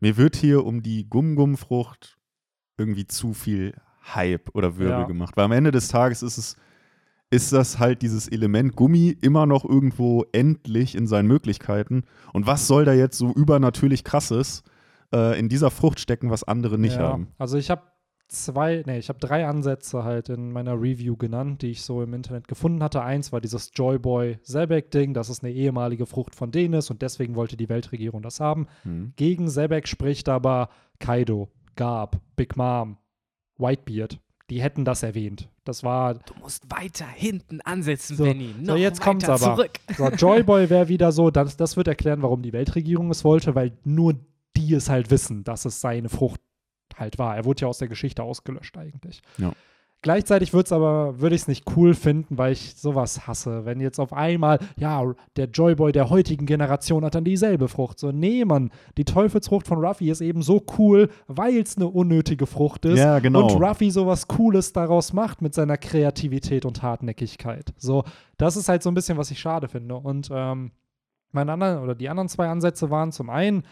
mir 0.00 0.16
wird 0.16 0.36
hier 0.36 0.64
um 0.66 0.82
die 0.82 1.08
Gum-Gum-Frucht 1.08 2.18
irgendwie 2.78 3.06
zu 3.06 3.32
viel 3.32 3.74
Hype 4.14 4.50
oder 4.54 4.76
Wirbel 4.76 5.00
Ja. 5.00 5.06
gemacht. 5.06 5.36
Weil 5.36 5.44
am 5.44 5.52
Ende 5.52 5.70
des 5.70 5.88
Tages 5.88 6.22
ist 6.22 6.36
es, 6.38 6.56
ist 7.30 7.52
das 7.52 7.78
halt 7.78 8.02
dieses 8.02 8.28
Element 8.28 8.74
Gummi 8.76 9.16
immer 9.20 9.46
noch 9.46 9.64
irgendwo 9.64 10.24
endlich 10.32 10.94
in 10.94 11.06
seinen 11.06 11.26
Möglichkeiten. 11.28 12.04
Und 12.32 12.46
was 12.46 12.66
soll 12.66 12.84
da 12.84 12.92
jetzt 12.92 13.16
so 13.18 13.32
übernatürlich 13.32 14.04
krasses 14.04 14.62
äh, 15.12 15.38
in 15.38 15.48
dieser 15.48 15.70
Frucht 15.70 16.00
stecken, 16.00 16.30
was 16.30 16.42
andere 16.44 16.78
nicht 16.78 16.96
ja. 16.96 17.02
haben? 17.02 17.28
Also 17.38 17.56
ich 17.56 17.70
habe 17.70 17.82
zwei, 18.34 18.82
nee, 18.86 18.98
ich 18.98 19.08
habe 19.08 19.18
drei 19.20 19.46
Ansätze 19.46 20.02
halt 20.04 20.28
in 20.28 20.50
meiner 20.52 20.74
Review 20.74 21.16
genannt, 21.16 21.62
die 21.62 21.70
ich 21.70 21.82
so 21.82 22.02
im 22.02 22.12
Internet 22.14 22.48
gefunden 22.48 22.82
hatte. 22.82 23.02
Eins 23.02 23.32
war 23.32 23.40
dieses 23.40 23.70
Joyboy 23.74 24.38
Zelbeck-Ding, 24.42 25.14
dass 25.14 25.28
es 25.28 25.42
eine 25.44 25.52
ehemalige 25.52 26.06
Frucht 26.06 26.34
von 26.34 26.50
denen 26.50 26.74
ist 26.74 26.90
und 26.90 27.02
deswegen 27.02 27.36
wollte 27.36 27.56
die 27.56 27.68
Weltregierung 27.68 28.22
das 28.22 28.40
haben. 28.40 28.66
Hm. 28.82 29.12
Gegen 29.16 29.48
Zelbeck 29.48 29.86
spricht 29.86 30.28
aber 30.28 30.68
Kaido, 30.98 31.48
Garb, 31.76 32.20
Big 32.36 32.56
Mom, 32.56 32.96
Whitebeard. 33.58 34.18
Die 34.50 34.60
hätten 34.60 34.84
das 34.84 35.02
erwähnt. 35.02 35.48
Das 35.64 35.82
war 35.82 36.14
du 36.14 36.34
musst 36.40 36.70
weiter 36.70 37.06
hinten 37.06 37.60
ansetzen, 37.62 38.16
So, 38.16 38.24
Benny. 38.24 38.54
so, 38.60 38.72
Noch 38.72 38.76
jetzt 38.76 39.00
weiter 39.00 39.10
kommt's 39.10 39.28
aber. 39.28 39.56
zurück. 39.56 39.70
So, 39.96 40.08
Joyboy 40.08 40.68
wäre 40.68 40.88
wieder 40.88 41.12
so, 41.12 41.30
das, 41.30 41.56
das 41.56 41.76
wird 41.78 41.88
erklären, 41.88 42.20
warum 42.22 42.42
die 42.42 42.52
Weltregierung 42.52 43.10
es 43.10 43.24
wollte, 43.24 43.54
weil 43.54 43.72
nur 43.84 44.14
die 44.56 44.74
es 44.74 44.90
halt 44.90 45.10
wissen, 45.10 45.44
dass 45.44 45.64
es 45.64 45.80
seine 45.80 46.08
Frucht 46.10 46.40
halt 46.96 47.18
war. 47.18 47.36
Er 47.36 47.44
wurde 47.44 47.62
ja 47.62 47.68
aus 47.68 47.78
der 47.78 47.88
Geschichte 47.88 48.22
ausgelöscht 48.22 48.76
eigentlich. 48.76 49.22
Ja. 49.38 49.52
Gleichzeitig 50.04 50.52
würde 50.52 50.66
es 50.66 50.72
aber, 50.72 51.18
würde 51.18 51.34
ich 51.34 51.42
es 51.42 51.48
nicht 51.48 51.64
cool 51.74 51.94
finden, 51.94 52.36
weil 52.36 52.52
ich 52.52 52.74
sowas 52.76 53.26
hasse. 53.26 53.64
Wenn 53.64 53.80
jetzt 53.80 53.98
auf 53.98 54.12
einmal, 54.12 54.58
ja, 54.76 55.02
der 55.36 55.46
Joyboy 55.46 55.92
der 55.92 56.10
heutigen 56.10 56.44
Generation 56.44 57.06
hat 57.06 57.14
dann 57.14 57.24
dieselbe 57.24 57.68
Frucht. 57.68 57.98
So, 57.98 58.12
nee, 58.12 58.44
Mann, 58.44 58.70
die 58.98 59.06
Teufelsfrucht 59.06 59.66
von 59.66 59.82
Ruffy 59.82 60.10
ist 60.10 60.20
eben 60.20 60.42
so 60.42 60.62
cool, 60.78 61.08
weil 61.26 61.56
es 61.56 61.78
eine 61.78 61.88
unnötige 61.88 62.46
Frucht 62.46 62.84
ist. 62.84 62.98
Ja, 62.98 63.18
genau. 63.18 63.46
Und 63.46 63.62
Ruffy 63.62 63.90
sowas 63.90 64.28
Cooles 64.28 64.74
daraus 64.74 65.14
macht 65.14 65.40
mit 65.40 65.54
seiner 65.54 65.78
Kreativität 65.78 66.66
und 66.66 66.82
Hartnäckigkeit. 66.82 67.72
So, 67.78 68.04
das 68.36 68.58
ist 68.58 68.68
halt 68.68 68.82
so 68.82 68.90
ein 68.90 68.94
bisschen, 68.94 69.16
was 69.16 69.30
ich 69.30 69.38
schade 69.38 69.68
finde. 69.68 69.94
Und 69.94 70.28
ähm, 70.30 70.72
meine 71.32 71.52
anderen 71.52 71.82
oder 71.82 71.94
die 71.94 72.10
anderen 72.10 72.28
zwei 72.28 72.48
Ansätze 72.48 72.90
waren 72.90 73.10
zum 73.10 73.30
einen, 73.30 73.62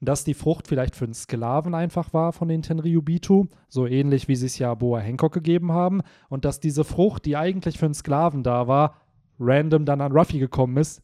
dass 0.00 0.24
die 0.24 0.34
Frucht 0.34 0.68
vielleicht 0.68 0.94
für 0.94 1.04
einen 1.04 1.14
Sklaven 1.14 1.74
einfach 1.74 2.12
war 2.12 2.32
von 2.32 2.48
den 2.48 2.62
Tenryubitu, 2.62 3.46
so 3.68 3.86
ähnlich 3.86 4.28
wie 4.28 4.36
sie 4.36 4.46
es 4.46 4.58
ja 4.58 4.74
Boa 4.74 5.00
Hancock 5.00 5.32
gegeben 5.32 5.72
haben, 5.72 6.02
und 6.28 6.44
dass 6.44 6.60
diese 6.60 6.84
Frucht, 6.84 7.24
die 7.24 7.36
eigentlich 7.36 7.78
für 7.78 7.86
einen 7.86 7.94
Sklaven 7.94 8.42
da 8.42 8.68
war, 8.68 9.00
random 9.38 9.84
dann 9.84 10.00
an 10.00 10.12
Ruffy 10.12 10.38
gekommen 10.38 10.76
ist, 10.76 11.02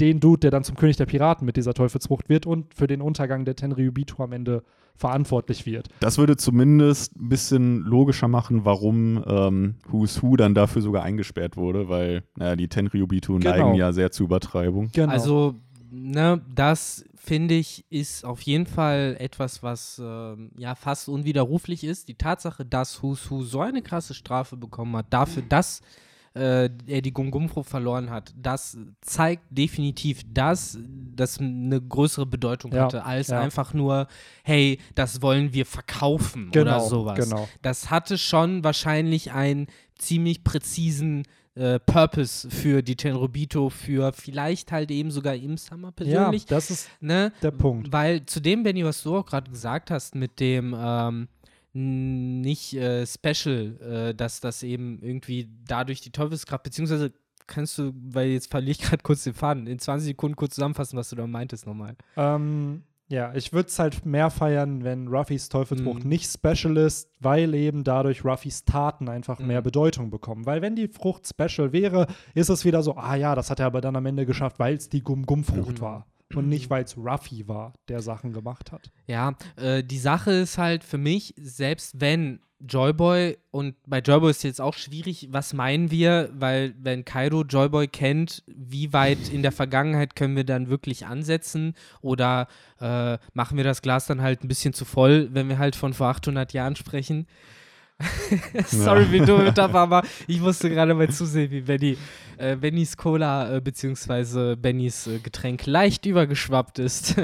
den 0.00 0.20
Dude, 0.20 0.40
der 0.40 0.50
dann 0.50 0.64
zum 0.64 0.76
König 0.76 0.96
der 0.96 1.06
Piraten 1.06 1.44
mit 1.44 1.56
dieser 1.56 1.74
Teufelsfrucht 1.74 2.28
wird 2.28 2.46
und 2.46 2.74
für 2.74 2.86
den 2.86 3.00
Untergang 3.02 3.44
der 3.44 3.54
Tenryubitu 3.54 4.22
am 4.22 4.32
Ende 4.32 4.62
verantwortlich 4.96 5.64
wird. 5.66 5.88
Das 6.00 6.18
würde 6.18 6.36
zumindest 6.36 7.16
ein 7.16 7.28
bisschen 7.28 7.80
logischer 7.80 8.28
machen, 8.28 8.64
warum 8.64 9.22
ähm, 9.26 9.74
Who's 9.88 10.22
Who 10.22 10.36
dann 10.36 10.54
dafür 10.54 10.82
sogar 10.82 11.02
eingesperrt 11.02 11.56
wurde, 11.56 11.88
weil 11.88 12.24
naja, 12.36 12.56
die 12.56 12.68
Tenryubitu 12.68 13.38
Genau. 13.38 13.50
neigen 13.50 13.74
ja 13.74 13.92
sehr 13.92 14.10
zur 14.10 14.26
Übertreibung. 14.26 14.90
Genau. 14.92 15.12
Also, 15.12 15.54
ne, 15.92 16.40
das 16.52 17.04
finde 17.14 17.54
ich 17.54 17.84
ist 17.90 18.24
auf 18.24 18.40
jeden 18.42 18.66
Fall 18.66 19.16
etwas, 19.20 19.62
was 19.62 20.00
ähm, 20.02 20.50
ja 20.56 20.74
fast 20.74 21.08
unwiderruflich 21.08 21.84
ist. 21.84 22.08
Die 22.08 22.14
Tatsache, 22.14 22.64
dass 22.64 23.02
Who's 23.02 23.30
Who 23.30 23.42
so 23.42 23.60
eine 23.60 23.82
krasse 23.82 24.14
Strafe 24.14 24.56
bekommen 24.56 24.96
hat, 24.96 25.06
dafür, 25.10 25.42
dass 25.48 25.82
äh, 26.34 26.70
er 26.86 27.02
die 27.02 27.12
Gum-Gum-Frucht 27.12 27.68
verloren 27.68 28.10
hat, 28.10 28.32
das 28.36 28.78
zeigt 29.02 29.42
definitiv, 29.50 30.22
dass 30.32 30.78
das 31.14 31.38
eine 31.38 31.80
größere 31.80 32.24
Bedeutung 32.24 32.72
Ja, 32.72 32.84
hatte, 32.84 33.04
als 33.04 33.28
ja. 33.28 33.40
einfach 33.40 33.74
nur, 33.74 34.08
hey, 34.42 34.78
das 34.94 35.20
wollen 35.20 35.52
wir 35.52 35.66
verkaufen 35.66 36.50
genau, 36.50 36.76
oder 36.76 36.80
sowas. 36.80 37.18
Genau. 37.18 37.48
Das 37.60 37.90
hatte 37.90 38.16
schon 38.16 38.64
wahrscheinlich 38.64 39.32
einen 39.32 39.66
ziemlich 39.98 40.42
präzisen 40.42 41.24
äh, 41.54 41.78
Purpose 41.80 42.48
für 42.50 42.82
die 42.82 42.96
Tenrobito, 42.96 43.68
für 43.68 44.12
vielleicht 44.12 44.72
halt 44.72 44.90
eben 44.90 45.10
sogar 45.10 45.34
im 45.34 45.56
Summer 45.58 45.88
Ja, 45.88 45.92
persönlich. 45.92 46.46
das 46.46 46.70
ist 46.70 46.88
ne? 47.00 47.32
der 47.42 47.50
Punkt. 47.50 47.92
Weil 47.92 48.24
zu 48.26 48.40
dem, 48.40 48.62
Benny, 48.62 48.84
was 48.84 49.02
du 49.02 49.16
auch 49.16 49.26
gerade 49.26 49.50
gesagt 49.50 49.90
hast, 49.90 50.14
mit 50.14 50.40
dem 50.40 50.74
ähm, 50.76 51.28
nicht 51.74 52.74
äh, 52.74 53.06
Special, 53.06 53.80
äh, 53.80 54.14
dass 54.14 54.40
das 54.40 54.62
eben 54.62 55.00
irgendwie 55.02 55.48
dadurch 55.66 56.00
die 56.00 56.10
Teufelskraft, 56.10 56.62
beziehungsweise 56.64 57.12
kannst 57.46 57.76
du, 57.78 57.92
weil 57.94 58.28
jetzt 58.30 58.50
verliere 58.50 58.72
ich 58.72 58.78
gerade 58.80 59.02
kurz 59.02 59.24
den 59.24 59.34
Faden, 59.34 59.66
in 59.66 59.78
20 59.78 60.06
Sekunden 60.08 60.36
kurz 60.36 60.54
zusammenfassen, 60.54 60.96
was 60.96 61.10
du 61.10 61.16
da 61.16 61.26
meintest 61.26 61.66
nochmal. 61.66 61.96
Ähm, 62.16 62.82
ja, 63.12 63.34
ich 63.34 63.52
würde 63.52 63.68
es 63.68 63.78
halt 63.78 64.06
mehr 64.06 64.30
feiern, 64.30 64.84
wenn 64.84 65.06
Ruffys 65.08 65.48
Teufelsfrucht 65.50 66.04
Mhm. 66.04 66.08
nicht 66.08 66.30
Special 66.30 66.76
ist, 66.78 67.10
weil 67.20 67.54
eben 67.54 67.84
dadurch 67.84 68.24
Ruffys 68.24 68.64
Taten 68.64 69.08
einfach 69.08 69.38
Mhm. 69.38 69.46
mehr 69.48 69.60
Bedeutung 69.62 70.10
bekommen. 70.10 70.46
Weil 70.46 70.62
wenn 70.62 70.76
die 70.76 70.88
Frucht 70.88 71.26
Special 71.28 71.72
wäre, 71.72 72.06
ist 72.34 72.48
es 72.48 72.64
wieder 72.64 72.82
so, 72.82 72.96
ah 72.96 73.14
ja, 73.14 73.34
das 73.34 73.50
hat 73.50 73.60
er 73.60 73.66
aber 73.66 73.80
dann 73.82 73.96
am 73.96 74.06
Ende 74.06 74.24
geschafft, 74.24 74.58
weil 74.58 74.74
es 74.76 74.88
die 74.88 75.02
Gum-Gum-Frucht 75.02 75.78
Mhm. 75.78 75.80
war. 75.80 76.06
Und 76.36 76.48
nicht, 76.48 76.70
weil 76.70 76.84
es 76.84 76.96
Ruffy 76.96 77.48
war, 77.48 77.74
der 77.88 78.00
Sachen 78.00 78.32
gemacht 78.32 78.72
hat. 78.72 78.90
Ja, 79.06 79.34
äh, 79.56 79.82
die 79.82 79.98
Sache 79.98 80.32
ist 80.32 80.58
halt 80.58 80.84
für 80.84 80.98
mich, 80.98 81.34
selbst 81.38 82.00
wenn 82.00 82.40
Joyboy, 82.66 83.38
und 83.50 83.74
bei 83.86 83.98
Joyboy 83.98 84.30
ist 84.30 84.44
jetzt 84.44 84.60
auch 84.60 84.74
schwierig, 84.74 85.28
was 85.30 85.52
meinen 85.52 85.90
wir, 85.90 86.30
weil 86.32 86.74
wenn 86.80 87.04
Kaido 87.04 87.42
Joyboy 87.42 87.88
kennt, 87.88 88.44
wie 88.46 88.92
weit 88.92 89.30
in 89.32 89.42
der 89.42 89.52
Vergangenheit 89.52 90.14
können 90.14 90.36
wir 90.36 90.44
dann 90.44 90.68
wirklich 90.68 91.06
ansetzen 91.06 91.74
oder 92.02 92.46
äh, 92.80 93.18
machen 93.34 93.56
wir 93.56 93.64
das 93.64 93.82
Glas 93.82 94.06
dann 94.06 94.22
halt 94.22 94.44
ein 94.44 94.48
bisschen 94.48 94.74
zu 94.74 94.84
voll, 94.84 95.28
wenn 95.32 95.48
wir 95.48 95.58
halt 95.58 95.74
von 95.74 95.92
vor 95.92 96.08
800 96.08 96.52
Jahren 96.52 96.76
sprechen. 96.76 97.26
Sorry, 98.66 99.10
wie 99.10 99.20
dumm 99.20 99.52
das 99.54 99.72
war, 99.72 99.82
aber 99.82 100.02
ich 100.26 100.40
musste 100.40 100.70
gerade 100.70 100.94
mal 100.94 101.08
zusehen, 101.10 101.50
wie 101.50 101.60
Benny, 101.60 101.96
äh, 102.38 102.56
Bennys 102.56 102.96
Cola 102.96 103.56
äh, 103.56 103.60
beziehungsweise 103.60 104.56
Bennys 104.56 105.06
äh, 105.06 105.18
Getränk 105.18 105.66
leicht 105.66 106.06
übergeschwappt 106.06 106.78
ist. 106.78 107.16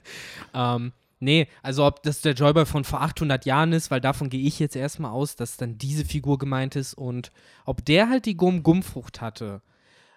ähm, 0.54 0.92
Nee, 1.24 1.46
also 1.62 1.86
ob 1.86 2.02
das 2.02 2.20
der 2.20 2.32
Joyboy 2.32 2.66
von 2.66 2.82
vor 2.82 3.00
800 3.00 3.46
Jahren 3.46 3.72
ist, 3.72 3.92
weil 3.92 4.00
davon 4.00 4.28
gehe 4.28 4.44
ich 4.44 4.58
jetzt 4.58 4.74
erstmal 4.74 5.12
aus, 5.12 5.36
dass 5.36 5.56
dann 5.56 5.78
diese 5.78 6.04
Figur 6.04 6.36
gemeint 6.36 6.74
ist 6.74 6.94
und 6.94 7.30
ob 7.64 7.84
der 7.84 8.08
halt 8.08 8.26
die 8.26 8.36
Gum-Gum-Frucht 8.36 9.20
hatte, 9.20 9.62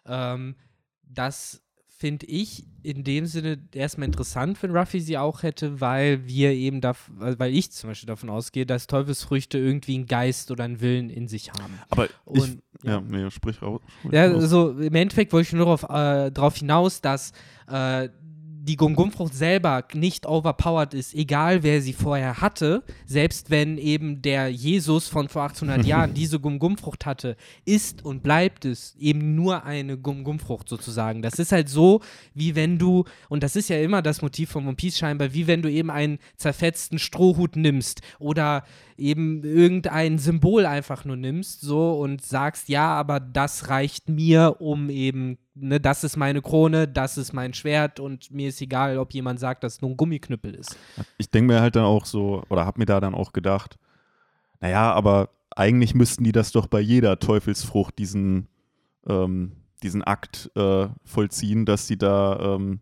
ähm, 0.07 0.55
das 1.03 1.61
finde 2.05 2.27
ich 2.27 2.67
in 2.83 3.03
dem 3.03 3.25
Sinne 3.25 3.57
erstmal 3.73 4.07
interessant, 4.07 4.61
wenn 4.61 4.77
Ruffy 4.77 4.99
sie 4.99 5.17
auch 5.17 5.41
hätte, 5.41 5.81
weil 5.81 6.27
wir 6.27 6.51
eben, 6.51 6.79
da, 6.79 6.93
weil 7.17 7.51
ich 7.51 7.71
zum 7.71 7.89
Beispiel 7.89 8.05
davon 8.05 8.29
ausgehe, 8.29 8.67
dass 8.67 8.85
Teufelsfrüchte 8.85 9.57
irgendwie 9.57 9.95
einen 9.95 10.05
Geist 10.05 10.51
oder 10.51 10.65
einen 10.65 10.81
Willen 10.81 11.09
in 11.09 11.27
sich 11.27 11.51
haben. 11.51 11.79
Aber 11.89 12.07
Und, 12.25 12.61
ich, 12.83 12.83
ja, 12.87 13.01
nee, 13.01 13.27
sprich 13.31 13.59
raus. 13.59 13.81
sprich 14.01 14.13
Ja, 14.13 14.27
raus. 14.27 14.43
also 14.43 14.69
im 14.69 14.93
Endeffekt 14.93 15.33
wollte 15.33 15.47
ich 15.47 15.53
nur 15.53 15.65
darauf 16.29 16.53
äh, 16.53 16.59
hinaus, 16.59 17.01
dass 17.01 17.31
äh, 17.67 18.09
die 18.65 18.77
Gum-Gum-Frucht 18.77 19.35
selber 19.35 19.85
nicht 19.93 20.25
overpowered 20.25 20.95
ist, 20.95 21.13
egal 21.13 21.61
wer 21.61 21.81
sie 21.81 21.93
vorher 21.93 22.41
hatte, 22.41 22.83
selbst 23.05 23.51
wenn 23.51 23.77
eben 23.77 24.23
der 24.23 24.49
Jesus 24.49 25.07
von 25.07 25.29
vor 25.29 25.43
800 25.43 25.85
Jahren 25.85 26.15
diese 26.15 26.39
Gum-Gum-Frucht 26.39 27.05
hatte, 27.05 27.37
ist 27.65 28.03
und 28.03 28.23
bleibt 28.23 28.65
es 28.65 28.95
eben 28.99 29.35
nur 29.35 29.65
eine 29.65 29.99
Gum-Gum-Frucht 29.99 30.67
sozusagen. 30.67 31.21
Das 31.21 31.37
ist 31.37 31.51
halt 31.51 31.69
so, 31.69 32.01
wie 32.33 32.55
wenn 32.55 32.79
du, 32.79 33.05
und 33.29 33.43
das 33.43 33.55
ist 33.55 33.69
ja 33.69 33.79
immer 33.79 34.01
das 34.01 34.23
Motiv 34.23 34.49
von 34.49 34.65
One 34.65 34.75
Piece 34.75 34.97
scheinbar, 34.97 35.33
wie 35.33 35.45
wenn 35.45 35.61
du 35.61 35.69
eben 35.69 35.91
einen 35.91 36.17
zerfetzten 36.35 36.97
Strohhut 36.97 37.55
nimmst 37.55 38.01
oder 38.17 38.63
eben 38.97 39.43
irgendein 39.43 40.17
Symbol 40.17 40.65
einfach 40.65 41.05
nur 41.05 41.17
nimmst 41.17 41.61
so 41.61 41.99
und 41.99 42.23
sagst, 42.23 42.67
ja, 42.67 42.87
aber 42.87 43.19
das 43.19 43.69
reicht 43.69 44.09
mir, 44.09 44.55
um 44.59 44.89
eben, 44.89 45.37
ne, 45.55 45.79
das 45.79 46.03
ist 46.03 46.17
meine 46.17 46.41
Krone, 46.41 46.87
das 46.87 47.17
ist 47.17 47.33
mein 47.33 47.53
Schwert 47.53 47.99
und 47.99 48.31
mir 48.31 48.49
ist 48.49 48.61
egal, 48.61 48.97
ob 48.97 49.13
jemand 49.13 49.39
sagt, 49.39 49.63
dass 49.63 49.75
es 49.75 49.81
nur 49.81 49.91
ein 49.91 49.97
Gummiknüppel 49.97 50.53
ist. 50.53 50.77
Ich 51.17 51.29
denke 51.29 51.53
mir 51.53 51.61
halt 51.61 51.75
dann 51.75 51.85
auch 51.85 52.05
so, 52.05 52.43
oder 52.49 52.65
habe 52.65 52.79
mir 52.79 52.85
da 52.85 52.99
dann 52.99 53.15
auch 53.15 53.33
gedacht, 53.33 53.77
naja, 54.59 54.93
aber 54.93 55.29
eigentlich 55.55 55.95
müssten 55.95 56.23
die 56.23 56.31
das 56.31 56.51
doch 56.51 56.67
bei 56.67 56.79
jeder 56.79 57.19
Teufelsfrucht 57.19 57.97
diesen, 57.97 58.47
ähm, 59.07 59.53
diesen 59.83 60.03
Akt 60.03 60.51
äh, 60.55 60.87
vollziehen, 61.05 61.65
dass 61.65 61.87
sie 61.87 61.97
da 61.97 62.55
ähm, 62.55 62.81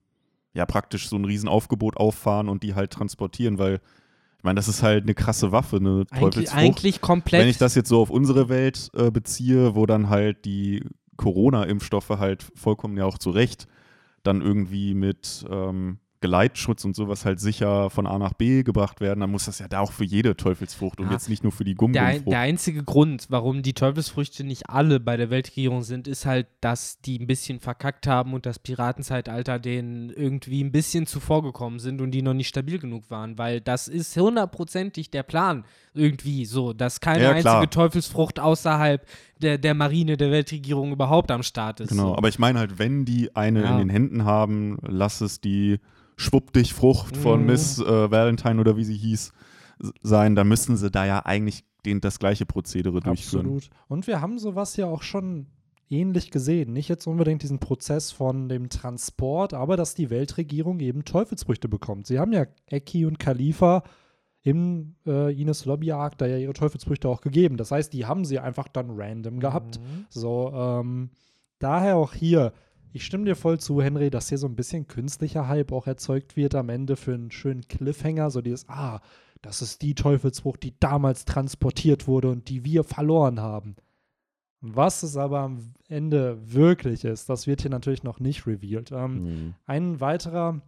ja 0.54 0.66
praktisch 0.66 1.10
so 1.10 1.16
ein 1.16 1.26
Riesenaufgebot 1.26 1.98
auffahren 1.98 2.50
und 2.50 2.64
die 2.64 2.76
halt 2.76 2.92
transportieren, 2.92 3.58
weil 3.58 3.80
ich 4.38 4.44
meine, 4.44 4.58
das 4.58 4.68
ist 4.68 4.84
halt 4.84 5.04
eine 5.04 5.14
krasse 5.14 5.54
Waffe, 5.54 5.78
eine 5.78 5.90
Eigentlich, 5.90 6.20
Teufelsfrucht. 6.20 6.60
eigentlich 6.60 7.02
komplett. 7.02 7.42
Wenn 7.42 7.48
ich 7.48 7.58
das 7.58 7.76
jetzt 7.76 7.88
so 7.88 8.02
auf 8.02 8.10
unsere 8.10 8.50
Welt 8.50 8.90
äh, 8.94 9.10
beziehe, 9.10 9.74
wo 9.74 9.86
dann 9.86 10.10
halt 10.10 10.44
die 10.44 10.84
Corona-Impfstoffe 11.24 12.10
halt 12.10 12.44
vollkommen 12.44 12.98
ja 12.98 13.06
auch 13.06 13.18
zu 13.18 13.30
Recht 13.32 13.68
dann 14.24 14.42
irgendwie 14.42 14.94
mit 14.94 15.46
ähm, 15.50 16.00
Geleitschutz 16.24 16.86
und 16.86 16.96
sowas 16.96 17.26
halt 17.26 17.40
sicher 17.40 17.90
von 17.90 18.08
A 18.08 18.18
nach 18.18 18.34
B 18.34 18.64
gebracht 18.64 19.02
werden, 19.02 19.20
dann 19.20 19.30
muss 19.30 19.46
das 19.46 19.60
ja 19.60 19.68
da 19.68 19.82
auch 19.82 19.92
für 19.92 20.06
jede 20.06 20.36
Teufelsfrucht 20.38 21.00
und 21.02 21.08
Ja. 21.08 21.12
jetzt 21.12 21.28
nicht 21.30 21.44
nur 21.44 21.52
für 21.52 21.66
die 21.66 21.72
der, 21.76 21.78
Gummifrucht. 21.78 22.28
der 22.32 22.40
einzige 22.40 22.82
Grund, 22.84 23.28
warum 23.30 23.62
die 23.62 23.74
Teufelsfrüchte 23.74 24.44
nicht 24.44 24.70
alle 24.70 25.00
bei 25.00 25.18
der 25.18 25.30
Weltregierung 25.30 25.84
sind, 25.84 26.08
ist 26.08 26.26
halt, 26.26 26.48
dass 26.62 27.00
die 27.02 27.20
ein 27.20 27.28
bisschen 27.28 27.60
verkackt 27.60 28.08
haben 28.08 28.34
und 28.34 28.46
das 28.46 28.58
Piratenzeitalter 28.58 29.60
denen 29.60 30.10
irgendwie 30.10 30.64
ein 30.64 30.72
bisschen 30.72 31.06
zuvorgekommen 31.06 31.80
sind 31.80 32.00
und 32.02 32.12
die 32.12 32.22
noch 32.22 32.34
nicht 32.34 32.48
stabil 32.48 32.80
genug 32.80 33.12
waren, 33.12 33.38
weil 33.38 33.60
das 33.62 33.88
ist 33.88 34.16
hundertprozentig 34.16 35.12
der 35.12 35.24
Plan 35.24 35.66
irgendwie 35.94 36.46
so, 36.46 36.74
dass 36.74 37.02
keine 37.02 37.24
Ja, 37.26 37.32
einzige 37.32 37.70
Teufelsfrucht 37.70 38.40
außerhalb 38.40 39.06
der, 39.42 39.58
der 39.58 39.74
Marine 39.74 40.16
der 40.16 40.32
Weltregierung 40.32 40.92
überhaupt 40.94 41.30
am 41.32 41.44
Start 41.44 41.82
ist. 41.82 41.90
Genau, 41.90 42.10
so. 42.10 42.16
aber 42.18 42.30
ich 42.30 42.40
meine 42.40 42.60
halt, 42.60 42.80
wenn 42.80 43.04
die 43.06 43.36
eine 43.36 43.64
Ja. 43.64 43.72
in 43.72 43.78
den 43.78 43.90
Händen 43.90 44.24
haben, 44.24 44.78
lass 44.82 45.20
es 45.22 45.42
die 45.42 45.80
Schwupp 46.16 46.54
dich 46.54 46.74
Frucht 46.74 47.18
von 47.18 47.42
Mhm. 47.42 47.46
Miss 47.48 47.80
äh, 47.80 48.12
Valentine 48.12 48.60
oder 48.60 48.78
wie 48.78 48.84
sie 48.84 48.98
hieß 48.98 49.32
sein, 50.02 50.36
dann 50.36 50.48
müssten 50.48 50.78
sie 50.78 50.92
da 50.92 51.06
ja 51.06 51.26
eigentlich 51.26 51.66
den, 51.86 52.00
das 52.00 52.20
gleiche 52.20 52.46
Prozedere 52.46 53.00
durchführen. 53.02 53.46
Absolut. 53.46 53.70
Und 53.88 54.08
wir 54.08 54.22
haben 54.22 54.40
sowas 54.40 54.78
ja 54.78 54.86
auch 54.86 55.02
schon 55.02 55.48
ähnlich 55.90 56.32
gesehen. 56.32 56.74
Nicht 56.74 56.90
jetzt 56.90 57.08
unbedingt 57.08 57.44
diesen 57.44 57.60
Prozess 57.60 58.12
von 58.12 58.50
dem 58.50 58.70
Transport, 58.70 59.54
aber 59.54 59.78
dass 59.78 59.96
die 59.96 60.10
Weltregierung 60.10 60.80
eben 60.80 61.06
Teufelsfrüchte 61.06 61.68
bekommt. 61.68 62.08
Sie 62.08 62.20
haben 62.20 62.32
ja 62.34 62.46
Eki 62.68 63.06
und 63.06 63.20
Khalifa 63.20 63.84
im 64.42 64.96
äh, 65.06 65.34
Ines 65.40 65.66
Lobby 65.66 65.92
Arc 65.92 66.18
da 66.18 66.26
ja 66.26 66.38
ihre 66.38 66.54
Teufelsfrüchte 66.54 67.08
auch 67.08 67.22
gegeben. 67.22 67.58
Das 67.58 67.72
heißt, 67.72 67.94
die 67.94 68.06
haben 68.06 68.26
sie 68.26 68.40
einfach 68.40 68.68
dann 68.68 68.90
random 68.90 69.40
gehabt. 69.40 69.80
Mhm. 69.80 70.06
So, 70.10 70.52
ähm, 70.54 71.12
daher 71.60 71.96
auch 71.96 72.14
hier, 72.14 72.54
ich 72.94 73.06
stimme 73.06 73.26
dir 73.26 73.36
voll 73.36 73.60
zu, 73.60 73.82
Henry, 73.82 74.10
dass 74.10 74.30
hier 74.30 74.38
so 74.38 74.48
ein 74.48 74.56
bisschen 74.56 74.88
künstlicher 74.88 75.48
Hype 75.48 75.72
auch 75.72 75.88
erzeugt 75.88 76.36
wird 76.38 76.56
am 76.56 76.70
Ende 76.70 76.96
für 76.96 77.14
einen 77.14 77.32
schönen 77.32 77.68
Cliffhanger, 77.68 78.30
so 78.30 78.42
dieses, 78.42 78.70
ah, 78.70 79.02
das 79.42 79.62
ist 79.62 79.82
die 79.82 79.96
Teufelsfrucht, 79.96 80.64
die 80.64 80.80
damals 80.80 81.26
transportiert 81.26 82.08
wurde 82.08 82.30
und 82.30 82.48
die 82.50 82.64
wir 82.64 82.84
verloren 82.84 83.42
haben. 83.42 83.76
Was 84.62 85.04
es 85.04 85.18
aber 85.18 85.40
am 85.40 85.74
Ende 85.90 86.38
wirklich 86.54 87.04
ist, 87.04 87.28
das 87.28 87.48
wird 87.48 87.62
hier 87.62 87.72
natürlich 87.72 88.04
noch 88.04 88.20
nicht 88.22 88.48
revealed. 88.48 88.92
Ähm, 88.94 89.14
Mhm. 89.24 89.54
ein 89.66 90.00
weiterer 90.00 90.62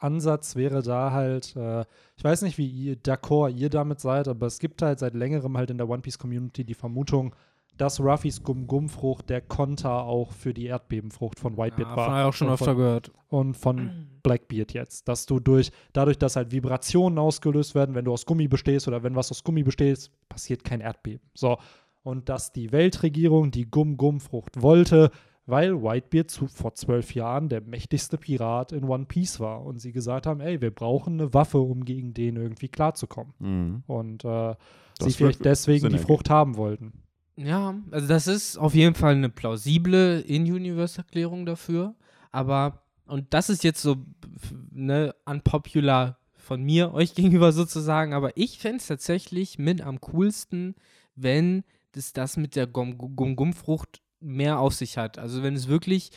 Ansatz 0.00 0.56
wäre 0.56 0.82
da 0.82 1.12
halt, 1.12 1.54
äh, 1.54 1.84
ich 2.16 2.24
weiß 2.24 2.42
nicht, 2.42 2.58
wie 2.58 2.66
ihr 2.66 2.96
d'accord 2.96 3.50
ihr 3.54 3.70
damit 3.70 4.00
seid, 4.00 4.26
aber 4.26 4.46
es 4.46 4.58
gibt 4.58 4.82
halt 4.82 4.98
seit 4.98 5.14
längerem 5.14 5.56
halt 5.56 5.70
in 5.70 5.78
der 5.78 5.88
One 5.88 6.02
Piece 6.02 6.18
Community 6.18 6.64
die 6.64 6.74
Vermutung, 6.74 7.36
dass 7.82 7.98
Ruffys 7.98 8.44
Gum-Gum-Frucht 8.44 9.28
der 9.28 9.40
Konter 9.40 10.04
auch 10.04 10.30
für 10.30 10.54
die 10.54 10.66
Erdbebenfrucht 10.66 11.40
von 11.40 11.56
Whitebeard 11.56 11.90
Ja, 11.90 11.96
war. 11.96 12.06
von 12.06 12.14
auch 12.14 12.32
schon 12.32 12.46
und 12.46 12.54
öfter 12.54 12.64
von, 12.66 12.76
gehört. 12.76 13.10
und 13.26 13.56
von 13.56 14.06
Blackbeard 14.22 14.72
jetzt. 14.72 15.08
Dass 15.08 15.26
du 15.26 15.40
durch, 15.40 15.72
dadurch, 15.92 16.16
dass 16.16 16.36
halt 16.36 16.52
Vibrationen 16.52 17.18
ausgelöst 17.18 17.74
werden, 17.74 17.96
wenn 17.96 18.04
du 18.04 18.12
aus 18.12 18.24
Gummi 18.24 18.46
bestehst 18.46 18.86
oder 18.86 19.02
wenn 19.02 19.16
was 19.16 19.32
aus 19.32 19.42
Gummi 19.42 19.64
besteht, 19.64 20.12
passiert 20.28 20.62
kein 20.62 20.80
Erdbeben. 20.80 21.28
So. 21.34 21.58
Und 22.04 22.28
dass 22.28 22.52
die 22.52 22.70
Weltregierung 22.70 23.50
die 23.50 23.68
Gum-Gum-Frucht 23.68 24.62
wollte, 24.62 25.10
weil 25.46 25.82
Whitebeard 25.82 26.30
zu, 26.30 26.46
vor 26.46 26.74
zwölf 26.74 27.16
Jahren 27.16 27.48
der 27.48 27.62
mächtigste 27.62 28.16
Pirat 28.16 28.70
in 28.70 28.84
One 28.84 29.06
Piece 29.06 29.40
war 29.40 29.64
und 29.64 29.80
sie 29.80 29.90
gesagt 29.90 30.28
haben, 30.28 30.40
ey, 30.40 30.60
wir 30.60 30.70
brauchen 30.70 31.14
eine 31.14 31.34
Waffe, 31.34 31.58
um 31.58 31.84
gegen 31.84 32.14
den 32.14 32.36
irgendwie 32.36 32.68
klarzukommen. 32.68 33.34
Mhm. 33.40 33.82
Und 33.88 34.24
äh, 34.24 34.54
sie 35.00 35.10
vielleicht 35.10 35.44
deswegen 35.44 35.80
Sinn 35.80 35.92
die. 35.94 35.98
Frucht 35.98 36.30
haben 36.30 36.56
wollten. 36.56 36.92
Ja, 37.44 37.74
also 37.90 38.06
das 38.06 38.26
ist 38.26 38.56
auf 38.56 38.74
jeden 38.74 38.94
Fall 38.94 39.14
eine 39.14 39.28
plausible 39.28 40.20
In-Universe-Erklärung 40.20 41.46
dafür. 41.46 41.94
Aber, 42.30 42.82
und 43.06 43.32
das 43.34 43.50
ist 43.50 43.64
jetzt 43.64 43.82
so, 43.82 43.96
ne, 44.70 45.14
unpopular 45.24 46.18
von 46.36 46.62
mir, 46.62 46.92
euch 46.92 47.14
gegenüber 47.16 47.52
sozusagen, 47.52 48.14
aber 48.14 48.36
ich 48.36 48.58
fände 48.58 48.78
es 48.78 48.86
tatsächlich 48.86 49.58
mit 49.58 49.80
am 49.80 50.00
coolsten, 50.00 50.74
wenn 51.14 51.64
das, 51.92 52.12
das 52.12 52.36
mit 52.36 52.56
der 52.56 52.66
Gum-Gum-Frucht 52.66 54.02
mehr 54.20 54.58
auf 54.58 54.74
sich 54.74 54.98
hat. 54.98 55.18
Also 55.18 55.42
wenn 55.42 55.54
es 55.54 55.68
wirklich 55.68 56.10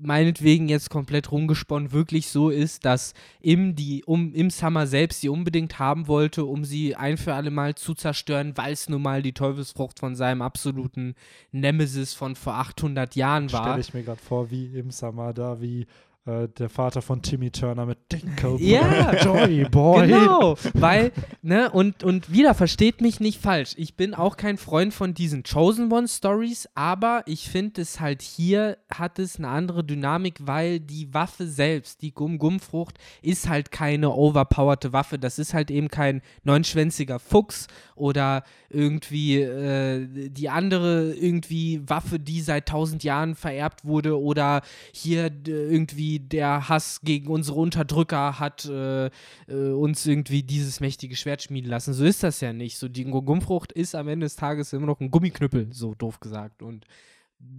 meinetwegen 0.00 0.68
jetzt 0.68 0.90
komplett 0.90 1.30
rumgesponnen 1.30 1.92
wirklich 1.92 2.28
so 2.28 2.50
ist, 2.50 2.84
dass 2.84 3.14
im, 3.40 3.74
die, 3.74 4.04
um, 4.04 4.32
im 4.34 4.50
Summer 4.50 4.86
selbst 4.86 5.20
sie 5.20 5.28
unbedingt 5.28 5.78
haben 5.78 6.08
wollte, 6.08 6.44
um 6.44 6.64
sie 6.64 6.96
ein 6.96 7.16
für 7.16 7.34
alle 7.34 7.50
Mal 7.50 7.74
zu 7.74 7.94
zerstören, 7.94 8.56
weil 8.56 8.72
es 8.72 8.88
nun 8.88 9.02
mal 9.02 9.22
die 9.22 9.32
Teufelsfrucht 9.32 9.98
von 9.98 10.14
seinem 10.14 10.42
absoluten 10.42 11.14
Nemesis 11.52 12.14
von 12.14 12.36
vor 12.36 12.54
800 12.54 13.16
Jahren 13.16 13.52
war. 13.52 13.62
Stelle 13.62 13.80
ich 13.80 13.94
mir 13.94 14.02
gerade 14.02 14.20
vor, 14.20 14.50
wie 14.50 14.66
im 14.66 14.90
Summer 14.90 15.32
da, 15.32 15.60
wie 15.60 15.86
äh, 16.26 16.48
der 16.48 16.68
Vater 16.70 17.02
von 17.02 17.20
Timmy 17.22 17.50
Turner 17.50 17.84
mit 17.86 17.98
Dinkle 18.10 18.56
Ja. 18.60 19.14
Joy 19.22 19.64
Boy. 19.70 20.08
Genau, 20.08 20.56
weil, 20.74 21.12
ne, 21.42 21.70
und, 21.70 22.02
und 22.02 22.32
wieder, 22.32 22.54
versteht 22.54 23.00
mich 23.00 23.20
nicht 23.20 23.40
falsch. 23.40 23.72
Ich 23.76 23.94
bin 23.96 24.14
auch 24.14 24.36
kein 24.36 24.56
Freund 24.56 24.94
von 24.94 25.12
diesen 25.14 25.42
Chosen 25.42 25.92
One 25.92 26.08
Stories, 26.08 26.68
aber 26.74 27.22
ich 27.26 27.48
finde 27.50 27.82
es 27.82 28.00
halt 28.00 28.22
hier 28.22 28.78
hat 28.92 29.18
es 29.18 29.36
eine 29.38 29.48
andere 29.48 29.84
Dynamik, 29.84 30.38
weil 30.46 30.80
die 30.80 31.12
Waffe 31.12 31.46
selbst, 31.46 32.00
die 32.02 32.12
Gum-Gum-Frucht, 32.14 32.96
ist 33.22 33.48
halt 33.48 33.70
keine 33.70 34.10
overpowerte 34.12 34.92
Waffe. 34.92 35.18
Das 35.18 35.38
ist 35.38 35.52
halt 35.52 35.70
eben 35.70 35.88
kein 35.88 36.22
neunschwänziger 36.44 37.18
Fuchs 37.18 37.66
oder 37.96 38.44
irgendwie 38.70 39.40
äh, 39.40 40.28
die 40.30 40.48
andere 40.48 41.12
irgendwie 41.14 41.82
Waffe, 41.88 42.18
die 42.18 42.40
seit 42.40 42.66
tausend 42.68 43.04
Jahren 43.04 43.34
vererbt 43.34 43.84
wurde 43.84 44.20
oder 44.20 44.62
hier 44.92 45.30
d- 45.30 45.50
irgendwie 45.52 46.13
der 46.20 46.68
Hass 46.68 47.00
gegen 47.02 47.28
unsere 47.28 47.58
Unterdrücker 47.58 48.38
hat 48.38 48.64
äh, 48.66 49.06
äh, 49.06 49.10
uns 49.48 50.06
irgendwie 50.06 50.42
dieses 50.42 50.80
mächtige 50.80 51.16
Schwert 51.16 51.42
schmieden 51.42 51.70
lassen. 51.70 51.94
So 51.94 52.04
ist 52.04 52.22
das 52.22 52.40
ja 52.40 52.52
nicht. 52.52 52.78
So 52.78 52.88
die 52.88 53.04
Gummifrucht 53.04 53.72
ist 53.72 53.94
am 53.94 54.08
Ende 54.08 54.26
des 54.26 54.36
Tages 54.36 54.72
immer 54.72 54.86
noch 54.86 55.00
ein 55.00 55.10
Gummiknüppel, 55.10 55.68
so 55.72 55.94
doof 55.94 56.20
gesagt. 56.20 56.62
Und 56.62 56.86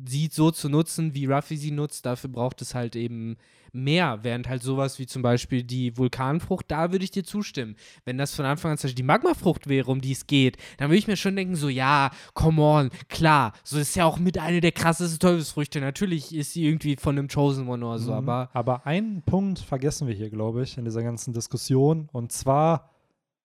sie 0.08 0.30
so 0.32 0.52
zu 0.52 0.70
nutzen, 0.70 1.14
wie 1.16 1.26
Ruffy 1.26 1.58
sie 1.58 1.72
nutzt, 1.72 2.06
dafür 2.06 2.30
braucht 2.30 2.62
es 2.62 2.76
halt 2.76 2.96
eben 2.96 3.38
mehr. 3.74 4.20
Während 4.24 4.48
halt 4.48 4.64
sowas 4.64 5.00
wie 5.00 5.06
zum 5.06 5.22
Beispiel 5.22 5.64
die 5.64 5.98
Vulkanfrucht, 5.98 6.66
da 6.70 6.92
würde 6.92 7.04
ich 7.04 7.12
dir 7.12 7.24
zustimmen. 7.26 7.76
Wenn 8.06 8.18
das 8.18 8.34
von 8.34 8.46
Anfang 8.46 8.72
an 8.72 8.78
zum 8.78 8.88
Beispiel 8.88 8.96
die 8.96 9.04
Magmafrucht 9.04 9.68
wäre, 9.68 9.92
um 9.92 10.00
die 10.00 10.14
es 10.14 10.28
geht, 10.28 10.58
dann 10.78 10.90
würde 10.90 11.00
ich 11.00 11.08
mir 11.08 11.18
schon 11.18 11.36
denken, 11.36 11.56
so, 11.56 11.68
ja, 11.68 12.12
come 12.34 12.62
on, 12.62 12.90
klar, 13.10 13.52
so 13.64 13.78
ist 13.78 13.96
ja 13.96 14.06
auch 14.06 14.18
mit 14.18 14.38
einer 14.38 14.62
der 14.62 14.72
krassesten 14.72 15.20
Teufelsfrüchte. 15.20 15.82
Natürlich 15.82 16.34
ist 16.34 16.54
sie 16.54 16.66
irgendwie 16.66 16.96
von 16.96 17.18
einem 17.18 17.28
Chosen 17.28 17.68
One 17.68 17.86
oder 17.86 18.00
so, 18.00 18.12
Mhm. 18.12 18.18
aber 18.18 18.50
Aber 18.54 18.86
einen 18.86 19.24
Punkt 19.24 19.60
vergessen 19.60 20.08
wir 20.08 20.16
hier, 20.16 20.30
glaube 20.30 20.64
ich, 20.64 20.78
in 20.78 20.86
dieser 20.86 21.04
ganzen 21.04 21.34
Diskussion, 21.34 22.08
und 22.14 22.32
zwar 22.32 22.92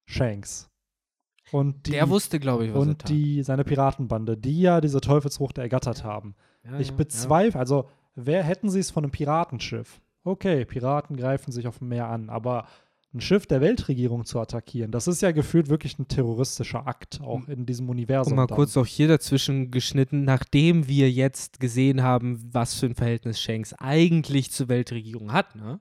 Shanks. 0.07 0.70
Und 1.53 1.87
die, 1.87 1.93
der 1.93 2.09
wusste, 2.09 2.39
glaube 2.39 2.67
ich, 2.67 2.73
was 2.73 2.83
er 2.85 2.89
und 2.89 2.99
tat. 3.01 3.09
die, 3.09 3.43
seine 3.43 3.65
Piratenbande, 3.65 4.37
die 4.37 4.61
ja 4.61 4.81
diese 4.81 5.01
Teufelsfrucht 5.01 5.59
ergattert 5.59 6.05
haben. 6.05 6.35
Ja, 6.65 6.79
ich 6.79 6.89
ja, 6.89 6.95
bezweifle, 6.95 7.59
also 7.59 7.89
wer 8.15 8.43
hätten 8.43 8.71
sie 8.71 8.81
es 8.81 8.91
von 8.91 9.05
einem 9.05 9.11
Piratenschiff? 9.11 10.01
Okay, 10.25 10.65
Piraten 10.65 11.17
greifen 11.17 11.51
sich 11.51 11.67
auf 11.67 11.79
dem 11.79 11.89
Meer 11.89 12.09
an, 12.09 12.29
aber 12.29 12.67
ein 13.13 13.21
Schiff 13.21 13.47
der 13.47 13.61
Weltregierung 13.61 14.25
zu 14.25 14.39
attackieren, 14.39 14.93
das 14.93 15.09
ist 15.09 15.21
ja 15.21 15.33
gefühlt 15.33 15.69
wirklich 15.69 15.99
ein 15.99 16.07
terroristischer 16.07 16.87
Akt, 16.87 17.21
auch 17.23 17.49
in 17.49 17.67
diesem 17.67 17.87
ja. 17.87 17.91
Universum. 17.91 18.35
Und 18.35 18.37
mal 18.37 18.47
dann. 18.47 18.57
kurz 18.57 18.77
auch 18.77 18.87
hier 18.87 19.09
dazwischen 19.09 19.71
geschnitten, 19.73 20.25
nachdem 20.25 20.87
wir 20.87 21.11
jetzt 21.11 21.59
gesehen 21.59 22.03
haben, 22.03 22.41
was 22.53 22.75
für 22.75 22.87
ein 22.87 22.95
Verhältnis 22.95 23.41
Shanks 23.41 23.73
eigentlich 23.75 24.53
zur 24.53 24.69
Weltregierung 24.69 25.33
hat, 25.33 25.57
ne? 25.57 25.81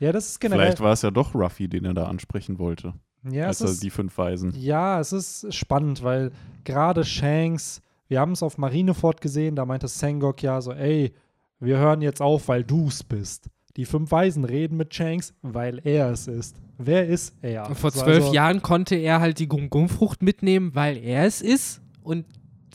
Ja, 0.00 0.10
das 0.10 0.28
ist 0.28 0.40
generell. 0.40 0.66
Vielleicht 0.66 0.80
war 0.80 0.92
es 0.92 1.02
ja 1.02 1.12
doch 1.12 1.34
Ruffy, 1.34 1.68
den 1.68 1.84
er 1.84 1.94
da 1.94 2.06
ansprechen 2.06 2.58
wollte. 2.58 2.94
Ja, 3.30 3.44
es 3.44 3.60
als 3.60 3.60
er 3.60 3.74
ist, 3.74 3.82
die 3.82 3.90
fünf 3.90 4.16
Weisen. 4.18 4.52
Ja, 4.56 5.00
es 5.00 5.12
ist 5.12 5.54
spannend, 5.54 6.02
weil 6.02 6.32
gerade 6.64 7.04
Shanks, 7.04 7.80
wir 8.08 8.20
haben 8.20 8.32
es 8.32 8.42
auf 8.42 8.58
Marineford 8.58 9.20
gesehen, 9.20 9.56
da 9.56 9.64
meinte 9.64 9.88
Sengok 9.88 10.42
ja 10.42 10.60
so, 10.60 10.72
ey, 10.72 11.14
wir 11.60 11.78
hören 11.78 12.02
jetzt 12.02 12.20
auf, 12.20 12.48
weil 12.48 12.64
du 12.64 12.88
es 12.88 13.02
bist. 13.02 13.48
Die 13.76 13.86
fünf 13.86 14.10
Weisen 14.12 14.44
reden 14.44 14.76
mit 14.76 14.94
Shanks, 14.94 15.34
weil 15.42 15.80
er 15.84 16.10
es 16.10 16.28
ist. 16.28 16.56
Wer 16.78 17.08
ist 17.08 17.34
er? 17.42 17.68
Und 17.68 17.78
vor 17.78 17.92
zwölf 17.92 18.24
also, 18.24 18.34
Jahren 18.34 18.62
konnte 18.62 18.94
er 18.94 19.20
halt 19.20 19.38
die 19.38 19.48
Gum-Gum-Frucht 19.48 20.22
mitnehmen, 20.22 20.74
weil 20.74 20.96
er 20.96 21.24
es 21.24 21.40
ist. 21.40 21.80
Und 22.02 22.26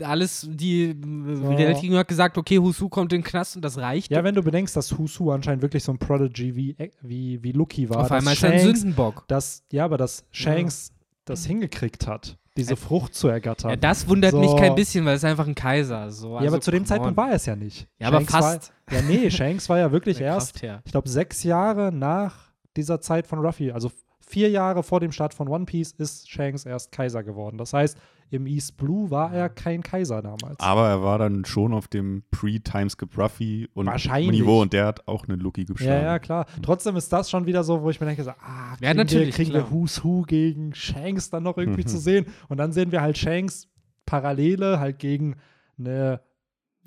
alles, 0.03 0.47
die 0.49 0.95
So. 1.01 1.49
Weltregierung 1.57 1.97
hat 1.97 2.07
gesagt, 2.07 2.37
okay, 2.37 2.57
Husu 2.59 2.89
kommt 2.89 3.13
in 3.13 3.19
den 3.21 3.23
Knast 3.25 3.55
und 3.55 3.63
das 3.63 3.77
reicht. 3.77 4.11
Ja, 4.11 4.23
wenn 4.23 4.35
du 4.35 4.43
bedenkst, 4.43 4.75
dass 4.75 4.97
Husu 4.97 5.31
anscheinend 5.31 5.61
wirklich 5.61 5.83
so 5.83 5.91
ein 5.91 5.97
Prodigy 5.97 6.55
wie, 6.55 6.75
wie, 7.01 7.41
wie 7.43 7.51
Lucky 7.51 7.89
war. 7.89 7.97
Auf 8.01 8.11
einmal 8.11 8.33
ist 8.33 8.43
er 8.43 8.51
ein 8.51 8.59
Sündenbock. 8.59 9.25
dass, 9.27 9.63
ja, 9.71 9.85
aber 9.85 9.97
dass 9.97 10.25
Shanks 10.31 10.91
das 11.25 11.45
hingekriegt 11.45 12.07
hat, 12.07 12.37
diese 12.57 12.71
Ja. 12.71 12.75
Frucht 12.75 13.13
zu 13.13 13.27
ergattern. 13.27 13.69
Ja, 13.71 13.75
das 13.77 14.07
wundert 14.07 14.31
So. 14.31 14.39
mich 14.39 14.55
kein 14.57 14.75
bisschen, 14.75 15.05
weil 15.05 15.15
es 15.15 15.23
ist 15.23 15.29
einfach 15.29 15.47
ein 15.47 15.55
Kaiser. 15.55 16.11
So. 16.11 16.31
ja, 16.33 16.37
Also, 16.39 16.47
aber 16.55 16.61
zu 16.61 16.71
dem 16.71 16.85
Zeitpunkt 16.85 17.15
war 17.17 17.29
er 17.29 17.35
es 17.35 17.45
ja 17.45 17.55
nicht. 17.55 17.87
Ja, 17.99 18.07
aber 18.07 18.17
Shanks 18.17 18.31
fast. 18.31 18.73
War, 18.87 18.95
ja, 18.97 19.01
nee, 19.03 19.29
Shanks 19.29 19.69
war 19.69 19.77
ja 19.77 19.91
wirklich 19.91 20.19
erst 20.21 20.61
ich 20.63 20.91
glaube, 20.91 21.07
sechs 21.07 21.43
Jahre 21.43 21.91
nach 21.91 22.49
dieser 22.75 22.99
Zeit 23.01 23.27
von 23.27 23.39
Ruffy, 23.39 23.71
also 23.71 23.91
vier 24.29 24.49
Jahre 24.51 24.83
vor 24.83 24.99
dem 24.99 25.11
Start 25.11 25.33
von 25.33 25.47
One 25.47 25.65
Piece, 25.65 25.91
ist 25.93 26.29
Shanks 26.29 26.65
erst 26.65 26.91
Kaiser 26.91 27.23
geworden. 27.23 27.57
Das 27.57 27.73
heißt, 27.73 27.97
im 28.29 28.45
East 28.45 28.77
Blue 28.77 29.09
war 29.09 29.33
er 29.33 29.49
kein 29.49 29.81
Kaiser 29.81 30.21
damals. 30.21 30.59
Aber 30.59 30.87
er 30.87 31.01
war 31.01 31.17
dann 31.17 31.45
schon 31.45 31.73
auf 31.73 31.87
dem 31.87 32.21
Pre-Timeskip 32.29 33.17
Ruffy 33.17 33.67
und. 33.73 33.89
Niveau 34.29 34.61
und 34.61 34.71
der 34.71 34.85
hat 34.85 35.07
auch 35.07 35.27
eine 35.27 35.35
Lucky 35.35 35.65
geschlagen. 35.65 36.03
ja, 36.03 36.11
ja, 36.11 36.19
klar. 36.19 36.45
Trotzdem 36.61 36.95
ist 36.95 37.11
das 37.11 37.27
schon 37.31 37.47
wieder 37.47 37.63
so, 37.63 37.81
wo 37.81 37.89
ich 37.89 37.99
mir 37.99 38.05
denke, 38.05 38.23
so, 38.23 38.29
ah, 38.29 38.75
kriegen, 38.75 38.85
Ja, 38.85 38.93
natürlich, 38.93 39.27
wir, 39.29 39.33
kriegen 39.33 39.49
klar. 39.51 39.65
wir 39.65 39.71
Who's 39.71 40.03
Who 40.03 40.21
gegen 40.21 40.75
Shanks 40.75 41.31
dann 41.31 41.41
noch 41.41 41.57
irgendwie 41.57 41.85
zu 41.85 41.97
sehen. 41.97 42.27
Und 42.49 42.57
dann 42.57 42.71
sehen 42.71 42.91
wir 42.91 43.01
halt 43.01 43.17
Shanks 43.17 43.67
Parallele 44.05 44.79
halt 44.79 44.99
gegen 44.99 45.37
eine 45.79 46.21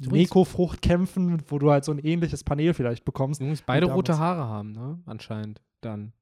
Neko-Frucht 0.00 0.80
kämpfen, 0.80 1.42
wo 1.48 1.58
du 1.58 1.72
halt 1.72 1.84
so 1.84 1.90
ein 1.90 1.98
ähnliches 1.98 2.44
Panel 2.44 2.72
vielleicht 2.72 3.04
bekommst. 3.04 3.40
Jungs, 3.40 3.62
beide 3.62 3.86
damals. 3.86 3.96
rote 3.96 4.18
Haare 4.18 4.46
haben, 4.46 4.70
ne? 4.70 5.00
Anscheinend. 5.06 5.60
Dann. 5.80 6.12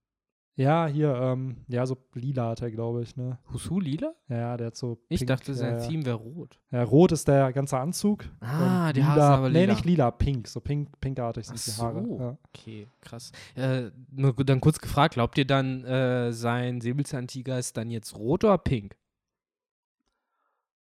Ja, 0.61 0.87
hier, 0.87 1.15
ähm, 1.15 1.57
ja, 1.69 1.87
so 1.87 1.97
lila 2.13 2.51
hat 2.51 2.61
er, 2.61 2.71
glaube 2.71 3.03
ich, 3.03 3.17
ne? 3.17 3.39
Husu 3.51 3.81
lila? 3.81 4.13
Ja, 4.29 4.59
der 4.59 4.67
hat 4.67 4.77
so. 4.77 4.99
Ich 5.09 5.21
pink, 5.21 5.29
dachte, 5.29 5.55
sein 5.55 5.77
ja, 5.77 5.81
ja. 5.83 5.89
Theme 5.89 6.05
wäre 6.05 6.17
rot. 6.17 6.61
Ja, 6.71 6.83
rot 6.83 7.13
ist 7.13 7.27
der 7.29 7.51
ganze 7.55 7.79
Anzug. 7.79 8.25
Ah, 8.41 8.93
die 8.93 9.01
lila, 9.01 9.09
Haare 9.13 9.21
sind 9.23 9.33
aber 9.39 9.49
Nee, 9.49 9.61
lila. 9.61 9.73
nicht 9.73 9.85
lila, 9.87 10.11
pink. 10.11 10.49
So 10.49 10.61
pink, 10.61 11.01
pinkartig 11.01 11.47
sind 11.47 11.59
Ach 11.59 11.65
die 11.65 11.81
Haare. 11.83 12.05
so. 12.07 12.19
Ja. 12.21 12.39
Okay, 12.49 12.89
krass. 13.01 13.33
Äh, 13.55 13.91
nur 14.11 14.35
gut, 14.35 14.51
dann 14.51 14.61
kurz 14.61 14.79
gefragt, 14.81 15.15
glaubt 15.15 15.39
ihr 15.39 15.47
dann, 15.47 15.83
äh, 15.85 16.31
sein 16.33 16.83
Säbelzahntiger 16.83 17.59
ist 17.59 17.79
dann 17.79 17.89
jetzt 17.91 18.15
rot 18.17 18.45
oder 18.45 18.59
pink? 18.59 18.97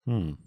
Hm. 0.07 0.39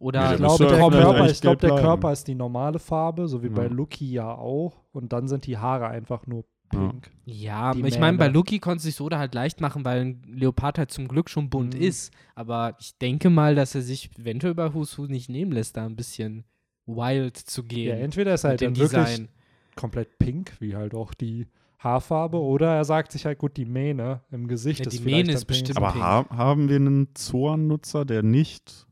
Oder 0.00 0.20
Ja, 0.20 0.24
Ich 0.32 0.38
der 0.38 0.38
glaube, 0.38 0.66
der, 0.66 0.78
Körper, 1.02 1.30
ich 1.30 1.40
glaub, 1.40 1.58
der. 1.60 1.70
Körper 1.76 2.12
ist 2.12 2.26
die 2.26 2.34
normale 2.34 2.80
Farbe, 2.80 3.28
so 3.28 3.42
wie 3.44 3.48
bei 3.48 3.64
Ja. 3.64 3.68
Lucky 3.70 4.10
ja 4.10 4.34
auch. 4.34 4.82
Und 4.90 5.12
dann 5.12 5.28
sind 5.28 5.46
die 5.46 5.58
Haare 5.58 5.86
einfach 5.86 6.26
nur 6.26 6.40
Ja. 6.40 6.48
Pink. 6.72 7.10
Ja, 7.24 7.72
Die 7.74 7.82
ich 7.86 7.98
meine, 8.00 8.18
bei. 8.18 8.26
Lucky 8.28 8.58
konnte 8.58 8.82
sich 8.82 8.96
Soda 8.96 9.18
halt 9.18 9.34
leicht 9.34 9.60
machen, 9.60 9.84
weil 9.84 10.00
ein 10.00 10.22
Leopard 10.26 10.78
halt 10.78 10.90
zum 10.90 11.06
Glück 11.06 11.30
schon 11.30 11.48
bunt 11.50 11.74
Mhm. 11.74 11.80
ist. 11.82 12.12
Aber 12.34 12.76
ich 12.80 12.98
denke 12.98 13.30
mal, 13.30 13.54
dass 13.54 13.74
er 13.76 13.82
sich 13.82 14.10
eventuell 14.18 14.54
bei 14.54 14.72
Husu 14.72 15.06
nicht 15.06 15.28
nehmen 15.30 15.52
lässt, 15.52 15.76
da 15.76 15.86
ein 15.86 15.94
bisschen 15.96 16.44
wild 16.86 17.36
zu 17.36 17.60
Ja, 17.62 17.68
gehen. 17.68 17.98
entweder 17.98 18.34
ist 18.34 18.42
er 18.44 18.50
halt 18.50 18.62
dann 18.62 18.76
wirklich 18.76 19.00
Design. 19.04 19.28
komplett 19.76 20.18
pink, 20.18 20.52
wie 20.58 20.74
halt 20.74 20.94
auch 20.94 21.14
die 21.14 21.46
Haarfarbe, 21.78 22.38
oder 22.40 22.74
er 22.76 22.84
sagt 22.84 23.12
sich 23.12 23.24
halt, 23.26 23.38
gut, 23.38 23.56
die 23.56 23.64
Mähne 23.64 24.20
im 24.30 24.46
Gesicht 24.48 24.80
Ja, 24.80 24.86
ist 24.86 24.92
die 24.92 25.02
vielleicht 25.02 25.26
Mähne 25.26 25.32
ist 25.36 25.44
pink. 25.46 25.60
bestimmt- 25.60 25.76
Aber 25.78 25.92
pink. 25.92 26.04
ha 26.04 26.26
haben 26.30 26.68
wir 26.68 26.76
einen 26.76 27.14
Zorn-Nutzer, 27.14 28.04
der 28.04 28.22
nicht 28.22 28.86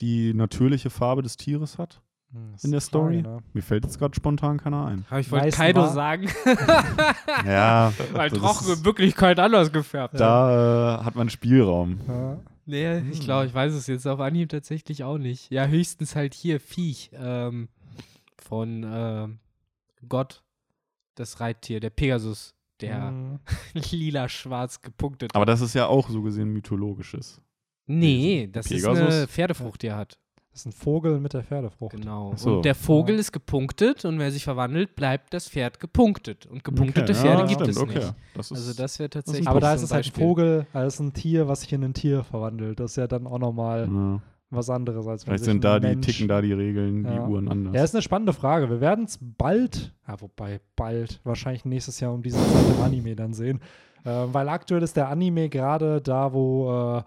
die 0.00 0.32
natürliche 0.32 0.90
Farbe 0.90 1.22
des 1.22 1.36
Tieres 1.36 1.76
hat? 1.78 2.02
Hm, 2.32 2.54
ist 2.54 2.64
in 2.64 2.70
der 2.72 2.80
die 2.80 2.86
Frage, 2.86 3.20
Story? 3.20 3.22
ne? 3.22 3.38
Mir 3.54 3.62
fällt 3.62 3.84
jetzt 3.84 3.98
gerade 3.98 4.14
spontan 4.14 4.58
keiner 4.58 4.86
ein. 4.86 5.04
Aber 5.08 5.20
ich 5.20 5.30
wollte 5.30 5.48
Kaido 5.50 5.80
war- 5.82 5.92
sagen, 5.92 6.28
Ja, 7.46 7.92
weil 8.12 8.30
das 8.30 8.60
ist- 8.62 8.78
in 8.78 8.84
Wirklichkeit 8.84 9.38
anders 9.38 9.72
gefärbt. 9.72 10.18
da 10.20 10.98
äh, 11.00 11.04
hat 11.04 11.14
man 11.14 11.30
Spielraum. 11.30 12.00
Ja. 12.06 12.38
Nee, 12.66 12.98
ich 13.10 13.20
glaube, 13.20 13.46
ich 13.46 13.54
weiß 13.54 13.72
es 13.72 13.86
jetzt 13.86 14.06
auf 14.06 14.20
Anhieb 14.20 14.50
tatsächlich 14.50 15.02
auch 15.02 15.16
nicht. 15.16 15.50
Ja, 15.50 15.66
höchstens 15.66 16.14
halt 16.14 16.34
hier 16.34 16.60
Viech 16.60 17.10
ähm, 17.14 17.68
von 18.36 18.84
ähm, 18.86 19.38
Gott, 20.06 20.42
das 21.14 21.40
Reittier, 21.40 21.80
der 21.80 21.88
Pegasus, 21.90 22.54
der 22.82 23.06
Hm. 23.08 23.38
lila-schwarz 23.90 24.82
gepunktet. 24.82 25.34
Aber 25.34 25.46
das 25.46 25.62
ist 25.62 25.74
ja 25.74 25.86
auch 25.86 26.10
so 26.10 26.20
gesehen 26.22 26.50
mythologisches. 26.52 27.40
nee, 27.86 28.50
das 28.52 28.70
ist 28.70 28.84
eine 28.84 28.98
Pegasus? 28.98 29.30
Pferdefrucht, 29.30 29.82
die 29.82 29.86
er 29.86 29.96
hat. 29.96 30.18
Das 30.58 30.66
ist 30.66 30.74
ein 30.74 30.82
Vogel 30.82 31.20
mit 31.20 31.34
der 31.34 31.44
Pferdefrucht. 31.44 31.92
Genau. 31.92 32.32
So. 32.34 32.56
Und 32.56 32.64
der 32.64 32.74
Vogel 32.74 33.16
ist 33.16 33.30
gepunktet 33.30 34.04
und 34.04 34.18
wer 34.18 34.32
sich 34.32 34.42
verwandelt, 34.42 34.96
bleibt 34.96 35.32
das 35.32 35.48
Pferd 35.48 35.78
gepunktet. 35.78 36.46
Und 36.46 36.64
gepunktete 36.64 37.12
Okay, 37.12 37.14
Pferde 37.14 37.42
ja, 37.42 37.46
gibt 37.46 37.60
stimmt, 37.60 37.76
es 37.76 37.78
okay. 37.78 37.98
nicht. 37.98 38.14
Das 38.34 38.50
ist, 38.50 38.58
Also 38.58 38.72
das 38.74 38.98
wäre 38.98 39.08
tatsächlich. 39.08 39.46
Aber 39.46 39.60
da 39.60 39.74
ist 39.74 39.82
es 39.82 39.92
halt 39.92 40.06
ein. 40.06 40.20
Vogel, 40.20 40.66
also 40.72 41.04
ein 41.04 41.12
Tier, 41.12 41.46
was 41.46 41.60
sich 41.60 41.72
in 41.72 41.84
ein 41.84 41.94
Tier 41.94 42.24
verwandelt. 42.24 42.80
Das 42.80 42.90
ist 42.90 42.96
ja 42.96 43.06
dann 43.06 43.28
auch 43.28 43.38
nochmal 43.38 43.88
ja. 43.88 44.20
was 44.50 44.68
anderes 44.68 45.06
als 45.06 45.24
wenn 45.24 45.30
Vielleicht 45.30 45.44
sich 45.44 45.52
sind 45.52 45.58
ein 45.58 45.60
da 45.60 45.78
die, 45.78 45.86
Mensch 45.86 46.06
ticken 46.06 46.26
da 46.26 46.40
die 46.40 46.52
Regeln, 46.54 47.04
die 47.04 47.14
Ja. 47.14 47.24
Uhren 47.24 47.48
anders. 47.48 47.76
Ja, 47.76 47.84
ist 47.84 47.94
eine 47.94 48.02
spannende 48.02 48.32
Frage. 48.32 48.68
Wir 48.68 48.80
werden 48.80 49.04
es 49.04 49.16
bald, 49.20 49.94
ja, 50.08 50.20
wobei 50.20 50.60
bald, 50.74 51.20
wahrscheinlich 51.22 51.66
nächstes 51.66 52.00
Jahr 52.00 52.12
um 52.12 52.24
diese 52.24 52.38
Zeit 52.38 52.76
im 52.76 52.82
Anime 52.82 53.14
dann 53.14 53.32
sehen. 53.32 53.60
Äh, 54.02 54.10
weil 54.32 54.48
aktuell 54.48 54.82
ist 54.82 54.96
der 54.96 55.08
Anime 55.08 55.50
gerade 55.50 56.00
da, 56.00 56.32
wo 56.32 56.98
äh, 56.98 57.02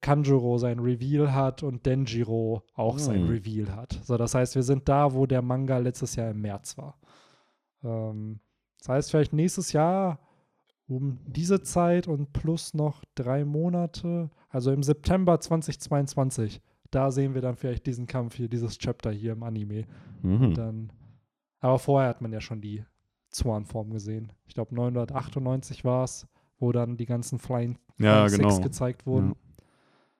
Kanjuro 0.00 0.58
sein 0.58 0.78
Reveal 0.78 1.34
hat 1.34 1.62
und 1.62 1.84
Denjiro 1.84 2.62
auch 2.74 2.98
sein 2.98 3.22
Hm. 3.22 3.28
Reveal 3.28 3.74
hat. 3.74 3.98
So, 4.04 4.16
das 4.16 4.34
heißt, 4.34 4.54
wir 4.54 4.62
sind 4.62 4.88
da, 4.88 5.12
wo 5.12 5.26
der 5.26 5.42
Manga 5.42 5.78
letztes 5.78 6.14
Jahr 6.16 6.30
im 6.30 6.40
März 6.40 6.78
war. 6.78 6.98
Ähm, 7.82 8.40
das 8.78 8.88
heißt, 8.88 9.10
vielleicht 9.10 9.32
nächstes 9.32 9.72
Jahr 9.72 10.20
um 10.86 11.18
diese 11.26 11.62
Zeit 11.62 12.08
und 12.08 12.32
plus 12.32 12.74
noch 12.74 13.04
drei 13.14 13.44
Monate, 13.44 14.30
also 14.48 14.72
im 14.72 14.82
September 14.82 15.38
2022, 15.38 16.62
da 16.90 17.10
sehen 17.10 17.34
wir 17.34 17.42
dann 17.42 17.56
vielleicht 17.56 17.86
diesen 17.86 18.06
Kampf 18.06 18.36
hier, 18.36 18.48
dieses 18.48 18.78
Chapter 18.78 19.10
hier 19.10 19.32
im 19.32 19.42
Anime. 19.42 19.84
Mhm. 20.22 20.54
Dann, 20.54 20.92
aber 21.60 21.78
vorher 21.78 22.08
hat 22.08 22.22
man 22.22 22.32
ja 22.32 22.40
schon 22.40 22.60
die 22.62 22.84
Zornform 23.30 23.90
gesehen. 23.90 24.32
Ich 24.46 24.54
glaube 24.54 24.74
998 24.74 25.84
war 25.84 26.04
es, 26.04 26.26
wo 26.58 26.72
dann 26.72 26.96
die 26.96 27.04
ganzen 27.06 27.38
Flying, 27.38 27.76
Ja, 27.98 28.26
Flying 28.26 28.40
genau. 28.40 28.50
Six 28.54 28.62
gezeigt 28.62 29.06
wurden. 29.06 29.28
Ja. 29.30 29.47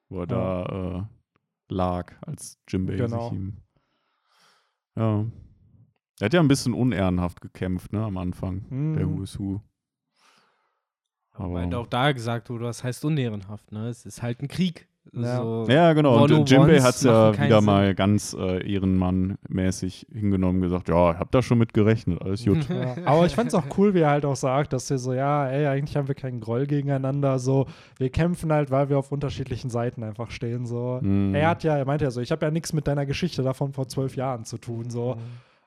Wo 0.08 0.20
er 0.20 0.26
da 0.26 0.64
äh, 0.64 1.74
lag, 1.74 2.14
als 2.22 2.58
Jimbei 2.68 2.96
Genau. 2.96 3.28
sich 3.30 3.38
ihm. 3.38 3.56
Ja. 4.96 5.26
Er 6.20 6.24
hat 6.24 6.34
ja 6.34 6.40
ein 6.40 6.48
bisschen 6.48 6.74
unehrenhaft 6.74 7.40
gekämpft, 7.40 7.92
ne, 7.92 8.04
am 8.04 8.16
Anfang, 8.16 8.64
Mhm. 8.70 8.96
der 8.96 9.06
Who. 9.08 9.60
Wobei 11.34 11.62
Aber- 11.64 11.78
auch 11.78 11.86
da 11.86 12.12
gesagt 12.12 12.50
wurde, 12.50 12.64
was 12.64 12.82
heißt 12.82 13.04
unehrenhaft, 13.04 13.70
ne? 13.70 13.88
Es 13.88 14.04
ist 14.06 14.22
halt 14.22 14.40
ein 14.42 14.48
Krieg. 14.48 14.88
Ja. 15.12 15.36
So 15.42 15.66
Ja, 15.68 15.92
genau. 15.92 16.22
Und 16.22 16.30
101s 16.30 16.50
Jimbei 16.50 16.80
hat 16.80 16.94
es 16.94 17.02
ja 17.02 17.32
wieder 17.32 17.56
Sinn. 17.56 17.64
mal 17.64 17.94
ganz 17.94 18.36
äh, 18.38 18.70
ehrenmannmäßig 18.70 20.06
hingenommen 20.12 20.60
gesagt, 20.60 20.88
ja, 20.88 21.12
ich 21.12 21.18
hab 21.18 21.30
da 21.30 21.42
schon 21.42 21.58
mit 21.58 21.72
gerechnet, 21.72 22.22
alles 22.22 22.44
gut. 22.44 22.68
Ja. 22.78 22.96
Aber 23.06 23.26
ich 23.26 23.34
fand 23.34 23.48
es 23.48 23.54
auch 23.54 23.64
cool, 23.76 23.94
wie 23.94 24.00
er 24.00 24.10
halt 24.10 24.24
auch 24.24 24.36
sagt, 24.36 24.72
dass 24.72 24.88
wir 24.90 24.98
so, 24.98 25.12
ja, 25.12 25.48
ey, 25.48 25.66
eigentlich 25.66 25.96
haben 25.96 26.06
wir 26.06 26.14
keinen 26.14 26.40
Groll 26.40 26.66
gegeneinander, 26.66 27.38
so, 27.38 27.66
wir 27.96 28.10
kämpfen 28.10 28.52
halt, 28.52 28.70
weil 28.70 28.88
wir 28.88 28.98
auf 28.98 29.10
unterschiedlichen 29.10 29.70
Seiten 29.70 30.02
einfach 30.02 30.30
stehen, 30.30 30.66
so. 30.66 30.98
Mhm. 31.00 31.34
Er 31.34 31.48
hat 31.48 31.64
ja, 31.64 31.76
er 31.76 31.84
meinte 31.86 32.04
ja 32.04 32.10
so, 32.10 32.20
ich 32.20 32.30
habe 32.30 32.44
ja 32.44 32.50
nichts 32.50 32.72
mit 32.72 32.86
deiner 32.86 33.06
Geschichte 33.06 33.42
davon 33.42 33.72
vor 33.72 33.88
zwölf 33.88 34.16
Jahren 34.16 34.44
zu 34.44 34.58
tun, 34.58 34.90
so. 34.90 35.16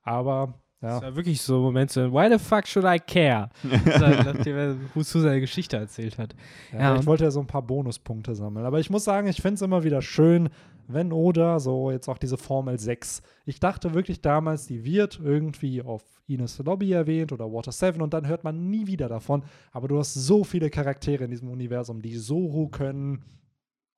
Aber, 0.03 0.53
Das 0.81 0.99
ja. 0.99 1.01
war 1.03 1.15
wirklich 1.15 1.39
so 1.39 1.61
Momente, 1.61 2.11
why 2.11 2.27
the 2.27 2.43
fuck 2.43 2.67
should 2.67 2.85
I 2.85 2.99
care? 2.99 3.49
So, 3.63 4.07
Nachdem 4.07 4.57
er 4.57 4.75
Husu 4.95 5.19
seine 5.19 5.39
Geschichte 5.39 5.77
erzählt 5.77 6.17
hat. 6.17 6.35
ja. 6.73 6.79
Ja. 6.79 6.95
Ich 6.95 7.05
wollte 7.05 7.23
ja 7.23 7.31
so 7.31 7.39
ein 7.39 7.47
paar 7.47 7.61
Bonuspunkte 7.61 8.33
sammeln. 8.33 8.65
Aber 8.65 8.79
ich 8.79 8.89
muss 8.89 9.03
sagen, 9.03 9.27
ich 9.27 9.41
finde 9.41 9.55
es 9.55 9.61
immer 9.61 9.83
wieder 9.83 10.01
schön, 10.01 10.49
wenn 10.87 11.13
Oda, 11.13 11.59
so 11.59 11.91
jetzt 11.91 12.07
auch 12.07 12.17
diese 12.17 12.37
Formel 12.37 12.79
6. 12.79 13.21
Ich 13.45 13.59
dachte 13.59 13.93
wirklich 13.93 14.21
damals, 14.21 14.65
die 14.65 14.83
wird 14.83 15.19
irgendwie 15.23 15.83
auf 15.83 16.03
Ines 16.27 16.57
Lobby 16.57 16.91
erwähnt 16.93 17.31
oder 17.31 17.51
Water 17.51 17.71
7 17.71 18.01
und 18.01 18.13
dann 18.13 18.27
hört 18.27 18.43
man 18.43 18.69
nie 18.69 18.87
wieder 18.87 19.07
davon. 19.07 19.43
Aber 19.71 19.87
du 19.87 19.99
hast 19.99 20.15
so 20.15 20.43
viele 20.43 20.71
Charaktere 20.71 21.25
in 21.25 21.31
diesem 21.31 21.49
Universum, 21.49 22.01
die 22.01 22.17
Zoro 22.17 22.69
können 22.69 23.23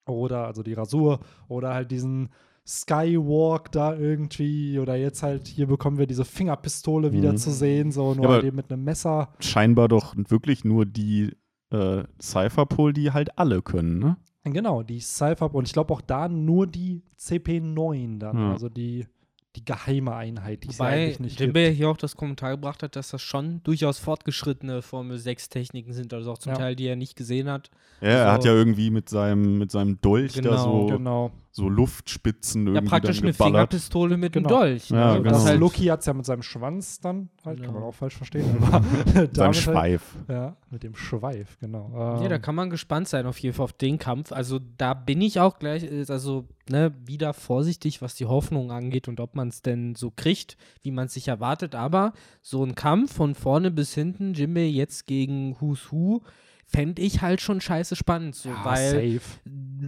oder 0.05 0.47
also 0.47 0.63
die 0.63 0.73
Rasur 0.73 1.21
oder 1.47 1.73
halt 1.73 1.91
diesen 1.91 2.29
Skywalk 2.65 3.71
da 3.71 3.95
irgendwie 3.95 4.79
oder 4.79 4.95
jetzt 4.95 5.23
halt 5.23 5.47
hier 5.47 5.67
bekommen 5.67 5.97
wir 5.97 6.07
diese 6.07 6.25
Fingerpistole 6.25 7.11
wieder 7.11 7.33
Mhm. 7.33 7.37
zu 7.37 7.51
sehen, 7.51 7.91
so 7.91 8.13
nur 8.13 8.25
aber- 8.25 8.33
halt 8.41 8.53
mit 8.53 8.71
einem 8.71 8.83
Messer. 8.83 9.33
Scheinbar 9.39 9.87
doch 9.87 10.13
wirklich 10.17 10.63
nur 10.63 10.85
die 10.85 11.31
äh, 11.71 12.03
Cypherpol, 12.21 12.93
die 12.93 13.11
halt 13.11 13.37
alle 13.39 13.63
können, 13.63 13.97
ne? 13.97 14.17
Genau, 14.43 14.83
die 14.83 14.99
Cypher 14.99 15.53
und 15.55 15.65
ich 15.67 15.73
glaube 15.73 15.91
auch 15.93 16.01
da 16.01 16.27
nur 16.29 16.67
die 16.67 17.01
CP9 17.17 18.19
dann, 18.19 18.37
Ja. 18.37 18.51
also 18.51 18.69
die, 18.69 19.07
die 19.55 19.63
geheime 19.63 20.15
Einheit, 20.15 20.63
die 20.63 20.69
es 20.69 20.77
ja 20.79 20.85
Wobei 20.85 21.03
eigentlich 21.03 21.19
nicht 21.19 21.39
Jinbei 21.39 21.65
gibt. 21.65 21.77
hier 21.77 21.89
auch 21.89 21.97
das 21.97 22.15
Kommentar 22.17 22.51
gebracht 22.51 22.81
hat, 22.81 22.95
dass 22.95 23.09
das 23.09 23.21
schon 23.21 23.61
durchaus 23.63 23.99
fortgeschrittene 23.99 24.81
Formel 24.81 25.17
6 25.19 25.49
Techniken 25.49 25.93
sind, 25.93 26.13
also 26.13 26.31
auch 26.31 26.39
zum 26.39 26.53
Ja. 26.53 26.57
Teil, 26.57 26.75
die 26.75 26.87
er 26.87 26.95
nicht 26.95 27.15
gesehen 27.15 27.49
hat. 27.49 27.69
Ja, 28.01 28.07
er 28.09 28.25
So. 28.25 28.31
hat 28.31 28.45
ja 28.45 28.53
irgendwie 28.53 28.89
mit 28.89 29.09
seinem, 29.09 29.59
mit 29.59 29.69
seinem 29.71 30.01
Dolch 30.01 30.33
da 30.33 30.41
Genau, 30.41 30.57
so, 30.57 30.85
Genau. 30.97 31.31
so 31.51 31.69
Luftspitzen 31.69 32.65
Ja, 32.67 32.73
irgendwie 32.73 32.89
praktisch 32.89 33.17
dann 33.17 33.25
eine 33.25 33.31
geballert. 33.33 33.53
Fingerpistole 33.71 34.17
mit 34.17 34.33
Genau. 34.33 34.49
einem 34.49 34.57
Dolch. 34.59 34.89
Ja, 34.89 35.09
Also 35.11 35.21
genau. 35.23 35.33
Das 35.35 35.45
halt, 35.45 35.59
Loki 35.59 35.85
hat 35.85 35.99
es 35.99 36.05
ja 36.07 36.13
mit 36.13 36.25
seinem 36.25 36.41
Schwanz 36.43 36.99
dann 36.99 37.29
halt, 37.45 37.57
kann 37.61 37.73
Ja. 37.73 37.79
man 37.79 37.83
auch 37.83 37.93
falsch 37.93 38.15
verstehen, 38.15 38.45
aber 38.61 38.81
Sein 39.13 39.29
damit 39.33 39.35
halt, 39.35 39.55
Schweif. 39.55 40.15
ja, 40.29 40.55
mit 40.69 40.83
dem 40.83 40.95
Schweif, 40.95 41.57
genau. 41.59 41.91
ja, 41.93 42.23
Ähm, 42.23 42.29
da 42.29 42.37
kann 42.39 42.55
man 42.55 42.69
gespannt 42.69 43.07
sein 43.07 43.25
auf 43.25 43.37
jeden 43.39 43.55
Fall 43.55 43.65
auf 43.65 43.73
den 43.73 43.99
Kampf. 43.99 44.31
Also 44.31 44.59
da 44.77 44.93
bin 44.93 45.21
ich 45.21 45.39
auch 45.39 45.59
gleich, 45.59 45.83
äh, 45.83 46.05
also 46.07 46.47
ne, 46.69 46.93
wieder 47.05 47.33
vorsichtig, 47.33 48.01
was 48.01 48.15
die 48.15 48.25
Hoffnung 48.25 48.71
angeht 48.71 49.07
und 49.07 49.19
ob 49.19 49.35
man 49.35 49.49
es 49.49 49.61
denn 49.61 49.95
so 49.95 50.11
kriegt, 50.15 50.57
wie 50.81 50.91
man 50.91 51.05
es 51.07 51.13
sich 51.13 51.27
erwartet. 51.27 51.75
Aber 51.75 52.13
so 52.41 52.63
ein 52.63 52.75
Kampf 52.75 53.13
von 53.13 53.35
vorne 53.35 53.71
bis 53.71 53.93
hinten, 53.93 54.33
Jimbei 54.33 54.65
jetzt 54.65 55.07
gegen 55.07 55.55
Who's 55.59 55.91
Who, 55.91 56.21
fände 56.65 57.01
ich 57.03 57.21
halt 57.21 57.39
schon 57.41 57.61
scheiße 57.61 57.95
spannend, 57.95 58.33
so, 58.35 58.49
ja, 58.49 58.65
weil 58.65 58.91
safe. 59.19 59.39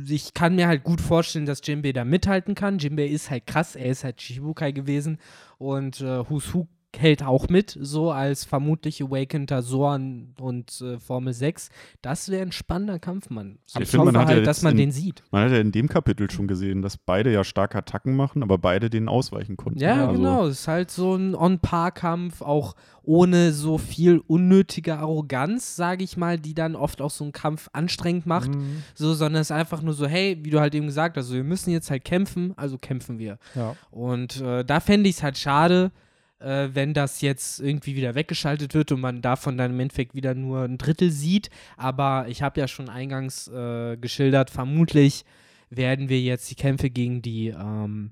ich 0.07 0.33
kann 0.35 0.55
mir 0.55 0.67
halt 0.67 0.83
gut 0.83 1.01
vorstellen, 1.01 1.45
dass 1.47 1.61
Jimbei 1.63 1.93
da 1.93 2.03
mithalten 2.05 2.53
kann. 2.53 2.77
Jimbei 2.77 3.05
ist 3.07 3.31
halt 3.31 3.47
krass, 3.47 3.75
er 3.75 3.85
ist 3.87 4.03
halt 4.03 4.21
Shichibukai 4.21 4.71
gewesen 4.71 5.17
und 5.57 6.01
äh, 6.01 6.29
Who's 6.29 6.53
Who 6.53 6.67
hält 6.99 7.23
auch 7.23 7.49
mit, 7.49 7.77
so 7.79 8.11
als 8.11 8.43
vermutlich 8.45 9.03
Awakeneder 9.03 9.61
Soran 9.61 10.33
und 10.39 10.81
äh, 10.81 10.99
Formel 10.99 11.33
6. 11.33 11.69
Das 12.01 12.29
wäre 12.29 12.41
ein 12.41 12.51
spannender 12.51 12.99
Kampf, 12.99 13.29
Mann. 13.29 13.57
Ich 13.67 13.75
Ich 13.79 13.89
finde, 13.89 14.05
man 14.07 14.17
hat 14.17 14.29
ja 14.29 14.35
halt, 14.35 14.47
dass 14.47 14.57
jetzt 14.57 14.63
man 14.63 14.71
in- 14.73 14.77
den 14.77 14.91
sieht. 14.91 15.23
Man 15.31 15.43
hat 15.45 15.51
ja 15.51 15.59
in 15.59 15.71
dem 15.71 15.87
Kapitel 15.89 16.29
schon 16.31 16.47
gesehen, 16.47 16.81
dass 16.81 16.97
beide 16.97 17.31
ja 17.31 17.43
starke 17.43 17.77
Attacken 17.77 18.15
machen, 18.15 18.43
aber 18.43 18.57
beide 18.57 18.89
denen 18.89 19.07
ausweichen 19.09 19.57
konnten. 19.57 19.79
Ja, 19.79 20.07
Also, 20.07 20.13
genau. 20.21 20.47
Es 20.47 20.61
ist 20.61 20.67
halt 20.67 20.91
so 20.91 21.15
ein 21.15 21.35
On-Par-Kampf, 21.35 22.41
auch 22.41 22.75
ohne 23.03 23.51
so 23.53 23.77
viel 23.77 24.19
unnötige 24.25 24.97
Arroganz, 24.97 25.75
sage 25.75 26.03
ich 26.03 26.17
mal, 26.17 26.39
die 26.39 26.53
dann 26.55 26.75
oft 26.75 27.01
auch 27.01 27.11
so 27.11 27.23
einen 27.23 27.33
Kampf 27.33 27.69
anstrengend 27.73 28.25
macht. 28.25 28.53
Mhm. 28.55 28.83
So, 28.95 29.13
sondern 29.13 29.41
es 29.41 29.47
ist 29.51 29.55
einfach 29.55 29.81
nur 29.81 29.93
so, 29.93 30.07
hey, 30.07 30.39
wie 30.41 30.49
du 30.49 30.59
halt 30.59 30.73
eben 30.73 30.87
gesagt 30.87 31.15
hast, 31.17 31.25
also 31.25 31.35
wir 31.35 31.43
müssen 31.43 31.69
jetzt 31.71 31.91
halt 31.91 32.03
kämpfen, 32.03 32.53
also 32.57 32.77
kämpfen 32.77 33.19
wir. 33.19 33.37
Ja. 33.53 33.75
Und 33.91 34.41
äh, 34.41 34.63
da 34.65 34.79
fände 34.79 35.09
ich 35.09 35.17
es 35.17 35.23
halt 35.23 35.37
schade, 35.37 35.91
äh, 36.45 36.69
wenn 36.73 36.93
das 36.93 37.21
jetzt 37.21 37.59
irgendwie 37.59 37.95
wieder 37.95 38.15
weggeschaltet 38.15 38.73
wird 38.73 38.91
und 38.91 39.01
man 39.01 39.21
davon 39.21 39.57
dann 39.57 39.71
im 39.71 39.79
Endeffekt 39.79 40.13
wieder 40.13 40.35
nur 40.35 40.63
ein 40.63 40.77
Drittel 40.77 41.11
sieht. 41.11 41.49
Aber 41.75 42.27
ich 42.29 42.41
habe 42.41 42.59
ja 42.59 42.67
schon 42.67 42.87
eingangs 42.87 43.47
äh, 43.47 43.97
geschildert, 43.97 44.51
vermutlich 44.51 45.25
werden 45.69 46.07
wir 46.07 46.21
jetzt 46.21 46.49
die 46.51 46.55
Kämpfe 46.55 46.89
gegen 46.89 47.21
die 47.21 47.47
ähm, 47.47 48.11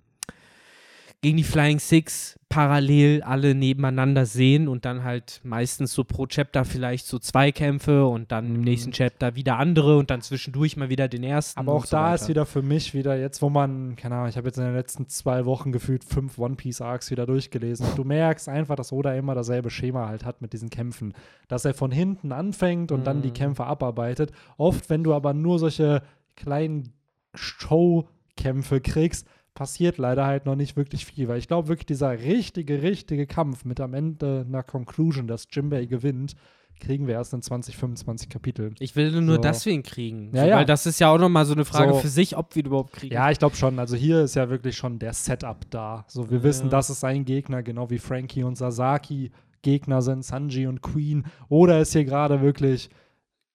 gegen 1.23 1.37
die 1.37 1.43
Flying 1.43 1.79
Six 1.79 2.37
parallel 2.49 3.23
alle 3.23 3.55
nebeneinander 3.55 4.27
sehen 4.27 4.67
und 4.67 4.85
dann 4.85 5.03
halt 5.03 5.39
meistens 5.43 5.91
so 5.93 6.03
pro 6.03 6.27
Chapter 6.27 6.65
vielleicht 6.65 7.07
so 7.07 7.17
zwei 7.17 7.51
Kämpfe 7.51 8.05
und 8.05 8.31
dann 8.31 8.45
im 8.45 8.53
Mhm. 8.57 8.61
nächsten 8.61 8.91
Chapter 8.91 9.35
wieder 9.35 9.57
andere 9.57 9.97
und 9.97 10.11
dann 10.11 10.21
zwischendurch 10.21 10.77
mal 10.77 10.89
wieder 10.89 11.07
den 11.07 11.23
ersten. 11.23 11.59
Aber 11.59 11.73
auch 11.73 11.85
so 11.85 11.95
da 11.97 12.03
weiter. 12.11 12.15
ist 12.15 12.27
wieder 12.27 12.45
für 12.45 12.61
mich 12.61 12.93
wieder 12.93 13.17
jetzt, 13.17 13.41
wo 13.41 13.49
man, 13.49 13.95
keine 13.95 14.15
Ahnung, 14.15 14.27
ich 14.29 14.37
habe 14.37 14.47
jetzt 14.49 14.57
in 14.57 14.65
den 14.65 14.75
letzten 14.75 15.07
zwei 15.07 15.45
Wochen 15.45 15.71
gefühlt 15.71 16.03
fünf 16.03 16.37
One 16.37 16.55
Piece 16.55 16.81
Arcs 16.81 17.09
wieder 17.09 17.25
durchgelesen. 17.25 17.87
Und 17.87 17.97
du 17.97 18.03
merkst 18.03 18.47
einfach, 18.49 18.75
dass 18.75 18.91
Oda 18.91 19.15
immer 19.15 19.33
dasselbe 19.33 19.71
Schema 19.71 20.07
halt 20.07 20.25
hat 20.25 20.41
mit 20.41 20.53
diesen 20.53 20.69
Kämpfen. 20.69 21.13
Dass 21.47 21.65
er 21.65 21.73
von 21.73 21.89
hinten 21.91 22.31
anfängt 22.31 22.91
und 22.91 23.07
dann 23.07 23.23
die 23.23 23.29
Mhm. 23.29 23.33
Kämpfe 23.33 23.63
abarbeitet. 23.65 24.31
Oft, 24.57 24.91
wenn 24.91 25.03
du 25.03 25.13
aber 25.15 25.33
nur 25.33 25.57
solche 25.57 26.03
kleinen 26.35 26.93
Showkämpfe 27.33 28.81
kriegst, 28.81 29.27
passiert 29.53 29.97
leider 29.97 30.25
halt 30.25 30.45
noch 30.45 30.55
nicht 30.55 30.75
wirklich 30.75 31.05
viel. 31.05 31.27
Weil 31.27 31.37
ich 31.37 31.47
glaube 31.47 31.67
wirklich, 31.67 31.85
dieser 31.85 32.11
richtige, 32.19 32.81
richtige 32.81 33.27
Kampf 33.27 33.65
mit 33.65 33.79
am 33.79 33.93
Ende 33.93 34.45
einer 34.47 34.63
Conclusion, 34.63 35.27
dass 35.27 35.47
Jimbei 35.51 35.85
gewinnt, 35.85 36.35
kriegen 36.79 37.05
wir 37.07 37.13
erst 37.13 37.33
in 37.33 37.41
20, 37.41 37.77
25 37.77 38.29
Kapiteln. 38.29 38.75
Ich 38.79 38.95
will 38.95 39.21
nur 39.21 39.35
So. 39.35 39.41
deswegen 39.41 39.83
kriegen. 39.83 40.31
Ja, 40.35 40.41
so, 40.43 40.49
ja. 40.49 40.55
Weil 40.57 40.65
das 40.65 40.85
ist 40.85 40.99
ja 40.99 41.09
auch 41.09 41.19
nochmal 41.19 41.45
so 41.45 41.53
eine 41.53 41.65
Frage 41.65 41.93
So. 41.93 41.99
für 41.99 42.07
sich, 42.09 42.35
ob 42.35 42.53
wir 42.55 42.63
ihn 42.63 42.65
überhaupt 42.67 42.93
kriegen. 42.93 43.13
Ja, 43.13 43.29
ich 43.31 43.39
glaube 43.39 43.55
schon. 43.55 43.77
Also 43.79 43.95
hier 43.95 44.21
ist 44.23 44.35
ja 44.35 44.49
wirklich 44.49 44.75
schon 44.75 44.97
der 44.99 45.13
Setup 45.13 45.69
da. 45.69 46.03
So, 46.07 46.29
wir 46.29 46.39
Ja. 46.39 46.43
wissen, 46.43 46.69
das 46.69 46.89
ist 46.89 47.03
ein 47.03 47.23
Gegner, 47.25 47.61
genau 47.63 47.89
wie 47.89 47.99
Frankie 47.99 48.43
und 48.43 48.57
Sasaki 48.57 49.31
Gegner 49.61 50.01
sind, 50.01 50.25
Sanji 50.25 50.67
und 50.67 50.81
Queen. 50.81 51.25
Oder 51.47 51.79
ist 51.79 51.93
hier 51.93 52.03
gerade 52.05 52.41
wirklich 52.41 52.89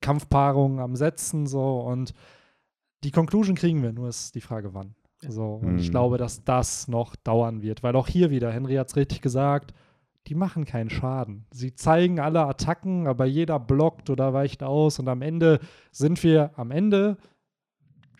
Kampfpaarung 0.00 0.80
am 0.80 0.96
Setzen 0.96 1.46
so 1.46 1.80
und 1.80 2.14
die 3.04 3.10
Conclusion 3.10 3.56
kriegen 3.56 3.82
wir, 3.82 3.92
nur 3.92 4.08
ist 4.08 4.34
die 4.34 4.40
Frage, 4.40 4.72
wann. 4.74 4.94
So, 5.26 5.54
und 5.54 5.78
ich 5.78 5.86
Hm. 5.86 5.90
glaube, 5.90 6.18
dass 6.18 6.44
das 6.44 6.86
noch 6.88 7.16
dauern 7.16 7.62
wird, 7.62 7.82
weil 7.82 7.96
auch 7.96 8.06
hier 8.06 8.30
wieder, 8.30 8.52
Henry 8.52 8.74
hat 8.76 8.88
es 8.88 8.96
richtig 8.96 9.20
gesagt, 9.20 9.74
die 10.28 10.34
machen 10.34 10.64
keinen 10.64 10.90
Schaden. 10.90 11.46
Sie 11.50 11.74
zeigen 11.74 12.20
alle 12.20 12.44
Attacken, 12.46 13.06
aber 13.06 13.24
jeder 13.24 13.58
blockt 13.58 14.10
oder 14.10 14.32
weicht 14.32 14.62
aus 14.62 14.98
und 14.98 15.08
am 15.08 15.22
Ende 15.22 15.58
sind 15.90 16.22
wir 16.22 16.52
am 16.56 16.70
Ende 16.70 17.16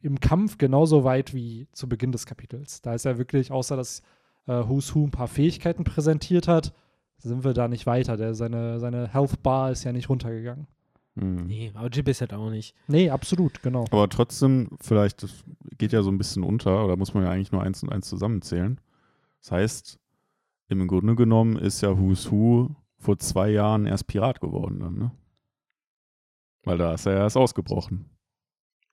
im 0.03 0.19
Kampf 0.20 0.59
genauso 0.59 1.05
weit 1.05 1.35
wie 1.35 1.69
zu 1.73 1.89
Beginn 1.89 2.12
des 2.12 2.25
Kapitels. 2.27 2.83
Da 2.83 2.95
ist 2.95 3.05
ja 3.05 3.19
wirklich, 3.19 3.53
außer 3.53 3.77
dass 3.77 4.03
äh, 4.47 4.53
Who's 4.66 4.95
Who 4.95 5.05
ein 5.05 5.11
paar 5.11 5.29
Fähigkeiten 5.29 5.85
präsentiert 5.85 6.49
hat, 6.49 6.73
sind 7.19 7.45
wir 7.45 7.53
da 7.53 7.69
nicht 7.69 7.87
weiter. 7.87 8.16
Der, 8.16 8.35
seine, 8.35 8.79
seine 8.79 9.12
Health 9.12 9.43
Bar 9.43 9.73
ist 9.73 9.85
ja 9.85 9.93
nicht 9.93 10.09
runtergegangen. 10.09 10.66
Hm. 11.20 11.47
Nee, 11.47 11.73
aber 11.74 11.89
Jib 11.89 12.09
ist 12.09 12.20
halt 12.20 12.32
auch 12.32 12.51
nicht. 12.51 12.74
Nee, 12.86 13.11
absolut, 13.11 13.62
genau. 13.62 13.85
Aber 13.90 14.09
trotzdem, 14.09 14.70
vielleicht, 14.81 15.23
das 15.23 15.45
geht 15.77 15.93
ja 15.93 16.03
so 16.03 16.11
ein 16.11 16.19
bisschen 16.19 16.43
unter, 16.45 16.85
oder 16.85 16.97
muss 16.97 17.15
man 17.15 17.24
ja 17.24 17.31
eigentlich 17.31 17.53
nur 17.53 17.62
eins 17.62 17.82
und 17.82 17.90
eins 17.90 18.09
zusammenzählen. 18.09 18.81
Das 19.40 19.53
heißt, 19.53 19.99
im 20.69 20.86
Grunde 20.86 21.15
genommen 21.16 21.57
ist 21.57 21.81
ja 21.81 21.99
Who's 21.99 22.31
Who 22.31 22.74
vor 22.99 23.19
zwei 23.19 23.51
Jahren 23.51 23.86
erst 23.86 24.07
Pirat 24.07 24.40
geworden 24.40 24.81
dann, 24.81 24.95
ne? 24.99 25.11
Weil 26.65 26.78
da 26.78 26.95
ist 26.95 27.07
er 27.07 27.15
erst 27.15 27.36
ausgebrochen. 27.36 28.05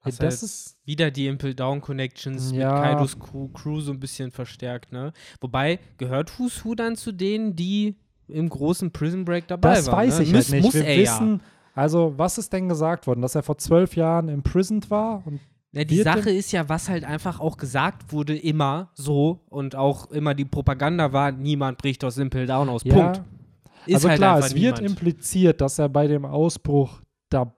Hast 0.02 0.22
das 0.22 0.36
halt 0.36 0.44
ist 0.44 0.78
wieder 0.86 1.10
die 1.10 1.26
Impel 1.28 1.56
Down 1.56 1.82
Connections 1.82 2.52
Ja. 2.52 2.74
mit 2.74 2.84
Kaidos 2.84 3.20
Crew, 3.20 3.48
Crew 3.50 3.82
so 3.82 3.92
ein 3.92 4.00
bisschen 4.00 4.32
verstärkt, 4.32 4.92
ne? 4.92 5.12
Wobei, 5.42 5.80
gehört 5.98 6.38
Who's 6.40 6.64
Who 6.64 6.76
dann 6.76 6.96
zu 6.96 7.12
denen, 7.12 7.56
die 7.56 7.96
im 8.28 8.48
großen 8.48 8.92
Prison 8.92 9.26
Break 9.26 9.48
dabei 9.48 9.74
Das 9.74 9.88
waren? 9.88 9.98
weiß 10.08 10.20
ne? 10.20 10.24
ich 10.26 10.34
Muss, 10.34 10.46
halt 10.46 10.54
nicht. 10.54 10.64
Muss 10.66 10.74
Wir 10.76 10.86
er 10.86 10.98
wissen, 11.02 11.42
also 11.76 12.14
was 12.18 12.38
ist 12.40 12.52
denn 12.54 12.68
gesagt 12.70 13.06
worden, 13.06 13.22
dass 13.22 13.36
er 13.36 13.44
vor 13.44 13.58
zwölf 13.60 13.96
Jahren 13.96 14.30
imprisoned 14.30 14.90
war? 14.90 15.22
Und 15.26 15.36
ja. 15.36 15.40
Ja, 15.82 15.84
die 15.84 16.02
Sache 16.02 16.30
ist 16.30 16.54
ja, 16.54 16.70
was 16.70 16.88
halt 16.88 17.04
einfach 17.04 17.42
auch 17.42 17.58
gesagt 17.58 18.14
wurde, 18.14 18.34
immer 18.34 18.92
so 18.94 19.42
und 19.50 19.76
auch 19.76 20.10
immer 20.10 20.34
die 20.34 20.46
Propaganda 20.46 21.12
war, 21.12 21.34
niemand 21.34 21.78
bricht 21.80 22.06
aus 22.06 22.18
Impel 22.18 22.48
Down 22.48 22.70
aus. 22.70 22.82
Punkt. 22.86 23.22
Ist 23.86 23.96
also 23.96 24.08
halt 24.08 24.18
klar, 24.20 24.40
es 24.40 24.56
wird 24.56 24.78
niemand. 24.78 25.00
impliziert, 25.00 25.60
dass 25.60 25.78
er 25.78 25.90
bei 25.90 26.08
dem 26.08 26.24
Ausbruch 26.24 27.02
da 27.30 27.54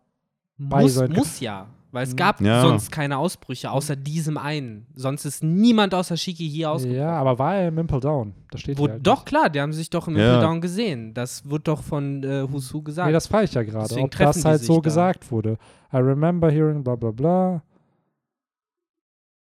bei 0.57 0.81
muss, 0.81 0.95
sein- 0.95 1.11
muss 1.11 1.39
ja. 1.39 1.67
Weil 1.91 2.03
es 2.03 2.11
Mhm. 2.11 2.15
gab 2.17 2.41
Ja. 2.41 2.61
sonst 2.61 2.91
keine 2.91 3.17
Ausbrüche, 3.17 3.71
außer 3.71 3.95
diesem 3.95 4.37
einen. 4.37 4.87
Sonst 4.93 5.23
ist 5.23 5.41
niemand 5.43 5.93
außer 5.95 6.17
Shiki 6.17 6.47
hier 6.49 6.69
ausgebrochen. 6.71 6.99
Ja, 7.01 7.11
aber 7.11 7.39
war 7.39 7.55
er 7.55 7.69
im 7.69 7.77
Impel 7.77 8.01
Down? 8.01 8.33
Da 8.51 8.57
steht 8.57 8.77
Wo, 8.77 8.83
hier 8.85 8.93
halt 8.93 9.07
doch, 9.07 9.23
klar, 9.23 9.49
die 9.49 9.61
haben 9.61 9.71
sich 9.71 9.89
doch 9.89 10.07
im 10.09 10.17
Ja. 10.17 10.35
Impel 10.35 10.41
Down 10.47 10.61
gesehen. 10.61 11.13
Das 11.13 11.49
wird 11.49 11.67
doch 11.67 11.81
von 11.81 12.23
äh, 12.23 12.45
Husu 12.51 12.81
gesagt. 12.83 13.07
Nee, 13.07 13.13
das 13.13 13.27
frage 13.27 13.45
ich 13.45 13.53
ja 13.53 13.63
gerade, 13.63 14.01
ob 14.01 14.11
das 14.11 14.43
halt 14.43 14.61
so 14.61 14.75
da. 14.75 14.81
gesagt 14.81 15.31
wurde. 15.31 15.57
I 15.93 15.97
remember 15.97 16.51
hearing 16.51 16.83
bla 16.83 16.95
bla 16.95 17.11
bla. 17.11 17.63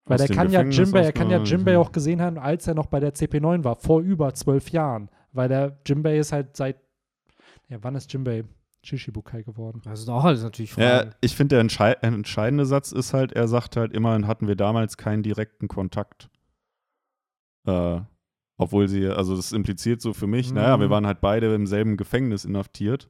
Weil 0.05 0.17
der 0.19 0.27
kann 0.29 0.49
ja 0.51 0.61
Jimbei, 0.63 1.01
er 1.01 1.11
kann 1.11 1.29
ja 1.29 1.43
Jimbei 1.43 1.77
auch 1.77 1.91
gesehen 1.91 2.21
haben, 2.21 2.37
als 2.37 2.65
er 2.67 2.75
noch 2.75 2.85
bei 2.87 2.99
der 3.01 3.13
CP9 3.13 3.63
war, 3.65 3.75
vor 3.75 4.01
über 4.01 4.33
zwölf 4.33 4.69
Jahren. 4.71 5.09
Weil 5.33 5.49
der 5.49 5.77
Jimbei 5.85 6.17
ist 6.17 6.31
halt 6.31 6.55
seit, 6.55 6.77
ja, 7.67 7.77
wann 7.81 7.95
ist 7.95 8.11
Jimbei 8.11 8.45
Shishibukai 8.83 9.43
geworden? 9.43 9.81
Das 9.83 10.01
sind 10.01 10.13
auch 10.13 10.23
alles 10.23 10.43
natürlich 10.43 10.75
Ja, 10.75 10.99
Fragen. 10.99 11.11
ich 11.21 11.35
finde, 11.35 11.55
der 11.55 11.61
entschei 11.61 11.91
entscheidende 12.01 12.65
Satz 12.65 12.91
ist 12.91 13.13
halt, 13.13 13.33
er 13.33 13.47
sagt 13.47 13.75
halt, 13.75 13.93
immerhin 13.93 14.27
hatten 14.27 14.47
wir 14.47 14.55
damals 14.55 14.97
keinen 14.97 15.23
direkten 15.23 15.67
Kontakt. 15.67 16.29
Äh, 17.65 17.99
obwohl 18.57 18.87
sie, 18.87 19.07
also 19.07 19.35
das 19.35 19.51
impliziert 19.51 20.01
so 20.01 20.13
für 20.13 20.27
mich, 20.27 20.53
naja, 20.53 20.77
Mhm. 20.77 20.81
wir 20.81 20.89
waren 20.89 21.05
halt 21.05 21.21
beide 21.21 21.53
im 21.53 21.67
selben 21.67 21.97
Gefängnis 21.97 22.45
inhaftiert, 22.45 23.09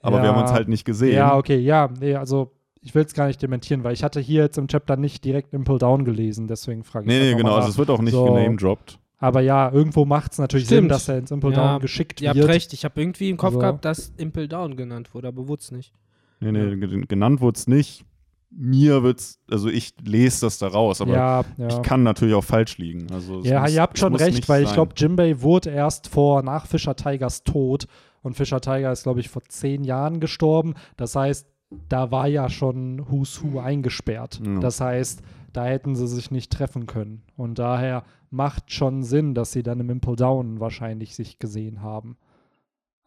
aber 0.00 0.18
ja, 0.18 0.22
wir 0.22 0.28
haben 0.30 0.40
uns 0.40 0.52
halt 0.52 0.68
nicht 0.68 0.84
gesehen. 0.84 1.16
Ja, 1.16 1.36
okay, 1.36 1.58
ja, 1.58 1.90
nee, 2.00 2.14
also 2.14 2.52
ich 2.80 2.94
will 2.94 3.04
es 3.04 3.12
gar 3.12 3.26
nicht 3.26 3.42
dementieren, 3.42 3.82
weil 3.84 3.92
ich 3.92 4.04
hatte 4.04 4.20
hier 4.20 4.42
jetzt 4.44 4.56
im 4.58 4.68
Chapter 4.68 4.96
nicht 4.96 5.24
direkt 5.24 5.52
Impel 5.52 5.78
Down 5.78 6.04
gelesen, 6.04 6.46
deswegen 6.46 6.84
frage 6.84 7.04
ich 7.04 7.08
Nee, 7.08 7.18
halt 7.20 7.32
nee, 7.32 7.42
genau, 7.42 7.56
also 7.56 7.68
es 7.68 7.76
wird 7.78 7.90
auch 7.90 8.00
nicht 8.00 8.14
So. 8.14 8.24
genamedroppt. 8.26 8.99
Aber 9.22 9.40
ja, 9.42 9.70
irgendwo 9.70 10.04
macht 10.06 10.32
es 10.32 10.38
natürlich 10.38 10.66
Sinn, 10.66 10.78
Stimmt. 10.78 10.90
dass 10.92 11.08
er 11.08 11.18
ins 11.18 11.30
Impel 11.30 11.52
Ja, 11.52 11.72
Down 11.74 11.80
geschickt 11.82 12.20
Ihr 12.22 12.30
habt 12.30 12.38
wird. 12.38 12.48
recht, 12.48 12.72
ich 12.72 12.84
habe 12.84 13.00
irgendwie 13.00 13.28
im 13.30 13.36
Kopf 13.36 13.48
Also- 13.50 13.58
gehabt, 13.60 13.84
dass 13.84 14.12
Impel 14.16 14.48
Down 14.48 14.76
genannt 14.76 15.14
wurde, 15.14 15.28
aber 15.28 15.46
wurde 15.46 15.60
es 15.60 15.70
nicht. 15.70 15.92
Nee, 16.40 16.52
nee, 16.52 16.74
ge- 16.76 17.04
genannt 17.06 17.40
wurde 17.42 17.58
es 17.58 17.66
nicht. 17.66 18.04
Mir 18.52 19.02
wird's, 19.04 19.38
also 19.48 19.68
ich 19.68 19.92
lese 20.02 20.46
das 20.46 20.58
da 20.58 20.66
raus, 20.68 21.00
aber 21.00 21.12
ja, 21.12 21.44
ja. 21.56 21.68
ich 21.68 21.82
kann 21.82 22.02
natürlich 22.02 22.34
auch 22.34 22.42
falsch 22.42 22.78
liegen. 22.78 23.06
Also 23.12 23.42
Ja, 23.44 23.60
muss, 23.60 23.72
ihr 23.74 23.80
habt 23.82 23.96
schon 23.98 24.16
recht, 24.16 24.48
weil 24.48 24.62
ich 24.62 24.68
sein. 24.70 24.74
glaube, 24.74 24.94
Jimbei 24.96 25.40
wurde 25.40 25.70
erst 25.70 26.08
vor 26.08 26.42
nach 26.42 26.66
Fischer 26.66 26.96
Tigers 26.96 27.44
Tod 27.44 27.86
und 28.22 28.34
Fischer 28.34 28.60
Tiger 28.60 28.90
ist, 28.90 29.04
glaube 29.04 29.20
ich, 29.20 29.28
vor 29.28 29.42
zehn 29.44 29.84
Jahren 29.84 30.18
gestorben. 30.18 30.74
Das 30.96 31.14
heißt, 31.14 31.46
da 31.88 32.10
war 32.10 32.26
ja 32.26 32.48
schon 32.48 33.10
Who's 33.10 33.42
Who 33.42 33.60
eingesperrt. 33.60 34.40
Ja. 34.44 34.60
Das 34.60 34.80
heißt, 34.80 35.22
da 35.52 35.64
hätten 35.64 35.94
sie 35.94 36.06
sich 36.06 36.30
nicht 36.30 36.52
treffen 36.52 36.86
können. 36.86 37.22
Und 37.36 37.58
daher 37.58 38.04
macht 38.30 38.72
schon 38.72 39.02
Sinn, 39.02 39.34
dass 39.34 39.52
sie 39.52 39.62
dann 39.62 39.80
im 39.80 39.90
Impel 39.90 40.16
Down 40.16 40.60
wahrscheinlich 40.60 41.14
sich 41.14 41.38
gesehen 41.38 41.82
haben. 41.82 42.16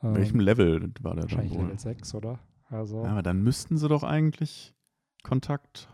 Ähm, 0.02 0.16
welchem 0.16 0.40
Level 0.40 0.92
war 1.02 1.16
der 1.16 1.24
wahrscheinlich? 1.24 1.54
Level 1.54 1.80
6, 1.80 2.16
oder? 2.16 2.40
Also, 2.70 3.04
Ja, 3.04 3.12
aber 3.12 3.24
dann 3.24 3.44
müssten 3.44 3.78
sie 3.78 3.88
doch 3.88 4.04
eigentlich 4.04 4.74
Kontakt. 5.24 5.90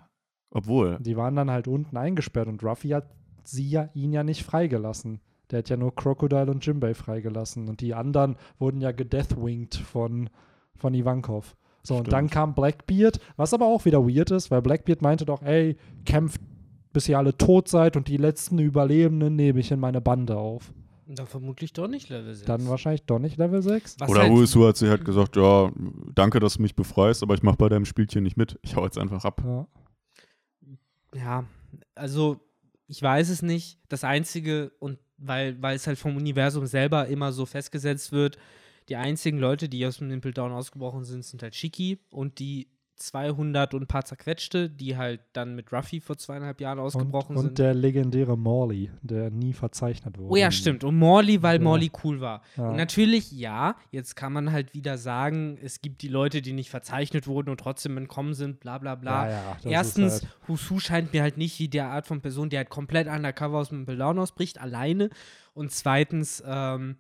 Obwohl, 0.52 0.98
die 1.00 1.16
waren 1.16 1.36
dann 1.36 1.52
halt 1.52 1.68
unten 1.68 1.96
eingesperrt 1.98 2.48
und 2.48 2.64
Ruffy 2.64 2.90
hat 2.90 3.08
sie 3.44 3.70
ja, 3.70 3.90
ihn 3.94 4.12
ja 4.12 4.24
nicht 4.24 4.44
freigelassen. 4.44 5.22
Der 5.52 5.60
hat 5.60 5.70
ja 5.70 5.78
nur 5.78 5.94
Crocodile 5.96 6.50
und 6.50 6.66
Jimbei 6.66 6.94
freigelassen. 6.94 7.70
Und 7.70 7.82
die 7.82 7.94
anderen 7.94 8.36
wurden 8.58 8.82
ja 8.82 8.92
gedeathwinged 8.92 9.76
von, 9.76 10.30
von 10.76 10.94
Ivankov. 10.94 11.56
So, 11.90 11.96
und 11.96 12.02
Stimmt. 12.02 12.14
dann 12.14 12.30
kam 12.30 12.54
Blackbeard, 12.54 13.20
was 13.36 13.52
aber 13.52 13.66
auch 13.66 13.84
wieder 13.84 14.08
weird 14.08 14.30
ist, 14.30 14.52
weil 14.52 14.62
Blackbeard 14.62 15.02
meinte 15.02 15.26
doch, 15.26 15.42
ey, 15.42 15.76
kämpft, 16.06 16.40
bis 16.94 17.10
ihr 17.10 17.18
alle 17.18 17.36
tot 17.36 17.68
seid 17.68 17.98
und 17.98 18.08
die 18.08 18.18
letzten 18.18 18.60
Überlebenden 18.60 19.36
nehme 19.36 19.60
ich 19.60 19.72
in 19.72 19.80
meine 19.80 20.00
Bande 20.00 20.38
auf. 20.38 20.72
Und 21.08 21.18
dann 21.18 21.26
vermutlich 21.26 21.74
doch 21.74 21.88
nicht 21.88 22.10
Level 22.10 22.32
6. 22.32 22.46
Dann 22.46 22.68
wahrscheinlich 22.68 23.06
doch 23.08 23.18
nicht 23.18 23.38
Level 23.38 23.64
6. 23.64 23.96
Was 24.02 24.08
oder 24.08 24.22
halt, 24.22 24.32
Uesu 24.32 24.68
hat 24.68 24.78
sie 24.78 24.88
halt 24.88 25.04
gesagt, 25.04 25.36
ja, 25.36 25.72
danke, 26.14 26.40
dass 26.40 26.58
du 26.58 26.62
mich 26.62 26.76
befreist, 26.76 27.24
aber 27.24 27.34
ich 27.34 27.42
mache 27.42 27.58
bei 27.58 27.70
deinem 27.70 27.86
Spielchen 27.86 28.22
nicht 28.22 28.38
mit. 28.38 28.60
Ich 28.62 28.76
hau 28.76 28.84
jetzt 28.84 29.00
einfach 29.00 29.26
ab. 29.26 29.42
Ja. 29.44 29.68
Ja, 31.16 31.44
also 31.96 32.40
ich 32.86 33.02
weiß 33.02 33.30
es 33.30 33.42
nicht. 33.42 33.80
Das 33.90 34.04
Einzige, 34.04 34.74
und 34.78 35.00
weil, 35.18 35.60
weil 35.60 35.76
es 35.76 35.88
halt 35.88 35.98
vom 35.98 36.16
Universum 36.18 36.68
selber 36.68 37.08
immer 37.08 37.32
so 37.32 37.48
festgesetzt 37.48 38.12
wird, 38.12 38.38
die 38.90 38.96
einzigen 38.96 39.38
Leute, 39.38 39.70
die 39.70 39.86
aus 39.86 39.98
dem 39.98 40.12
Impel 40.12 40.34
Down 40.34 40.52
ausgebrochen 40.52 41.04
sind, 41.06 41.24
sind 41.24 41.42
halt 41.44 41.56
Shiki 41.56 42.00
und 42.12 42.40
die 42.40 42.68
200 42.96 43.74
und 43.76 43.84
ein 43.84 43.88
paar 43.88 44.04
zerquetschte, 44.04 44.70
die 44.70 44.98
halt 44.98 45.22
dann 45.32 45.56
mit 45.56 45.72
Ruffy 45.72 46.02
vor 46.02 46.18
zweieinhalb 46.18 46.60
Jahren 46.60 46.80
Und, 46.80 46.86
ausgebrochen 46.86 47.38
und 47.38 47.44
sind. 47.46 47.58
der 47.60 47.74
legendäre 47.74 48.38
Morley, 48.38 48.92
der 49.02 49.30
nie 49.30 49.54
verzeichnet 49.54 50.18
wurde. 50.18 50.30
Oh 50.30 50.36
ja, 50.36 50.52
stimmt. 50.52 50.84
Und 50.84 50.98
Morley, 50.98 51.42
weil 51.42 51.60
Ja. 51.60 51.64
Morley 51.64 51.90
cool 52.04 52.20
war. 52.20 52.42
Ja. 52.58 52.70
Und 52.72 52.76
natürlich, 52.76 53.32
ja, 53.32 53.78
jetzt 53.92 54.18
kann 54.18 54.34
man 54.34 54.52
halt 54.52 54.74
wieder 54.74 54.98
sagen, 54.98 55.58
es 55.64 55.80
gibt 55.82 56.02
die 56.02 56.10
Leute, 56.10 56.42
die 56.42 56.52
nicht 56.52 56.70
verzeichnet 56.70 57.26
wurden 57.26 57.50
und 57.50 57.62
trotzdem 57.62 57.96
entkommen 57.96 58.34
sind, 58.34 58.60
bla 58.60 58.78
bla 58.80 58.96
bla. 58.96 59.30
Ja, 59.30 59.58
Erstens, 59.64 60.24
halt- 60.24 60.38
Husu 60.50 60.80
scheint 60.80 61.14
mir 61.14 61.22
halt 61.22 61.38
nicht 61.38 61.58
wie 61.60 61.70
der 61.70 61.88
Art 61.92 62.06
von 62.06 62.20
Person, 62.20 62.50
die 62.50 62.58
halt 62.58 62.70
komplett 62.70 63.08
undercover 63.08 63.60
aus 63.60 63.70
dem 63.70 63.86
Down 63.86 64.20
ausbricht, 64.20 64.60
alleine. 64.60 65.10
Und 65.54 65.72
zweitens, 65.72 66.44
ähm, 66.46 66.98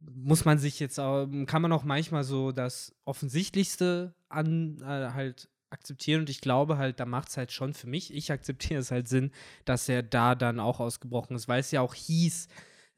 muss 0.00 0.44
man 0.44 0.58
sich 0.58 0.80
jetzt, 0.80 0.96
kann 0.96 1.62
man 1.62 1.72
auch 1.72 1.84
manchmal 1.84 2.24
so 2.24 2.52
das 2.52 2.94
Offensichtlichste 3.04 4.14
an 4.28 4.80
äh, 4.82 5.12
halt 5.12 5.48
akzeptieren. 5.70 6.20
Und 6.20 6.30
ich 6.30 6.40
glaube 6.40 6.78
halt, 6.78 7.00
da 7.00 7.06
macht 7.06 7.28
es 7.28 7.36
halt 7.36 7.52
schon 7.52 7.74
für 7.74 7.86
mich, 7.86 8.12
ich 8.14 8.32
akzeptiere 8.32 8.80
es 8.80 8.90
halt 8.90 9.08
Sinn, 9.08 9.32
dass 9.64 9.88
er 9.88 10.02
da 10.02 10.34
dann 10.34 10.60
auch 10.60 10.80
ausgebrochen 10.80 11.36
ist, 11.36 11.48
weil 11.48 11.60
es 11.60 11.70
ja 11.70 11.80
auch 11.80 11.94
hieß, 11.94 12.48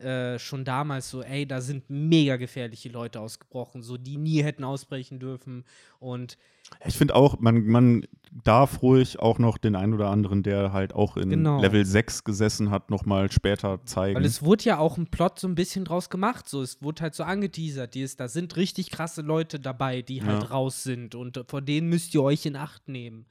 äh, 0.01 0.39
schon 0.39 0.65
damals 0.65 1.11
so, 1.11 1.23
ey, 1.23 1.47
da 1.47 1.61
sind 1.61 1.89
mega 1.91 2.37
gefährliche 2.37 2.89
Leute 2.89 3.21
ausgebrochen, 3.21 3.83
so 3.83 3.97
die 3.97 4.17
nie 4.17 4.43
hätten 4.43 4.65
ausbrechen 4.65 5.19
dürfen 5.21 5.65
und 5.99 6.39
Ich 6.87 6.97
finde 6.97 7.15
auch, 7.17 7.39
man, 7.41 7.67
man 7.67 8.07
darf 8.45 8.81
ruhig 8.83 9.19
auch 9.19 9.39
noch 9.39 9.59
den 9.59 9.75
einen 9.77 9.93
oder 9.95 10.09
anderen, 10.09 10.43
der 10.43 10.73
halt 10.73 10.95
auch 10.95 11.17
in 11.17 11.31
Genau. 11.31 11.61
Level 11.61 11.85
6 11.85 12.25
gesessen 12.25 12.71
hat, 12.71 12.91
nochmal 12.91 13.31
später 13.33 13.85
zeigen. 13.85 14.17
Weil 14.17 14.25
es 14.25 14.43
wurde 14.43 14.65
ja 14.65 14.79
auch 14.79 14.97
ein 14.97 15.09
Plot 15.09 15.39
so 15.41 15.49
ein 15.49 15.55
bisschen 15.57 15.85
draus 15.85 16.11
gemacht. 16.11 16.49
So, 16.49 16.63
es 16.63 16.81
wurde 16.81 17.03
halt 17.03 17.15
so 17.15 17.25
angeteasert. 17.25 17.95
Die 17.95 18.03
ist, 18.03 18.21
da 18.21 18.29
sind 18.29 18.57
richtig 18.57 18.91
krasse 18.91 19.23
Leute 19.23 19.59
dabei, 19.59 20.03
die 20.03 20.23
halt 20.23 20.43
Ja. 20.45 20.49
raus 20.49 20.83
sind 20.85 21.15
und 21.17 21.43
vor 21.49 21.61
denen 21.61 21.89
müsst 21.89 22.15
ihr 22.15 22.23
euch 22.23 22.47
in 22.47 22.55
Acht 22.57 22.89
nehmen. 22.89 23.27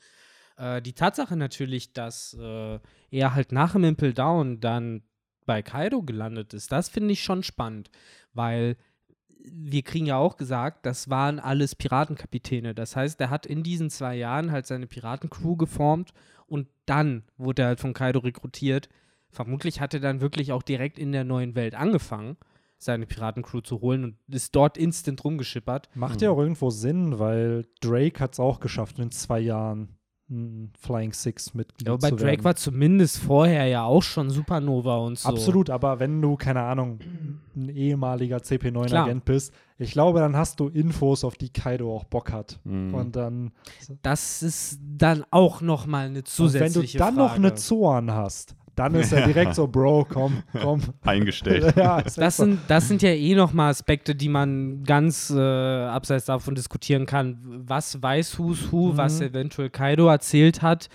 Äh, 0.57 0.81
die 0.81 0.93
Tatsache 0.93 1.37
natürlich, 1.37 1.93
dass 1.93 2.35
äh, 2.37 2.79
er 3.11 3.33
halt 3.35 3.53
nach 3.53 3.71
dem 3.71 3.85
Impel 3.85 4.13
Down 4.13 4.59
dann 4.59 5.01
bei 5.49 5.63
Kaido 5.63 6.03
gelandet 6.03 6.53
ist, 6.53 6.71
das 6.71 6.89
finde 6.89 7.11
ich 7.11 7.23
schon 7.23 7.41
spannend, 7.41 7.89
weil 8.35 8.77
wir 9.43 9.81
kriegen 9.81 10.05
ja 10.05 10.15
auch 10.15 10.37
gesagt, 10.37 10.85
das 10.85 11.09
waren 11.09 11.39
alles 11.39 11.73
Piratenkapitäne. 11.73 12.75
Das 12.75 12.95
heißt, 12.95 13.19
er 13.19 13.31
hat 13.31 13.47
in 13.47 13.63
diesen 13.63 13.89
zwei 13.89 14.15
Jahren 14.15 14.51
halt 14.51 14.67
seine 14.67 14.85
Piratencrew 14.85 15.55
geformt 15.55 16.13
und 16.45 16.67
dann 16.85 17.23
wurde 17.37 17.63
er 17.63 17.69
halt 17.69 17.79
von 17.79 17.93
Kaido 17.95 18.19
rekrutiert. 18.19 18.89
Vermutlich 19.31 19.81
hat 19.81 19.95
er 19.95 20.01
dann 20.01 20.21
wirklich 20.21 20.51
auch 20.51 20.61
direkt 20.61 20.99
in 20.99 21.13
der 21.13 21.23
neuen 21.23 21.55
Welt 21.55 21.73
angefangen, 21.73 22.37
seine 22.77 23.07
Piratencrew 23.07 23.61
zu 23.61 23.81
holen 23.81 24.03
und 24.03 24.17
ist 24.27 24.55
dort 24.55 24.77
instant 24.77 25.23
rumgeschippert. 25.23 25.89
Macht 25.95 26.21
ja 26.21 26.29
auch 26.29 26.37
irgendwo 26.37 26.69
Sinn, 26.69 27.17
weil 27.17 27.65
Drake 27.81 28.19
hat 28.19 28.33
es 28.33 28.39
auch 28.39 28.59
geschafft, 28.59 28.99
in 28.99 29.09
zwei 29.09 29.39
Jahren 29.39 29.97
ein 30.29 30.71
Flying 30.79 31.11
Six 31.13 31.53
Mitglied 31.55 31.87
Ja, 31.87 31.95
bei 31.97 32.09
zu 32.09 32.15
Drake 32.15 32.25
werden. 32.31 32.43
war 32.43 32.55
zumindest 32.55 33.17
vorher 33.17 33.65
ja 33.65 33.83
auch 33.83 34.03
schon 34.03 34.29
Supernova 34.29 34.97
und 34.97 35.17
so. 35.17 35.27
Absolut, 35.29 35.69
aber 35.69 35.99
wenn 35.99 36.21
du, 36.21 36.35
keine 36.35 36.61
Ahnung, 36.61 36.99
ein 37.55 37.69
ehemaliger 37.69 38.39
Klar. 38.39 38.59
CP9-Agent 38.59 39.25
bist, 39.25 39.53
ich 39.79 39.91
glaube, 39.91 40.19
dann 40.19 40.35
hast 40.35 40.59
du 40.59 40.67
Infos, 40.67 41.23
auf 41.23 41.35
die 41.35 41.49
Kaido 41.49 41.95
auch 41.95 42.03
Bock 42.03 42.31
hat. 42.31 42.59
Mhm. 42.63 42.93
Und 42.93 43.15
dann, 43.15 43.51
Das 44.01 44.43
ist 44.43 44.79
dann 44.81 45.23
auch 45.31 45.61
nochmal 45.61 46.01
eine 46.07 46.09
und 46.09 46.15
wenn 46.15 46.23
du 46.23 46.29
zusätzliche 46.29 46.97
dann 46.99 47.15
Frage. 47.15 47.27
noch 47.27 47.35
eine 47.35 47.55
Zorn 47.55 48.11
hast, 48.11 48.55
dann 48.79 48.95
ist 48.95 49.11
er 49.11 49.25
direkt 49.27 49.53
so, 49.55 49.67
Bro, 49.67 50.07
komm, 50.09 50.41
komm. 50.59 50.81
Eingestellt. 51.03 51.73
ja, 51.77 52.01
Das 52.01 52.37
sind, 52.37 52.59
das 52.67 52.87
sind 52.87 53.01
ja 53.01 53.09
eh 53.09 53.35
nochmal 53.35 53.69
Aspekte, 53.71 54.15
die 54.15 54.29
man 54.29 54.83
ganz 54.83 55.29
äh, 55.29 55.39
abseits 55.39 56.25
davon 56.25 56.55
diskutieren 56.55 57.05
kann. 57.05 57.37
Was 57.67 58.01
weiß 58.01 58.39
Who's 58.39 58.71
Who, 58.71 58.93
Mhm. 58.93 58.97
was 58.97 59.21
eventuell 59.21 59.69
Kaido 59.69 60.07
erzählt 60.07 60.61
hat. 60.61 60.89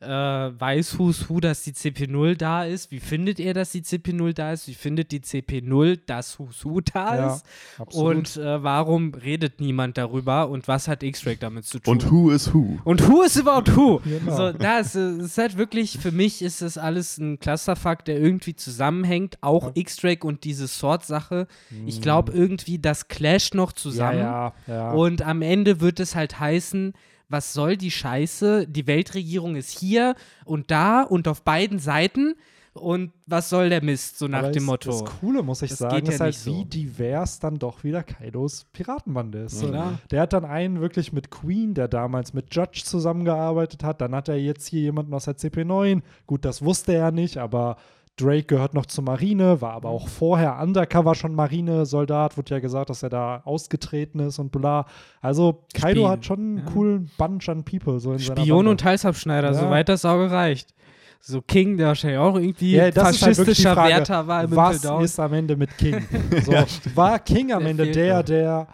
Äh, 0.00 0.06
weiß 0.08 0.96
Who's 0.98 1.28
Who, 1.28 1.40
dass 1.40 1.62
die 1.64 1.72
CP0 1.72 2.36
da 2.36 2.64
ist? 2.64 2.92
Wie 2.92 3.00
findet 3.00 3.40
er, 3.40 3.52
dass 3.52 3.72
die 3.72 3.82
CP0 3.82 4.32
da 4.32 4.52
ist? 4.52 4.68
Wie 4.68 4.74
findet 4.74 5.10
die 5.10 5.18
CP0, 5.20 5.98
dass 6.06 6.38
Who's 6.38 6.64
Who 6.64 6.80
da 6.80 7.16
Ja, 7.16 7.34
ist? 7.34 7.44
absolut. 7.78 8.16
Und 8.16 8.36
äh, 8.36 8.62
warum 8.62 9.12
redet 9.12 9.58
niemand 9.60 9.98
darüber? 9.98 10.48
Und 10.50 10.68
was 10.68 10.86
hat 10.86 11.02
X-Ray 11.02 11.36
damit 11.36 11.64
zu 11.66 11.80
tun? 11.80 11.94
Und 11.94 12.10
who 12.12 12.30
is 12.30 12.54
who? 12.54 12.78
Und 12.84 13.08
who 13.08 13.22
is 13.24 13.36
about 13.44 13.72
who? 13.74 14.00
Genau. 14.04 14.36
So, 14.36 14.52
das 14.52 14.94
äh, 14.94 15.16
ist 15.16 15.36
halt 15.36 15.56
wirklich, 15.58 15.98
für 15.98 16.12
mich 16.12 16.42
ist 16.42 16.62
das 16.62 16.78
alles 16.78 17.18
ein 17.18 17.40
Clusterfuck, 17.40 18.04
der 18.04 18.20
irgendwie 18.20 18.54
zusammenhängt. 18.54 19.38
Auch 19.40 19.72
X-Drake 19.74 20.24
und 20.24 20.44
diese 20.44 20.68
Sword-Sache. 20.68 21.48
Ich 21.86 22.00
glaube 22.00 22.30
irgendwie, 22.32 22.78
das 22.78 23.08
clasht 23.08 23.54
noch 23.56 23.72
ja, 23.72 23.76
zusammen. 23.76 24.18
ja, 24.18 24.52
ja. 24.68 24.90
Und 24.92 25.22
am 25.22 25.42
Ende 25.42 25.80
wird 25.80 25.98
es 25.98 26.14
halt 26.14 26.38
heißen, 26.38 26.92
was 27.28 27.52
soll 27.52 27.76
die 27.76 27.90
Scheiße? 27.90 28.66
Die 28.66 28.86
Weltregierung 28.86 29.56
ist 29.56 29.78
hier 29.78 30.14
und 30.44 30.70
da 30.70 31.02
und 31.02 31.28
auf 31.28 31.42
beiden 31.42 31.78
Seiten. 31.78 32.34
Und 32.74 33.12
was 33.26 33.48
soll 33.50 33.70
der 33.70 33.82
Mist, 33.82 34.18
so 34.18 34.28
nach 34.28 34.40
Aber 34.40 34.52
dem 34.52 34.64
Motto? 34.64 34.90
Das 34.90 35.04
Coole, 35.04 35.42
muss 35.42 35.62
ich 35.62 35.70
Das 35.70 35.78
sagen, 35.80 35.96
geht 35.96 36.08
ja 36.08 36.14
ist 36.14 36.20
halt, 36.20 36.34
so. 36.34 36.52
wie 36.52 36.64
divers 36.64 37.40
dann 37.40 37.58
doch 37.58 37.82
wieder 37.82 38.02
Kaidos 38.02 38.66
Piratenbande 38.72 39.38
ist. 39.40 39.60
Klar. 39.60 39.98
Der 40.10 40.22
hat 40.22 40.32
dann 40.32 40.44
einen 40.44 40.80
wirklich 40.80 41.12
mit 41.12 41.30
Queen, 41.30 41.74
der 41.74 41.88
damals 41.88 42.34
mit 42.34 42.54
Judge 42.54 42.82
zusammengearbeitet 42.84 43.82
hat. 43.82 44.00
Dann 44.00 44.14
hat 44.14 44.28
er 44.28 44.36
jetzt 44.36 44.68
hier 44.68 44.80
jemanden 44.80 45.12
aus 45.12 45.24
der 45.24 45.36
CP9. 45.36 46.02
Gut, 46.26 46.44
das 46.44 46.62
wusste 46.62 46.94
er 46.94 47.10
nicht, 47.10 47.38
aber 47.38 47.76
Drake 48.20 48.44
gehört 48.44 48.74
noch 48.74 48.86
zur 48.86 49.04
Marine, 49.04 49.60
war 49.60 49.72
aber 49.72 49.88
auch 49.88 50.08
vorher 50.08 50.58
undercover 50.60 51.14
schon 51.14 51.34
Marinesoldat. 51.34 52.36
Wurde 52.36 52.54
ja 52.54 52.60
gesagt, 52.60 52.90
dass 52.90 53.02
er 53.02 53.08
da 53.10 53.42
ausgetreten 53.44 54.20
ist 54.20 54.38
und 54.38 54.50
bla. 54.52 54.86
Also 55.20 55.64
Kaido 55.74 56.00
Spion, 56.00 56.10
hat 56.10 56.24
schon 56.24 56.38
einen 56.38 56.58
ja. 56.58 56.64
coolen 56.64 57.10
Bunch 57.16 57.48
an 57.48 57.64
People. 57.64 58.00
So 58.00 58.12
in 58.12 58.18
Spion 58.18 58.66
und 58.66 58.84
Halsabschneider, 58.84 59.48
Ja. 59.48 59.54
soweit 59.54 59.88
das 59.88 60.04
Auge 60.04 60.30
reicht. 60.30 60.74
so 61.20 61.42
King, 61.42 61.76
der 61.76 61.88
wahrscheinlich 61.88 62.18
auch 62.18 62.36
irgendwie 62.36 62.72
Ja, 62.76 62.82
halt 62.84 62.94
faschistischer 62.94 63.74
Frage, 63.74 63.94
Wärter 63.94 64.26
war 64.26 64.44
im 64.44 64.54
Was 64.54 64.82
Down. 64.82 65.02
ist 65.04 65.18
am 65.18 65.32
Ende 65.32 65.56
mit 65.56 65.76
King? 65.76 66.06
So, 66.44 66.52
war 66.94 67.18
King 67.18 67.52
am 67.52 67.60
Der 67.62 67.70
Ende 67.70 67.90
der, 67.90 68.22
der 68.22 68.68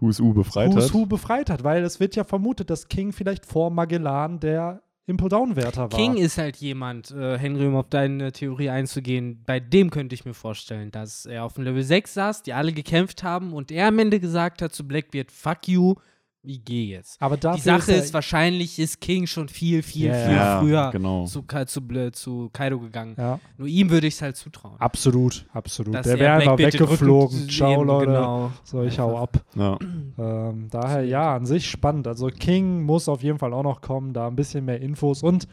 Who's 0.00 0.20
U 0.20 0.32
befreit 0.32 0.72
Who's 0.72 0.84
hat. 0.86 0.94
Who 0.94 1.06
befreit 1.06 1.50
hat? 1.50 1.64
Weil 1.64 1.82
es 1.82 1.98
wird 1.98 2.14
ja 2.14 2.22
vermutet, 2.24 2.70
dass 2.70 2.86
King 2.88 3.12
vielleicht 3.12 3.44
vor 3.44 3.70
Magellan 3.70 4.38
der 4.38 4.80
Impel 5.08 5.30
Down-Wärter 5.30 5.90
war. 5.90 5.98
King 5.98 6.18
ist 6.18 6.36
halt 6.36 6.58
jemand, 6.58 7.10
äh, 7.12 7.38
Henry, 7.38 7.66
um 7.66 7.76
auf 7.76 7.88
deine 7.88 8.30
Theorie 8.30 8.68
einzugehen, 8.68 9.42
bei 9.46 9.58
dem 9.58 9.90
könnte 9.90 10.14
ich 10.14 10.26
mir 10.26 10.34
vorstellen, 10.34 10.90
dass 10.90 11.24
er 11.24 11.44
auf 11.44 11.54
dem 11.54 11.64
Level 11.64 11.82
6 11.82 12.12
saß, 12.12 12.42
die 12.42 12.52
alle 12.52 12.72
gekämpft 12.74 13.22
haben 13.22 13.54
und 13.54 13.70
er 13.70 13.88
am 13.88 13.98
Ende 13.98 14.20
gesagt 14.20 14.60
hat 14.60 14.74
zu 14.74 14.86
Blackbeard, 14.86 15.32
fuck 15.32 15.66
you, 15.66 15.94
ich 16.42 16.64
gehe 16.64 16.86
jetzt. 16.86 17.20
Aber 17.20 17.36
dafür 17.36 17.56
Die 17.56 17.62
Sache 17.62 17.92
er- 17.92 17.98
ist, 18.02 18.14
wahrscheinlich 18.14 18.78
ist 18.78 19.00
King 19.00 19.26
schon 19.26 19.48
viel, 19.48 19.82
viel, 19.82 20.06
Ja, 20.06 20.14
viel 20.26 20.36
ja, 20.36 20.60
früher 20.60 20.90
genau. 20.92 21.26
zu, 21.26 21.44
zu, 21.66 22.10
zu 22.12 22.50
Kaido 22.52 22.78
gegangen. 22.78 23.14
Ja, 23.18 23.38
Nur 23.56 23.66
ihm 23.68 23.90
würde 23.90 24.06
ich 24.06 24.14
es 24.14 24.22
halt 24.22 24.36
zutrauen. 24.36 24.76
absolut, 24.80 25.46
absolut. 25.52 25.94
Dass 25.94 26.04
Der 26.04 26.14
er 26.14 26.20
wäre 26.20 26.32
einfach 26.34 26.58
weggeflogen. 26.58 27.48
Ciao, 27.50 27.82
Leute. 27.82 28.06
Genau. 28.06 28.52
So, 28.64 28.82
ich 28.82 28.98
hau 28.98 29.18
ab. 29.18 29.44
Ja. 29.56 29.78
Ähm, 30.18 30.68
daher 30.70 31.04
ja, 31.04 31.34
an 31.36 31.44
sich 31.44 31.68
spannend. 31.68 32.06
Also 32.06 32.28
King 32.28 32.82
muss 32.82 33.08
auf 33.08 33.22
jeden 33.22 33.38
Fall 33.38 33.52
auch 33.52 33.62
noch 33.64 33.80
kommen, 33.80 34.12
da 34.12 34.26
ein 34.28 34.36
bisschen 34.36 34.64
mehr 34.64 34.80
Infos 34.80 35.22
und 35.22 35.48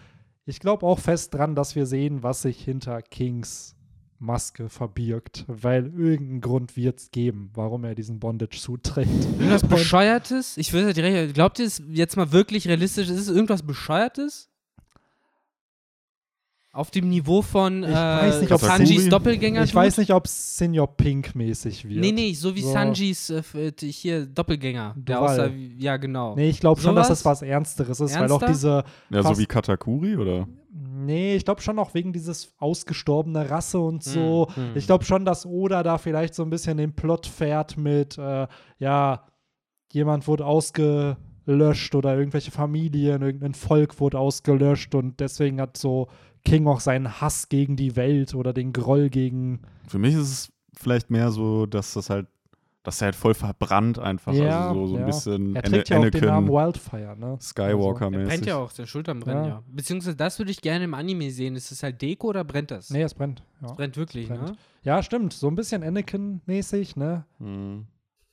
ich 0.46 0.60
glaube 0.60 0.86
auch 0.86 1.00
fest 1.00 1.34
dran, 1.34 1.56
dass 1.56 1.76
wir 1.76 1.88
sehen, 1.88 2.22
was 2.22 2.44
sich 2.44 2.64
hinter 2.64 3.02
Kings 3.02 3.75
Maske 4.20 4.70
verbirgt, 4.70 5.44
weil 5.48 5.86
irgendeinen 5.88 6.42
Grund 6.42 6.78
wird 6.78 7.00
es 7.00 7.12
geben, 7.12 7.50
warum 7.54 7.84
er 7.84 7.96
diesen 7.96 8.20
Bondage-Suit 8.20 8.84
trägt. 8.84 9.10
Irgendwas 9.40 9.64
Bescheuertes? 9.64 10.58
Ich 10.58 10.72
würde 10.74 10.94
direkt, 10.94 11.34
glaubt 11.34 11.60
ihr 11.60 11.66
es 11.66 11.82
jetzt 11.90 12.16
mal 12.16 12.32
wirklich 12.32 12.68
realistisch? 12.68 13.10
Ist 13.10 13.20
es 13.20 13.30
irgendwas 13.30 13.64
Bescheuertes? 13.64 14.50
Auf 16.72 16.92
dem 16.92 17.08
Niveau 17.08 17.42
von 17.42 17.84
Ich 17.84 17.90
äh, 17.90 17.94
weiß 17.94 18.42
nicht, 18.42 18.52
ob 18.52 18.60
Sanjis 18.60 19.04
Sanji- 19.04 19.10
Doppelgänger? 19.10 19.64
Ich 19.64 19.74
weiß 19.74 19.98
nicht, 19.98 20.12
ob 20.12 20.26
es 20.26 20.58
Senior 20.58 20.88
Pink 20.98 21.34
mäßig 21.34 21.88
wird. 21.88 22.02
Nee, 22.02 22.12
nee, 22.12 22.34
so 22.34 22.54
wie 22.54 22.64
So. 22.64 22.74
Sanjis 22.74 23.30
äh, 23.30 23.42
äh, 23.54 23.72
hier 23.80 24.26
Doppelgänger. 24.26 24.94
Der 24.98 25.22
aussah 25.22 25.50
ja, 25.78 25.96
genau. 25.96 26.36
Nee, 26.36 26.50
ich 26.50 26.60
glaube 26.60 26.82
schon, 26.82 26.94
dass 26.96 27.10
es 27.10 27.24
was 27.24 27.42
Ernsteres 27.42 28.02
ist, 28.02 28.14
weil 28.20 28.30
auch 28.30 28.42
Ernster? 28.42 28.48
diese, 28.48 28.84
ja, 29.10 29.24
so 29.24 29.38
wie 29.38 29.46
Katakuri, 29.46 30.18
oder? 30.18 30.50
Nee, 30.76 31.36
ich 31.36 31.46
glaube 31.46 31.62
schon 31.62 31.80
auch 31.80 31.94
wegen 31.94 32.12
dieses 32.12 32.54
ausgestorbene 32.58 33.50
Rasse 33.50 33.80
und 33.80 34.04
so. 34.04 34.48
Hm, 34.54 34.70
hm. 34.70 34.72
Ich 34.76 34.86
glaube 34.86 35.06
schon, 35.06 35.26
dass 35.26 35.46
Oda 35.46 35.84
da 35.84 35.98
vielleicht 35.98 36.36
so 36.36 36.44
ein 36.44 36.50
bisschen 36.50 36.78
den 36.78 36.94
Plot 36.94 37.26
fährt 37.26 37.78
mit, 37.78 38.18
äh, 38.18 38.48
ja, 38.80 39.26
jemand 39.92 40.28
wurde 40.28 40.46
ausgelöscht 40.46 41.96
oder 41.96 42.18
irgendwelche 42.18 42.52
Familien, 42.52 43.22
irgendein 43.22 43.54
Volk 43.54 44.00
wurde 44.00 44.20
ausgelöscht 44.20 44.94
und 44.96 45.20
deswegen 45.20 45.62
hat 45.62 45.78
so 45.78 46.10
King 46.44 46.68
auch 46.68 46.82
seinen 46.82 47.22
Hass 47.22 47.50
gegen 47.50 47.76
die 47.76 47.96
Welt 47.96 48.36
oder 48.36 48.54
den 48.54 48.74
Groll 48.74 49.10
gegen. 49.10 49.62
Für 49.88 49.98
mich 49.98 50.14
ist 50.14 50.32
es 50.32 50.54
vielleicht 50.78 51.10
mehr 51.10 51.32
so, 51.32 51.66
dass 51.66 51.94
das 51.94 52.10
halt, 52.10 52.28
dass 52.86 53.02
er 53.02 53.06
halt 53.06 53.16
voll 53.16 53.34
verbrannt 53.34 54.00
einfach, 54.00 54.34
Ja, 54.34 54.70
also 54.70 54.82
so, 54.82 54.88
so 54.88 54.94
ja. 54.96 55.00
ein 55.02 55.06
bisschen 55.08 55.56
Er 55.56 55.64
trägt 55.64 55.90
ja 55.90 55.98
auch 56.00 56.10
den 56.10 56.26
Namen 56.26 56.48
Wildfire, 56.50 57.16
ne? 57.18 57.38
Skywalker-mäßig. 57.42 58.28
brennt 58.28 58.46
ja 58.46 58.58
auch, 58.58 58.72
der 58.72 58.86
Schultern 58.86 59.20
brennen 59.20 59.44
Ja. 59.44 59.50
ja. 59.50 59.64
Beziehungsweise 59.68 60.16
das 60.16 60.40
würde 60.40 60.52
ich 60.52 60.62
gerne 60.62 60.86
im 60.86 60.94
Anime 60.94 61.30
sehen. 61.32 61.56
Ist 61.56 61.72
es 61.72 61.84
halt 61.84 62.02
Deko 62.02 62.28
oder 62.28 62.44
brennt 62.44 62.72
das? 62.72 62.90
Nee, 62.90 63.02
es 63.02 63.14
brennt. 63.14 63.44
Ja, 63.62 63.74
Brennt 63.74 63.98
wirklich, 63.98 64.28
brennt. 64.28 64.44
ne? 64.52 64.58
ja 64.84 65.02
stimmt. 65.04 65.34
So 65.34 65.48
ein 65.48 65.56
bisschen 65.56 65.84
Anakin-mäßig, 65.84 66.98
ne? 66.98 67.26
Mhm. 67.40 67.88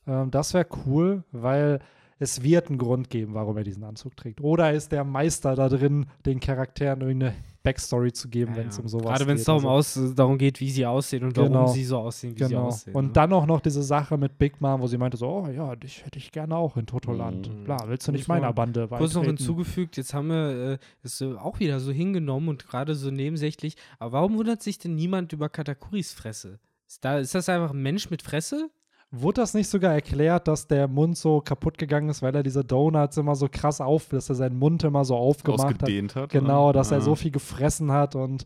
Ähm, 0.07 0.31
das 0.31 0.53
wäre 0.53 0.67
cool, 0.85 1.23
weil 1.31 1.79
es 2.23 2.41
wird 2.41 2.69
einen 2.69 2.77
Grund 2.77 3.09
geben, 3.09 3.33
warum 3.33 3.57
er 3.57 3.63
diesen 3.63 3.83
Anzug 3.83 4.15
trägt. 4.17 4.41
Oder 4.41 4.71
ist 4.73 4.91
der 4.91 5.03
Meister 5.03 5.55
da 5.55 5.69
drin, 5.69 6.07
den 6.25 6.39
Charakteren 6.39 7.01
irgendeine 7.01 7.35
Backstory 7.63 8.11
zu 8.11 8.29
geben, 8.29 8.51
Ja, 8.51 8.57
wenn 8.57 8.67
es 8.69 8.79
um 8.79 8.87
sowas 8.87 9.05
Gerade 9.05 9.27
wenn 9.27 9.35
es 9.35 9.41
geht. 9.41 9.47
darum, 9.47 9.65
aus, 9.65 9.99
darum 10.15 10.37
geht, 10.37 10.59
wie 10.59 10.69
sie 10.69 10.85
aussehen 10.85 11.23
und 11.23 11.33
Genau. 11.33 11.61
warum 11.61 11.73
sie 11.73 11.85
so 11.85 11.97
aussehen, 11.97 12.35
wie 12.35 12.43
sie 12.43 12.49
Genau. 12.49 12.67
aussehen. 12.67 12.93
Und 12.93 13.07
ne? 13.07 13.11
dann 13.13 13.31
auch 13.31 13.45
noch 13.45 13.61
diese 13.61 13.83
Sache 13.83 14.17
mit 14.17 14.37
Big 14.37 14.59
Mom, 14.59 14.81
wo 14.81 14.87
sie 14.87 14.97
meinte 14.97 15.15
so, 15.17 15.27
oh 15.27 15.47
ja, 15.47 15.75
dich 15.75 16.05
hätte 16.05 16.19
ich 16.19 16.31
gerne 16.31 16.55
auch 16.57 16.75
in 16.75 16.85
Totoland. 16.85 17.49
Mhm. 17.49 17.63
Bla, 17.63 17.77
willst 17.87 18.07
du 18.07 18.11
nicht 18.11 18.27
meiner 18.27 18.51
Bande 18.51 18.87
Kurz 18.87 19.13
noch 19.13 19.23
hinzugefügt, 19.23 19.95
jetzt 19.97 20.13
haben 20.13 20.27
wir 20.27 20.79
es 21.03 21.21
äh, 21.21 21.33
auch 21.35 21.59
wieder 21.59 21.79
so 21.79 21.91
hingenommen 21.91 22.49
und 22.49 22.67
gerade 22.67 22.95
so 22.95 23.11
nebensächlich. 23.11 23.75
Aber 23.99 24.13
warum 24.13 24.37
wundert 24.37 24.61
sich 24.61 24.77
denn 24.77 24.95
niemand 24.95 25.31
über 25.31 25.47
Katakuris 25.49 26.13
Fresse? 26.13 26.59
Ist, 26.87 27.05
da, 27.05 27.19
ist 27.19 27.33
das 27.33 27.47
einfach 27.49 27.71
ein 27.71 27.81
Mensch 27.81 28.09
mit 28.09 28.21
Fresse? 28.21 28.69
Wurde 29.15 29.41
das 29.41 29.53
nicht 29.53 29.67
sogar 29.69 29.93
erklärt, 29.93 30.47
dass 30.47 30.65
der 30.67 30.87
Mund 30.87 31.17
so 31.17 31.39
kaputt 31.39 31.77
gegangen 31.77 32.09
ist, 32.09 32.23
weil 32.23 32.33
er 32.35 32.41
diese 32.41 32.63
Donuts 32.65 33.15
immer 33.17 33.35
so 33.35 33.47
krass 33.49 33.79
auf, 33.79 34.09
dass 34.09 34.27
er 34.29 34.35
seinen 34.35 34.57
Mund 34.57 34.83
immer 34.83 35.05
so 35.05 35.15
aufgemacht 35.15 35.61
hat? 35.67 35.83
Ausgedehnt 35.83 36.15
hat. 36.15 36.31
Genau, 36.31 36.69
oder? 36.69 36.79
dass 36.79 36.89
er 36.91 36.97
Ah. 36.97 37.01
so 37.01 37.13
viel 37.15 37.29
gefressen 37.31 37.91
hat 37.91 38.15
und 38.15 38.45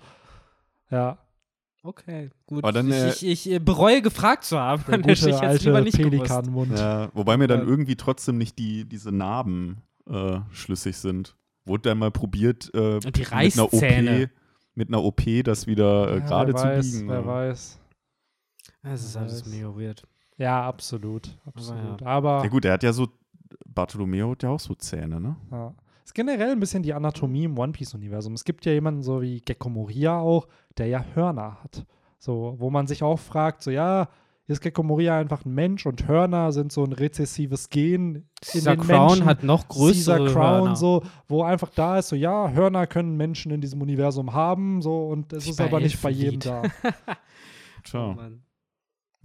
ja, 0.91 1.17
Okay, 1.83 2.31
gut. 2.47 2.65
Aber 2.65 2.73
dann, 2.73 2.91
äh, 2.91 3.09
ich, 3.09 3.25
ich, 3.25 3.47
ich 3.47 3.53
äh, 3.53 3.59
bereue 3.59 4.01
gefragt 4.01 4.43
zu 4.43 4.59
haben. 4.59 4.83
der 4.89 4.97
gute 4.99 5.11
ich 5.13 5.21
jetzt 5.21 5.63
lieber 5.63 5.75
alte 5.77 5.83
nicht. 5.83 5.95
Pelikanmund. 5.97 6.77
Ja, 6.77 7.09
wobei 7.13 7.37
mir 7.37 7.47
dann 7.47 7.61
Ja. 7.61 7.65
irgendwie 7.65 7.95
trotzdem 7.95 8.37
nicht 8.37 8.59
die, 8.59 8.83
diese 8.83 9.13
Narben 9.13 9.77
äh, 10.09 10.39
schlüssig 10.51 10.97
sind. 10.97 11.37
Wurde 11.65 11.83
dann 11.89 11.99
mal 11.99 12.11
probiert, 12.11 12.71
äh, 12.73 12.95
mit 12.95 13.31
einer 13.31 13.73
OP, 13.73 14.29
mit 14.75 14.87
einer 14.89 15.01
OP 15.03 15.43
das 15.43 15.65
wieder 15.65 16.09
äh, 16.11 16.17
Ja, 16.19 16.25
gerade 16.25 16.53
wer 16.53 16.59
zu 16.61 16.67
weiß, 16.67 16.91
biegen. 16.91 17.07
Wer 17.09 17.19
oder? 17.19 17.27
weiß. 17.27 17.79
Das 18.83 19.03
ist 19.05 19.15
alles 19.15 19.45
mega 19.45 19.67
weird. 19.73 20.03
Ja, 20.37 20.67
absolut. 20.67 21.37
Absolut. 21.45 22.01
ja. 22.01 22.07
Aber 22.07 22.43
Ja 22.43 22.49
gut, 22.49 22.65
er 22.65 22.73
hat 22.73 22.83
ja 22.83 22.93
so, 22.93 23.07
Bartolomeo 23.65 24.31
hat 24.31 24.43
ja 24.43 24.49
auch 24.49 24.59
so 24.59 24.75
Zähne, 24.75 25.19
ne? 25.19 25.35
ja. 25.51 25.73
ist 26.03 26.13
generell 26.13 26.51
ein 26.51 26.59
bisschen 26.59 26.83
die 26.83 26.93
Anatomie 26.93 27.45
im 27.45 27.57
One 27.57 27.71
Piece-Universum. 27.71 28.33
Es 28.33 28.43
gibt 28.45 28.65
ja 28.65 28.71
jemanden 28.71 29.01
so 29.01 29.21
wie 29.21 29.41
Gekko 29.41 29.69
Moria 29.69 30.19
auch, 30.19 30.47
der 30.77 30.87
ja 30.87 31.03
Hörner 31.15 31.57
hat. 31.63 31.85
So, 32.19 32.55
wo 32.57 32.69
man 32.69 32.87
sich 32.87 33.03
auch 33.03 33.19
fragt, 33.19 33.63
so 33.63 33.71
ja, 33.71 34.09
ist 34.47 34.61
Gekko 34.61 34.81
Moria 34.83 35.17
einfach 35.19 35.43
ein 35.45 35.53
Mensch 35.53 35.85
und 35.85 36.07
Hörner 36.07 36.51
sind 36.51 36.71
so 36.71 36.83
ein 36.83 36.93
rezessives 36.93 37.69
Gen 37.69 38.15
in 38.15 38.23
Caesar 38.41 38.75
den 38.75 38.85
Crown 38.85 39.07
Menschen. 39.07 39.25
hat 39.25 39.43
noch 39.43 39.67
größere 39.67 40.17
Caesar 40.17 40.33
Crown, 40.33 40.61
Hörner. 40.61 40.75
so, 40.75 41.03
wo 41.27 41.43
einfach 41.43 41.69
da 41.69 41.99
ist, 41.99 42.09
so 42.09 42.15
ja, 42.15 42.49
Hörner 42.51 42.87
können 42.87 43.17
Menschen 43.17 43.51
in 43.51 43.59
diesem 43.59 43.81
Universum 43.81 44.33
haben, 44.33 44.81
so 44.81 45.07
und 45.07 45.33
es 45.33 45.47
ist 45.47 45.59
aber 45.59 45.79
nicht 45.79 46.01
bei 46.01 46.09
jedem 46.09 46.39
da. 46.39 46.63
Tja, 47.83 48.15
Oh. 48.17 48.46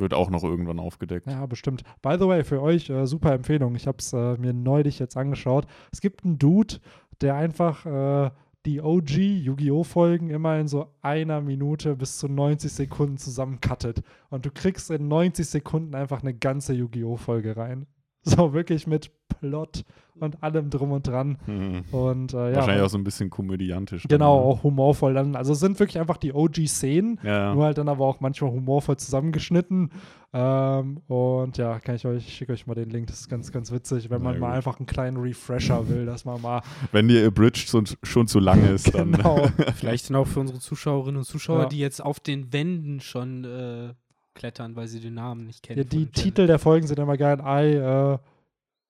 Wird 0.03 0.13
auch 0.13 0.29
noch 0.29 0.45
irgendwann 0.45 0.79
aufgedeckt. 0.79 1.27
Ja, 1.27 1.47
bestimmt. 1.47 1.83
By 2.03 2.17
the 2.19 2.27
way, 2.27 2.45
für 2.45 2.61
euch 2.61 2.91
äh, 2.91 3.07
super 3.07 3.33
Empfehlung. 3.33 3.75
Ich 3.75 3.87
habe 3.87 3.99
es 3.99 4.13
äh, 4.13 4.37
mir 4.37 4.53
neulich 4.53 4.99
jetzt 4.99 5.17
angeschaut. 5.17 5.67
Es 5.91 6.03
gibt 6.03 6.25
einen 6.25 6.39
Dude, 6.39 6.77
der 7.23 7.37
einfach 7.37 7.87
äh, 7.87 8.31
die 8.67 8.81
OG 8.81 9.11
Yu-Gi-Oh! 9.11 9.85
Folgen 9.85 10.31
immer 10.31 10.59
in 10.59 10.69
so 10.69 10.89
einer 11.01 11.41
Minute 11.41 11.97
bis 11.97 12.19
zu 12.19 12.29
90 12.29 12.71
Sekunden 12.71 13.17
zusammencuttet. 13.17 14.03
Und 14.29 14.45
du 14.47 14.51
kriegst 14.51 14.91
in 14.91 15.09
90 15.09 15.47
Sekunden 15.47 15.95
einfach 15.95 16.23
eine 16.23 16.35
ganze 16.35 16.75
Yu-Gi-Oh! 16.75 17.17
Folge 17.17 17.57
rein. 17.57 17.87
So 18.37 18.53
wirklich 18.53 18.87
mit 18.87 19.11
Plot 19.41 19.85
und 20.21 20.43
allem 20.45 20.71
drum 20.71 20.93
und 20.93 21.07
dran. 21.07 21.39
Hm. 21.47 21.83
Und 21.91 22.33
äh, 22.35 22.51
ja. 22.51 22.57
Wahrscheinlich 22.57 22.85
auch 22.85 22.89
so 22.91 22.99
ein 22.99 23.03
bisschen 23.03 23.31
komödiantisch. 23.31 24.03
dann, 24.05 24.19
Genau, 24.19 24.37
ne? 24.39 24.45
auch 24.45 24.63
humorvoll 24.63 25.15
dann. 25.15 25.35
Also 25.35 25.55
es 25.55 25.61
sind 25.61 25.81
wirklich 25.81 25.99
einfach 25.99 26.19
die 26.19 26.33
OG-Szenen. 26.33 27.19
Ja, 27.25 27.53
Nur 27.55 27.65
halt 27.65 27.79
dann 27.79 27.89
aber 27.89 28.05
auch 28.07 28.21
manchmal 28.21 28.53
humorvoll 28.53 28.97
zusammengeschnitten. 28.97 29.91
Ähm, 30.35 30.99
und 31.09 31.59
ja, 31.59 31.81
kann 31.81 31.97
ich 31.97 32.07
euch, 32.07 32.27
ich 32.29 32.35
schicke 32.35 32.53
euch 32.53 32.67
mal 32.67 32.75
den 32.75 32.91
Link, 32.91 33.09
das 33.09 33.21
ist 33.21 33.29
ganz, 33.29 33.51
ganz 33.53 33.73
witzig, 33.73 34.09
wenn 34.09 34.23
man 34.23 34.39
mal 34.39 34.53
einfach 34.53 34.79
einen 34.79 34.87
kleinen 34.87 35.17
Refresher 35.19 35.89
will, 35.89 36.07
dass 36.07 36.25
man 36.25 36.41
mal 36.41 36.63
wenn 36.93 37.09
dir 37.09 37.27
Abridged 37.27 37.69
schon, 37.69 37.87
schon 38.03 38.29
zu 38.29 38.39
lang 38.39 38.65
ist, 38.73 38.95
dann. 38.95 39.13
genau. 39.13 39.47
Vielleicht 39.75 40.09
dann 40.09 40.17
auch 40.17 40.27
für 40.27 40.41
unsere 40.41 40.61
Zuschauerinnen 40.61 41.17
und 41.19 41.25
Zuschauer, 41.25 41.63
Ja. 41.65 41.69
die 41.69 41.79
jetzt 41.79 42.03
auf 42.03 42.21
den 42.21 42.53
Wänden 42.53 43.01
schon 43.01 43.45
äh, 43.45 43.93
klettern, 44.35 44.77
weil 44.77 44.89
sie 44.89 45.01
den 45.01 45.15
Namen 45.15 45.47
nicht 45.47 45.63
kennen. 45.63 45.79
ja, 45.79 45.85
die. 45.85 46.07
Titel 46.07 46.47
der 46.47 46.59
Folgen 46.59 46.87
sind 46.87 46.99
immer 46.99 47.17
geil. 47.17 47.39
I 47.45 47.75
äh, 47.77 48.19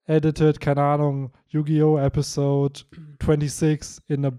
edited, 0.05 0.61
keine 0.61 0.83
Ahnung, 0.83 1.33
Yu-Gi-Oh! 1.49 1.99
Episode 1.99 2.81
26 3.21 4.03
in, 4.09 4.27
a, 4.27 4.33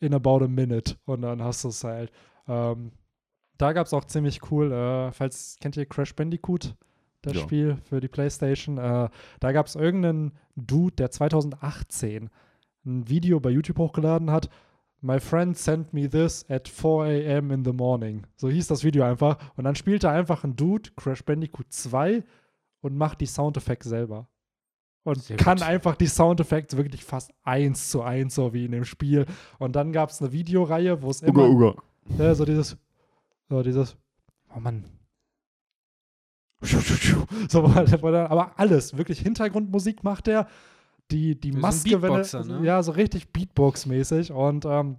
in 0.00 0.14
about 0.14 0.44
a 0.44 0.48
minute. 0.48 0.96
Und 1.04 1.22
dann 1.22 1.42
hast 1.42 1.64
du 1.64 1.68
es 1.68 1.84
halt. 1.84 2.10
Ähm, 2.48 2.92
da 3.58 3.72
gab 3.72 3.86
es 3.86 3.92
auch 3.92 4.04
ziemlich 4.04 4.50
cool, 4.50 4.72
äh, 4.72 5.12
falls, 5.12 5.56
kennt 5.60 5.76
ihr 5.76 5.86
Crash 5.86 6.14
Bandicoot? 6.14 6.74
Das 7.22 7.34
Ja. 7.34 7.40
Spiel 7.40 7.76
für 7.84 8.00
die 8.00 8.08
Playstation. 8.08 8.78
Äh, 8.78 9.08
da 9.40 9.52
gab 9.52 9.66
es 9.66 9.74
irgendeinen 9.74 10.32
Dude, 10.56 10.96
der 10.96 11.10
2018 11.10 12.30
ein 12.86 13.08
Video 13.08 13.40
bei 13.40 13.50
YouTube 13.50 13.78
hochgeladen 13.78 14.30
hat. 14.30 14.48
My 15.02 15.18
friend 15.18 15.56
sent 15.56 15.92
me 15.94 16.08
this 16.08 16.44
at 16.50 16.68
4 16.68 17.06
a.m. 17.06 17.50
in 17.50 17.64
the 17.64 17.72
morning. 17.72 18.26
So 18.36 18.48
hieß 18.48 18.66
das 18.66 18.84
Video 18.84 19.02
einfach. 19.04 19.38
Und 19.56 19.64
dann 19.64 19.74
spielt 19.74 20.04
er 20.04 20.10
einfach 20.10 20.44
ein 20.44 20.56
Dude, 20.56 20.90
Crash 20.96 21.24
Bandicoot 21.24 21.72
2, 21.72 22.22
und 22.82 22.96
macht 22.96 23.20
die 23.20 23.26
Soundeffekte 23.26 23.88
selber. 23.88 24.28
Und 25.02 25.22
Sehr 25.22 25.38
kann 25.38 25.56
gut. 25.58 25.66
einfach 25.66 25.96
die 25.96 26.06
Soundeffekte 26.06 26.76
wirklich 26.76 27.04
fast 27.04 27.32
eins 27.42 27.90
zu 27.90 28.02
eins, 28.02 28.34
so 28.34 28.52
wie 28.52 28.66
in 28.66 28.72
dem 28.72 28.84
Spiel. 28.84 29.24
Und 29.58 29.74
dann 29.74 29.92
gab 29.92 30.10
es 30.10 30.20
eine 30.20 30.32
Videoreihe, 30.32 31.00
wo 31.00 31.10
es 31.10 31.22
immer 31.22 31.48
Uga, 31.48 31.68
Uga. 31.68 31.82
ja, 32.18 32.34
so 32.34 32.44
dieses, 32.44 32.76
so 33.48 33.62
dieses, 33.62 33.96
oh 34.54 34.60
Mann. 34.60 34.84
So, 37.48 37.64
aber 37.64 38.58
alles, 38.58 38.96
wirklich 38.96 39.20
Hintergrundmusik 39.20 40.04
macht 40.04 40.28
er. 40.28 40.46
Die, 41.10 41.34
die 41.38 41.52
Maske, 41.52 42.02
wenn 42.02 42.10
er, 42.10 42.16
Beatboxer, 42.18 42.44
ne? 42.44 42.66
ja, 42.66 42.82
so 42.82 42.92
richtig 42.92 43.28
Beatbox-mäßig. 43.32 44.32
Und 44.32 44.64
ähm, 44.64 44.96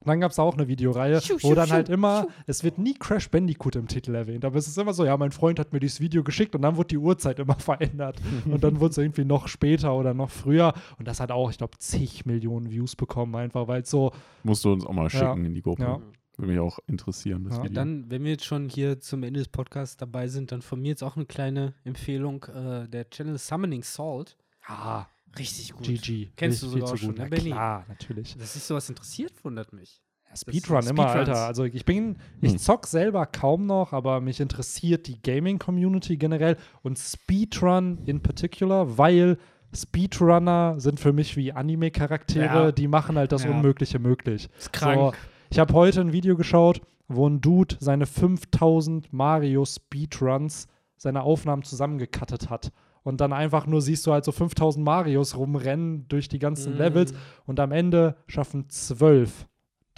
Und 0.00 0.08
dann 0.08 0.20
gab 0.20 0.32
es 0.32 0.38
auch 0.38 0.54
eine 0.54 0.68
Videoreihe, 0.68 1.20
Schuh, 1.22 1.34
wo 1.40 1.48
schuh, 1.48 1.54
dann 1.54 1.70
halt 1.70 1.86
schuh, 1.86 1.94
immer, 1.94 2.22
schuh. 2.24 2.28
es 2.46 2.62
wird 2.64 2.76
nie 2.78 2.92
Crash 2.94 3.30
Bandicoot 3.30 3.74
im 3.76 3.88
Titel 3.88 4.14
erwähnt, 4.14 4.44
aber 4.44 4.56
es 4.58 4.68
ist 4.68 4.76
immer 4.76 4.92
so, 4.92 5.04
ja, 5.06 5.16
mein 5.16 5.32
Freund 5.32 5.58
hat 5.58 5.72
mir 5.72 5.80
dieses 5.80 5.98
Video 6.00 6.22
geschickt 6.22 6.54
und 6.54 6.60
dann 6.62 6.76
wurde 6.76 6.88
die 6.88 6.98
Uhrzeit 6.98 7.38
immer 7.38 7.54
verändert. 7.58 8.20
und 8.44 8.62
dann 8.62 8.80
wurde 8.80 8.90
es 8.90 8.98
irgendwie 8.98 9.24
noch 9.24 9.48
später 9.48 9.94
oder 9.94 10.12
noch 10.12 10.28
früher. 10.30 10.74
Und 10.98 11.08
das 11.08 11.20
hat 11.20 11.30
auch, 11.30 11.50
ich 11.50 11.56
glaube, 11.58 11.78
zig 11.78 12.26
Millionen 12.26 12.70
Views 12.70 12.96
bekommen, 12.96 13.34
einfach 13.36 13.66
weil 13.66 13.80
es 13.82 13.90
so, 13.90 14.12
Musst 14.42 14.64
du 14.64 14.72
uns 14.72 14.84
auch 14.84 14.92
mal 14.92 15.08
schicken 15.08 15.24
Ja. 15.40 15.46
in 15.46 15.54
die 15.54 15.62
Gruppe. 15.62 15.82
Ja. 15.82 16.00
Würde 16.36 16.50
mich 16.52 16.60
auch 16.60 16.80
interessieren, 16.88 17.44
das 17.44 17.56
Ja, 17.58 17.62
Video. 17.62 17.74
Dann, 17.76 18.10
wenn 18.10 18.24
wir 18.24 18.32
jetzt 18.32 18.44
schon 18.44 18.68
hier 18.68 19.00
zum 19.00 19.22
Ende 19.22 19.38
des 19.38 19.48
Podcasts 19.48 19.96
dabei 19.96 20.26
sind, 20.26 20.50
dann 20.52 20.62
von 20.62 20.82
mir 20.82 20.88
jetzt 20.88 21.04
auch 21.04 21.14
eine 21.16 21.26
kleine 21.26 21.74
Empfehlung. 21.84 22.44
Äh, 22.52 22.88
der 22.88 23.08
Channel 23.08 23.38
Summoning 23.38 23.84
Salt. 23.84 24.36
ah, 24.66 25.06
Richtig 25.38 25.72
gut. 25.72 25.84
GG. 25.86 26.30
Kennst 26.36 26.62
du 26.62 26.68
sogar 26.68 26.96
schon, 26.96 27.08
gut. 27.10 27.18
ne, 27.18 27.26
Benny? 27.28 27.50
Klar, 27.50 27.84
natürlich. 27.88 28.36
Dass 28.36 28.54
sich 28.54 28.62
sowas 28.62 28.88
interessiert, 28.88 29.32
wundert 29.44 29.72
mich. 29.72 30.00
Ja, 30.28 30.36
Speedrun 30.36 30.78
immer, 30.86 31.08
Speedruns. 31.08 31.28
Alter. 31.28 31.46
Also 31.46 31.64
ich 31.64 31.84
bin, 31.84 32.16
ich 32.40 32.52
Hm. 32.52 32.58
zock 32.58 32.86
selber 32.86 33.26
kaum 33.26 33.66
noch, 33.66 33.92
aber 33.92 34.20
mich 34.20 34.40
interessiert 34.40 35.06
die 35.06 35.20
Gaming-Community 35.22 36.16
generell 36.16 36.56
und 36.82 36.98
Speedrun 36.98 37.98
in 38.06 38.20
particular, 38.20 38.98
weil 38.98 39.38
Speedrunner 39.74 40.74
sind 40.78 41.00
für 41.00 41.12
mich 41.12 41.36
wie 41.36 41.52
Anime-Charaktere, 41.52 42.64
Ja. 42.66 42.72
die 42.72 42.88
machen 42.88 43.16
halt 43.16 43.32
das 43.32 43.44
Ja. 43.44 43.50
Unmögliche 43.50 43.98
möglich. 43.98 44.48
Ist 44.58 44.72
krank. 44.72 45.16
Ich 45.50 45.58
habe 45.58 45.72
heute 45.74 46.00
ein 46.00 46.12
Video 46.12 46.36
geschaut, 46.36 46.80
wo 47.08 47.28
ein 47.28 47.40
Dude 47.40 47.76
seine 47.80 48.06
5000 48.06 49.12
Mario 49.12 49.64
Speedruns, 49.64 50.68
seine 50.96 51.22
Aufnahmen 51.22 51.62
zusammengekattet 51.64 52.50
hat. 52.50 52.72
Und 53.04 53.20
dann 53.20 53.32
einfach 53.32 53.66
nur 53.66 53.82
siehst 53.82 54.06
du 54.06 54.12
halt 54.12 54.24
so 54.24 54.32
5000 54.32 54.84
Marios 54.84 55.36
rumrennen 55.36 56.08
durch 56.08 56.28
die 56.28 56.38
ganzen 56.38 56.74
Mm. 56.74 56.78
Levels 56.78 57.14
und 57.44 57.60
am 57.60 57.70
Ende 57.70 58.16
schaffen 58.26 58.68
zwölf 58.70 59.46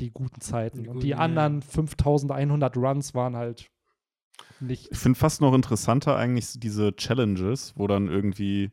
die 0.01 0.11
guten 0.11 0.41
Zeiten. 0.41 0.83
Die 0.83 0.89
und 0.89 1.03
die 1.03 1.15
anderen 1.15 1.63
5100 1.63 2.77
Runs 2.77 3.15
waren 3.15 3.37
halt 3.37 3.71
nicht. 4.61 4.89
Ich 4.91 4.99
finde 4.99 5.19
fast 5.19 5.41
noch 5.41 5.55
interessanter 5.55 6.17
eigentlich 6.17 6.59
diese 6.59 6.95
Challenges, 6.97 7.75
wo 7.77 7.87
dann 7.87 8.09
irgendwie 8.09 8.73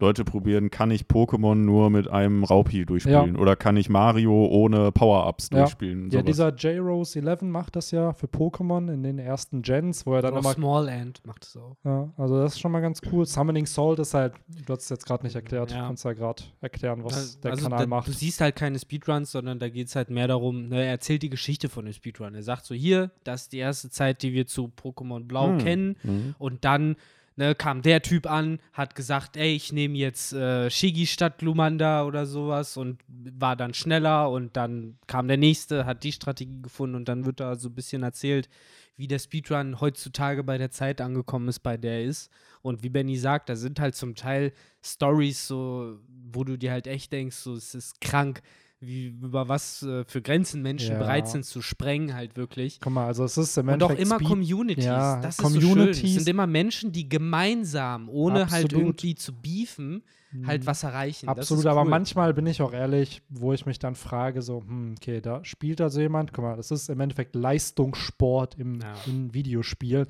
Leute 0.00 0.24
probieren, 0.24 0.70
kann 0.70 0.92
ich 0.92 1.02
Pokémon 1.06 1.56
nur 1.56 1.90
mit 1.90 2.06
einem 2.08 2.44
Raupi 2.44 2.86
durchspielen 2.86 3.36
oder 3.36 3.56
kann 3.56 3.76
ich 3.76 3.88
Mario 3.88 4.46
ohne 4.46 4.92
Power-Ups 4.92 5.50
Ja. 5.52 5.58
durchspielen? 5.60 6.04
Ja, 6.10 6.20
sowas. 6.20 6.24
dieser 6.24 6.54
J-Rose 6.54 7.18
11 7.18 7.42
macht 7.42 7.74
das 7.74 7.90
ja 7.90 8.12
für 8.12 8.26
Pokémon 8.28 8.92
in 8.92 9.02
den 9.02 9.18
ersten 9.18 9.60
Gens, 9.62 10.06
wo 10.06 10.14
er 10.14 10.22
dann 10.22 10.36
immer 10.36 10.52
Small 10.52 10.86
End 10.88 11.20
macht 11.26 11.44
es 11.46 11.56
auch. 11.56 11.76
Ja, 11.84 12.12
also 12.16 12.40
das 12.40 12.52
ist 12.54 12.60
schon 12.60 12.70
mal 12.70 12.80
ganz 12.80 13.00
cool. 13.10 13.26
Summoning 13.26 13.66
Salt 13.66 13.98
ist 13.98 14.14
halt, 14.14 14.34
du 14.66 14.72
hast 14.72 14.82
es 14.84 14.88
jetzt 14.88 15.04
gerade 15.04 15.24
nicht 15.24 15.34
erklärt, 15.34 15.72
Ja. 15.72 15.78
du 15.80 15.86
kannst 15.88 16.04
ja 16.04 16.12
gerade 16.12 16.44
erklären, 16.60 17.02
was 17.02 17.14
Also, 17.16 17.40
der 17.40 17.50
also 17.50 17.64
Kanal 17.64 17.78
da, 17.80 17.86
macht. 17.88 18.06
Du 18.06 18.12
siehst 18.12 18.40
halt 18.40 18.54
keine 18.54 18.78
Speedruns, 18.78 19.32
sondern 19.32 19.58
da 19.58 19.68
geht 19.68 19.88
es 19.88 19.96
halt 19.96 20.10
mehr 20.10 20.28
darum, 20.28 20.68
ne, 20.68 20.76
er 20.84 20.90
erzählt 20.90 21.22
die 21.22 21.30
Geschichte 21.30 21.68
von 21.68 21.84
dem 21.86 21.92
Speedrun. 21.92 22.36
Er 22.36 22.44
sagt 22.44 22.66
so, 22.66 22.74
hier, 22.74 23.10
das 23.24 23.42
ist 23.42 23.52
die 23.52 23.58
erste 23.58 23.90
Zeit, 23.90 24.22
die 24.22 24.32
wir 24.32 24.46
zu 24.46 24.70
Pokémon 24.80 25.24
Blau 25.24 25.48
Hm. 25.48 25.58
kennen. 25.58 25.96
Mhm. 26.04 26.34
Und 26.38 26.64
dann 26.64 26.94
ne, 27.38 27.54
kam 27.54 27.82
der 27.82 28.02
Typ 28.02 28.28
an, 28.28 28.58
hat 28.72 28.94
gesagt, 28.94 29.36
ey, 29.36 29.54
ich 29.54 29.72
nehme 29.72 29.96
jetzt 29.96 30.32
äh, 30.32 30.68
Shigi 30.70 31.06
statt 31.06 31.38
Glumanda 31.38 32.04
oder 32.04 32.26
sowas 32.26 32.76
und 32.76 33.00
war 33.06 33.54
dann 33.54 33.74
schneller 33.74 34.30
und 34.30 34.56
dann 34.56 34.98
kam 35.06 35.28
der 35.28 35.36
nächste, 35.36 35.86
hat 35.86 36.02
die 36.02 36.12
Strategie 36.12 36.60
gefunden 36.60 36.96
und 36.96 37.08
dann 37.08 37.24
wird 37.24 37.40
da 37.40 37.54
so 37.54 37.68
ein 37.68 37.74
bisschen 37.74 38.02
erzählt, 38.02 38.48
wie 38.96 39.06
der 39.06 39.20
Speedrun 39.20 39.80
heutzutage 39.80 40.42
bei 40.42 40.58
der 40.58 40.72
Zeit 40.72 41.00
angekommen 41.00 41.46
ist, 41.46 41.60
bei 41.60 41.76
der 41.76 42.00
er 42.00 42.04
ist. 42.04 42.28
Und 42.60 42.82
wie 42.82 42.88
Benny 42.88 43.16
sagt, 43.16 43.48
da 43.48 43.54
sind 43.54 43.78
halt 43.78 43.94
zum 43.94 44.16
Teil 44.16 44.52
Stories 44.82 45.46
so, 45.46 46.00
wo 46.08 46.42
du 46.42 46.58
dir 46.58 46.72
halt 46.72 46.88
echt 46.88 47.12
denkst, 47.12 47.36
so, 47.36 47.54
es 47.54 47.76
ist 47.76 48.00
krank, 48.00 48.42
wie 48.80 49.06
über 49.08 49.48
was 49.48 49.82
äh, 49.82 50.04
für 50.04 50.22
Grenzen 50.22 50.62
Menschen 50.62 50.92
Ja. 50.92 50.98
bereit 50.98 51.28
sind 51.28 51.44
zu 51.44 51.62
sprengen, 51.62 52.14
halt 52.14 52.36
wirklich. 52.36 52.78
Guck 52.80 52.92
mal, 52.92 53.06
also 53.06 53.24
es 53.24 53.36
ist 53.36 53.56
im 53.58 53.68
Und 53.68 53.82
auch 53.82 53.90
immer 53.90 54.16
Speed- 54.16 54.28
Communities. 54.28 54.84
Ja, 54.84 55.20
das 55.20 55.38
ist 55.38 55.44
so 55.44 55.60
schön. 55.60 55.68
Communities. 55.70 56.04
Es 56.16 56.24
sind 56.24 56.28
immer 56.28 56.46
Menschen, 56.46 56.92
die 56.92 57.08
gemeinsam, 57.08 58.08
ohne 58.08 58.50
halt 58.50 58.64
Absolut. 58.66 58.72
irgendwie 58.72 59.14
zu 59.16 59.32
beefen, 59.32 60.02
halt 60.46 60.66
was 60.66 60.82
erreichen. 60.82 61.28
Absolut, 61.28 61.64
ist 61.64 61.66
aber 61.66 61.82
cool. 61.82 61.88
manchmal 61.90 62.34
bin 62.34 62.46
ich 62.46 62.60
auch 62.62 62.72
ehrlich, 62.72 63.22
wo 63.30 63.52
ich 63.52 63.66
mich 63.66 63.78
dann 63.78 63.94
frage, 63.94 64.42
so, 64.42 64.60
hm, 64.60 64.94
okay, 64.96 65.20
da 65.20 65.42
spielt 65.44 65.80
also 65.80 66.00
jemand, 66.00 66.32
guck 66.32 66.44
mal, 66.44 66.56
das 66.56 66.70
ist 66.70 66.88
im 66.90 67.00
Endeffekt 67.00 67.34
Leistungssport 67.82 68.56
im, 68.58 68.80
Ja. 68.80 68.94
in 69.06 69.32
Videospielen. 69.34 70.06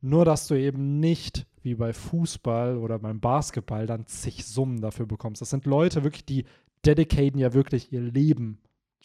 Nur, 0.00 0.24
dass 0.24 0.46
du 0.48 0.54
eben 0.54 1.00
nicht 1.00 1.46
wie 1.62 1.74
bei 1.74 1.94
Fußball 1.94 2.76
oder 2.76 2.98
beim 2.98 3.20
Basketball 3.20 3.86
dann 3.86 4.06
zig 4.06 4.44
Summen 4.44 4.82
dafür 4.82 5.06
bekommst. 5.06 5.40
Das 5.40 5.48
sind 5.48 5.64
Leute 5.64 6.04
wirklich, 6.04 6.26
die 6.26 6.44
dedicaten 6.86 7.38
ja 7.38 7.52
wirklich 7.54 7.92
ihr 7.92 8.00
Leben 8.00 8.58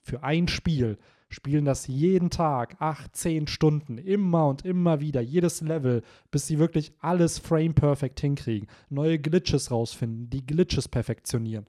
für 0.04 0.24
ein 0.24 0.48
Spiel, 0.48 0.98
spielen 1.30 1.66
das 1.66 1.86
jeden 1.88 2.30
Tag, 2.32 2.78
acht, 2.80 3.16
zehn 3.16 3.46
Stunden, 3.48 3.98
immer 4.00 4.48
und 4.48 4.66
immer 4.66 5.00
wieder, 5.00 5.22
jedes 5.22 5.62
Level, 5.62 6.02
bis 6.32 6.48
sie 6.48 6.58
wirklich 6.58 6.92
alles 7.00 7.38
frame-perfect 7.38 8.20
hinkriegen, 8.20 8.68
neue 8.90 9.20
Glitches 9.20 9.70
rausfinden, 9.70 10.30
die 10.30 10.46
Glitches 10.46 10.88
perfektionieren. 10.88 11.66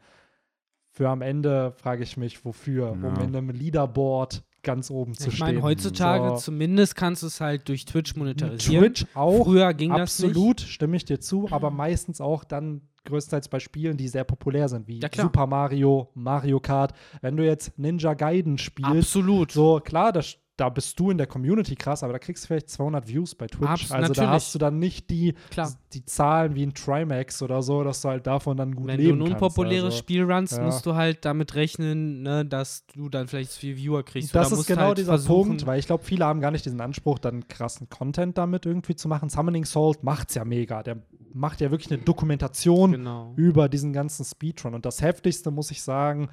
Für 0.92 1.08
am 1.08 1.22
Ende 1.22 1.72
frage 1.72 2.02
ich 2.02 2.16
mich, 2.16 2.44
wofür, 2.44 2.92
um 2.92 3.02
Ja. 3.04 3.10
in 3.22 3.36
einem 3.36 3.50
Leaderboard 3.50 4.42
ganz 4.62 4.90
oben 4.90 5.14
zu 5.14 5.28
ich 5.28 5.36
stehen. 5.36 5.46
meine, 5.46 5.62
heutzutage 5.62 6.30
So. 6.30 6.36
zumindest 6.36 6.94
kannst 6.96 7.22
du 7.22 7.28
es 7.28 7.40
halt 7.40 7.68
durch 7.68 7.84
Twitch 7.84 8.16
monetarisieren. 8.16 8.84
Twitch 8.94 9.06
auch, 9.14 9.44
Früher 9.44 9.72
ging 9.72 9.90
das 9.90 10.00
absolut, 10.20 10.60
stimme 10.60 10.96
ich 10.96 11.04
dir 11.04 11.20
zu, 11.20 11.48
aber 11.50 11.70
meistens 11.70 12.20
auch 12.20 12.44
dann 12.44 12.82
größtenteils 13.04 13.48
bei 13.48 13.58
Spielen, 13.60 13.96
die 13.96 14.08
sehr 14.08 14.24
populär 14.24 14.68
sind, 14.68 14.86
wie 14.88 15.00
Ja. 15.00 15.08
Super 15.14 15.46
Mario, 15.46 16.10
Mario 16.14 16.60
Kart. 16.60 16.92
Wenn 17.20 17.36
du 17.36 17.44
jetzt 17.44 17.78
Ninja 17.78 18.14
Gaiden 18.14 18.58
spielst, 18.58 18.90
Absolut. 18.90 19.52
so 19.52 19.80
klar, 19.80 20.12
das, 20.12 20.36
da 20.56 20.68
bist 20.68 21.00
du 21.00 21.10
in 21.10 21.16
der 21.16 21.26
Community 21.26 21.74
krass, 21.74 22.02
aber 22.02 22.12
da 22.12 22.18
kriegst 22.18 22.44
du 22.44 22.48
vielleicht 22.48 22.68
200 22.68 23.08
Views 23.08 23.34
bei 23.34 23.46
Twitch. 23.46 23.66
Abs- 23.66 23.90
also 23.92 23.94
da 23.94 24.08
natürlich. 24.08 24.28
hast 24.28 24.54
du 24.54 24.58
dann 24.58 24.78
nicht 24.78 25.08
die, 25.08 25.32
Klar. 25.50 25.72
die 25.94 26.04
Zahlen 26.04 26.54
wie 26.54 26.62
ein 26.64 26.74
Trimax 26.74 27.40
oder 27.40 27.62
so, 27.62 27.82
dass 27.82 28.02
du 28.02 28.10
halt 28.10 28.26
davon 28.26 28.58
dann 28.58 28.74
gut 28.74 28.86
Wenn 28.88 28.98
du 28.98 29.02
leben 29.04 29.18
ein 29.22 29.28
kannst. 29.30 29.42
unpopuläres 29.42 29.84
also. 29.84 29.96
Spiel 29.96 30.30
runst, 30.30 30.58
ja. 30.58 30.62
musst 30.62 30.84
du 30.84 30.94
halt 30.94 31.24
damit 31.24 31.54
rechnen, 31.54 32.20
ne, 32.22 32.44
dass 32.44 32.84
du 32.88 33.08
dann 33.08 33.26
vielleicht 33.26 33.52
viel 33.52 33.78
Viewer 33.78 34.02
kriegst. 34.02 34.34
Das 34.34 34.52
ist 34.52 34.66
genau 34.66 34.88
halt 34.88 34.98
dieser 34.98 35.12
versuchen, 35.12 35.48
Punkt, 35.48 35.66
weil 35.66 35.78
ich 35.78 35.86
glaube, 35.86 36.04
viele 36.04 36.26
haben 36.26 36.40
gar 36.42 36.50
nicht 36.50 36.66
diesen 36.66 36.82
Anspruch, 36.82 37.18
dann 37.18 37.48
krassen 37.48 37.88
Content 37.88 38.36
damit 38.36 38.66
irgendwie 38.66 38.94
zu 38.94 39.08
machen. 39.08 39.30
Summoning 39.30 39.64
Salt 39.64 40.02
macht's 40.04 40.34
ja 40.34 40.44
mega. 40.44 40.82
Der 40.82 40.98
macht 41.32 41.60
ja 41.60 41.70
wirklich 41.70 41.90
eine 41.92 42.02
Dokumentation 42.02 42.92
Genau. 42.92 43.32
über 43.36 43.68
diesen 43.68 43.92
ganzen 43.92 44.24
Speedrun. 44.24 44.74
Und 44.74 44.86
das 44.86 45.02
heftigste, 45.02 45.50
muss 45.50 45.70
ich 45.70 45.82
sagen, 45.82 46.28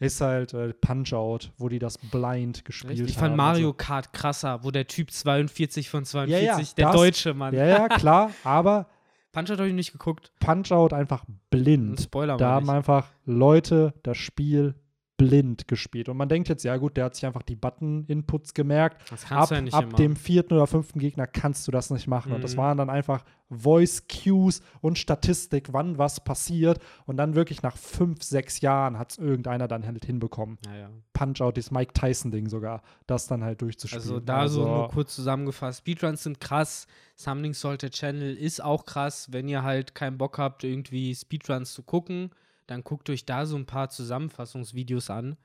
ist 0.00 0.20
halt 0.20 0.54
äh, 0.54 0.72
Punch-Out, 0.74 1.52
wo 1.58 1.68
die 1.68 1.78
das 1.80 1.98
blind 1.98 2.64
gespielt 2.64 2.92
Richtig. 2.92 3.10
Ich 3.10 3.16
haben. 3.16 3.26
fand 3.30 3.36
Mario 3.36 3.72
Kart 3.72 4.12
krasser, 4.12 4.62
wo 4.62 4.70
der 4.70 4.86
Typ 4.86 5.10
42 5.10 5.90
von 5.90 6.04
42, 6.04 6.46
Ja, 6.46 6.56
ja, 6.58 6.64
der 6.76 6.86
das- 6.86 6.94
Deutsche, 6.96 7.34
Mann. 7.34 7.52
Ja, 7.54 7.66
ja, 7.66 7.88
klar, 7.88 8.30
aber 8.44 8.86
Punch 9.32 9.50
hat 9.50 9.60
euch 9.60 9.72
nicht 9.72 9.92
geguckt. 9.92 10.32
Punch-Out 10.40 10.92
einfach 10.92 11.26
Ein 11.28 11.40
blind. 11.50 12.00
Spoiler 12.00 12.36
Da 12.36 12.52
haben 12.52 12.66
nicht. 12.66 12.74
einfach 12.74 13.08
Leute 13.26 13.92
das 14.02 14.16
Spiel 14.16 14.74
blind 15.18 15.68
gespielt. 15.68 16.08
Und 16.08 16.16
man 16.16 16.28
denkt 16.30 16.48
jetzt, 16.48 16.64
ja 16.64 16.76
gut, 16.78 16.96
der 16.96 17.06
hat 17.06 17.14
sich 17.16 17.26
einfach 17.26 17.42
die 17.42 17.56
Button-Inputs 17.56 18.54
gemerkt. 18.54 19.10
Das 19.10 19.30
Ab, 19.30 19.50
ja 19.50 19.60
nicht 19.60 19.74
ab 19.74 19.94
dem 19.96 20.16
vierten 20.16 20.54
oder 20.54 20.66
fünften 20.66 21.00
Gegner 21.00 21.26
kannst 21.26 21.66
du 21.66 21.72
das 21.72 21.90
nicht 21.90 22.06
machen. 22.06 22.32
Und 22.32 22.42
das 22.42 22.54
Mhm. 22.54 22.58
waren 22.58 22.78
dann 22.78 22.88
einfach 22.88 23.24
Voice-Cues 23.50 24.62
und 24.80 24.96
Statistik, 24.96 25.72
wann 25.72 25.98
was 25.98 26.20
passiert. 26.22 26.78
Und 27.04 27.16
dann 27.16 27.34
wirklich 27.34 27.62
nach 27.62 27.76
fünf, 27.76 28.22
sechs 28.22 28.60
Jahren 28.60 28.98
hat 28.98 29.10
es 29.10 29.18
irgendeiner 29.18 29.68
dann 29.68 29.84
halt 29.84 30.04
hinbekommen. 30.04 30.58
ja, 30.66 30.76
ja. 30.76 30.90
Punch-Out, 31.12 31.56
dieses 31.56 31.72
Mike 31.72 31.94
Tyson-Ding 31.94 32.48
sogar, 32.48 32.82
das 33.08 33.26
dann 33.26 33.42
halt 33.42 33.60
durchzuspielen. 33.60 34.00
Also 34.02 34.20
da 34.20 34.46
so 34.48 34.64
nur 34.64 34.88
kurz 34.88 35.16
zusammengefasst. 35.16 35.80
Speedruns 35.80 36.22
sind 36.22 36.40
krass. 36.40 36.86
Summoning 37.16 37.54
der 37.80 37.90
Channel 37.90 38.36
ist 38.36 38.62
auch 38.62 38.84
krass. 38.86 39.26
Wenn 39.32 39.48
ihr 39.48 39.64
halt 39.64 39.96
keinen 39.96 40.16
Bock 40.16 40.38
habt, 40.38 40.62
irgendwie 40.62 41.12
Speedruns 41.12 41.72
zu 41.72 41.82
gucken, 41.82 42.30
dann 42.68 42.84
guckt 42.84 43.10
euch 43.10 43.24
da 43.26 43.44
so 43.46 43.56
ein 43.56 43.66
paar 43.66 43.88
Zusammenfassungsvideos 43.90 45.10
an. 45.10 45.36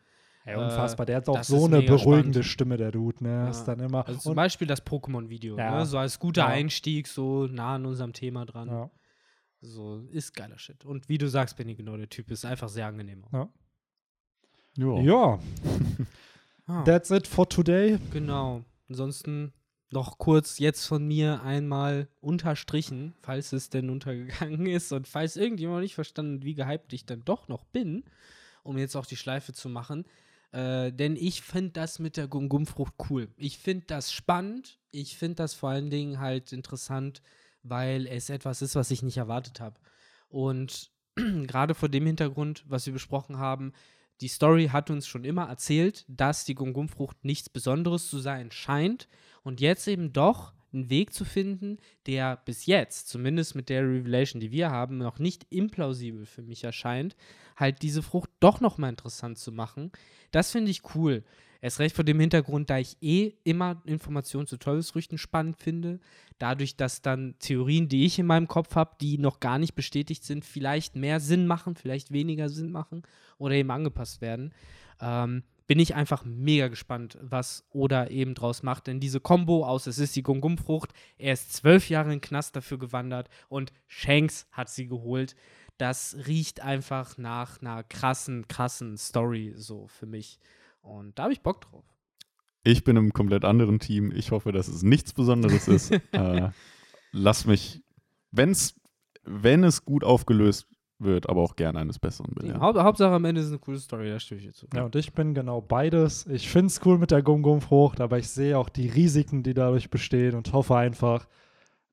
Ey, 0.45 0.56
unfassbar. 0.58 1.06
Der 1.06 1.16
hat 1.18 1.30
auch 1.30 1.38
das 1.38 1.48
so 1.48 1.66
eine 1.66 1.82
beruhigende 1.82 2.44
spannend. 2.44 2.45
Stimme, 2.45 2.78
der 2.78 2.91
Dude, 2.91 3.24
ne? 3.24 3.30
Ja. 3.30 3.50
Ist 3.50 3.64
dann 3.64 3.80
immer. 3.80 4.06
Also 4.06 4.20
zum 4.20 4.36
Beispiel 4.36 4.68
das 4.68 4.86
Pokémon-Video, 4.86 5.58
Ja. 5.58 5.80
ne? 5.80 5.86
so 5.86 5.98
als 5.98 6.20
guter 6.20 6.41
Ja. 6.41 6.48
Einstieg, 6.48 7.08
so 7.08 7.48
nah 7.48 7.76
an 7.76 7.86
unserem 7.86 8.14
Thema 8.14 8.45
dran. 8.45 8.68
ja. 8.68 8.91
So 9.66 10.00
ist 10.12 10.34
geiler 10.36 10.60
Shit. 10.60 10.84
Und 10.84 11.08
wie 11.08 11.18
du 11.18 11.30
sagst, 11.30 11.56
Benny, 11.56 11.74
genau, 11.76 11.95
der 11.95 12.10
Typ 12.10 12.30
ist 12.32 12.44
einfach 12.44 12.68
sehr 12.68 12.86
angenehm. 12.88 13.24
auch. 13.24 13.48
Ja. 14.76 15.00
ja, 15.02 15.40
Ah, 16.68 16.84
that's 16.84 17.10
it 17.12 17.26
for 17.28 17.48
today. 17.48 17.98
genau. 18.12 18.64
Ansonsten 18.90 19.54
noch 19.91 20.18
kurz 20.18 20.60
jetzt 20.60 20.85
von 20.85 21.07
mir 21.07 21.43
einmal 21.43 22.07
unterstrichen, 22.19 23.14
falls 23.22 23.53
es 23.53 23.69
denn 23.69 23.89
untergegangen 23.89 24.65
ist 24.68 24.91
und 24.91 25.07
falls 25.07 25.35
irgendjemand 25.35 25.81
nicht 25.81 25.95
verstanden 25.95 26.38
hat, 26.38 26.45
wie 26.45 26.55
gehypt 26.55 26.93
ich 26.93 27.05
dann 27.05 27.23
doch 27.23 27.47
noch 27.47 27.64
bin, 27.65 28.03
um 28.64 28.77
jetzt 28.77 28.95
auch 28.95 29.05
die 29.05 29.18
Schleife 29.18 29.53
zu 29.53 29.69
machen. 29.69 30.05
Äh, 30.51 30.91
denn 30.91 31.15
ich 31.15 31.41
finde 31.41 31.72
das 31.72 31.99
mit 31.99 32.18
der 32.18 32.27
Gum-Gum-Frucht 32.27 32.93
cool. 33.10 33.27
Ich 33.38 33.57
finde 33.57 33.85
das 33.88 34.11
spannend. 34.11 34.80
Ich 34.91 35.18
finde 35.18 35.35
das 35.35 35.53
vor 35.53 35.69
allen 35.69 35.89
Dingen 35.89 36.19
halt 36.19 36.53
interessant, 36.53 37.22
weil 37.64 38.07
es 38.07 38.30
etwas 38.30 38.61
ist, 38.61 38.76
was 38.76 38.91
ich 38.91 39.01
nicht 39.01 39.18
erwartet 39.18 39.60
habe. 39.60 39.80
Und 40.30 40.91
gerade 41.15 41.73
vor 41.73 41.89
dem 41.89 42.05
Hintergrund, 42.05 42.64
was 42.68 42.85
wir 42.85 42.93
besprochen 42.93 43.38
haben, 43.38 43.73
die 44.22 44.27
Story 44.27 44.68
hat 44.68 44.89
uns 44.89 45.07
schon 45.07 45.26
immer 45.26 45.49
erzählt, 45.49 46.05
dass 46.07 46.45
die 46.45 46.55
Gum-Gum-Frucht 46.55 47.26
nichts 47.26 47.49
Besonderes 47.49 48.10
zu 48.10 48.19
sein 48.19 48.51
scheint 48.51 49.07
und 49.44 49.61
jetzt 49.61 49.88
eben 49.88 50.14
doch 50.14 50.53
einen 50.74 50.90
Weg 50.90 51.14
zu 51.14 51.26
finden, 51.26 51.78
der 52.07 52.38
bis 52.38 52.65
jetzt, 52.65 53.07
zumindest 53.10 53.56
mit 53.56 53.70
der 53.70 53.84
Revelation, 53.84 54.40
die 54.40 54.52
wir 54.52 54.72
haben, 54.72 54.98
noch 54.98 55.20
nicht 55.20 55.45
implausibel 55.49 56.26
für 56.26 56.41
mich 56.41 56.64
erscheint, 56.64 57.15
halt 57.56 57.82
diese 57.82 58.02
Frucht 58.02 58.30
doch 58.40 58.60
nochmal 58.60 58.90
interessant 58.90 59.38
zu 59.38 59.52
machen. 59.52 59.91
Das 60.32 60.52
finde 60.52 60.72
ich 60.72 60.95
cool. 60.95 61.24
Erst 61.61 61.80
recht 61.80 61.95
vor 61.95 62.03
dem 62.03 62.20
Hintergrund, 62.20 62.70
da 62.70 62.78
ich 62.78 62.98
eh 62.99 63.36
immer 63.45 63.82
Informationen 63.86 64.48
zu 64.48 64.57
Teufelsfrüchten 64.57 65.18
spannend 65.18 65.56
finde. 65.56 66.02
Dadurch, 66.38 66.76
dass 66.76 67.02
dann 67.02 67.36
Theorien, 67.40 67.88
die 67.88 68.06
ich 68.06 68.20
in 68.20 68.26
meinem 68.26 68.49
Kopf 68.49 68.76
habe, 68.76 68.98
die 68.99 69.18
noch 69.18 69.40
gar 69.40 69.60
nicht 69.60 69.74
bestätigt 69.74 70.26
sind, 70.26 70.44
vielleicht 70.44 70.98
mehr 70.98 71.22
Sinn 71.22 71.48
machen, 71.48 71.76
vielleicht 71.76 72.11
weniger 72.11 72.49
Sinn 72.49 72.70
machen 72.70 73.03
oder 73.38 73.56
eben 73.56 73.72
angepasst 73.72 74.20
werden. 74.20 74.53
Ähm, 74.99 75.44
bin 75.68 75.80
ich 75.80 75.95
einfach 75.95 76.26
mega 76.26 76.68
gespannt, 76.68 77.18
was 77.22 77.65
Oda 77.72 78.07
eben 78.07 78.34
draus 78.35 78.64
macht. 78.64 78.88
Denn 78.88 78.99
diese 78.99 79.19
Kombo 79.19 79.65
aus, 79.65 79.88
es 79.88 79.98
ist 79.98 80.15
die 80.15 80.23
Gum-Gum-Frucht, 80.23 80.94
er 81.18 81.34
ist 81.34 81.53
zwölf 81.53 81.90
Jahre 81.90 82.06
in 82.06 82.19
den 82.19 82.22
Knast 82.22 82.56
dafür 82.56 82.77
gewandert 82.77 83.30
und 83.49 83.72
Shanks 83.88 84.48
hat 84.52 84.69
sie 84.69 84.88
geholt. 84.88 85.35
Das 85.77 86.15
riecht 86.27 86.61
einfach 86.61 87.18
nach 87.18 87.61
einer 87.61 87.84
krassen, 87.84 88.48
krassen 88.48 88.98
Story 88.98 89.53
so 89.56 89.88
für 89.88 90.06
mich. 90.06 90.40
Und 90.81 91.18
da 91.18 91.23
habe 91.23 91.34
ich 91.34 91.41
Bock 91.41 91.61
drauf. 91.61 91.85
Ich 92.64 92.84
bin 92.84 92.95
im 92.95 93.11
komplett 93.11 93.44
anderen 93.44 93.80
Team. 93.80 94.11
Ich 94.11 94.31
hoffe, 94.31 94.52
dass 94.52 94.68
es 94.68 94.84
nichts 94.84 95.14
Besonderes 95.14 95.68
ist. 95.68 95.91
äh, 96.11 96.49
lass 97.11 97.45
mich, 97.45 97.84
wenn's, 98.31 98.80
wenn 99.23 99.64
es 99.64 99.84
gut 99.84 100.03
aufgelöst 100.03 100.68
wird, 101.04 101.30
aber 101.30 101.42
auch 101.42 101.56
gerne 101.56 101.80
eines 101.80 102.00
Besseren 102.00 102.34
belehren. 102.34 102.62
Haupt, 102.62 102.80
Hauptsache 102.80 103.14
am 103.14 103.26
Ende 103.26 103.42
ist 103.42 103.48
eine 103.48 103.60
coole 103.60 103.80
Story, 103.80 104.10
da 104.10 104.20
stimme 104.20 104.42
ich 104.42 104.48
dir 104.48 104.54
zu. 104.54 104.68
Ja, 104.74 104.84
und 104.84 104.96
ich 104.96 105.14
bin 105.14 105.34
genau 105.34 105.62
beides. 105.62 106.26
Ich 106.28 106.50
finde 106.50 106.68
es 106.68 106.82
cool 106.86 106.98
mit 106.98 107.12
der 107.12 107.22
Gum-Gum-Frucht, 107.22 108.02
aber 108.02 108.18
ich 108.18 108.30
sehe 108.30 108.58
auch 108.58 108.70
die 108.70 108.90
Risiken, 108.90 109.44
die 109.44 109.54
dadurch 109.54 109.90
bestehen 109.90 110.36
und 110.36 110.52
hoffe 110.54 110.76
einfach, 110.76 111.28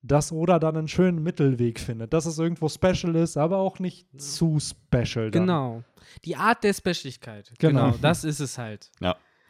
dass 0.03 0.33
Oda 0.33 0.59
dann 0.59 0.77
einen 0.77 0.89
schönen 0.89 1.23
Mittelweg 1.23 1.79
findet. 1.79 2.13
Dass 2.13 2.27
es 2.27 2.39
irgendwo 2.39 2.69
special 2.69 3.15
ist, 3.17 3.37
aber 3.37 3.59
auch 3.59 3.79
nicht 3.79 4.07
zu 4.21 4.59
special. 4.59 5.31
Dann. 5.31 5.43
Genau. 5.43 5.83
Die 6.25 6.37
Art 6.37 6.65
der 6.65 6.73
Specialigkeit. 6.73 7.53
Genau. 7.59 7.87
Genau. 7.87 7.99
das 8.01 8.25
ist 8.25 8.41
es 8.41 8.57
halt. 8.57 8.91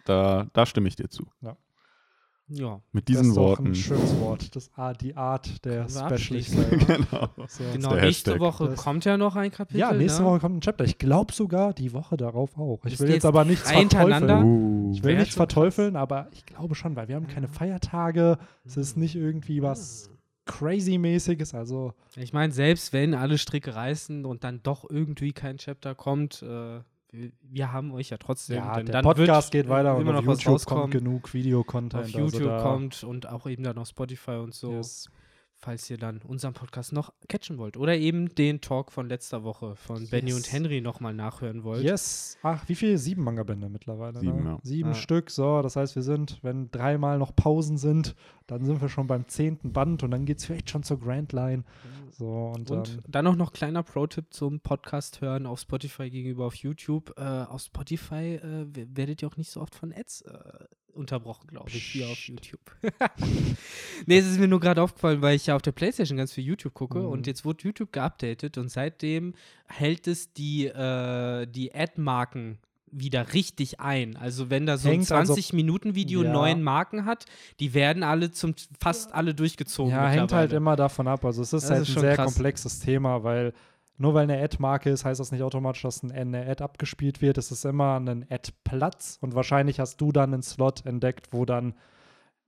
Da, 0.05 0.47
da 0.53 0.67
stimme 0.67 0.89
ich 0.89 0.97
dir 0.97 1.09
zu. 1.09 1.27
Ja. 1.41 1.57
Mit 2.93 3.09
Das 3.09 3.17
diesen 3.17 3.31
ist 3.31 3.39
auch 3.39 3.43
Worten. 3.51 3.67
ein 3.69 3.75
schönes 3.75 4.19
Wort. 4.21 4.57
Das, 4.57 4.71
die 5.01 5.17
Art 5.17 5.65
der. 5.65 5.89
Specialigkeit. 5.89 6.71
genau. 6.87 7.29
So. 7.49 7.65
Genau, 7.73 7.95
nächste 7.95 8.33
Hashtag. 8.33 8.41
Woche 8.41 8.69
Das- 8.71 8.83
kommt 8.83 9.05
ja 9.05 9.17
noch 9.17 9.37
ein 9.37 9.51
Kapitel. 9.51 9.79
Ja, 9.79 9.93
nächste 9.93 10.23
ne? 10.23 10.29
Woche 10.29 10.41
kommt 10.41 10.57
ein 10.57 10.61
Chapter. 10.61 10.85
Ich 10.85 10.99
glaube 10.99 11.33
sogar 11.33 11.73
die 11.73 11.93
Woche 11.93 12.17
darauf 12.17 12.59
auch. 12.59 12.81
Ich 12.85 12.95
Ist 12.95 13.01
will 13.01 13.11
jetzt 13.11 13.25
aber 13.25 13.45
nichts 13.45 13.71
verteufeln. 13.71 14.45
Uh. 14.45 14.93
Ich 14.95 15.03
will 15.05 15.17
nichts 15.17 15.35
verteufeln, 15.35 15.97
aber 15.97 16.29
ich 16.33 16.45
glaube 16.47 16.75
schon, 16.75 16.97
weil 16.97 17.09
wir 17.09 17.17
haben 17.17 17.29
keine 17.29 17.49
Feiertage. 17.49 18.39
Es 18.65 18.77
ist 18.77 18.97
nicht 18.97 19.15
irgendwie 19.15 19.63
was 19.63 20.11
crazy-mäßiges. 20.47 21.55
Also, 21.55 21.93
Ich 22.17 22.33
meine, 22.33 22.53
selbst 22.53 22.93
wenn 22.93 23.15
alle 23.15 23.39
Stricke 23.39 23.75
reißen 23.75 24.25
und 24.25 24.45
dann 24.45 24.61
doch 24.63 24.89
irgendwie 24.89 25.33
kein 25.33 25.59
Chapter 25.59 25.95
kommt, 25.95 26.43
äh, 26.43 26.81
wir, 27.13 27.31
wir 27.43 27.73
haben 27.73 27.93
euch 27.93 28.11
ja 28.11 28.19
trotzdem. 28.19 28.57
ja, 28.57 28.77
denn 28.77 28.87
der 28.87 29.03
Podcast 29.03 29.51
geht 29.51 29.69
weiter 29.69 29.95
und 29.97 30.03
immer 30.03 30.19
auf 30.19 30.25
noch 30.25 30.33
was 30.33 30.45
YouTube 30.45 30.65
kommt 30.67 30.93
genug 30.93 31.35
Videocontent. 31.35 31.95
Auf 31.95 32.15
also 32.15 32.19
YouTube 32.19 32.45
da, 32.45 32.63
kommt 32.63 33.03
und 33.05 33.29
auch 33.29 33.47
eben 33.47 33.63
dann 33.63 33.79
auf 33.79 33.89
Spotify 33.89 34.33
und 34.33 34.55
so, 34.55 34.73
Yes. 34.73 35.11
Falls 35.63 35.89
ihr 35.91 35.99
dann 35.99 36.21
unseren 36.27 36.55
Podcast 36.55 36.93
noch 36.93 37.13
catchen 37.29 37.59
wollt. 37.59 37.77
Oder 37.77 37.97
eben 37.97 38.35
den 38.35 38.61
Talk 38.61 38.91
von 38.93 39.09
letzter 39.09 39.45
Woche 39.45 39.77
von 39.77 40.09
Benny 40.09 40.31
Yes. 40.31 40.37
und 40.37 40.53
Henry 40.53 40.81
nochmal 40.81 41.15
nachhören 41.15 41.65
wollt. 41.65 41.83
Yes. 41.85 42.39
Ach, 42.43 42.69
wie 42.69 42.75
viele? 42.75 42.97
Sieben 42.99 43.23
Manga-Bände 43.25 43.69
mittlerweile. 43.69 44.19
Sieben, 44.21 44.43
ne? 44.43 44.51
ja. 44.51 44.59
Sieben 44.63 44.91
Ah. 44.91 44.95
Stück. 44.95 45.31
So, 45.31 45.63
das 45.63 45.77
heißt, 45.77 45.95
wir 45.97 46.03
sind, 46.03 46.39
wenn 46.43 46.71
dreimal 46.71 47.19
noch 47.19 47.35
Pausen 47.37 47.77
sind, 47.79 48.15
dann 48.47 48.65
sind 48.65 48.81
wir 48.81 48.89
schon 48.89 49.07
beim 49.07 49.29
zehnten 49.29 49.73
Band 49.73 50.03
und 50.03 50.11
dann 50.11 50.25
geht 50.25 50.39
es 50.39 50.47
vielleicht 50.47 50.71
schon 50.71 50.83
zur 50.83 50.99
Grand 50.99 51.33
Line. 51.33 51.65
So, 52.11 52.53
und, 52.55 52.71
Und 52.71 52.89
ähm, 52.89 53.03
dann 53.07 53.27
auch 53.27 53.37
noch 53.37 53.53
kleiner 53.53 53.83
Pro-Tipp 53.83 54.27
zum 54.31 54.61
Podcast 54.61 55.21
hören 55.21 55.47
auf 55.47 55.61
Spotify 55.61 56.11
gegenüber 56.11 56.47
auf 56.47 56.55
YouTube. 56.57 57.15
Äh, 57.17 57.23
auf 57.23 57.63
Spotify 57.63 58.35
äh, 58.35 58.67
werdet 58.95 59.23
ihr 59.23 59.29
auch 59.29 59.37
nicht 59.37 59.51
so 59.51 59.61
oft 59.61 59.75
von 59.75 59.93
Ads 59.93 60.23
äh, 60.23 60.65
unterbrochen, 60.95 61.47
glaube 61.49 61.71
ich, 61.71 61.95
wie 61.95 62.05
auf. 62.05 62.19
YouTube. 62.29 62.61
nee, 64.07 64.19
es 64.19 64.27
ist 64.27 64.39
mir 64.39 64.49
nur 64.49 64.61
gerade 64.61 64.83
aufgefallen, 64.83 65.23
weil 65.23 65.37
ich 65.37 65.47
ja 65.47 65.57
auf 65.57 65.63
der 65.63 65.73
Playstation 65.73 66.19
ganz 66.19 66.33
viel 66.33 66.45
YouTube 66.45 66.75
gucke 66.75 66.99
Mhm. 66.99 67.07
und 67.07 67.27
jetzt 67.27 67.45
wurde 67.45 67.65
YouTube 67.65 67.93
geupdatet 67.93 68.59
und 68.59 68.69
seitdem 68.71 69.35
hält 69.67 70.07
es 70.07 70.33
die, 70.33 70.67
äh, 70.67 71.47
die 71.47 71.75
Ad-Marken 71.75 72.59
wieder 72.93 73.35
richtig 73.35 73.79
ein. 73.79 74.17
Also 74.17 74.51
wenn 74.51 74.67
da 74.67 74.77
so 74.77 74.89
ein 74.89 74.95
Hängt 74.97 75.13
also- 75.13 75.35
20-Minuten-Video 75.35 76.25
Ja. 76.25 76.33
neun 76.33 76.63
Marken 76.63 77.05
hat, 77.05 77.25
die 77.61 77.73
werden 77.73 78.03
alle 78.03 78.33
zum 78.33 78.55
fast 78.81 79.15
alle 79.15 79.33
durchgezogen. 79.35 79.93
ja, 79.93 80.09
hängt 80.09 80.33
halt 80.33 80.53
immer 80.53 80.75
davon 80.75 81.07
ab. 81.07 81.25
Also, 81.25 81.43
es 81.43 81.53
ist 81.53 81.63
Das 81.65 81.71
halt 81.71 81.83
ist 81.83 81.89
ein 81.91 81.93
schon 81.93 82.01
sehr 82.03 82.17
krass. 82.17 82.35
komplexes 82.35 82.81
Thema, 82.81 83.23
weil 83.23 83.53
nur 84.01 84.15
weil 84.15 84.25
eine 84.25 84.43
Ad-Marke 84.43 84.91
ist, 84.91 85.05
heißt 85.05 85.21
das 85.21 85.31
nicht 85.31 85.43
automatisch, 85.43 85.83
dass 85.83 86.03
ein- 86.03 86.11
eine 86.13 86.47
Ad 86.49 86.65
abgespielt 86.65 87.21
wird. 87.23 87.39
Es 87.39 87.51
ist 87.53 87.65
immer 87.65 88.01
ein 88.01 88.27
Ad-Platz 88.31 89.19
und 89.21 89.35
wahrscheinlich 89.35 89.79
hast 89.79 90.01
du 90.01 90.11
dann 90.11 90.33
einen 90.33 90.43
Slot 90.43 90.85
entdeckt, 90.87 91.29
wo 91.33 91.45
dann 91.45 91.75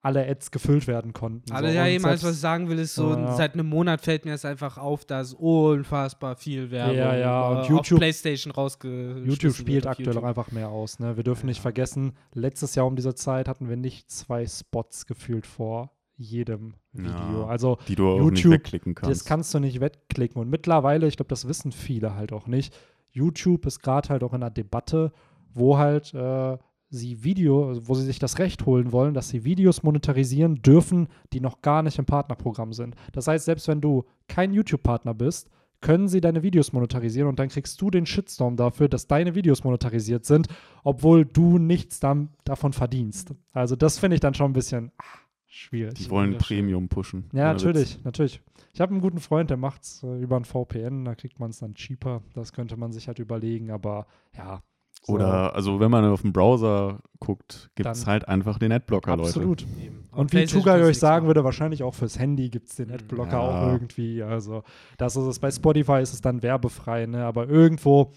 alle 0.05 0.27
Ads 0.29 0.51
gefüllt 0.51 0.89
werden 0.89 1.13
konnten. 1.13 1.53
Alle 1.53 1.69
so. 1.69 1.75
ja 1.75 1.83
Und 1.85 1.89
eben, 1.91 2.05
alles, 2.07 2.25
was 2.25 2.33
ich 2.35 2.41
sagen 2.41 2.69
will, 2.69 2.81
ist 2.81 2.97
so, 2.97 3.11
Ja. 3.11 3.37
seit 3.37 3.55
einem 3.55 3.69
Monat 3.69 4.01
fällt 4.01 4.25
mir 4.25 4.33
es 4.35 4.45
einfach 4.45 4.77
auf, 4.77 5.05
dass 5.05 5.33
unfassbar 5.33 6.35
viel 6.35 6.73
Werbung 6.73 6.97
Ja, 6.97 7.15
ja, 7.17 7.49
und 7.49 7.57
äh, 7.57 7.61
auf 7.61 7.69
YouTube- 7.69 7.99
Playstation 8.01 8.51
rausgeschmissen 8.53 9.27
YouTube 9.27 9.55
spielt 9.55 9.87
aktuell 9.87 10.09
auch 10.09 10.15
YouTube. 10.15 10.25
einfach 10.29 10.51
mehr 10.51 10.71
aus. 10.71 10.99
Ne? 10.99 11.17
Wir 11.17 11.23
dürfen 11.23 11.47
nicht 11.47 11.59
Ja. 11.59 11.63
vergessen, 11.63 12.15
letztes 12.35 12.75
Jahr 12.75 12.87
um 12.87 12.97
diese 12.97 13.15
Zeit 13.15 13.47
hatten 13.47 13.69
wir 13.69 13.77
nicht 13.77 14.11
zwei 14.11 14.45
Spots 14.45 15.07
gefühlt 15.07 15.47
vor 15.47 15.93
jedem 16.23 16.75
Video. 16.93 17.43
Ja. 17.43 17.47
Also 17.47 17.79
Die 17.89 17.97
du 17.97 18.09
auch 18.09 18.19
nicht 18.19 18.39
YouTube, 18.39 18.53
wegklicken 18.53 18.95
kannst. 18.95 19.11
das 19.11 19.25
kannst 19.25 19.53
du 19.53 19.59
nicht 19.59 19.81
wegklicken. 19.81 20.41
Und 20.41 20.49
mittlerweile, 20.49 21.07
ich 21.07 21.17
glaube, 21.17 21.29
das 21.29 21.49
wissen 21.49 21.73
viele 21.73 22.15
halt 22.15 22.33
auch 22.33 22.47
nicht, 22.47 22.75
YouTube 23.11 23.67
ist 23.67 23.81
gerade 23.81 24.09
halt 24.09 24.23
auch 24.23 24.33
in 24.33 24.43
einer 24.43 24.51
Debatte, 24.51 25.13
wo 25.53 25.77
halt 25.79 26.15
äh, 26.15 26.57
sie 26.89 27.25
Video, 27.25 27.79
wo 27.87 27.95
sie 27.95 28.05
sich 28.05 28.19
das 28.19 28.39
Recht 28.39 28.67
holen 28.67 28.93
wollen, 28.93 29.15
dass 29.15 29.29
sie 29.31 29.45
Videos 29.45 29.83
monetarisieren 29.83 30.63
dürfen, 30.63 31.09
die 31.33 31.41
noch 31.41 31.63
gar 31.63 31.83
nicht 31.83 31.99
im 31.99 32.05
Partnerprogramm 32.05 32.73
sind. 32.73 32.95
Das 33.13 33.27
heißt, 33.27 33.45
selbst 33.45 33.69
wenn 33.69 33.81
du 33.81 34.05
kein 34.29 34.53
YouTube-Partner 34.53 35.15
bist, 35.15 35.51
können 35.83 36.09
sie 36.09 36.21
deine 36.21 36.43
Videos 36.43 36.73
monetarisieren 36.73 37.29
und 37.29 37.39
dann 37.39 37.49
kriegst 37.49 37.81
du 37.81 37.91
den 37.91 38.07
Shitstorm 38.07 38.57
dafür, 38.57 38.89
dass 38.89 39.09
deine 39.09 39.35
Videos 39.35 39.65
monetarisiert 39.65 40.25
sind, 40.25 40.49
obwohl 40.85 41.25
du 41.25 41.59
nichts 41.59 41.99
davon 41.99 42.73
verdienst. 42.73 43.35
Also 43.53 43.75
das 43.75 43.99
finde 43.99 44.15
ich 44.15 44.21
dann 44.21 44.35
schon 44.35 44.51
ein 44.51 44.55
bisschen 44.55 44.93
ah, 44.99 45.05
schwierig. 45.53 45.95
Die 45.95 46.11
wollen. 46.11 46.39
Premium 46.39 46.89
pushen. 46.89 47.29
Ja, 47.33 47.51
Ohne 47.51 47.55
Witz. 47.55 47.65
natürlich, 47.65 48.05
natürlich. 48.05 48.41
Ich 48.75 48.81
habe 48.81 48.93
einen 48.93 49.01
guten 49.01 49.21
Freund, 49.21 49.51
der 49.51 49.57
macht 49.59 49.83
es 49.83 50.03
äh, 50.03 50.21
über 50.21 50.37
ein 50.37 50.45
VPN, 50.45 51.05
da 51.05 51.15
kriegt 51.15 51.39
man 51.41 51.51
es 51.51 51.59
dann 51.59 51.75
cheaper. 51.75 52.23
Das 52.35 52.53
könnte 52.53 52.77
man 52.77 52.91
sich 52.93 53.07
halt 53.07 53.19
überlegen, 53.19 53.71
aber 53.71 54.07
ja. 54.37 54.63
so, 55.03 55.13
Oder, 55.15 55.55
also 55.55 55.79
wenn 55.81 55.91
man 55.91 56.05
auf 56.07 56.23
dem 56.23 56.33
Browser 56.33 57.01
guckt, 57.21 57.71
gibt 57.75 57.89
es 57.91 58.07
halt 58.07 58.29
einfach 58.29 58.59
den 58.59 58.73
Adblocker, 58.73 59.17
Leute. 59.17 59.29
absolut. 59.29 59.67
Und 60.13 60.33
wie 60.33 60.45
du 60.45 60.59
euch 60.87 60.99
sagen 60.99 61.25
machen. 61.25 61.29
würde, 61.29 61.45
wahrscheinlich 61.45 61.83
auch 61.83 61.95
fürs 61.95 62.19
Handy 62.19 62.51
gibt 62.51 62.69
es 62.69 62.77
den 62.77 62.89
Mhm. 62.89 62.95
Adblocker 62.95 63.33
Ja. 63.33 63.39
auch 63.41 63.73
irgendwie. 63.73 64.23
Also, 64.23 64.63
das 64.99 65.17
ist 65.17 65.25
es. 65.25 65.39
Bei 65.39 65.51
Spotify 65.51 66.01
ist 66.03 66.13
es 66.13 66.21
dann 66.21 66.43
werbefrei, 66.43 67.07
ne? 67.07 67.25
Aber 67.25 67.49
irgendwo 67.49 68.13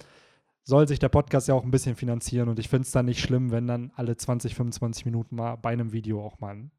soll 0.63 0.87
sich 0.87 0.99
der 0.99 1.09
Podcast 1.09 1.47
ja 1.47 1.53
auch 1.53 1.63
ein 1.63 1.71
bisschen 1.71 1.95
finanzieren 1.95 2.49
und 2.49 2.59
ich 2.59 2.69
finde 2.69 2.83
es 2.85 2.91
dann 2.91 3.05
nicht 3.05 3.19
schlimm, 3.21 3.51
wenn 3.51 3.67
dann 3.67 3.91
alle 3.95 4.17
20, 4.17 4.55
25 4.55 5.05
Minuten 5.05 5.35
mal 5.35 5.55
bei 5.57 5.69
einem 5.71 5.91
Video 5.93 6.21
auch 6.25 6.39
mal 6.39 6.55
ein, 6.55 6.71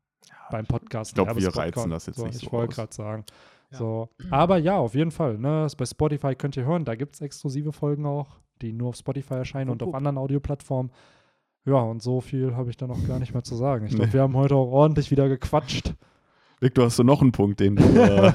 beim 0.51 0.67
Podcast. 0.67 1.11
ich 1.11 1.15
glaub, 1.15 1.29
ein 1.29 1.37
wir 1.37 1.55
reizen 1.55 1.91
das 1.91 2.07
jetzt 2.07 2.17
so, 2.19 2.27
nicht 2.27 2.37
Ich 2.37 2.49
so 2.49 2.53
wollte 2.53 2.71
aus. 2.71 2.77
gerade 2.77 2.95
sagen. 2.95 3.25
Ja. 3.73 3.79
So. 3.79 4.09
Aber 4.31 4.59
ja, 4.59 4.77
auf 4.77 4.95
jeden 4.95 5.11
Fall. 5.11 5.39
Ne? 5.39 5.67
Bei 5.77 5.85
Spotify 5.85 6.35
könnt 6.35 6.57
ihr 6.57 6.65
hören, 6.65 6.85
da 6.85 6.95
gibt 6.95 7.15
es 7.17 7.21
exklusive 7.21 7.73
Folgen 7.73 8.07
auch, 8.07 8.39
die 8.63 8.73
nur 8.73 8.91
auf 8.91 8.97
Spotify 8.97 9.35
erscheinen 9.35 9.71
und 9.71 9.81
Wupp, 9.81 9.89
auf 9.89 9.95
anderen 9.95 10.19
Audioplattformen. 10.19 10.93
Ja, 11.65 11.75
und 11.79 12.01
so 12.01 12.21
viel 12.21 12.55
habe 12.55 12.71
ich 12.71 12.77
da 12.77 12.87
noch 12.87 13.05
gar 13.09 13.19
nicht 13.19 13.35
mehr 13.35 13.43
zu 13.43 13.57
sagen. 13.57 13.87
Ich 13.87 13.91
glaube, 13.93 14.07
Nee. 14.07 14.13
wir 14.13 14.23
haben 14.23 14.37
heute 14.37 14.55
auch 14.55 14.71
ordentlich 14.71 15.11
wieder 15.11 15.29
gequatscht. 15.29 15.95
Victor, 16.61 16.85
hast 16.87 16.99
du 16.99 17.03
noch 17.03 17.21
einen 17.23 17.33
Punkt, 17.33 17.59
den 17.59 17.75
du, 17.77 17.83
äh, 17.83 18.33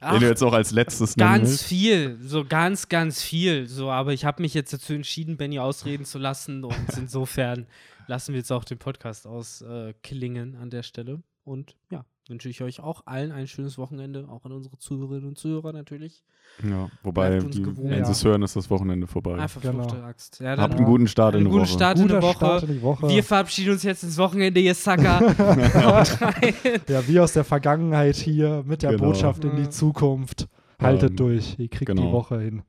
Ach, 0.00 0.10
den 0.14 0.20
du 0.20 0.26
jetzt 0.26 0.42
auch 0.42 0.52
als 0.52 0.72
letztes 0.72 1.14
Ganz 1.14 1.48
willst? 1.48 1.64
viel, 1.64 2.18
so 2.20 2.44
ganz, 2.44 2.88
ganz 2.88 3.22
viel. 3.22 3.66
So, 3.68 3.90
aber 3.90 4.12
ich 4.14 4.24
habe 4.24 4.42
mich 4.42 4.52
jetzt 4.52 4.72
dazu 4.72 4.94
entschieden, 4.94 5.36
Benny 5.36 5.60
ausreden 5.60 6.04
zu 6.04 6.18
lassen 6.18 6.64
und 6.64 6.74
insofern 6.98 7.66
lassen 8.06 8.32
wir 8.32 8.38
jetzt 8.38 8.52
auch 8.52 8.64
den 8.64 8.78
Podcast 8.78 9.26
ausklingen 9.26 10.54
äh, 10.54 10.58
an 10.58 10.70
der 10.70 10.82
Stelle. 10.82 11.22
Und 11.44 11.76
ja, 11.92 12.04
wünsche 12.28 12.48
ich 12.48 12.60
euch 12.62 12.80
auch 12.80 13.02
allen 13.06 13.30
ein 13.30 13.46
schönes 13.46 13.78
Wochenende, 13.78 14.28
auch 14.28 14.44
an 14.44 14.52
unsere 14.52 14.78
Zuhörerinnen 14.78 15.28
und 15.28 15.38
Zuhörer 15.38 15.72
natürlich. 15.72 16.24
Ja, 16.68 16.90
wobei, 17.04 17.38
die, 17.38 17.64
wenn 17.64 18.04
sie 18.04 18.10
es 18.12 18.24
hören, 18.24 18.42
ist 18.42 18.56
das 18.56 18.68
Wochenende 18.68 19.06
vorbei. 19.06 19.36
Einfach 19.36 19.60
Genau. 19.62 19.86
Axt. 20.02 20.40
Ja, 20.40 20.56
Habt 20.56 20.74
einen 20.74 20.84
guten 20.84 21.06
Start 21.06 21.34
in 21.36 21.44
die 21.44 21.50
guten 21.50 21.62
Woche. 21.62 21.68
Start 21.72 21.98
in 21.98 22.02
Guter 22.02 22.14
der 22.14 22.22
Woche. 22.22 22.36
Start 22.36 22.62
in 22.64 22.68
die 22.72 22.82
Woche. 22.82 23.08
Wir 23.08 23.22
verabschieden 23.22 23.70
uns 23.72 23.82
jetzt 23.84 24.02
ins 24.02 24.18
Wochenende, 24.18 24.58
ihr 24.60 24.74
rein. 24.86 26.80
ja, 26.88 27.06
wie 27.06 27.20
aus 27.20 27.32
der 27.32 27.44
Vergangenheit 27.44 28.16
hier 28.16 28.64
mit 28.66 28.82
der 28.82 28.92
Genau. 28.92 29.04
Botschaft 29.04 29.44
in 29.44 29.56
die 29.56 29.68
Zukunft. 29.68 30.48
Haltet 30.80 31.10
Ähm, 31.10 31.16
durch, 31.16 31.58
ihr 31.58 31.68
kriegt 31.68 31.82
die 31.90 31.94
genau. 31.94 32.12
Woche 32.12 32.40
hin. 32.40 32.62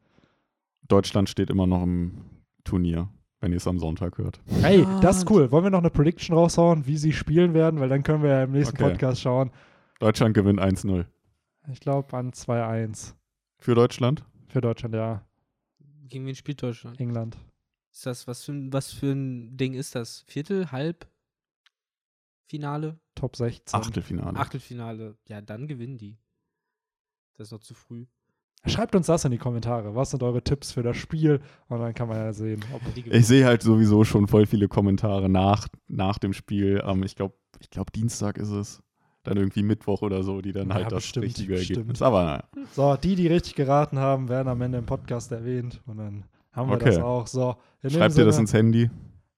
Deutschland 0.87 1.29
steht 1.29 1.49
immer 1.49 1.67
noch 1.67 1.83
im 1.83 2.21
Turnier. 2.63 3.09
Wenn 3.39 3.51
ihr 3.51 3.57
es 3.57 3.67
am 3.67 3.79
Sonntag 3.79 4.17
hört. 4.17 4.39
Hey, 4.61 4.81
Ja, 4.81 4.99
das 4.99 5.17
ist 5.19 5.29
cool. 5.29 5.51
Wollen 5.51 5.63
wir 5.63 5.69
noch 5.69 5.79
eine 5.79 5.89
Prediction 5.89 6.35
raushauen, 6.35 6.85
wie 6.87 6.97
sie 6.97 7.13
spielen 7.13 7.53
werden? 7.53 7.79
Weil 7.79 7.89
dann 7.89 8.03
können 8.03 8.23
wir 8.23 8.29
ja 8.31 8.43
im 8.43 8.51
nächsten 8.51 8.75
Okay. 8.75 8.89
Podcast 8.91 9.21
schauen. 9.21 9.51
Deutschland 9.99 10.33
gewinnt 10.33 10.59
1-0. 10.59 11.05
Ich 11.71 11.79
glaube 11.79 12.15
an 12.17 12.31
2-1 12.31 13.13
Für 13.59 13.75
Deutschland? 13.75 14.23
für 14.47 14.61
Deutschland, 14.61 14.95
ja. 14.95 15.23
Gegen 16.07 16.25
wen 16.25 16.35
spielt 16.35 16.63
Deutschland? 16.63 16.99
England. 17.01 17.37
Ist 17.91 18.05
das, 18.05 18.27
was 18.27 18.43
für, 18.45 18.53
ein- 18.53 18.71
was 18.71 18.91
für 18.93 19.11
ein 19.11 19.57
Ding 19.57 19.73
ist 19.73 19.93
das? 19.95 20.21
Viertel, 20.27 20.71
Halb, 20.71 21.05
Finale, 22.45 22.99
Top 23.15 23.35
16. 23.35 23.77
Achtelfinale. 23.79 24.39
Achtelfinale? 24.39 25.17
Ja, 25.27 25.41
dann 25.41 25.67
gewinnen 25.67 25.97
die. 25.97 26.17
Das 27.33 27.47
ist 27.47 27.51
noch 27.51 27.59
zu 27.59 27.73
früh. 27.73 28.05
Schreibt 28.69 28.95
uns 28.95 29.07
das 29.07 29.25
in 29.25 29.31
die 29.31 29.37
Kommentare. 29.37 29.95
Was 29.95 30.11
sind 30.11 30.23
eure 30.23 30.41
Tipps 30.41 30.71
für 30.71 30.83
das 30.83 30.97
Spiel? 30.97 31.39
Und 31.69 31.79
dann 31.79 31.93
kann 31.93 32.07
man 32.07 32.17
ja 32.17 32.33
sehen, 32.33 32.63
ob 32.73 32.81
Die 32.93 33.01
gewinnen. 33.03 33.19
Ich 33.19 33.27
sehe 33.27 33.45
halt 33.45 33.61
sowieso 33.61 34.03
schon 34.03 34.27
voll 34.27 34.45
viele 34.45 34.67
Kommentare 34.67 35.29
nach, 35.29 35.67
nach 35.87 36.17
dem 36.17 36.33
Spiel. 36.33 36.81
Ähm, 36.85 37.03
ich 37.03 37.15
glaube, 37.15 37.35
ich 37.59 37.69
glaub, 37.69 37.91
Dienstag 37.91 38.37
ist 38.37 38.49
es. 38.51 38.81
Dann 39.23 39.35
irgendwie 39.37 39.63
Mittwoch 39.63 40.01
oder 40.03 40.23
so, 40.23 40.41
die 40.41 40.53
dann 40.53 40.69
Ja, 40.69 40.75
halt 40.75 40.85
das 40.91 41.03
bestimmt, 41.03 41.25
richtige 41.25 41.53
bestimmt. 41.55 41.77
Ergebnis. 41.79 42.01
Aber 42.01 42.23
naja. 42.23 42.43
So, 42.73 42.95
die, 42.95 43.15
die 43.15 43.27
richtig 43.27 43.55
geraten 43.55 43.99
haben, 43.99 44.29
werden 44.29 44.47
am 44.47 44.61
Ende 44.61 44.77
im 44.77 44.85
Podcast 44.85 45.31
erwähnt. 45.33 45.81
Und 45.85 45.97
dann 45.97 46.23
haben 46.53 46.69
wir 46.69 46.75
Okay. 46.77 46.85
das 46.85 46.97
auch. 46.99 47.27
So, 47.27 47.55
Schreibt 47.85 48.17
ihr 48.17 48.23
das 48.25 48.35
Sinne- 48.35 48.43
ins 48.43 48.53
Handy? 48.53 48.89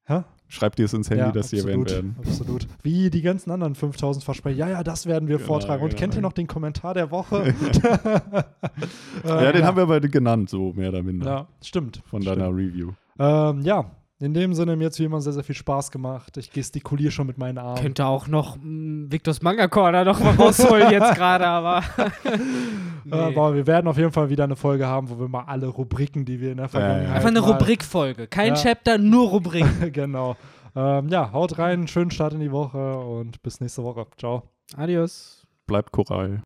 Hä? 0.06 0.22
Schreibt 0.52 0.80
ihr 0.80 0.86
es 0.86 0.94
ins 0.94 1.10
Handy, 1.12 1.24
ja, 1.24 1.32
dass 1.32 1.52
sie 1.52 1.58
absolut, 1.58 1.92
erwähnt 1.92 1.92
werden? 1.92 2.16
Absolut. 2.28 2.68
Wie 2.82 3.12
die 3.12 3.22
ganzen 3.22 3.52
anderen 3.52 3.76
5000 3.76 4.24
Versprechen. 4.26 4.58
Ja, 4.58 4.68
ja, 4.68 4.84
das 4.84 5.06
werden 5.06 5.30
wir 5.30 5.38
Genau, 5.38 5.48
vortragen. 5.48 5.84
Und 5.84 5.90
genau. 5.90 6.00
kennt 6.00 6.16
ihr 6.16 6.22
noch 6.22 6.34
den 6.34 6.48
Kommentar 6.48 6.96
der 6.96 7.12
Woche? 7.12 7.54
ja, 9.24 9.52
den 9.52 9.64
haben 9.64 9.78
wir 9.78 9.84
aber 9.84 10.00
genannt, 10.00 10.50
so 10.50 10.74
mehr 10.74 10.90
oder 10.90 11.04
minder. 11.04 11.26
Ja, 11.26 11.48
stimmt. 11.64 12.02
Von 12.08 12.24
stimmt. 12.24 12.38
deiner 12.38 12.50
Review. 12.50 12.94
Ähm, 13.20 13.62
ja, 13.62 13.92
in 14.22 14.34
dem 14.34 14.54
Sinne, 14.54 14.76
mir 14.76 14.86
hat 14.86 14.94
es 14.94 15.00
wie 15.00 15.06
immer 15.06 15.22
sehr, 15.22 15.32
sehr 15.32 15.46
viel 15.46 15.56
Spaß 15.56 15.92
gemacht. 15.92 16.36
Ich 16.36 16.52
gestikuliere 16.52 17.10
schon 17.12 17.26
mit 17.26 17.38
meinen 17.38 17.58
Armen. 17.58 17.82
Könnte 17.82 18.06
auch 18.06 18.28
noch 18.28 18.58
mm, 18.58 19.06
Victors 19.10 19.42
Manga 19.42 19.70
Corner 19.70 20.04
noch 20.04 20.20
mal 20.20 20.36
rausholen 20.36 20.90
jetzt 20.92 21.16
gerade, 21.16 21.48
aber. 21.48 21.84
nee. 23.06 23.16
Äh, 23.16 23.18
aber 23.18 23.56
wir 23.56 23.66
werden 23.66 23.88
auf 23.88 23.98
jeden 23.98 24.12
Fall 24.12 24.30
wieder 24.30 24.44
eine 24.44 24.58
Folge 24.58 24.88
haben, 24.88 25.10
wo 25.10 25.20
wir 25.20 25.30
mal 25.30 25.46
alle 25.46 25.68
Rubriken, 25.68 26.26
die 26.26 26.42
wir 26.42 26.52
in 26.52 26.58
der 26.58 26.66
ja. 26.66 26.70
Vergangenheit. 26.70 27.16
Einfach 27.16 27.30
eine 27.30 27.40
Rubrikfolge. 27.40 28.28
Kein 28.28 28.56
Ja. 28.56 28.62
Chapter, 28.62 28.98
nur 28.98 29.30
Rubrik. 29.30 29.66
genau. 29.94 30.36
Ähm, 30.76 31.08
ja, 31.08 31.32
haut 31.32 31.58
rein, 31.58 31.88
schönen 31.88 32.12
Start 32.12 32.34
in 32.34 32.42
die 32.42 32.52
Woche 32.52 32.98
und 32.98 33.42
bis 33.42 33.62
nächste 33.62 33.84
Woche. 33.84 34.06
Ciao. 34.18 34.44
Adios. 34.76 35.48
Bleibt 35.66 35.94
Korall. 35.94 36.42